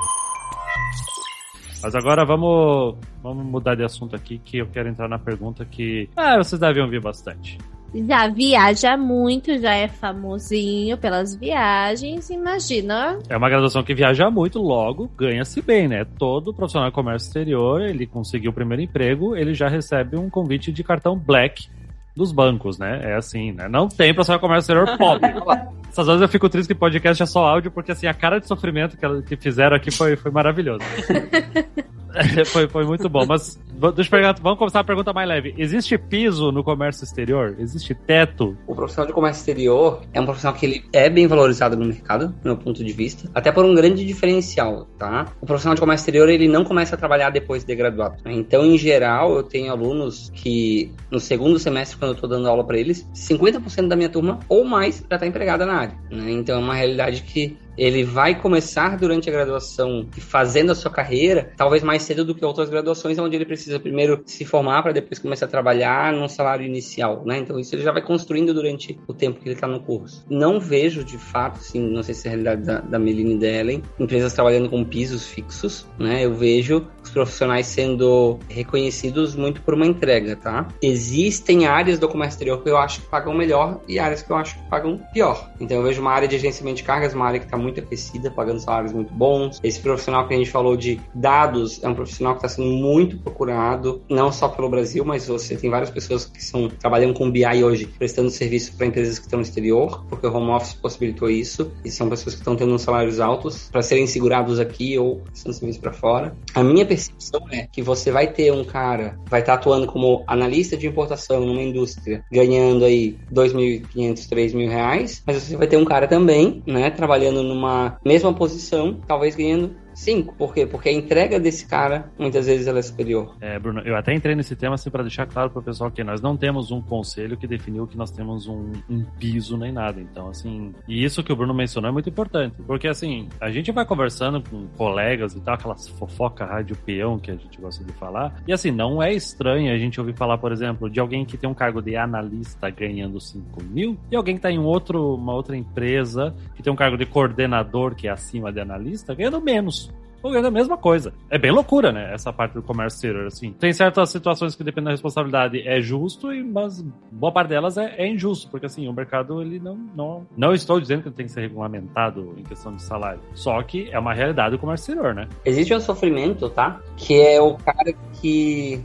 Mas 1.84 1.96
agora 1.96 2.24
vamos, 2.24 2.96
vamos 3.22 3.46
mudar 3.46 3.76
de 3.76 3.84
assunto 3.84 4.16
aqui, 4.16 4.40
que 4.40 4.60
eu 4.60 4.68
quero 4.68 4.88
entrar 4.88 5.10
na 5.10 5.20
pergunta 5.20 5.66
que 5.66 6.10
ah, 6.16 6.38
vocês 6.38 6.58
devem 6.58 6.82
ouvir 6.82 7.02
bastante. 7.02 7.58
Já 7.94 8.28
viaja 8.28 8.98
muito, 8.98 9.60
já 9.60 9.76
é 9.76 9.88
famosinho 9.88 10.98
pelas 10.98 11.36
viagens, 11.36 12.30
imagina. 12.30 13.20
É 13.30 13.38
uma 13.38 13.50
graduação 13.50 13.84
que 13.84 13.94
viaja 13.94 14.30
muito, 14.32 14.60
logo 14.60 15.10
ganha-se 15.16 15.62
bem, 15.62 15.88
né? 15.88 16.04
Todo 16.18 16.54
profissional 16.54 16.90
de 16.90 16.96
comércio 16.96 17.28
exterior, 17.28 17.82
ele 17.82 18.08
conseguiu 18.08 18.52
o 18.52 18.54
primeiro 18.54 18.82
emprego, 18.82 19.36
ele 19.36 19.54
já 19.54 19.68
recebe 19.68 20.18
um 20.18 20.30
convite 20.30 20.72
de 20.72 20.84
cartão 20.84 21.16
Black 21.16 21.68
dos 22.16 22.32
bancos, 22.32 22.80
né? 22.80 23.00
É 23.04 23.16
assim, 23.16 23.52
né? 23.52 23.68
Não 23.68 23.88
tem 23.88 24.14
profissional 24.14 24.40
de 24.40 24.42
comércio 24.42 24.74
exterior 24.74 24.98
pobre. 24.98 25.34
Essas 25.90 26.08
vezes 26.08 26.22
eu 26.24 26.28
fico 26.28 26.50
triste 26.50 26.70
que 26.70 26.76
podcast 26.76 27.22
é 27.22 27.26
só 27.28 27.46
áudio, 27.46 27.70
porque 27.70 27.92
assim, 27.92 28.08
a 28.08 28.14
cara 28.14 28.40
de 28.40 28.48
sofrimento 28.48 28.98
que, 28.98 29.22
que 29.22 29.36
fizeram 29.36 29.76
aqui 29.76 29.92
foi, 29.92 30.16
foi 30.16 30.32
maravilhoso. 30.32 30.84
foi, 32.48 32.68
foi 32.68 32.86
muito 32.86 33.10
bom. 33.10 33.26
Mas 33.26 33.60
deixa 33.96 34.10
perguntar, 34.10 34.42
vamos 34.42 34.60
começar 34.60 34.80
a 34.80 34.84
pergunta 34.84 35.14
mais 35.14 35.28
leve. 35.28 35.54
Existe 35.58 35.98
piso 35.98 36.52
no 36.52 36.64
comércio 36.64 37.04
exterior? 37.04 37.56
Existe 37.60 37.94
teto? 37.94 38.58
O 38.68 38.76
profissional 38.76 39.08
de 39.08 39.14
comércio 39.14 39.42
exterior 39.42 40.02
é 40.14 40.22
um 40.22 40.26
profissional 40.26 40.58
que 40.58 40.66
ele 40.66 40.86
é 40.94 41.10
bem 41.10 41.28
valorizado 41.28 41.76
no 41.76 41.86
mercado, 41.86 42.28
do 42.28 42.46
meu 42.46 42.58
ponto 42.58 42.84
de 42.84 42.94
vista, 42.94 43.30
até 43.34 43.52
por 43.52 43.66
um 43.66 43.74
grande 43.74 44.06
diferencial, 44.06 44.88
tá? 44.98 45.26
O 45.42 45.46
profissional 45.46 45.76
de 45.76 45.82
comércio 45.82 46.04
exterior, 46.04 46.30
ele 46.30 46.48
não 46.48 46.64
começa 46.64 46.96
a 46.96 46.98
trabalhar 46.98 47.30
depois 47.30 47.64
de 47.64 47.76
graduado. 47.76 48.18
Né? 48.24 48.34
Então, 48.34 48.64
em 48.66 48.78
geral, 48.78 49.36
eu 49.36 49.44
tenho 49.44 49.72
alunos 49.72 50.32
que 50.34 50.92
no 51.10 51.20
segundo 51.20 51.58
semestre, 51.60 51.98
quando 51.98 52.12
eu 52.12 52.16
estou 52.16 52.30
dando 52.30 52.48
aula 52.48 52.64
para 52.64 52.78
eles, 52.78 53.08
50% 53.14 53.88
da 53.88 53.96
minha 53.96 54.10
turma 54.10 54.40
ou 54.48 54.64
mais 54.64 55.04
já 55.10 55.16
está 55.16 55.28
empregada 55.28 55.66
na 55.66 55.74
área. 55.74 55.96
Né? 56.10 56.32
Então, 56.32 56.60
é 56.60 56.64
uma 56.64 56.76
realidade 56.76 57.24
que 57.24 57.58
ele 57.78 58.04
vai 58.04 58.40
começar 58.40 58.98
durante 58.98 59.30
a 59.30 59.34
graduação 59.34 60.08
fazendo 60.20 60.72
a 60.72 60.76
sua 60.76 60.92
carreira, 60.92 61.52
talvez 61.58 61.84
mais 61.84 62.04
cedo 62.04 62.26
do 62.26 62.36
que 62.36 62.46
outras 62.46 62.70
graduações, 62.70 63.18
onde 63.20 63.36
ele 63.36 63.46
precisa 63.46 63.80
primeiro 63.80 64.22
se 64.26 64.46
formar 64.46 64.84
para 64.84 64.92
depois 64.92 65.20
começar 65.20 65.46
a 65.46 65.50
trabalhar 65.50 66.14
num 66.14 66.28
salário 66.28 66.66
inicial, 66.66 67.24
né? 67.26 67.38
Então 67.38 67.60
isso 67.60 67.76
ele 67.76 67.84
já 67.84 67.92
vai 67.92 68.02
construindo 68.02 68.54
durante 68.54 69.00
o 69.08 69.14
tempo 69.14 69.40
que 69.40 69.48
ele 69.48 69.56
está 69.56 69.68
no 69.68 69.80
curso. 69.80 70.26
Não 70.30 70.60
vejo 70.60 71.04
de 71.04 71.18
fato, 71.18 71.58
assim, 71.60 71.82
não 71.82 72.04
sei 72.04 72.14
se 72.14 72.28
é 72.28 72.32
a 72.32 72.32
realidade 72.32 72.64
da, 72.64 72.80
da 72.80 73.00
Meline 73.00 73.34
e 73.34 73.84
empresas 74.00 74.34
trabalhando 74.34 74.70
com 74.70 74.84
pisos 74.84 75.28
fixos, 75.28 75.88
né? 76.00 76.26
Eu 76.26 76.34
vejo 76.34 76.88
os 77.04 77.10
profissionais 77.10 77.68
sendo 77.68 78.40
reconhecidos 78.50 79.36
muito 79.36 79.62
por 79.62 79.74
uma 79.74 79.86
entrega, 79.86 80.36
tá? 80.36 80.68
Existem 80.82 81.66
áreas 81.66 82.00
do 82.00 82.08
comércio 82.08 82.36
exterior 82.36 82.62
que 82.62 82.70
eu 82.70 82.78
acho 82.78 83.02
que 83.02 83.08
pagam 83.08 83.34
melhor 83.34 83.82
e 83.88 84.00
áreas 84.00 84.22
que 84.22 84.32
eu 84.32 84.36
acho 84.36 84.56
que 84.56 84.70
pagam 84.70 85.00
pior. 85.14 85.52
Então 85.60 85.78
eu 85.78 85.84
vejo 85.84 86.02
uma 86.02 86.12
área 86.12 86.28
de 86.28 86.36
agenciamento 86.36 86.78
de 86.78 86.84
cargas, 86.84 87.14
uma 87.14 87.26
área 87.26 87.40
que 87.40 87.46
está 87.46 87.58
muito 87.64 87.80
aquecida, 87.80 88.30
pagando 88.30 88.60
salários 88.60 88.94
muito 88.94 89.14
bons. 89.14 89.60
Esse 89.64 89.80
profissional 89.80 90.28
que 90.28 90.34
a 90.34 90.38
gente 90.38 90.52
falou 90.52 90.76
de 90.76 91.00
dados 91.14 91.84
é 91.84 91.88
um 91.88 91.96
profissional 91.96 92.34
que 92.34 92.46
está 92.46 92.50
sendo 92.50 92.70
muito 92.70 93.18
procurado, 93.18 94.02
não 94.10 94.32
só 94.32 94.48
pelo 94.48 94.70
Brasil, 94.70 95.04
mas 95.06 95.28
você 95.28 95.56
tem 95.56 95.70
várias 95.70 95.90
pessoas 95.90 96.26
que 96.26 96.44
são 96.44 96.70
trabalhando 96.70 97.14
com 97.14 97.32
BI 97.32 97.64
hoje, 97.64 97.88
prestando 97.88 98.30
serviço 98.30 98.76
para 98.76 98.88
empresas 98.88 99.18
que 99.18 99.26
estão 99.26 99.40
no 99.40 99.46
exterior, 99.46 100.06
porque 100.10 100.28
o 100.28 100.34
home 100.34 100.52
office 100.52 100.74
possibilitou 100.74 101.30
isso, 101.30 101.72
e 101.84 101.90
são 101.90 102.10
pessoas 102.10 102.36
que 102.36 102.42
estão 102.42 102.56
tendo 102.56 102.78
salários 102.78 103.20
altos 103.20 103.70
para 103.72 103.82
serem 103.82 104.06
segurados 104.08 104.60
aqui 104.60 104.98
ou 104.98 105.18
prestando 105.18 105.56
serviço 105.56 105.80
para 105.80 105.94
fora. 105.94 106.36
A 106.54 106.64
minha 106.64 106.86
percepção 106.86 107.42
é 107.52 107.68
que 107.72 107.82
você 107.82 108.12
vai 108.12 108.28
ter 108.28 108.52
um 108.52 108.64
cara, 108.64 109.18
vai 109.30 109.40
estar 109.40 109.54
tá 109.54 109.60
atuando 109.60 109.88
como 109.88 110.24
analista 110.28 110.76
de 110.76 110.88
importação 110.88 111.46
numa 111.46 111.62
indústria, 111.62 112.24
ganhando 112.32 112.86
aí 112.86 113.18
2.500, 113.32 114.30
3.000 114.30 114.70
reais, 114.70 115.24
mas 115.26 115.38
você 115.38 115.56
vai 115.56 115.68
ter 115.68 115.78
um 115.78 115.86
cara 115.86 116.08
também, 116.08 116.62
né, 116.66 116.90
trabalhando 116.90 117.44
numa 117.54 117.98
mesma 118.04 118.34
posição, 118.34 119.00
talvez 119.08 119.36
ganhando 119.36 119.76
Cinco. 119.94 120.36
Por 120.36 120.54
quê? 120.54 120.66
Porque 120.66 120.90
a 120.90 120.92
entrega 120.92 121.40
desse 121.40 121.68
cara, 121.68 122.12
muitas 122.18 122.46
vezes, 122.46 122.68
ela 122.68 122.80
é 122.80 122.82
superior. 122.82 123.36
É, 123.42 123.60
Bruno, 123.60 123.82
eu 123.82 123.96
até 123.96 124.14
entrei 124.14 124.36
nesse 124.36 124.56
tema 124.56 124.76
assim 124.76 124.90
para 124.90 125.04
deixar 125.04 125.26
claro 125.26 125.50
para 125.50 125.60
o 125.60 125.64
pessoal 125.64 125.92
que 125.92 126.04
nós 126.04 126.22
não 126.22 126.36
temos 126.36 126.72
um 126.72 126.82
conselho 126.82 127.38
que 127.38 127.48
definiu 127.48 127.88
que 127.88 127.98
nós 127.98 128.12
temos 128.12 128.48
um, 128.48 128.72
um, 128.90 129.04
piso 129.20 129.58
nem 129.58 129.72
nada. 129.72 130.00
Então, 130.02 130.30
assim, 130.30 130.74
e 130.88 131.04
isso 131.04 131.24
que 131.24 131.32
o 131.32 131.36
Bruno 131.36 131.54
mencionou 131.54 131.90
é 131.90 131.94
muito 131.94 132.10
importante, 132.10 132.56
porque 132.66 132.88
assim, 132.88 133.30
a 133.40 133.50
gente 133.52 133.72
vai 133.72 133.86
conversando 133.86 134.42
com 134.42 134.68
colegas 134.78 135.36
e 135.36 135.42
tal, 135.42 135.56
aquelas 135.56 135.88
fofoca 135.90 136.46
rádio 136.46 136.76
peão 136.76 137.20
que 137.20 137.32
a 137.32 137.36
gente 137.36 137.60
gosta 137.60 137.84
de 137.84 137.92
falar, 137.94 138.42
e 138.48 138.54
assim, 138.54 138.72
não 138.72 139.02
é 139.02 139.14
estranho 139.14 139.74
a 139.74 139.78
gente 139.78 140.00
ouvir 140.00 140.16
falar, 140.16 140.38
por 140.38 140.52
exemplo, 140.52 140.90
de 140.90 141.00
alguém 141.00 141.26
que 141.26 141.38
tem 141.38 141.50
um 141.50 141.54
cargo 141.54 141.82
de 141.82 141.96
analista 141.96 142.70
ganhando 142.70 143.20
5 143.20 143.64
mil, 143.64 143.98
e 144.12 144.16
alguém 144.16 144.36
que 144.36 144.40
está 144.40 144.52
em 144.52 144.60
outro, 144.60 145.16
uma 145.16 145.34
outra 145.34 145.56
empresa 145.56 146.36
que 146.56 146.64
tem 146.64 146.72
um 146.72 146.76
cargo 146.76 146.98
de 146.98 147.06
coordenador 147.06 147.96
que 147.96 148.08
é 148.08 148.12
acima 148.12 148.52
de 148.52 148.60
analista 148.60 149.14
ganhando 149.14 149.42
menos 149.42 149.93
ganhando 150.30 150.48
a 150.48 150.52
mesma 150.52 150.78
coisa. 150.78 151.14
É 151.30 151.38
bem 151.38 151.52
loucura, 151.52 151.92
né? 151.92 152.14
Essa 152.14 152.32
parte 152.32 152.54
do 152.54 152.62
comércio 152.62 152.98
exterior, 152.98 153.28
assim. 153.28 153.52
Tem 153.54 153.74
certas 153.74 154.10
situações 154.10 154.56
que 154.56 154.64
dependem 154.64 154.86
da 154.86 154.92
responsabilidade 154.92 155.62
é 155.68 155.82
justo, 155.82 156.28
mas 156.46 156.82
boa 157.12 157.32
parte 157.32 157.50
delas 157.50 157.78
é, 157.78 157.96
é, 157.98 158.08
injusto, 158.08 158.50
porque 158.50 158.66
assim, 158.66 158.88
o 158.88 158.94
mercado, 158.94 159.42
ele 159.42 159.60
não, 159.60 159.78
não... 159.96 160.28
Não 160.36 160.54
estou 160.54 160.80
dizendo 160.80 161.04
que 161.04 161.12
tem 161.12 161.26
que 161.26 161.32
ser 161.32 161.42
regulamentado 161.42 162.34
em 162.38 162.44
questão 162.44 162.76
de 162.76 162.82
salário, 162.82 163.20
só 163.34 163.62
que 163.64 163.90
é 163.92 164.00
uma 164.00 164.14
realidade 164.14 164.56
do 164.56 164.60
comércio 164.60 164.92
exterior, 164.92 165.14
né? 165.14 165.28
Existe 165.46 165.74
um 165.74 165.80
sofrimento, 165.80 166.50
tá? 166.50 166.80
Que 166.96 167.20
é 167.22 167.42
o 167.42 167.56
cara 167.56 167.94
que 168.22 168.84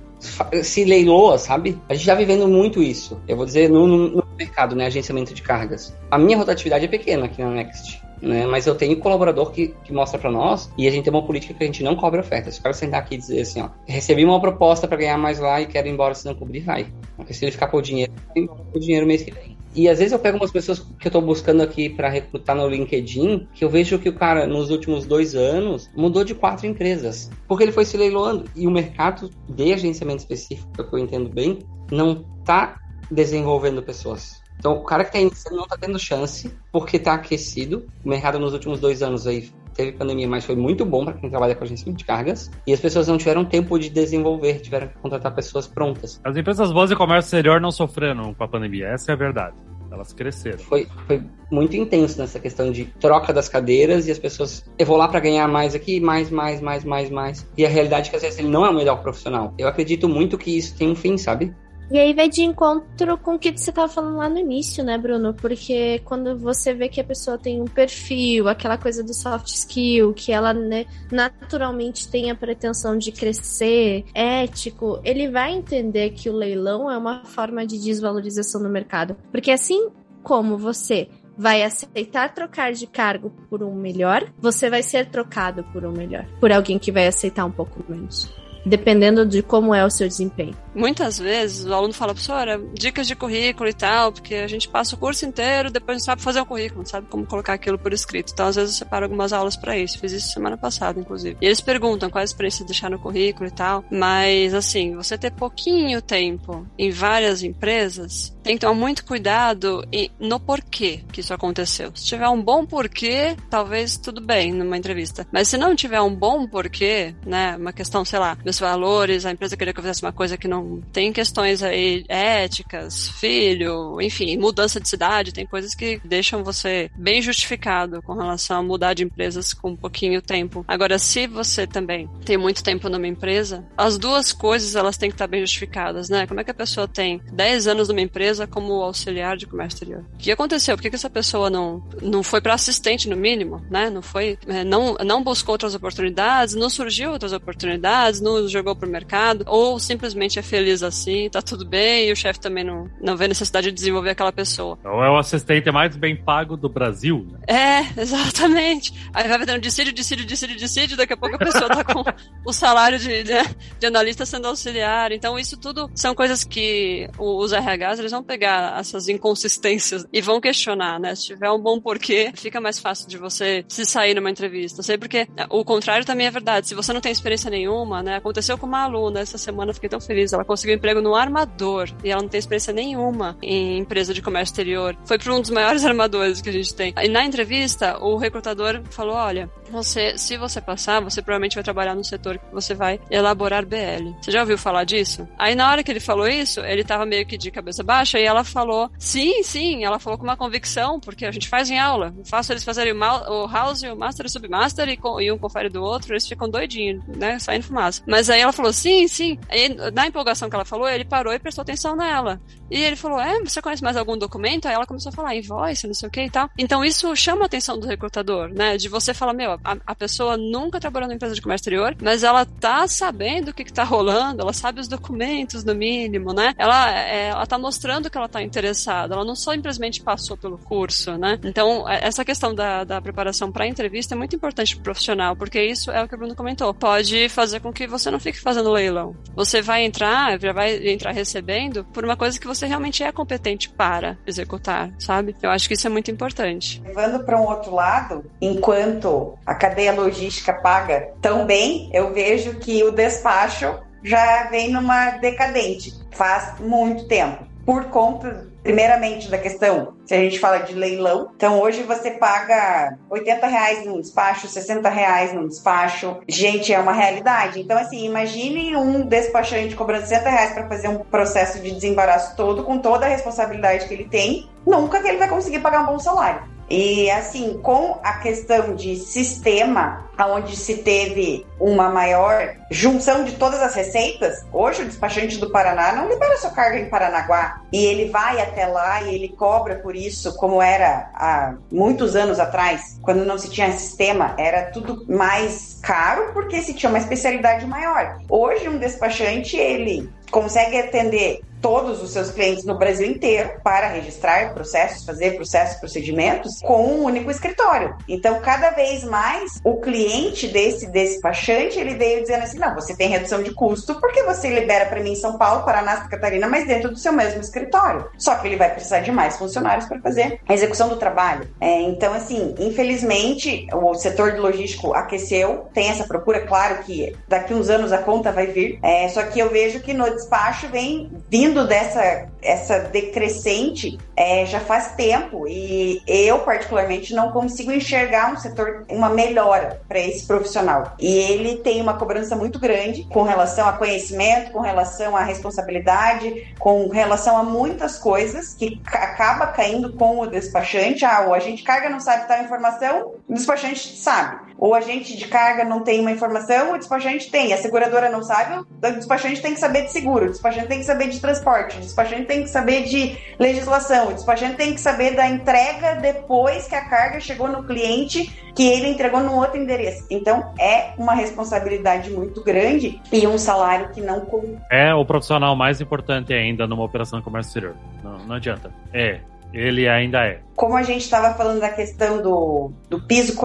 se 0.62 0.84
leiloa, 0.84 1.38
sabe? 1.38 1.78
A 1.88 1.94
gente 1.94 2.06
tá 2.06 2.14
vivendo 2.14 2.48
muito 2.48 2.82
isso. 2.82 3.20
Eu 3.28 3.36
vou 3.36 3.46
dizer 3.46 3.70
no, 3.70 3.86
no, 3.86 4.08
no 4.10 4.24
mercado, 4.36 4.74
né? 4.74 4.86
Agenciamento 4.86 5.32
de 5.32 5.42
cargas. 5.42 5.96
A 6.10 6.18
minha 6.18 6.36
rotatividade 6.36 6.84
é 6.84 6.88
pequena 6.88 7.26
aqui 7.26 7.42
na 7.42 7.50
Next 7.50 8.07
né? 8.20 8.46
Mas 8.46 8.66
eu 8.66 8.74
tenho 8.74 8.98
colaborador 8.98 9.50
que, 9.50 9.74
que 9.84 9.92
mostra 9.92 10.18
para 10.18 10.30
nós 10.30 10.70
e 10.76 10.86
a 10.86 10.90
gente 10.90 11.04
tem 11.04 11.12
uma 11.12 11.24
política 11.24 11.54
que 11.54 11.62
a 11.62 11.66
gente 11.66 11.82
não 11.82 11.96
cobra 11.96 12.20
oferta. 12.20 12.50
Se 12.50 12.60
o 12.60 12.62
cara 12.62 12.74
sentar 12.74 13.00
aqui 13.00 13.14
e 13.14 13.18
dizer 13.18 13.40
assim, 13.40 13.62
ó, 13.62 13.70
recebi 13.86 14.24
uma 14.24 14.40
proposta 14.40 14.86
para 14.86 14.96
ganhar 14.96 15.18
mais 15.18 15.38
lá 15.38 15.60
e 15.60 15.66
quero 15.66 15.88
ir 15.88 15.92
embora 15.92 16.14
se 16.14 16.26
não 16.26 16.34
cobrir, 16.34 16.60
vai. 16.60 16.86
Porque 17.16 17.34
se 17.34 17.44
ele 17.44 17.52
ficar 17.52 17.68
por 17.68 17.82
dinheiro, 17.82 18.12
embora 18.34 18.62
por 18.64 18.80
dinheiro 18.80 19.06
mês 19.06 19.22
que 19.22 19.30
vem. 19.30 19.56
E 19.74 19.88
às 19.88 19.98
vezes 19.98 20.12
eu 20.12 20.18
pego 20.18 20.38
umas 20.38 20.50
pessoas 20.50 20.80
que 20.98 21.06
eu 21.06 21.12
tô 21.12 21.20
buscando 21.20 21.62
aqui 21.62 21.88
para 21.88 22.08
recrutar 22.08 22.56
no 22.56 22.66
LinkedIn, 22.66 23.46
que 23.54 23.64
eu 23.64 23.68
vejo 23.68 23.98
que 23.98 24.08
o 24.08 24.14
cara, 24.14 24.46
nos 24.46 24.70
últimos 24.70 25.04
dois 25.04 25.34
anos, 25.34 25.90
mudou 25.94 26.24
de 26.24 26.34
quatro 26.34 26.66
empresas. 26.66 27.30
Porque 27.46 27.62
ele 27.62 27.72
foi 27.72 27.84
se 27.84 27.96
leiloando. 27.96 28.44
E 28.56 28.66
o 28.66 28.70
mercado 28.70 29.30
de 29.48 29.72
agenciamento 29.72 30.20
específico, 30.20 30.68
que 30.72 30.94
eu 30.94 30.98
entendo 30.98 31.28
bem, 31.28 31.60
não 31.92 32.24
tá 32.44 32.80
desenvolvendo 33.10 33.82
pessoas. 33.82 34.42
Então, 34.58 34.72
o 34.72 34.84
cara 34.84 35.04
que 35.04 35.10
está 35.10 35.20
iniciando 35.20 35.56
não 35.56 35.64
está 35.64 35.76
tendo 35.76 35.98
chance, 35.98 36.52
porque 36.72 36.96
está 36.96 37.14
aquecido. 37.14 37.86
O 38.04 38.08
mercado 38.08 38.38
nos 38.38 38.52
últimos 38.52 38.80
dois 38.80 39.02
anos 39.02 39.26
aí 39.26 39.50
teve 39.78 39.92
pandemia, 39.92 40.26
mas 40.26 40.44
foi 40.44 40.56
muito 40.56 40.84
bom 40.84 41.04
para 41.04 41.14
quem 41.14 41.30
trabalha 41.30 41.54
com 41.54 41.62
agenciamento 41.62 41.98
de 41.98 42.04
cargas. 42.04 42.50
E 42.66 42.72
as 42.72 42.80
pessoas 42.80 43.06
não 43.06 43.16
tiveram 43.16 43.44
tempo 43.44 43.78
de 43.78 43.88
desenvolver, 43.88 44.60
tiveram 44.60 44.88
que 44.88 44.98
contratar 44.98 45.32
pessoas 45.32 45.68
prontas. 45.68 46.20
As 46.24 46.36
empresas 46.36 46.72
boas 46.72 46.90
de 46.90 46.96
comércio 46.96 47.28
exterior 47.28 47.60
não 47.60 47.70
sofreram 47.70 48.34
com 48.34 48.42
a 48.42 48.48
pandemia, 48.48 48.88
essa 48.88 49.12
é 49.12 49.14
a 49.14 49.16
verdade. 49.16 49.54
Elas 49.90 50.12
cresceram. 50.12 50.58
Foi, 50.58 50.86
foi 51.06 51.22
muito 51.50 51.74
intenso 51.74 52.18
nessa 52.18 52.38
questão 52.38 52.70
de 52.70 52.84
troca 53.00 53.32
das 53.32 53.48
cadeiras 53.48 54.06
e 54.06 54.10
as 54.10 54.18
pessoas. 54.18 54.68
Eu 54.78 54.84
vou 54.84 54.96
lá 54.96 55.08
para 55.08 55.20
ganhar 55.20 55.48
mais 55.48 55.74
aqui, 55.74 55.98
mais, 55.98 56.30
mais, 56.30 56.60
mais, 56.60 56.84
mais, 56.84 57.10
mais. 57.10 57.46
E 57.56 57.64
a 57.64 57.68
realidade 57.68 58.08
é 58.08 58.10
que 58.10 58.16
às 58.16 58.22
vezes 58.22 58.38
ele 58.38 58.48
não 58.48 58.66
é 58.66 58.70
o 58.70 58.74
melhor 58.74 59.00
profissional. 59.00 59.54
Eu 59.56 59.66
acredito 59.66 60.08
muito 60.08 60.36
que 60.36 60.56
isso 60.56 60.76
tem 60.76 60.90
um 60.90 60.94
fim, 60.94 61.16
sabe? 61.16 61.54
E 61.90 61.98
aí 61.98 62.12
vai 62.12 62.28
de 62.28 62.42
encontro 62.42 63.16
com 63.16 63.36
o 63.36 63.38
que 63.38 63.56
você 63.56 63.70
estava 63.70 63.88
falando 63.88 64.18
lá 64.18 64.28
no 64.28 64.38
início, 64.38 64.84
né, 64.84 64.98
Bruno? 64.98 65.32
Porque 65.32 66.00
quando 66.04 66.36
você 66.36 66.74
vê 66.74 66.86
que 66.86 67.00
a 67.00 67.04
pessoa 67.04 67.38
tem 67.38 67.62
um 67.62 67.66
perfil, 67.66 68.46
aquela 68.46 68.76
coisa 68.76 69.02
do 69.02 69.14
soft 69.14 69.48
skill, 69.48 70.12
que 70.12 70.30
ela 70.30 70.52
né, 70.52 70.84
naturalmente 71.10 72.06
tem 72.10 72.30
a 72.30 72.34
pretensão 72.34 72.98
de 72.98 73.10
crescer, 73.10 74.04
ético, 74.14 75.00
ele 75.02 75.30
vai 75.30 75.52
entender 75.52 76.10
que 76.10 76.28
o 76.28 76.34
leilão 76.34 76.90
é 76.90 76.98
uma 76.98 77.24
forma 77.24 77.66
de 77.66 77.78
desvalorização 77.78 78.62
no 78.62 78.68
mercado. 78.68 79.16
Porque 79.32 79.50
assim 79.50 79.88
como 80.22 80.58
você 80.58 81.08
vai 81.38 81.62
aceitar 81.62 82.34
trocar 82.34 82.72
de 82.72 82.86
cargo 82.86 83.30
por 83.48 83.62
um 83.62 83.74
melhor, 83.74 84.30
você 84.38 84.68
vai 84.68 84.82
ser 84.82 85.06
trocado 85.06 85.64
por 85.72 85.86
um 85.86 85.92
melhor, 85.92 86.26
por 86.38 86.52
alguém 86.52 86.78
que 86.78 86.92
vai 86.92 87.06
aceitar 87.06 87.46
um 87.46 87.52
pouco 87.52 87.82
menos 87.88 88.28
dependendo 88.64 89.24
de 89.24 89.42
como 89.42 89.74
é 89.74 89.84
o 89.84 89.90
seu 89.90 90.06
desempenho. 90.06 90.56
Muitas 90.74 91.18
vezes 91.18 91.64
o 91.64 91.74
aluno 91.74 91.92
fala, 91.92 92.12
professora, 92.12 92.60
dicas 92.72 93.06
de 93.06 93.16
currículo 93.16 93.68
e 93.68 93.72
tal, 93.72 94.12
porque 94.12 94.36
a 94.36 94.46
gente 94.46 94.68
passa 94.68 94.94
o 94.94 94.98
curso 94.98 95.26
inteiro, 95.26 95.70
depois 95.70 95.98
não 95.98 96.04
sabe 96.04 96.22
fazer 96.22 96.40
um 96.40 96.44
currículo, 96.44 96.82
não 96.82 96.86
sabe 96.86 97.08
como 97.08 97.26
colocar 97.26 97.54
aquilo 97.54 97.78
por 97.78 97.92
escrito. 97.92 98.32
Então, 98.32 98.46
às 98.46 98.56
vezes, 98.56 98.74
eu 98.74 98.78
separo 98.78 99.04
algumas 99.04 99.32
aulas 99.32 99.56
para 99.56 99.76
isso. 99.76 99.98
Fiz 99.98 100.12
isso 100.12 100.32
semana 100.32 100.56
passada, 100.56 101.00
inclusive. 101.00 101.36
E 101.40 101.46
eles 101.46 101.60
perguntam 101.60 102.10
quais 102.10 102.30
experiências 102.30 102.66
deixar 102.66 102.90
no 102.90 102.98
currículo 102.98 103.48
e 103.48 103.52
tal, 103.52 103.84
mas, 103.90 104.54
assim, 104.54 104.94
você 104.94 105.18
ter 105.18 105.32
pouquinho 105.32 106.00
tempo 106.00 106.66
em 106.78 106.90
várias 106.90 107.42
empresas, 107.42 108.36
tem 108.42 108.54
que 108.54 108.60
tomar 108.60 108.74
muito 108.74 109.04
cuidado 109.04 109.84
no 110.20 110.38
porquê 110.38 111.00
que 111.12 111.20
isso 111.20 111.34
aconteceu. 111.34 111.90
Se 111.94 112.04
tiver 112.04 112.28
um 112.28 112.40
bom 112.40 112.64
porquê, 112.64 113.36
talvez 113.50 113.96
tudo 113.96 114.20
bem 114.20 114.52
numa 114.52 114.76
entrevista. 114.76 115.26
Mas 115.32 115.48
se 115.48 115.58
não 115.58 115.74
tiver 115.74 116.00
um 116.00 116.14
bom 116.14 116.46
porquê, 116.46 117.14
né, 117.26 117.56
uma 117.56 117.72
questão, 117.72 118.04
sei 118.04 118.18
lá, 118.18 118.36
meus 118.48 118.58
valores, 118.58 119.26
a 119.26 119.30
empresa 119.30 119.56
queria 119.56 119.74
que 119.74 119.78
eu 119.78 119.82
fizesse 119.82 120.02
uma 120.02 120.12
coisa 120.12 120.38
que 120.38 120.48
não 120.48 120.80
tem 120.90 121.12
questões 121.12 121.62
aí 121.62 122.04
éticas, 122.08 123.10
filho, 123.10 124.00
enfim, 124.00 124.38
mudança 124.38 124.80
de 124.80 124.88
cidade, 124.88 125.32
tem 125.32 125.46
coisas 125.46 125.74
que 125.74 126.00
deixam 126.02 126.42
você 126.42 126.90
bem 126.96 127.20
justificado 127.20 128.00
com 128.02 128.14
relação 128.14 128.58
a 128.58 128.62
mudar 128.62 128.94
de 128.94 129.04
empresas 129.04 129.52
com 129.52 129.70
um 129.70 129.76
pouquinho 129.76 130.22
tempo. 130.22 130.64
Agora, 130.66 130.98
se 130.98 131.26
você 131.26 131.66
também 131.66 132.08
tem 132.24 132.38
muito 132.38 132.62
tempo 132.62 132.88
numa 132.88 133.06
empresa, 133.06 133.64
as 133.76 133.98
duas 133.98 134.32
coisas 134.32 134.74
elas 134.74 134.96
têm 134.96 135.10
que 135.10 135.14
estar 135.14 135.26
bem 135.26 135.40
justificadas, 135.40 136.08
né? 136.08 136.26
Como 136.26 136.40
é 136.40 136.44
que 136.44 136.50
a 136.50 136.54
pessoa 136.54 136.88
tem 136.88 137.20
10 137.30 137.66
anos 137.66 137.88
numa 137.88 138.00
empresa 138.00 138.46
como 138.46 138.72
auxiliar 138.82 139.36
de 139.36 139.46
comércio 139.46 139.76
exterior? 139.76 140.04
O 140.14 140.16
que 140.16 140.32
aconteceu? 140.32 140.74
Por 140.74 140.82
que, 140.82 140.90
que 140.90 140.96
essa 140.96 141.10
pessoa 141.10 141.50
não, 141.50 141.82
não 142.00 142.22
foi 142.22 142.40
para 142.40 142.54
assistente 142.54 143.08
no 143.08 143.16
mínimo, 143.16 143.62
né? 143.70 143.90
Não 143.90 144.00
foi, 144.00 144.38
é, 144.46 144.64
não, 144.64 144.94
não 145.04 145.22
buscou 145.22 145.52
outras 145.52 145.74
oportunidades, 145.74 146.54
não 146.54 146.70
surgiu 146.70 147.12
outras 147.12 147.32
oportunidades, 147.32 148.20
não 148.20 148.37
jogou 148.46 148.76
pro 148.76 148.88
mercado, 148.88 149.44
ou 149.46 149.78
simplesmente 149.78 150.38
é 150.38 150.42
feliz 150.42 150.82
assim, 150.82 151.28
tá 151.30 151.42
tudo 151.42 151.64
bem, 151.64 152.08
e 152.08 152.12
o 152.12 152.16
chefe 152.16 152.38
também 152.38 152.62
não, 152.62 152.88
não 153.00 153.16
vê 153.16 153.26
necessidade 153.26 153.68
de 153.68 153.72
desenvolver 153.72 154.10
aquela 154.10 154.32
pessoa. 154.32 154.78
Ou 154.84 155.02
é 155.02 155.10
o 155.10 155.16
assistente 155.16 155.70
mais 155.70 155.96
bem 155.96 156.14
pago 156.16 156.56
do 156.56 156.68
Brasil, 156.68 157.26
né? 157.30 157.38
É, 157.46 157.78
exatamente. 158.00 158.92
Aí 159.12 159.26
vai 159.26 159.44
dando 159.46 159.60
dissídio, 159.60 159.92
dissídio, 159.92 160.26
dissídio, 160.26 160.56
dissídio, 160.56 160.96
daqui 160.96 161.12
a 161.12 161.16
pouco 161.16 161.36
a 161.36 161.38
pessoa 161.38 161.68
tá 161.68 161.82
com 161.82 162.04
o 162.44 162.52
salário 162.52 162.98
de, 162.98 163.22
de, 163.22 163.32
de, 163.78 163.86
analista 163.86 164.26
sendo 164.26 164.46
auxiliar. 164.46 165.12
Então, 165.12 165.38
isso 165.38 165.56
tudo 165.56 165.90
são 165.94 166.14
coisas 166.14 166.44
que 166.44 167.08
os 167.18 167.52
RHs 167.52 167.98
eles 167.98 168.12
vão 168.12 168.22
pegar 168.22 168.78
essas 168.78 169.08
inconsistências 169.08 170.06
e 170.12 170.20
vão 170.20 170.40
questionar, 170.40 171.00
né? 171.00 171.14
Se 171.14 171.26
tiver 171.26 171.50
um 171.50 171.58
bom 171.58 171.80
porquê, 171.80 172.32
fica 172.34 172.60
mais 172.60 172.78
fácil 172.78 173.08
de 173.08 173.16
você 173.16 173.64
se 173.68 173.84
sair 173.84 174.14
numa 174.14 174.30
entrevista. 174.30 174.82
Sei 174.82 174.98
porque 174.98 175.26
o 175.48 175.64
contrário 175.64 176.04
também 176.04 176.26
é 176.26 176.30
verdade. 176.30 176.68
Se 176.68 176.74
você 176.74 176.92
não 176.92 177.00
tem 177.00 177.12
experiência 177.12 177.50
nenhuma, 177.50 178.02
né? 178.02 178.20
Aconteceu 178.28 178.58
com 178.58 178.66
uma 178.66 178.82
aluna 178.82 179.20
essa 179.20 179.38
semana, 179.38 179.72
fiquei 179.72 179.88
tão 179.88 179.98
feliz. 179.98 180.34
Ela 180.34 180.44
conseguiu 180.44 180.76
emprego 180.76 181.00
no 181.00 181.14
armador 181.14 181.88
e 182.04 182.10
ela 182.10 182.20
não 182.20 182.28
tem 182.28 182.38
experiência 182.38 182.74
nenhuma 182.74 183.38
em 183.40 183.78
empresa 183.78 184.12
de 184.12 184.20
comércio 184.20 184.52
exterior. 184.52 184.94
Foi 185.06 185.18
para 185.18 185.34
um 185.34 185.40
dos 185.40 185.48
maiores 185.48 185.82
armadores 185.86 186.42
que 186.42 186.50
a 186.50 186.52
gente 186.52 186.74
tem. 186.74 186.92
E 187.02 187.08
na 187.08 187.24
entrevista, 187.24 187.98
o 187.98 188.18
recrutador 188.18 188.82
falou: 188.90 189.14
olha, 189.14 189.50
você, 189.70 190.18
se 190.18 190.36
você 190.36 190.60
passar, 190.60 191.00
você 191.00 191.22
provavelmente 191.22 191.54
vai 191.54 191.64
trabalhar 191.64 191.94
no 191.94 192.04
setor 192.04 192.38
que 192.38 192.52
você 192.52 192.74
vai 192.74 193.00
elaborar 193.10 193.64
BL. 193.64 194.12
Você 194.20 194.30
já 194.30 194.40
ouviu 194.40 194.58
falar 194.58 194.84
disso? 194.84 195.26
Aí 195.38 195.54
na 195.54 195.70
hora 195.70 195.82
que 195.82 195.90
ele 195.90 196.00
falou 196.00 196.28
isso, 196.28 196.60
ele 196.60 196.84
tava 196.84 197.06
meio 197.06 197.26
que 197.26 197.38
de 197.38 197.50
cabeça 197.50 197.82
baixa 197.82 198.18
e 198.18 198.24
ela 198.24 198.44
falou: 198.44 198.90
sim, 198.98 199.42
sim. 199.42 199.84
Ela 199.84 199.98
falou 199.98 200.18
com 200.18 200.24
uma 200.24 200.36
convicção, 200.36 201.00
porque 201.00 201.24
a 201.24 201.30
gente 201.30 201.48
faz 201.48 201.70
em 201.70 201.78
aula. 201.78 202.12
Eu 202.16 202.26
faço 202.26 202.52
eles 202.52 202.62
fazerem 202.62 202.92
o 202.92 203.46
house, 203.46 203.82
o 203.84 203.96
master 203.96 204.26
e 204.26 204.28
o 204.28 204.30
submaster 204.30 204.88
e, 204.90 204.98
e 205.24 205.32
um 205.32 205.38
confere 205.38 205.70
do 205.70 205.82
outro, 205.82 206.12
eles 206.12 206.26
ficam 206.26 206.48
doidinhos, 206.48 207.02
né? 207.06 207.38
Saindo 207.38 207.64
fumaça. 207.64 208.02
Mas 208.06 208.17
mas 208.18 208.28
aí 208.28 208.40
ela 208.40 208.52
falou, 208.52 208.72
sim, 208.72 209.06
sim. 209.06 209.38
Aí, 209.48 209.68
na 209.92 210.08
empolgação 210.08 210.50
que 210.50 210.56
ela 210.56 210.64
falou, 210.64 210.88
ele 210.88 211.04
parou 211.04 211.32
e 211.32 211.38
prestou 211.38 211.62
atenção 211.62 211.94
nela. 211.94 212.40
E 212.70 212.82
ele 212.82 212.96
falou, 212.96 213.20
é, 213.20 213.40
você 213.40 213.60
conhece 213.62 213.82
mais 213.82 213.96
algum 213.96 214.16
documento? 214.16 214.66
Aí 214.66 214.74
ela 214.74 214.86
começou 214.86 215.10
a 215.10 215.12
falar 215.12 215.34
invoice, 215.34 215.86
não 215.86 215.94
sei 215.94 216.08
o 216.08 216.12
que 216.12 216.22
e 216.22 216.30
tal. 216.30 216.50
Então 216.58 216.84
isso 216.84 217.14
chama 217.14 217.42
a 217.42 217.46
atenção 217.46 217.78
do 217.78 217.86
recrutador, 217.86 218.48
né? 218.48 218.76
De 218.76 218.88
você 218.88 219.12
falar, 219.14 219.32
meu, 219.32 219.52
a, 219.64 219.76
a 219.86 219.94
pessoa 219.94 220.36
nunca 220.36 220.80
trabalhou 220.80 221.08
na 221.08 221.14
empresa 221.14 221.34
de 221.34 221.42
comércio 221.42 221.62
exterior, 221.62 221.96
mas 222.00 222.22
ela 222.22 222.44
tá 222.44 222.86
sabendo 222.86 223.50
o 223.50 223.54
que, 223.54 223.64
que 223.64 223.72
tá 223.72 223.84
rolando, 223.84 224.42
ela 224.42 224.52
sabe 224.52 224.80
os 224.80 224.88
documentos, 224.88 225.64
no 225.64 225.74
mínimo, 225.74 226.32
né? 226.32 226.54
Ela, 226.56 226.90
é, 226.92 227.28
ela 227.28 227.46
tá 227.46 227.58
mostrando 227.58 228.10
que 228.10 228.16
ela 228.16 228.28
tá 228.28 228.42
interessada, 228.42 229.14
ela 229.14 229.24
não 229.24 229.34
só 229.34 229.52
simplesmente 229.52 230.02
passou 230.02 230.36
pelo 230.36 230.56
curso, 230.56 231.16
né? 231.16 231.38
Então, 231.44 231.88
é, 231.88 232.06
essa 232.06 232.24
questão 232.24 232.54
da, 232.54 232.84
da 232.84 233.00
preparação 233.00 233.50
para 233.50 233.66
entrevista 233.66 234.14
é 234.14 234.16
muito 234.16 234.34
importante 234.36 234.74
pro 234.76 234.84
profissional, 234.84 235.36
porque 235.36 235.62
isso 235.62 235.90
é 235.90 236.02
o 236.02 236.08
que 236.08 236.14
o 236.14 236.18
Bruno 236.18 236.34
comentou. 236.34 236.72
Pode 236.72 237.28
fazer 237.28 237.60
com 237.60 237.72
que 237.72 237.86
você 237.86 238.10
não 238.10 238.18
fique 238.18 238.38
fazendo 238.38 238.70
leilão. 238.70 239.14
Você 239.34 239.60
vai 239.60 239.84
entrar, 239.84 240.40
já 240.40 240.52
vai 240.52 240.88
entrar 240.88 241.12
recebendo 241.12 241.84
por 241.84 242.04
uma 242.04 242.16
coisa 242.16 242.38
que 242.38 242.46
você 242.46 242.57
realmente 242.66 243.02
é 243.02 243.12
competente 243.12 243.68
para 243.68 244.18
executar, 244.26 244.90
sabe? 244.98 245.34
Eu 245.42 245.50
acho 245.50 245.68
que 245.68 245.74
isso 245.74 245.86
é 245.86 245.90
muito 245.90 246.10
importante. 246.10 246.82
Levando 246.84 247.24
para 247.24 247.40
um 247.40 247.46
outro 247.46 247.74
lado, 247.74 248.24
enquanto 248.40 249.38
a 249.44 249.54
cadeia 249.54 249.92
logística 249.92 250.52
paga 250.52 251.12
tão 251.20 251.46
bem, 251.46 251.90
eu 251.92 252.12
vejo 252.12 252.58
que 252.58 252.82
o 252.84 252.90
despacho 252.90 253.78
já 254.02 254.48
vem 254.50 254.70
numa 254.70 255.10
decadente 255.12 255.92
faz 256.10 256.58
muito 256.60 257.06
tempo 257.06 257.46
por 257.68 257.84
conta, 257.90 258.48
primeiramente, 258.68 259.30
da 259.30 259.38
questão, 259.38 259.94
se 260.04 260.14
a 260.14 260.18
gente 260.18 260.38
fala 260.38 260.58
de 260.58 260.74
leilão. 260.74 261.30
Então, 261.34 261.58
hoje 261.58 261.82
você 261.84 262.10
paga 262.10 262.98
80 263.08 263.46
reais 263.46 263.86
num 263.86 263.98
despacho, 263.98 264.46
60 264.46 264.90
reais 264.90 265.32
num 265.32 265.48
despacho. 265.48 266.18
Gente, 266.28 266.70
é 266.70 266.78
uma 266.78 266.92
realidade. 266.92 267.62
Então, 267.62 267.78
assim, 267.78 268.04
imagine 268.04 268.76
um 268.76 269.06
despachante 269.06 269.74
cobrando 269.74 270.04
60 270.04 270.28
reais 270.28 270.52
para 270.52 270.68
fazer 270.68 270.88
um 270.88 270.98
processo 270.98 271.62
de 271.62 271.70
desembaraço 271.70 272.36
todo, 272.36 272.62
com 272.62 272.76
toda 272.76 273.06
a 273.06 273.08
responsabilidade 273.08 273.88
que 273.88 273.94
ele 273.94 274.06
tem. 274.06 274.50
Nunca 274.66 275.00
que 275.00 275.08
ele 275.08 275.16
vai 275.16 275.30
conseguir 275.30 275.60
pagar 275.60 275.80
um 275.80 275.86
bom 275.86 275.98
salário. 275.98 276.57
E 276.70 277.10
assim, 277.10 277.58
com 277.62 277.98
a 278.02 278.14
questão 278.14 278.74
de 278.74 278.96
sistema, 278.96 280.06
onde 280.18 280.54
se 280.56 280.78
teve 280.78 281.46
uma 281.58 281.88
maior 281.88 282.56
junção 282.70 283.24
de 283.24 283.32
todas 283.32 283.60
as 283.60 283.74
receitas, 283.74 284.44
hoje 284.52 284.82
o 284.82 284.86
despachante 284.86 285.38
do 285.38 285.50
Paraná 285.50 285.92
não 285.92 286.08
libera 286.08 286.36
sua 286.36 286.50
carga 286.50 286.78
em 286.78 286.90
Paranaguá. 286.90 287.62
E 287.72 287.84
ele 287.84 288.10
vai 288.10 288.40
até 288.40 288.66
lá 288.66 289.02
e 289.02 289.14
ele 289.14 289.28
cobra 289.28 289.76
por 289.76 289.96
isso, 289.96 290.34
como 290.36 290.60
era 290.60 291.10
há 291.14 291.54
muitos 291.72 292.14
anos 292.14 292.38
atrás, 292.38 292.98
quando 293.02 293.24
não 293.24 293.38
se 293.38 293.50
tinha 293.50 293.72
sistema, 293.72 294.34
era 294.36 294.70
tudo 294.70 295.06
mais 295.08 295.78
caro 295.82 296.32
porque 296.34 296.60
se 296.60 296.74
tinha 296.74 296.90
uma 296.90 296.98
especialidade 296.98 297.66
maior. 297.66 298.18
Hoje 298.28 298.68
um 298.68 298.78
despachante, 298.78 299.56
ele 299.56 300.10
consegue 300.30 300.78
atender 300.78 301.40
todos 301.60 302.02
os 302.02 302.10
seus 302.10 302.30
clientes 302.30 302.64
no 302.64 302.76
Brasil 302.76 303.06
inteiro 303.06 303.52
para 303.62 303.88
registrar 303.88 304.54
processos, 304.54 305.04
fazer 305.04 305.36
processos, 305.36 305.78
procedimentos 305.78 306.60
com 306.60 306.84
um 306.86 307.04
único 307.04 307.30
escritório. 307.30 307.96
Então, 308.08 308.40
cada 308.40 308.70
vez 308.70 309.04
mais 309.04 309.60
o 309.64 309.76
cliente 309.80 310.46
desse 310.48 310.90
despachante, 310.90 311.78
ele 311.78 311.94
veio 311.94 312.22
dizendo 312.22 312.42
assim: 312.42 312.58
"Não, 312.58 312.74
você 312.74 312.96
tem 312.96 313.08
redução 313.08 313.42
de 313.42 313.52
custo 313.52 314.00
porque 314.00 314.22
você 314.22 314.48
libera 314.48 314.86
para 314.86 315.00
mim 315.00 315.12
em 315.12 315.16
São 315.16 315.36
Paulo, 315.36 315.64
Paraná, 315.64 315.96
Santa 315.96 316.10
Catarina, 316.10 316.46
mas 316.48 316.66
dentro 316.66 316.90
do 316.90 316.98
seu 316.98 317.12
mesmo 317.12 317.40
escritório. 317.40 318.08
Só 318.16 318.34
que 318.36 318.46
ele 318.46 318.56
vai 318.56 318.72
precisar 318.72 319.00
de 319.00 319.10
mais 319.10 319.36
funcionários 319.36 319.86
para 319.86 320.00
fazer 320.00 320.40
a 320.48 320.54
execução 320.54 320.88
do 320.88 320.96
trabalho". 320.96 321.48
É, 321.60 321.82
então, 321.82 322.12
assim, 322.12 322.54
infelizmente, 322.58 323.66
o 323.72 323.94
setor 323.94 324.32
de 324.32 324.38
logístico 324.38 324.94
aqueceu, 324.94 325.68
tem 325.72 325.88
essa 325.88 326.04
procura, 326.04 326.46
claro 326.46 326.82
que 326.84 327.16
daqui 327.26 327.54
uns 327.54 327.68
anos 327.68 327.92
a 327.92 327.98
conta 327.98 328.32
vai 328.32 328.46
vir. 328.46 328.78
É, 328.82 329.08
só 329.08 329.22
que 329.22 329.38
eu 329.38 329.50
vejo 329.50 329.80
que 329.80 329.92
no 329.92 330.08
despacho 330.10 330.68
vem 330.68 331.10
vindo 331.28 331.47
dessa 331.66 332.28
essa 332.42 332.78
decrescente 332.80 333.98
é, 334.18 334.44
já 334.44 334.58
faz 334.58 334.96
tempo 334.96 335.46
e 335.46 336.02
eu, 336.04 336.40
particularmente, 336.40 337.14
não 337.14 337.30
consigo 337.30 337.70
enxergar 337.70 338.32
um 338.32 338.36
setor, 338.36 338.84
uma 338.88 339.08
melhora 339.08 339.80
para 339.86 340.00
esse 340.00 340.26
profissional. 340.26 340.94
E 340.98 341.06
ele 341.06 341.58
tem 341.58 341.80
uma 341.80 341.94
cobrança 341.94 342.34
muito 342.34 342.58
grande 342.58 343.04
com 343.04 343.22
relação 343.22 343.68
a 343.68 343.74
conhecimento, 343.74 344.50
com 344.50 344.58
relação 344.58 345.16
à 345.16 345.22
responsabilidade, 345.22 346.52
com 346.58 346.88
relação 346.88 347.36
a 347.36 347.44
muitas 347.44 347.96
coisas 347.96 348.54
que 348.54 348.80
acaba 348.86 349.46
caindo 349.46 349.92
com 349.92 350.18
o 350.18 350.26
despachante. 350.26 351.04
Ah, 351.04 351.26
o 351.28 351.32
agente 351.32 351.62
carga 351.62 351.88
não 351.88 352.00
sabe 352.00 352.26
tal 352.26 352.42
informação, 352.42 353.14
o 353.28 353.34
despachante 353.34 353.96
sabe. 353.98 354.48
Ou 354.58 354.74
agente 354.74 355.16
de 355.16 355.28
carga 355.28 355.64
não 355.64 355.84
tem 355.84 356.00
uma 356.00 356.10
informação, 356.10 356.72
o 356.72 356.78
despachante 356.78 357.30
tem. 357.30 357.52
A 357.52 357.56
seguradora 357.56 358.10
não 358.10 358.24
sabe, 358.24 358.58
o 358.58 358.92
despachante 358.92 359.40
tem 359.40 359.54
que 359.54 359.60
saber 359.60 359.82
de 359.82 359.92
seguro, 359.92 360.26
o 360.26 360.30
despachante 360.30 360.66
tem 360.66 360.80
que 360.80 360.84
saber 360.84 361.08
de 361.08 361.20
transporte, 361.20 361.76
o 361.76 361.80
despachante 361.80 362.24
tem 362.24 362.42
que 362.42 362.48
saber 362.48 362.82
de 362.82 363.16
legislação, 363.38 364.07
o 364.08 364.14
despachante 364.14 364.56
tem 364.56 364.74
que 364.74 364.80
saber 364.80 365.14
da 365.14 365.28
entrega 365.28 365.94
depois 365.94 366.66
que 366.66 366.74
a 366.74 366.84
carga 366.88 367.20
chegou 367.20 367.48
no 367.48 367.64
cliente, 367.64 368.26
que 368.54 368.66
ele 368.66 368.88
entregou 368.88 369.20
no 369.20 369.36
outro 369.36 369.56
endereço. 369.56 370.06
Então, 370.10 370.52
é 370.58 370.94
uma 370.98 371.14
responsabilidade 371.14 372.10
muito 372.10 372.42
grande 372.42 373.00
e 373.12 373.26
um 373.26 373.38
salário 373.38 373.90
que 373.90 374.00
não... 374.00 374.26
É 374.70 374.92
o 374.94 375.04
profissional 375.04 375.54
mais 375.54 375.80
importante 375.80 376.32
ainda 376.32 376.66
numa 376.66 376.84
operação 376.84 377.18
de 377.18 377.24
comércio 377.24 377.50
exterior. 377.50 377.76
Não, 378.02 378.18
não 378.26 378.36
adianta. 378.36 378.72
É, 378.92 379.20
ele 379.52 379.88
ainda 379.88 380.24
é. 380.24 380.40
Como 380.56 380.76
a 380.76 380.82
gente 380.82 381.02
estava 381.02 381.34
falando 381.34 381.60
da 381.60 381.70
questão 381.70 382.20
do, 382.22 382.72
do 382.88 383.00
piso 383.00 383.38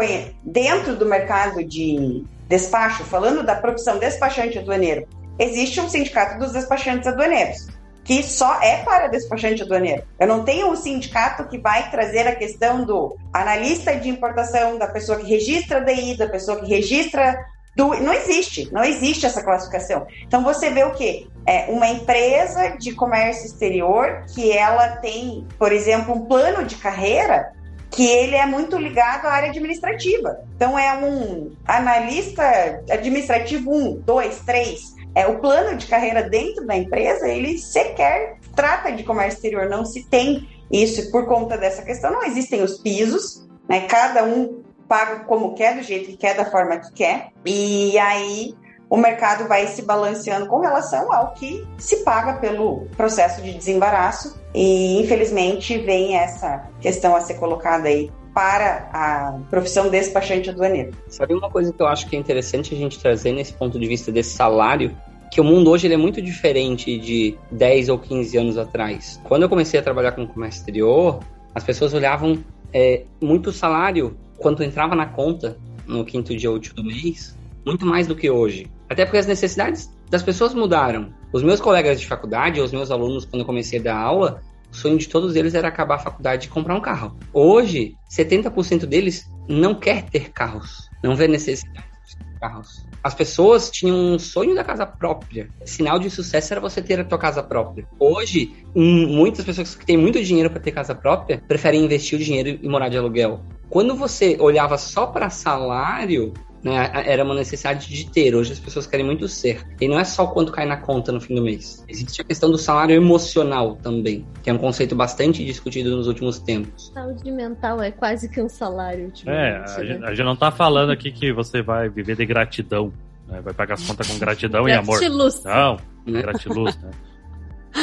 dentro 0.43 0.95
do 0.95 1.05
mercado 1.05 1.63
de 1.63 2.23
despacho, 2.47 3.03
falando 3.03 3.43
da 3.43 3.55
profissão 3.55 3.97
despachante 3.97 4.59
aduaneiro, 4.59 5.07
existe 5.39 5.79
um 5.79 5.89
sindicato 5.89 6.39
dos 6.39 6.51
despachantes 6.51 7.07
aduaneiros, 7.07 7.67
que 8.03 8.21
só 8.21 8.61
é 8.61 8.83
para 8.83 9.07
despachante 9.07 9.63
aduaneiro. 9.63 10.03
Eu 10.19 10.27
não 10.27 10.43
tenho 10.43 10.69
um 10.69 10.75
sindicato 10.75 11.47
que 11.47 11.57
vai 11.57 11.89
trazer 11.89 12.27
a 12.27 12.35
questão 12.35 12.83
do 12.83 13.17
analista 13.31 13.95
de 13.95 14.09
importação, 14.09 14.77
da 14.77 14.87
pessoa 14.87 15.19
que 15.19 15.25
registra 15.25 15.81
DI, 15.81 16.17
da 16.17 16.27
pessoa 16.27 16.59
que 16.59 16.67
registra 16.67 17.45
do, 17.75 17.87
não 18.01 18.13
existe, 18.13 18.71
não 18.71 18.83
existe 18.83 19.25
essa 19.25 19.41
classificação. 19.41 20.05
Então 20.27 20.43
você 20.43 20.69
vê 20.69 20.83
o 20.83 20.91
quê? 20.91 21.27
É 21.45 21.65
uma 21.69 21.87
empresa 21.87 22.77
de 22.77 22.93
comércio 22.93 23.47
exterior 23.47 24.23
que 24.33 24.51
ela 24.51 24.97
tem, 24.97 25.47
por 25.57 25.71
exemplo, 25.71 26.13
um 26.13 26.25
plano 26.25 26.63
de 26.65 26.75
carreira 26.75 27.51
que 27.89 28.05
ele 28.07 28.35
é 28.35 28.45
muito 28.45 28.77
ligado 28.77 29.25
à 29.25 29.31
área 29.31 29.49
administrativa. 29.49 30.39
Então 30.55 30.77
é 30.77 30.93
um 30.97 31.51
analista 31.65 32.43
administrativo 32.89 33.71
1, 33.71 34.01
2, 34.01 34.39
3. 34.39 34.93
É, 35.15 35.27
o 35.27 35.39
plano 35.39 35.77
de 35.77 35.85
carreira 35.85 36.23
dentro 36.23 36.65
da 36.65 36.75
empresa, 36.75 37.27
ele 37.27 37.57
sequer 37.57 38.37
trata 38.55 38.91
de 38.91 39.03
comércio 39.03 39.37
exterior, 39.37 39.69
não 39.69 39.85
se 39.85 40.07
tem 40.09 40.47
isso, 40.71 41.11
por 41.11 41.27
conta 41.27 41.57
dessa 41.57 41.83
questão 41.83 42.11
não 42.11 42.23
existem 42.23 42.63
os 42.63 42.79
pisos, 42.79 43.47
né? 43.69 43.81
Cada 43.81 44.23
um 44.23 44.63
paga 44.87 45.19
como 45.25 45.53
quer, 45.53 45.75
do 45.75 45.83
jeito 45.83 46.07
que 46.07 46.17
quer, 46.17 46.35
da 46.35 46.45
forma 46.45 46.77
que 46.77 46.91
quer. 46.93 47.29
E 47.45 47.97
aí 47.97 48.55
o 48.89 48.97
mercado 48.97 49.47
vai 49.47 49.67
se 49.67 49.81
balanceando 49.81 50.47
com 50.47 50.59
relação 50.59 51.11
ao 51.11 51.33
que 51.33 51.67
se 51.77 51.97
paga 52.03 52.33
pelo 52.33 52.87
processo 52.97 53.41
de 53.41 53.53
desembaraço. 53.53 54.39
E 54.53 55.01
infelizmente 55.01 55.77
vem 55.79 56.15
essa 56.15 56.69
questão 56.79 57.15
a 57.15 57.21
ser 57.21 57.35
colocada 57.35 57.87
aí 57.87 58.11
para 58.33 58.89
a 58.91 59.39
profissão 59.49 59.89
despachante 59.89 60.49
aduaneiro. 60.49 60.91
Sabe 61.07 61.33
uma 61.33 61.49
coisa 61.49 61.71
que 61.71 61.81
eu 61.81 61.87
acho 61.87 62.07
que 62.07 62.15
é 62.15 62.19
interessante 62.19 62.73
a 62.73 62.77
gente 62.77 62.99
trazer 62.99 63.31
nesse 63.31 63.53
ponto 63.53 63.79
de 63.79 63.87
vista 63.87 64.11
desse 64.11 64.35
salário? 64.35 64.95
Que 65.33 65.41
o 65.41 65.43
mundo 65.43 65.71
hoje 65.71 65.87
ele 65.87 65.95
é 65.95 65.97
muito 65.97 66.21
diferente 66.21 66.95
de 66.95 67.35
10 67.49 67.89
ou 67.89 67.97
15 67.97 68.37
anos 68.37 68.55
atrás. 68.55 69.19
Quando 69.23 69.41
eu 69.41 69.49
comecei 69.49 69.79
a 69.79 69.83
trabalhar 69.83 70.11
com 70.11 70.27
comércio 70.27 70.59
exterior, 70.59 71.23
as 71.55 71.63
pessoas 71.63 71.91
olhavam 71.91 72.43
é, 72.71 73.05
muito 73.19 73.49
o 73.49 73.51
salário 73.51 74.15
quanto 74.37 74.61
entrava 74.61 74.93
na 74.93 75.07
conta 75.07 75.57
no 75.87 76.05
quinto 76.05 76.37
dia 76.37 76.51
útil 76.51 76.75
do 76.75 76.83
mês, 76.83 77.35
muito 77.65 77.83
mais 77.83 78.05
do 78.05 78.15
que 78.15 78.29
hoje. 78.29 78.67
Até 78.87 79.05
porque 79.05 79.17
as 79.17 79.25
necessidades 79.25 79.91
das 80.07 80.21
pessoas 80.21 80.53
mudaram. 80.53 81.11
Os 81.33 81.41
meus 81.41 81.59
colegas 81.59 81.99
de 81.99 82.05
faculdade, 82.05 82.61
os 82.61 82.71
meus 82.71 82.91
alunos, 82.91 83.25
quando 83.25 83.39
eu 83.39 83.45
comecei 83.47 83.79
a 83.79 83.81
dar 83.81 83.97
aula, 83.97 84.39
o 84.71 84.75
sonho 84.75 84.99
de 84.99 85.09
todos 85.09 85.35
eles 85.35 85.55
era 85.55 85.67
acabar 85.67 85.95
a 85.95 85.99
faculdade 85.99 86.45
e 86.45 86.49
comprar 86.51 86.75
um 86.75 86.79
carro. 86.79 87.17
Hoje, 87.33 87.95
70% 88.07 88.85
deles 88.85 89.27
não 89.49 89.73
quer 89.73 90.03
ter 90.03 90.29
carros, 90.29 90.87
não 91.03 91.15
vê 91.15 91.27
necessidade 91.27 91.87
de 92.05 92.39
carros. 92.39 92.85
As 93.03 93.13
pessoas 93.13 93.69
tinham 93.69 93.97
um 93.97 94.17
sonho 94.17 94.55
da 94.55 94.63
casa 94.63 94.85
própria. 94.85 95.49
Sinal 95.65 95.99
de 95.99 96.09
sucesso 96.09 96.53
era 96.53 96.61
você 96.61 96.81
ter 96.81 97.01
a 97.01 97.03
tua 97.03 97.17
casa 97.17 97.43
própria. 97.43 97.85
Hoje, 97.99 98.53
muitas 98.73 99.43
pessoas 99.43 99.75
que 99.75 99.85
têm 99.85 99.97
muito 99.97 100.23
dinheiro 100.23 100.49
para 100.49 100.61
ter 100.61 100.71
casa 100.71 100.95
própria 100.95 101.43
preferem 101.45 101.83
investir 101.83 102.17
o 102.17 102.23
dinheiro 102.23 102.57
e 102.61 102.69
morar 102.69 102.87
de 102.87 102.97
aluguel. 102.97 103.41
Quando 103.69 103.93
você 103.93 104.37
olhava 104.39 104.77
só 104.77 105.05
para 105.07 105.29
salário, 105.29 106.33
né, 106.63 106.89
era 107.05 107.23
uma 107.23 107.35
necessidade 107.35 107.89
de 107.89 108.09
ter. 108.09 108.33
Hoje 108.33 108.53
as 108.53 108.59
pessoas 108.59 108.87
querem 108.87 109.05
muito 109.05 109.27
ser. 109.27 109.65
E 109.81 109.87
não 109.87 109.99
é 109.99 110.03
só 110.05 110.27
quanto 110.27 110.51
cai 110.51 110.65
na 110.65 110.77
conta 110.77 111.11
no 111.11 111.19
fim 111.19 111.35
do 111.35 111.43
mês. 111.43 111.83
Existe 111.87 112.21
a 112.21 112.23
questão 112.23 112.49
do 112.49 112.57
salário 112.57 112.95
emocional 112.95 113.75
também, 113.75 114.25
que 114.41 114.49
é 114.49 114.53
um 114.53 114.57
conceito 114.57 114.95
bastante 114.95 115.43
discutido 115.43 115.95
nos 115.95 116.07
últimos 116.07 116.39
tempos. 116.39 116.91
Saúde 116.93 117.29
mental 117.31 117.81
é 117.81 117.91
quase 117.91 118.29
que 118.29 118.41
um 118.41 118.47
salário. 118.47 119.11
É, 119.25 119.57
a, 119.57 119.59
né? 119.59 119.85
gente, 119.85 120.05
a 120.05 120.09
gente 120.15 120.25
não 120.25 120.35
tá 120.35 120.51
falando 120.51 120.91
aqui 120.91 121.11
que 121.11 121.33
você 121.33 121.61
vai 121.61 121.89
viver 121.89 122.15
de 122.15 122.25
gratidão. 122.25 122.93
Né? 123.27 123.41
Vai 123.41 123.53
pagar 123.53 123.73
as 123.73 123.85
contas 123.85 124.07
com 124.07 124.17
gratidão 124.17 124.67
e 124.67 124.71
amor. 124.71 124.99
Gratiluz. 124.99 125.43
Não, 125.43 125.77
né? 126.05 126.21
gratiluz, 126.21 126.77
né? 126.77 126.91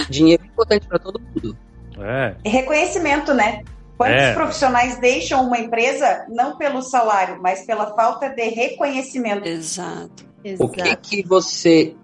Dinheiro 0.08 0.42
é 0.42 0.46
importante 0.46 0.86
para 0.86 0.98
todo 0.98 1.20
mundo. 1.20 1.56
É. 1.98 2.34
Reconhecimento, 2.48 3.34
né? 3.34 3.62
Quantos 4.00 4.16
é. 4.16 4.32
profissionais 4.32 4.98
deixam 4.98 5.46
uma 5.46 5.58
empresa 5.58 6.24
não 6.30 6.56
pelo 6.56 6.80
salário, 6.80 7.38
mas 7.42 7.66
pela 7.66 7.94
falta 7.94 8.30
de 8.30 8.48
reconhecimento? 8.48 9.46
Exato. 9.46 10.24
O 10.58 10.70
que 10.70 10.96
que 10.96 11.22
você 11.28 11.94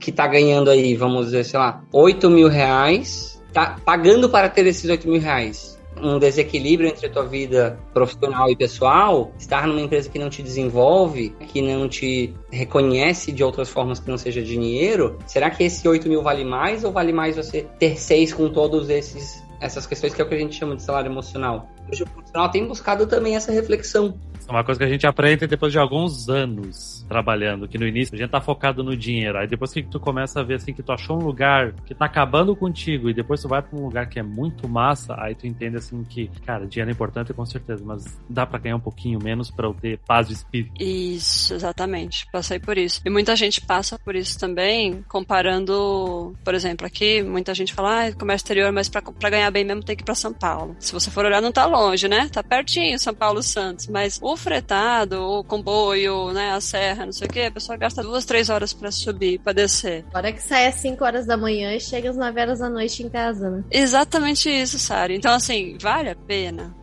que 0.00 0.10
tá 0.10 0.26
ganhando 0.26 0.68
aí, 0.68 0.96
vamos 0.96 1.26
dizer, 1.26 1.44
sei 1.44 1.60
lá, 1.60 1.84
8 1.92 2.28
mil 2.28 2.48
reais, 2.48 3.40
tá 3.52 3.76
pagando 3.84 4.28
para 4.28 4.48
ter 4.48 4.66
esses 4.66 4.90
8 4.90 5.08
mil 5.08 5.20
reais? 5.20 5.80
Um 6.02 6.18
desequilíbrio 6.18 6.88
entre 6.88 7.06
a 7.06 7.10
tua 7.10 7.24
vida 7.24 7.78
profissional 7.92 8.50
e 8.50 8.56
pessoal, 8.56 9.30
estar 9.38 9.68
numa 9.68 9.80
empresa 9.80 10.10
que 10.10 10.18
não 10.18 10.28
te 10.28 10.42
desenvolve, 10.42 11.36
que 11.52 11.62
não 11.62 11.88
te 11.88 12.34
reconhece 12.50 13.30
de 13.30 13.44
outras 13.44 13.68
formas 13.68 14.00
que 14.00 14.10
não 14.10 14.18
seja 14.18 14.42
dinheiro, 14.42 15.20
será 15.24 15.50
que 15.50 15.62
esse 15.62 15.86
8 15.86 16.08
mil 16.08 16.20
vale 16.20 16.44
mais 16.44 16.82
ou 16.82 16.90
vale 16.90 17.12
mais 17.12 17.36
você 17.36 17.64
ter 17.78 17.96
seis 17.96 18.34
com 18.34 18.48
todos 18.48 18.90
esses 18.90 19.43
essas 19.64 19.86
questões 19.86 20.14
que 20.14 20.20
é 20.20 20.24
o 20.24 20.28
que 20.28 20.34
a 20.34 20.38
gente 20.38 20.54
chama 20.54 20.76
de 20.76 20.82
salário 20.82 21.10
emocional. 21.10 21.70
O 21.88 22.06
profissional 22.06 22.50
tem 22.50 22.66
buscado 22.68 23.06
também 23.06 23.34
essa 23.34 23.50
reflexão. 23.50 24.18
É 24.48 24.52
uma 24.52 24.64
coisa 24.64 24.78
que 24.78 24.84
a 24.84 24.88
gente 24.88 25.06
aprende 25.06 25.46
depois 25.46 25.72
de 25.72 25.78
alguns 25.78 26.28
anos 26.28 27.04
trabalhando, 27.08 27.66
que 27.68 27.78
no 27.78 27.86
início 27.86 28.14
a 28.14 28.18
gente 28.18 28.30
tá 28.30 28.40
focado 28.40 28.82
no 28.82 28.96
dinheiro, 28.96 29.38
aí 29.38 29.46
depois 29.46 29.72
que 29.72 29.82
tu 29.82 29.98
começa 29.98 30.40
a 30.40 30.42
ver 30.42 30.54
assim 30.54 30.72
que 30.72 30.82
tu 30.82 30.92
achou 30.92 31.20
um 31.20 31.24
lugar 31.24 31.72
que 31.86 31.94
tá 31.94 32.06
acabando 32.06 32.54
contigo 32.54 33.08
e 33.08 33.14
depois 33.14 33.40
tu 33.40 33.48
vai 33.48 33.62
para 33.62 33.78
um 33.78 33.84
lugar 33.84 34.08
que 34.08 34.18
é 34.18 34.22
muito 34.22 34.68
massa, 34.68 35.14
aí 35.18 35.34
tu 35.34 35.46
entende 35.46 35.76
assim 35.76 36.02
que, 36.04 36.28
cara, 36.44 36.66
dinheiro 36.66 36.90
é 36.90 36.92
importante 36.92 37.32
com 37.32 37.44
certeza, 37.46 37.82
mas 37.84 38.04
dá 38.28 38.46
para 38.46 38.58
ganhar 38.58 38.76
um 38.76 38.80
pouquinho 38.80 39.18
menos 39.22 39.50
para 39.50 39.66
eu 39.66 39.74
ter 39.74 39.98
paz 40.06 40.28
de 40.28 40.34
espírito. 40.34 40.82
Isso, 40.82 41.54
exatamente. 41.54 42.26
Passei 42.30 42.58
por 42.58 42.76
isso. 42.76 43.00
E 43.04 43.10
muita 43.10 43.34
gente 43.36 43.60
passa 43.60 43.98
por 43.98 44.14
isso 44.14 44.38
também, 44.38 45.02
comparando, 45.08 46.34
por 46.44 46.54
exemplo, 46.54 46.86
aqui, 46.86 47.22
muita 47.22 47.54
gente 47.54 47.72
fala, 47.72 48.06
ah, 48.06 48.12
comércio 48.12 48.44
exterior, 48.44 48.72
mas 48.72 48.88
para 48.88 49.30
ganhar 49.30 49.50
bem 49.50 49.64
mesmo 49.64 49.82
tem 49.82 49.96
que 49.96 50.02
ir 50.02 50.04
para 50.04 50.14
São 50.14 50.32
Paulo. 50.32 50.76
Se 50.78 50.92
você 50.92 51.10
for 51.10 51.24
olhar, 51.24 51.40
não 51.40 51.52
tá 51.52 51.66
longe, 51.66 52.08
né? 52.08 52.28
Tá 52.28 52.42
pertinho 52.42 52.98
São 52.98 53.14
Paulo 53.14 53.42
Santos, 53.42 53.88
mas 53.88 54.18
o 54.22 54.33
fretado, 54.36 55.20
o 55.22 55.44
comboio, 55.44 56.32
né, 56.32 56.52
a 56.52 56.60
serra 56.60 57.06
não 57.06 57.12
sei 57.12 57.26
o 57.26 57.30
que, 57.30 57.42
a 57.42 57.50
pessoa 57.50 57.76
gasta 57.76 58.02
duas, 58.02 58.24
três 58.24 58.50
horas 58.50 58.72
para 58.72 58.90
subir, 58.90 59.38
para 59.38 59.52
descer. 59.52 60.04
Hora 60.14 60.32
que 60.32 60.42
sai 60.42 60.66
às 60.66 60.76
5 60.76 61.04
horas 61.04 61.26
da 61.26 61.36
manhã 61.36 61.74
e 61.74 61.80
chega 61.80 62.10
às 62.10 62.16
9 62.16 62.40
horas 62.40 62.58
da 62.58 62.68
noite 62.68 63.02
em 63.02 63.08
casa, 63.08 63.50
né? 63.50 63.64
Exatamente 63.70 64.48
isso, 64.48 64.78
Sara. 64.78 65.14
Então, 65.14 65.32
assim, 65.32 65.76
vale 65.80 66.10
a 66.10 66.16
pena. 66.16 66.74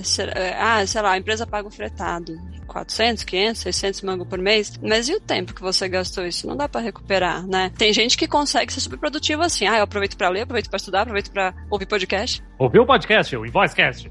Ah, 0.57 0.85
sei 0.85 1.01
lá, 1.01 1.11
a 1.11 1.17
empresa 1.17 1.45
paga 1.45 1.67
o 1.67 1.71
fretado. 1.71 2.33
400, 2.67 3.25
500, 3.25 3.61
600 3.61 4.01
mangos 4.01 4.27
por 4.29 4.39
mês, 4.39 4.79
mas 4.81 5.09
e 5.09 5.13
o 5.13 5.19
tempo 5.19 5.53
que 5.53 5.61
você 5.61 5.89
gastou 5.89 6.25
isso? 6.25 6.47
Não 6.47 6.55
dá 6.55 6.69
para 6.69 6.79
recuperar, 6.79 7.45
né? 7.45 7.69
Tem 7.77 7.91
gente 7.91 8.17
que 8.17 8.27
consegue 8.27 8.71
ser 8.71 8.79
super 8.79 8.97
produtivo 8.97 9.41
assim, 9.41 9.67
ah, 9.67 9.77
eu 9.77 9.83
aproveito 9.83 10.15
para 10.15 10.29
ler, 10.29 10.41
aproveito 10.41 10.69
para 10.69 10.77
estudar, 10.77 11.01
aproveito 11.01 11.31
para 11.31 11.53
ouvir 11.69 11.85
podcast. 11.85 12.41
Ouvir 12.57 12.79
o 12.79 12.85
podcast, 12.85 13.35
o 13.35 13.45
Invoicecast. 13.45 14.09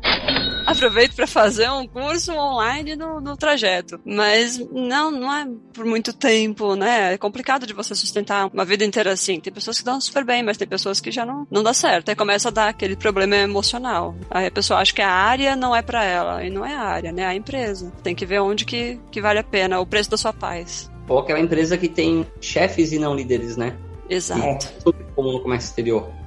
aproveito 0.66 1.15
para 1.15 1.27
fazer 1.27 1.70
um 1.70 1.87
curso 1.87 2.32
online 2.32 2.97
no, 2.97 3.20
no 3.20 3.37
trajeto. 3.37 4.01
Mas 4.05 4.59
não, 4.59 5.11
não 5.11 5.32
é 5.32 5.47
por 5.73 5.85
muito 5.85 6.12
tempo, 6.12 6.74
né? 6.74 7.15
É 7.15 7.19
complicado 7.19 7.66
de 7.66 7.74
você 7.74 7.95
sustentar 7.95 8.51
uma 8.53 8.65
vida 8.65 8.85
inteira 8.85 9.12
assim. 9.12 9.41
Tem 9.41 9.53
pessoas 9.53 9.78
que 9.78 9.85
dão 9.85 10.01
super 10.01 10.24
bem, 10.24 10.43
mas 10.43 10.57
tem 10.57 10.69
pessoas 10.69 11.01
que 11.01 11.11
já 11.11 11.24
não, 11.24 11.47
não 11.51 11.62
dá 11.62 11.73
certo. 11.73 12.09
Aí 12.09 12.15
começa 12.15 12.49
a 12.49 12.53
dar 12.53 12.69
aquele 12.69 12.97
problema 12.97 13.37
emocional. 13.37 14.15
Aí 14.31 14.47
a 14.47 14.51
pessoa 14.51 14.81
acha 14.81 14.95
que 14.95 15.03
a 15.03 15.11
área 15.11 15.57
não 15.57 15.74
é 15.74 15.82
para 15.82 16.05
ela. 16.05 16.45
E 16.45 16.51
não 16.51 16.65
é 16.65 16.74
a 16.74 16.82
área, 16.82 17.12
né? 17.12 17.23
É 17.23 17.27
a 17.27 17.35
empresa. 17.35 17.93
Tem 18.03 18.15
que 18.15 18.27
ver 18.27 18.41
onde 18.41 18.65
que, 18.65 18.99
que 19.11 19.20
vale 19.20 19.39
a 19.39 19.45
pena, 19.45 19.81
o 19.81 19.87
preço 19.87 20.11
da 20.11 20.16
sua 20.16 20.32
paz. 20.32 20.91
Ou 21.09 21.19
aquela 21.19 21.41
empresa 21.41 21.77
que 21.77 21.89
tem 21.89 22.27
chefes 22.41 22.93
e 22.93 22.99
não 22.99 23.15
líderes, 23.15 23.57
né? 23.57 23.77
Exato. 24.09 24.66
É 24.66 24.81
super 24.81 25.07
comum 25.15 25.32
no 25.32 25.41
comércio 25.41 25.69
exterior. 25.69 26.19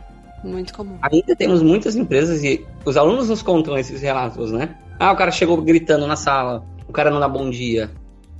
Muito 0.43 0.73
comum. 0.73 0.97
Ainda 1.01 1.35
temos 1.35 1.61
muitas 1.61 1.95
empresas 1.95 2.43
e 2.43 2.65
os 2.85 2.97
alunos 2.97 3.29
nos 3.29 3.41
contam 3.41 3.77
esses 3.77 4.01
relatos, 4.01 4.51
né? 4.51 4.75
Ah, 4.99 5.11
o 5.11 5.15
cara 5.15 5.31
chegou 5.31 5.61
gritando 5.61 6.05
na 6.05 6.15
sala, 6.15 6.65
o 6.87 6.91
cara 6.91 7.09
não 7.09 7.19
dá 7.19 7.27
bom 7.27 7.49
dia, 7.49 7.89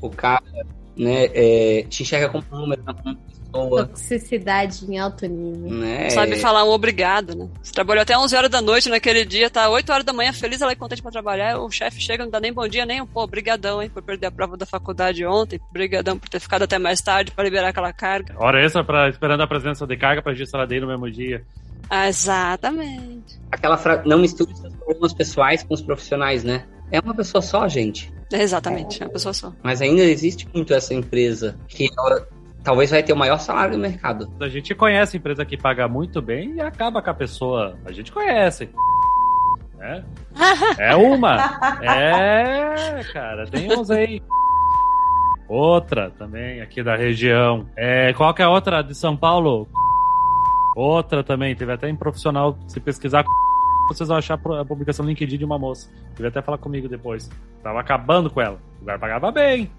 o 0.01 0.09
cara 0.09 0.43
né, 0.97 1.25
é, 1.33 1.85
te 1.89 2.03
enxerga 2.03 2.29
como 2.29 2.43
um 2.51 2.57
número, 2.57 2.83
como 2.83 2.99
uma 3.03 3.15
pessoa. 3.15 3.85
Toxicidade 3.87 4.85
em 4.91 4.99
alto 4.99 5.25
nível. 5.25 5.71
Né? 5.71 6.09
Sabe 6.09 6.35
falar 6.37 6.63
um 6.63 6.69
obrigado, 6.69 7.35
né? 7.35 7.49
Você 7.61 7.71
trabalhou 7.71 8.01
até 8.01 8.17
11 8.17 8.35
horas 8.35 8.49
da 8.49 8.61
noite 8.61 8.89
naquele 8.89 9.25
dia, 9.25 9.49
tá 9.49 9.69
8 9.69 9.91
horas 9.91 10.05
da 10.05 10.13
manhã 10.13 10.31
feliz, 10.33 10.61
ela 10.61 10.71
é 10.71 10.75
contente 10.75 11.01
pra 11.01 11.11
trabalhar, 11.11 11.59
o 11.59 11.71
chefe 11.71 12.01
chega, 12.01 12.23
não 12.23 12.31
dá 12.31 12.39
nem 12.39 12.53
bom 12.53 12.67
dia, 12.67 12.85
nem 12.85 13.01
um 13.01 13.07
pô, 13.07 13.25
brigadão, 13.25 13.81
hein, 13.81 13.89
por 13.89 14.03
perder 14.03 14.27
a 14.27 14.31
prova 14.31 14.57
da 14.57 14.65
faculdade 14.65 15.25
ontem, 15.25 15.59
brigadão 15.71 16.17
por 16.17 16.29
ter 16.29 16.39
ficado 16.39 16.63
até 16.63 16.77
mais 16.77 17.01
tarde 17.01 17.31
pra 17.31 17.43
liberar 17.43 17.69
aquela 17.69 17.93
carga. 17.93 18.35
Hora 18.37 18.63
extra 18.63 18.83
pra, 18.83 19.09
esperando 19.09 19.41
a 19.41 19.47
presença 19.47 19.87
de 19.87 19.97
carga 19.97 20.21
pra 20.21 20.31
registrar 20.31 20.65
dele 20.65 20.81
no 20.81 20.87
mesmo 20.87 21.09
dia. 21.09 21.43
Ah, 21.95 22.07
exatamente. 22.07 23.39
Aquela 23.51 23.77
fra... 23.77 24.01
não 24.03 24.17
misture 24.17 24.51
seus 24.57 24.75
problemas 24.77 25.13
pessoais 25.13 25.61
com 25.61 25.75
os 25.75 25.81
profissionais, 25.81 26.43
né? 26.43 26.65
É 26.91 26.99
uma 26.99 27.13
pessoa 27.13 27.39
só, 27.39 27.67
gente. 27.67 28.11
Exatamente, 28.31 29.03
é 29.03 29.05
uma 29.05 29.11
pessoa 29.11 29.31
só. 29.31 29.53
Mas 29.61 29.79
ainda 29.79 30.01
existe 30.01 30.49
muito 30.51 30.73
essa 30.73 30.91
empresa 30.91 31.55
que 31.67 31.87
ela, 31.95 32.27
talvez 32.63 32.89
vai 32.89 33.03
ter 33.03 33.13
o 33.13 33.15
maior 33.15 33.37
salário 33.37 33.73
do 33.73 33.79
mercado. 33.79 34.27
A 34.41 34.49
gente 34.49 34.73
conhece 34.73 35.17
empresa 35.17 35.45
que 35.45 35.55
paga 35.55 35.87
muito 35.87 36.19
bem 36.19 36.55
e 36.55 36.61
acaba 36.61 36.99
com 36.99 37.11
a 37.11 37.13
pessoa. 37.13 37.77
A 37.85 37.91
gente 37.91 38.11
conhece. 38.11 38.67
É, 39.79 40.03
é 40.79 40.95
uma. 40.95 41.59
É, 41.83 43.03
cara, 43.13 43.45
tem 43.45 43.71
uns 43.71 43.91
aí. 43.91 44.19
Outra 45.47 46.09
também, 46.09 46.59
aqui 46.59 46.81
da 46.81 46.95
região. 46.95 47.67
É, 47.75 48.11
qual 48.13 48.33
que 48.33 48.41
é 48.41 48.45
a 48.45 48.49
outra 48.49 48.81
de 48.81 48.95
São 48.95 49.15
Paulo? 49.15 49.67
Outra 50.75 51.23
também, 51.23 51.55
teve 51.55 51.71
até 51.71 51.89
em 51.89 51.95
profissional, 51.95 52.57
se 52.67 52.79
pesquisar, 52.79 53.23
vocês 53.87 54.07
vão 54.07 54.17
achar 54.17 54.39
a 54.59 54.65
publicação 54.65 55.05
LinkedIn 55.05 55.37
de 55.37 55.45
uma 55.45 55.59
moça. 55.59 55.91
Teve 56.15 56.29
até 56.29 56.41
falar 56.41 56.57
comigo 56.57 56.87
depois. 56.87 57.29
Tava 57.61 57.79
acabando 57.79 58.29
com 58.29 58.41
ela. 58.41 58.59
O 58.77 58.79
lugar 58.81 58.99
pagava 58.99 59.31
bem. 59.31 59.71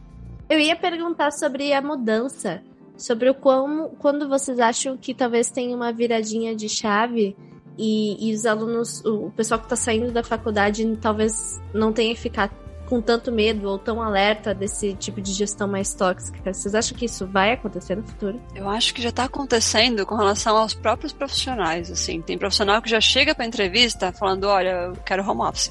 Eu 0.49 0.59
ia 0.59 0.77
perguntar 0.77 1.31
sobre 1.33 1.73
a 1.73 1.81
mudança, 1.81 2.63
sobre 2.97 3.31
o 3.31 3.35
como, 3.35 3.91
quando 3.99 4.29
vocês 4.29 4.59
acham 4.61 4.97
que 4.97 5.15
talvez 5.15 5.51
tenha 5.51 5.75
uma 5.75 5.93
viradinha 5.93 6.55
de 6.55 6.69
chave 6.69 7.35
e, 7.79 8.31
e 8.31 8.35
os 8.35 8.47
alunos, 8.47 9.05
o 9.05 9.31
pessoal 9.31 9.59
que 9.59 9.67
está 9.67 9.77
saindo 9.77 10.13
da 10.13 10.23
faculdade 10.23 10.85
talvez 10.99 11.61
não 11.73 11.93
tenha 11.93 12.15
ficar 12.15 12.51
com 12.87 13.01
tanto 13.01 13.33
medo 13.33 13.69
ou 13.69 13.79
tão 13.79 14.03
alerta 14.03 14.55
desse 14.55 14.95
tipo 14.95 15.21
de 15.21 15.33
gestão 15.33 15.67
mais 15.67 15.95
tóxica? 15.95 16.53
Vocês 16.53 16.75
acham 16.75 16.97
que 16.97 17.07
isso 17.07 17.27
vai 17.27 17.53
acontecer 17.53 17.97
no 17.97 18.03
futuro? 18.03 18.41
Eu 18.55 18.69
acho 18.69 18.95
que 18.95 19.03
já 19.03 19.09
está 19.09 19.25
acontecendo 19.25 20.05
com 20.07 20.15
relação 20.15 20.57
aos 20.57 20.75
próprios 20.75 21.13
profissionais, 21.13 21.91
assim. 21.91 22.21
Tem 22.21 22.37
profissional 22.37 22.83
que 22.83 22.91
já 22.91 23.01
chega 23.01 23.35
pra 23.35 23.47
entrevista 23.47 24.13
falando, 24.13 24.45
olha, 24.45 24.71
eu 24.71 24.93
quero 25.05 25.29
home 25.29 25.43
office. 25.43 25.71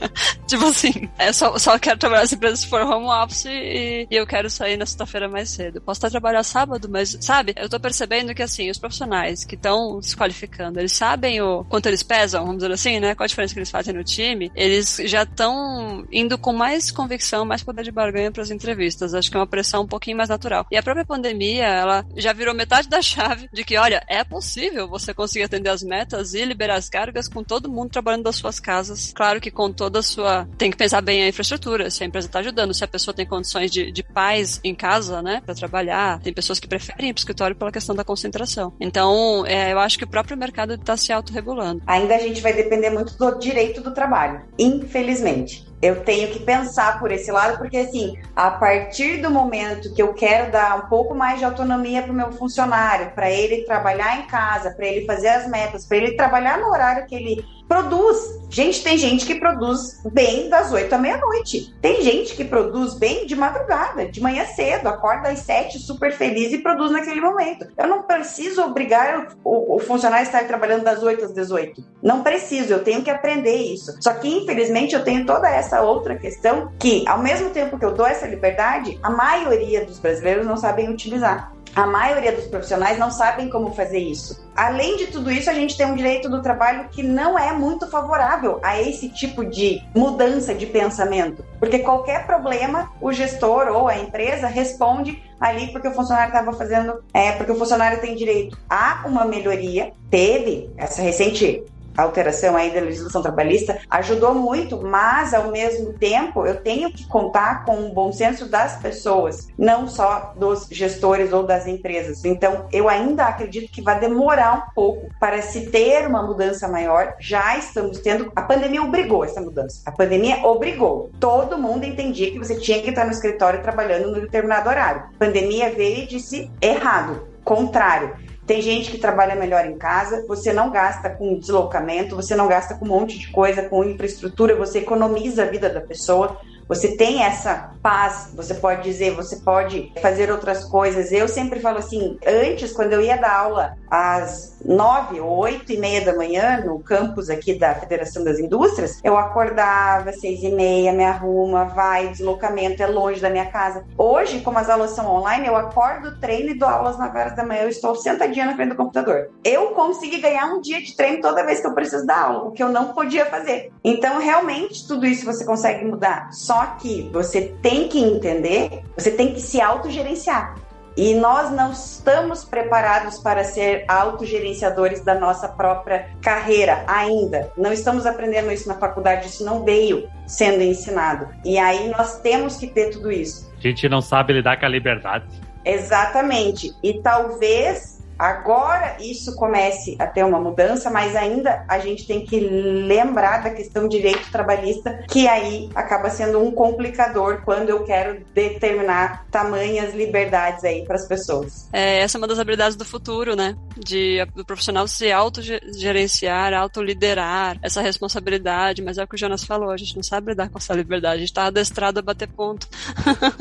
tipo 0.46 0.64
assim, 0.66 1.08
é 1.18 1.32
só, 1.32 1.58
só 1.58 1.78
quero 1.78 1.98
trabalhar 1.98 2.22
nessa 2.22 2.34
empresa 2.34 2.56
se 2.56 2.66
for 2.66 2.82
home 2.82 3.06
office 3.06 3.44
e, 3.46 4.06
e 4.10 4.16
eu 4.16 4.26
quero 4.26 4.48
sair 4.48 4.76
na 4.76 4.86
sexta-feira 4.86 5.28
mais 5.28 5.50
cedo. 5.50 5.80
Posso 5.80 5.98
estar 5.98 6.10
trabalhar 6.10 6.42
sábado, 6.42 6.88
mas, 6.88 7.16
sabe, 7.20 7.54
eu 7.56 7.68
tô 7.68 7.78
percebendo 7.80 8.34
que, 8.34 8.42
assim, 8.42 8.70
os 8.70 8.78
profissionais 8.78 9.44
que 9.44 9.54
estão 9.54 10.00
se 10.00 10.16
qualificando, 10.16 10.78
eles 10.78 10.92
sabem 10.92 11.40
o 11.40 11.64
quanto 11.64 11.86
eles 11.86 12.02
pesam, 12.02 12.42
vamos 12.44 12.62
dizer 12.62 12.72
assim, 12.72 13.00
né? 13.00 13.14
Qual 13.14 13.24
a 13.24 13.28
diferença 13.28 13.52
que 13.52 13.60
eles 13.60 13.70
fazem 13.70 13.94
no 13.94 14.04
time, 14.04 14.50
eles 14.54 15.00
já 15.04 15.24
estão 15.24 16.06
indo 16.10 16.38
com 16.38 16.53
mais 16.54 16.90
convicção, 16.90 17.44
mais 17.44 17.62
poder 17.62 17.84
de 17.84 17.90
barganha 17.90 18.30
para 18.30 18.42
as 18.42 18.50
entrevistas. 18.50 19.14
Acho 19.14 19.30
que 19.30 19.36
é 19.36 19.40
uma 19.40 19.46
pressão 19.46 19.82
um 19.82 19.86
pouquinho 19.86 20.16
mais 20.16 20.28
natural. 20.28 20.66
E 20.70 20.76
a 20.76 20.82
própria 20.82 21.04
pandemia, 21.04 21.66
ela 21.66 22.06
já 22.16 22.32
virou 22.32 22.54
metade 22.54 22.88
da 22.88 23.02
chave 23.02 23.48
de 23.52 23.64
que, 23.64 23.76
olha, 23.76 24.02
é 24.08 24.22
possível 24.24 24.88
você 24.88 25.12
conseguir 25.12 25.44
atender 25.44 25.70
as 25.70 25.82
metas 25.82 26.34
e 26.34 26.44
liberar 26.44 26.76
as 26.76 26.88
cargas 26.88 27.28
com 27.28 27.42
todo 27.42 27.70
mundo 27.70 27.90
trabalhando 27.90 28.24
das 28.24 28.36
suas 28.36 28.58
casas. 28.60 29.12
Claro 29.14 29.40
que 29.40 29.50
com 29.50 29.72
toda 29.72 29.98
a 29.98 30.02
sua. 30.02 30.48
Tem 30.56 30.70
que 30.70 30.76
pensar 30.76 31.00
bem 31.00 31.22
a 31.22 31.28
infraestrutura, 31.28 31.90
se 31.90 32.02
a 32.02 32.06
empresa 32.06 32.28
está 32.28 32.38
ajudando, 32.38 32.74
se 32.74 32.84
a 32.84 32.88
pessoa 32.88 33.14
tem 33.14 33.26
condições 33.26 33.70
de, 33.70 33.90
de 33.90 34.02
paz 34.02 34.60
em 34.62 34.74
casa, 34.74 35.22
né, 35.22 35.42
para 35.44 35.54
trabalhar. 35.54 36.20
Tem 36.20 36.32
pessoas 36.32 36.58
que 36.58 36.68
preferem 36.68 37.10
ir 37.10 37.12
para 37.12 37.18
o 37.18 37.22
escritório 37.22 37.56
pela 37.56 37.72
questão 37.72 37.94
da 37.94 38.04
concentração. 38.04 38.72
Então, 38.80 39.44
é, 39.46 39.72
eu 39.72 39.78
acho 39.78 39.98
que 39.98 40.04
o 40.04 40.08
próprio 40.08 40.36
mercado 40.36 40.74
está 40.74 40.96
se 40.96 41.12
autorregulando. 41.12 41.82
Ainda 41.86 42.14
a 42.14 42.18
gente 42.18 42.40
vai 42.40 42.52
depender 42.52 42.90
muito 42.90 43.16
do 43.16 43.38
direito 43.38 43.80
do 43.80 43.92
trabalho, 43.92 44.42
infelizmente 44.58 45.73
eu 45.84 46.02
tenho 46.02 46.28
que 46.30 46.38
pensar 46.38 46.98
por 46.98 47.12
esse 47.12 47.30
lado, 47.30 47.58
porque 47.58 47.76
assim, 47.76 48.16
a 48.34 48.50
partir 48.50 49.18
do 49.20 49.30
momento 49.30 49.92
que 49.92 50.00
eu 50.00 50.14
quero 50.14 50.50
dar 50.50 50.78
um 50.78 50.88
pouco 50.88 51.14
mais 51.14 51.38
de 51.38 51.44
autonomia 51.44 52.02
para 52.02 52.10
o 52.10 52.14
meu 52.14 52.32
funcionário, 52.32 53.10
para 53.10 53.30
ele 53.30 53.66
trabalhar 53.66 54.18
em 54.18 54.26
casa, 54.26 54.70
para 54.70 54.86
ele 54.86 55.04
fazer 55.04 55.28
as 55.28 55.46
metas, 55.46 55.84
para 55.84 55.98
ele 55.98 56.16
trabalhar 56.16 56.56
no 56.56 56.68
horário 56.68 57.06
que 57.06 57.14
ele 57.14 57.44
produz. 57.68 58.42
Gente, 58.50 58.84
tem 58.84 58.96
gente 58.96 59.26
que 59.26 59.34
produz 59.34 60.00
bem 60.12 60.48
das 60.48 60.72
8 60.72 60.92
à 60.94 60.98
meia-noite. 60.98 61.74
Tem 61.80 62.02
gente 62.02 62.36
que 62.36 62.44
produz 62.44 62.94
bem 62.94 63.26
de 63.26 63.34
madrugada, 63.34 64.06
de 64.06 64.20
manhã 64.20 64.44
cedo, 64.46 64.86
acorda 64.86 65.30
às 65.30 65.40
7 65.40 65.78
super 65.78 66.12
feliz 66.12 66.52
e 66.52 66.58
produz 66.58 66.92
naquele 66.92 67.20
momento. 67.20 67.66
Eu 67.76 67.88
não 67.88 68.02
preciso 68.02 68.62
obrigar 68.62 69.34
o, 69.42 69.76
o, 69.76 69.78
funcionário 69.80 70.24
a 70.24 70.28
estar 70.28 70.46
trabalhando 70.46 70.84
das 70.84 71.02
8 71.02 71.24
às 71.24 71.32
18. 71.32 71.84
Não 72.02 72.22
preciso, 72.22 72.72
eu 72.72 72.84
tenho 72.84 73.02
que 73.02 73.10
aprender 73.10 73.56
isso. 73.56 73.96
Só 74.00 74.12
que, 74.14 74.28
infelizmente, 74.28 74.94
eu 74.94 75.02
tenho 75.02 75.26
toda 75.26 75.48
essa 75.48 75.82
outra 75.82 76.16
questão 76.16 76.70
que, 76.78 77.04
ao 77.08 77.22
mesmo 77.22 77.50
tempo 77.50 77.78
que 77.78 77.84
eu 77.84 77.92
dou 77.92 78.06
essa 78.06 78.26
liberdade, 78.26 78.98
a 79.02 79.10
maioria 79.10 79.84
dos 79.84 79.98
brasileiros 79.98 80.46
não 80.46 80.56
sabem 80.56 80.88
utilizar. 80.88 81.53
A 81.74 81.86
maioria 81.86 82.32
dos 82.32 82.46
profissionais 82.46 82.98
não 82.98 83.10
sabem 83.10 83.50
como 83.50 83.74
fazer 83.74 83.98
isso. 83.98 84.44
Além 84.54 84.96
de 84.96 85.08
tudo 85.08 85.30
isso, 85.30 85.50
a 85.50 85.54
gente 85.54 85.76
tem 85.76 85.86
um 85.86 85.96
direito 85.96 86.28
do 86.28 86.40
trabalho 86.40 86.88
que 86.88 87.02
não 87.02 87.36
é 87.36 87.52
muito 87.52 87.90
favorável 87.90 88.60
a 88.62 88.80
esse 88.80 89.08
tipo 89.08 89.44
de 89.44 89.82
mudança 89.94 90.54
de 90.54 90.66
pensamento. 90.66 91.44
Porque 91.58 91.80
qualquer 91.80 92.26
problema, 92.26 92.92
o 93.00 93.12
gestor 93.12 93.66
ou 93.68 93.88
a 93.88 93.98
empresa 93.98 94.46
responde 94.46 95.20
ali 95.40 95.72
porque 95.72 95.88
o 95.88 95.92
funcionário 95.92 96.32
estava 96.32 96.52
fazendo, 96.52 97.02
é, 97.12 97.32
porque 97.32 97.50
o 97.50 97.56
funcionário 97.56 98.00
tem 98.00 98.14
direito 98.14 98.56
a 98.70 99.02
uma 99.06 99.24
melhoria. 99.24 99.92
Teve 100.08 100.70
essa 100.76 101.02
recente 101.02 101.64
alteração 101.96 102.56
aí 102.56 102.70
da 102.70 102.80
legislação 102.80 103.22
trabalhista 103.22 103.78
ajudou 103.90 104.34
muito, 104.34 104.80
mas 104.82 105.32
ao 105.34 105.50
mesmo 105.50 105.92
tempo 105.92 106.46
eu 106.46 106.56
tenho 106.60 106.92
que 106.92 107.06
contar 107.06 107.64
com 107.64 107.86
o 107.86 107.92
bom 107.92 108.12
senso 108.12 108.48
das 108.48 108.76
pessoas, 108.76 109.48
não 109.58 109.86
só 109.86 110.34
dos 110.36 110.66
gestores 110.70 111.32
ou 111.32 111.44
das 111.44 111.66
empresas. 111.66 112.24
Então, 112.24 112.66
eu 112.72 112.88
ainda 112.88 113.26
acredito 113.26 113.70
que 113.72 113.82
vai 113.82 113.98
demorar 113.98 114.68
um 114.68 114.74
pouco 114.74 115.08
para 115.18 115.42
se 115.42 115.70
ter 115.70 116.06
uma 116.06 116.22
mudança 116.22 116.68
maior. 116.68 117.14
Já 117.20 117.56
estamos 117.56 117.98
tendo, 118.00 118.32
a 118.34 118.42
pandemia 118.42 118.82
obrigou 118.82 119.24
essa 119.24 119.40
mudança. 119.40 119.82
A 119.86 119.92
pandemia 119.92 120.46
obrigou. 120.46 121.10
Todo 121.20 121.58
mundo 121.58 121.84
entendia 121.84 122.30
que 122.30 122.38
você 122.38 122.56
tinha 122.56 122.82
que 122.82 122.90
estar 122.90 123.04
no 123.04 123.12
escritório 123.12 123.62
trabalhando 123.62 124.10
no 124.10 124.20
determinado 124.20 124.68
horário. 124.68 125.04
A 125.14 125.18
pandemia 125.18 125.70
veio 125.70 126.04
e 126.04 126.06
disse 126.06 126.50
errado, 126.60 127.28
contrário. 127.44 128.16
Tem 128.46 128.60
gente 128.60 128.90
que 128.90 128.98
trabalha 128.98 129.34
melhor 129.34 129.64
em 129.64 129.78
casa, 129.78 130.24
você 130.28 130.52
não 130.52 130.70
gasta 130.70 131.08
com 131.08 131.38
deslocamento, 131.38 132.14
você 132.14 132.36
não 132.36 132.46
gasta 132.46 132.74
com 132.74 132.84
um 132.84 132.88
monte 132.88 133.18
de 133.18 133.30
coisa, 133.30 133.62
com 133.62 133.84
infraestrutura, 133.84 134.54
você 134.54 134.80
economiza 134.80 135.44
a 135.44 135.46
vida 135.46 135.70
da 135.70 135.80
pessoa. 135.80 136.36
Você 136.68 136.96
tem 136.96 137.22
essa 137.22 137.74
paz, 137.82 138.30
você 138.34 138.54
pode 138.54 138.82
dizer, 138.82 139.14
você 139.14 139.36
pode 139.36 139.92
fazer 140.00 140.30
outras 140.30 140.64
coisas. 140.64 141.12
Eu 141.12 141.28
sempre 141.28 141.60
falo 141.60 141.78
assim, 141.78 142.18
antes, 142.26 142.72
quando 142.72 142.94
eu 142.94 143.02
ia 143.02 143.16
dar 143.16 143.34
aula 143.34 143.76
às 143.94 144.56
nove 144.64 145.20
oito 145.20 145.72
e 145.72 145.76
meia 145.76 146.04
da 146.04 146.16
manhã 146.16 146.64
no 146.64 146.80
campus 146.80 147.30
aqui 147.30 147.54
da 147.54 147.74
Federação 147.76 148.24
das 148.24 148.40
Indústrias, 148.40 148.98
eu 149.04 149.16
acordava 149.16 150.10
seis 150.12 150.42
e 150.42 150.50
meia, 150.50 150.92
me 150.92 151.04
arruma, 151.04 151.66
vai, 151.66 152.08
deslocamento 152.08 152.82
é 152.82 152.86
longe 152.88 153.20
da 153.20 153.30
minha 153.30 153.46
casa. 153.46 153.84
Hoje, 153.96 154.40
como 154.40 154.58
as 154.58 154.68
aulas 154.68 154.90
são 154.90 155.06
online, 155.06 155.46
eu 155.46 155.54
acordo, 155.54 156.18
treino 156.18 156.50
e 156.50 156.58
dou 156.58 156.68
aulas 156.68 156.98
nove 156.98 157.16
horas 157.16 157.36
da 157.36 157.44
manhã. 157.44 157.62
Eu 157.62 157.68
estou 157.68 157.94
sentadinha 157.94 158.46
na 158.46 158.56
frente 158.56 158.70
do 158.70 158.76
computador. 158.76 159.30
Eu 159.44 159.68
consegui 159.68 160.20
ganhar 160.20 160.46
um 160.46 160.60
dia 160.60 160.82
de 160.82 160.96
treino 160.96 161.20
toda 161.20 161.46
vez 161.46 161.60
que 161.60 161.66
eu 161.66 161.74
preciso 161.74 162.04
dar 162.04 162.22
aula, 162.24 162.48
o 162.48 162.50
que 162.50 162.62
eu 162.62 162.70
não 162.70 162.94
podia 162.94 163.26
fazer. 163.26 163.70
Então, 163.84 164.18
realmente, 164.18 164.88
tudo 164.88 165.06
isso 165.06 165.24
você 165.24 165.44
consegue 165.44 165.84
mudar. 165.84 166.32
Só 166.32 166.66
que 166.80 167.08
você 167.12 167.54
tem 167.62 167.86
que 167.88 168.02
entender, 168.02 168.82
você 168.96 169.12
tem 169.12 169.32
que 169.32 169.40
se 169.40 169.60
autogerenciar. 169.60 170.63
E 170.96 171.14
nós 171.14 171.50
não 171.50 171.72
estamos 171.72 172.44
preparados 172.44 173.18
para 173.18 173.42
ser 173.42 173.84
autogerenciadores 173.88 175.02
da 175.02 175.14
nossa 175.14 175.48
própria 175.48 176.08
carreira 176.22 176.84
ainda. 176.86 177.50
Não 177.56 177.72
estamos 177.72 178.06
aprendendo 178.06 178.52
isso 178.52 178.68
na 178.68 178.74
faculdade, 178.74 179.26
isso 179.26 179.44
não 179.44 179.64
veio 179.64 180.08
sendo 180.26 180.62
ensinado. 180.62 181.28
E 181.44 181.58
aí 181.58 181.88
nós 181.88 182.20
temos 182.20 182.56
que 182.56 182.68
ter 182.68 182.90
tudo 182.90 183.10
isso. 183.10 183.52
A 183.58 183.60
gente 183.60 183.88
não 183.88 184.00
sabe 184.00 184.32
lidar 184.34 184.58
com 184.58 184.66
a 184.66 184.68
liberdade. 184.68 185.26
Exatamente. 185.64 186.74
E 186.82 187.00
talvez 187.00 187.93
agora 188.18 188.96
isso 189.00 189.34
comece 189.36 189.96
a 189.98 190.06
ter 190.06 190.24
uma 190.24 190.40
mudança, 190.40 190.90
mas 190.90 191.14
ainda 191.16 191.64
a 191.68 191.78
gente 191.78 192.06
tem 192.06 192.24
que 192.24 192.38
lembrar 192.40 193.42
da 193.42 193.50
questão 193.50 193.88
direito 193.88 194.30
trabalhista, 194.30 195.04
que 195.08 195.26
aí 195.28 195.68
acaba 195.74 196.10
sendo 196.10 196.40
um 196.40 196.50
complicador 196.50 197.42
quando 197.44 197.70
eu 197.70 197.84
quero 197.84 198.24
determinar 198.34 199.26
tamanhas 199.30 199.94
liberdades 199.94 200.64
aí 200.64 200.84
para 200.84 200.96
as 200.96 201.06
pessoas. 201.06 201.68
É, 201.72 202.00
essa 202.00 202.16
é 202.16 202.18
uma 202.18 202.28
das 202.28 202.38
habilidades 202.38 202.76
do 202.76 202.84
futuro, 202.84 203.34
né? 203.34 203.56
De 203.76 204.24
do 204.34 204.44
profissional 204.44 204.86
se 204.88 205.10
autogerenciar, 205.12 206.52
autoliderar 206.54 207.58
essa 207.62 207.80
responsabilidade, 207.80 208.82
mas 208.82 208.98
é 208.98 209.04
o 209.04 209.08
que 209.08 209.14
o 209.14 209.18
Jonas 209.18 209.44
falou, 209.44 209.70
a 209.70 209.76
gente 209.76 209.96
não 209.96 210.02
sabe 210.02 210.30
lidar 210.30 210.48
com 210.48 210.58
essa 210.58 210.74
liberdade, 210.74 211.16
a 211.16 211.20
gente 211.20 211.32
tá 211.32 211.46
adestrado 211.46 211.98
a 211.98 212.02
bater 212.02 212.28
ponto. 212.28 212.68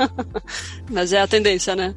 mas 0.90 1.14
é 1.14 1.22
a 1.22 1.28
tendência, 1.28 1.76
né? 1.76 1.95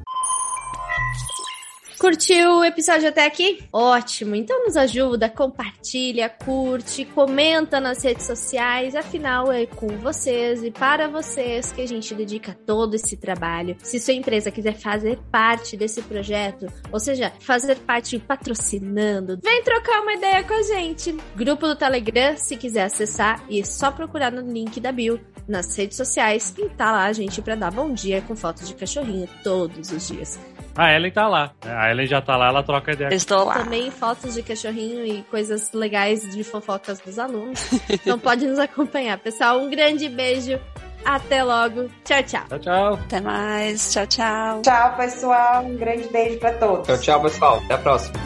Curtiu 2.07 2.59
o 2.59 2.63
episódio 2.63 3.09
até 3.09 3.25
aqui? 3.25 3.61
Ótimo! 3.71 4.33
Então 4.33 4.63
nos 4.63 4.77
ajuda, 4.77 5.27
compartilha, 5.27 6.29
curte, 6.29 7.03
comenta 7.03 7.81
nas 7.81 8.01
redes 8.01 8.25
sociais. 8.25 8.95
Afinal, 8.95 9.51
é 9.51 9.65
com 9.65 9.89
vocês 9.97 10.63
e 10.63 10.71
para 10.71 11.09
vocês 11.09 11.73
que 11.73 11.81
a 11.81 11.85
gente 11.85 12.15
dedica 12.15 12.57
todo 12.65 12.93
esse 12.93 13.17
trabalho. 13.17 13.75
Se 13.83 13.99
sua 13.99 14.13
empresa 14.13 14.49
quiser 14.49 14.75
fazer 14.75 15.19
parte 15.29 15.75
desse 15.75 16.01
projeto, 16.01 16.67
ou 16.93 16.99
seja, 17.01 17.29
fazer 17.41 17.75
parte 17.79 18.17
patrocinando, 18.17 19.37
vem 19.43 19.61
trocar 19.61 20.01
uma 20.01 20.13
ideia 20.13 20.45
com 20.45 20.53
a 20.53 20.63
gente. 20.63 21.13
Grupo 21.35 21.67
do 21.67 21.75
Telegram, 21.75 22.37
se 22.37 22.55
quiser 22.55 22.83
acessar, 22.83 23.43
e 23.49 23.59
é 23.59 23.65
só 23.65 23.91
procurar 23.91 24.31
no 24.31 24.49
link 24.49 24.79
da 24.79 24.93
bio 24.93 25.19
nas 25.47 25.75
redes 25.75 25.97
sociais 25.97 26.53
e 26.57 26.69
tá 26.69 26.91
lá 26.91 27.05
a 27.05 27.13
gente 27.13 27.41
para 27.41 27.55
dar 27.55 27.71
bom 27.71 27.93
dia 27.93 28.21
com 28.21 28.35
fotos 28.35 28.67
de 28.67 28.75
cachorrinho 28.75 29.27
todos 29.43 29.91
os 29.91 30.07
dias. 30.07 30.39
A 30.75 30.93
Ellen 30.93 31.11
tá 31.11 31.27
lá. 31.27 31.53
A 31.65 31.89
Ellen 31.89 32.05
já 32.05 32.21
tá 32.21 32.37
lá, 32.37 32.49
ela 32.49 32.61
troca 32.61 32.91
ideia. 32.91 33.11
Estou 33.11 33.45
lá. 33.45 33.55
Também 33.55 33.89
fotos 33.89 34.35
de 34.35 34.43
cachorrinho 34.43 35.03
e 35.05 35.23
coisas 35.23 35.71
legais 35.73 36.21
de 36.29 36.43
fofocas 36.43 36.99
dos 36.99 37.17
alunos. 37.17 37.59
então 37.89 38.19
pode 38.19 38.45
nos 38.45 38.59
acompanhar. 38.59 39.17
Pessoal, 39.17 39.59
um 39.59 39.69
grande 39.71 40.07
beijo. 40.07 40.59
Até 41.03 41.43
logo. 41.43 41.89
Tchau, 42.03 42.21
tchau. 42.23 42.43
Tchau, 42.49 42.59
tchau. 42.59 42.93
Até 42.93 43.21
mais. 43.21 43.91
Tchau, 43.91 44.05
tchau. 44.05 44.61
Tchau, 44.61 44.97
pessoal. 44.97 45.63
Um 45.63 45.77
grande 45.77 46.07
beijo 46.09 46.37
para 46.37 46.53
todos. 46.53 46.85
Tchau, 46.85 46.97
tchau, 46.99 47.21
pessoal. 47.23 47.61
Até 47.65 47.73
a 47.73 47.77
próxima. 47.77 48.19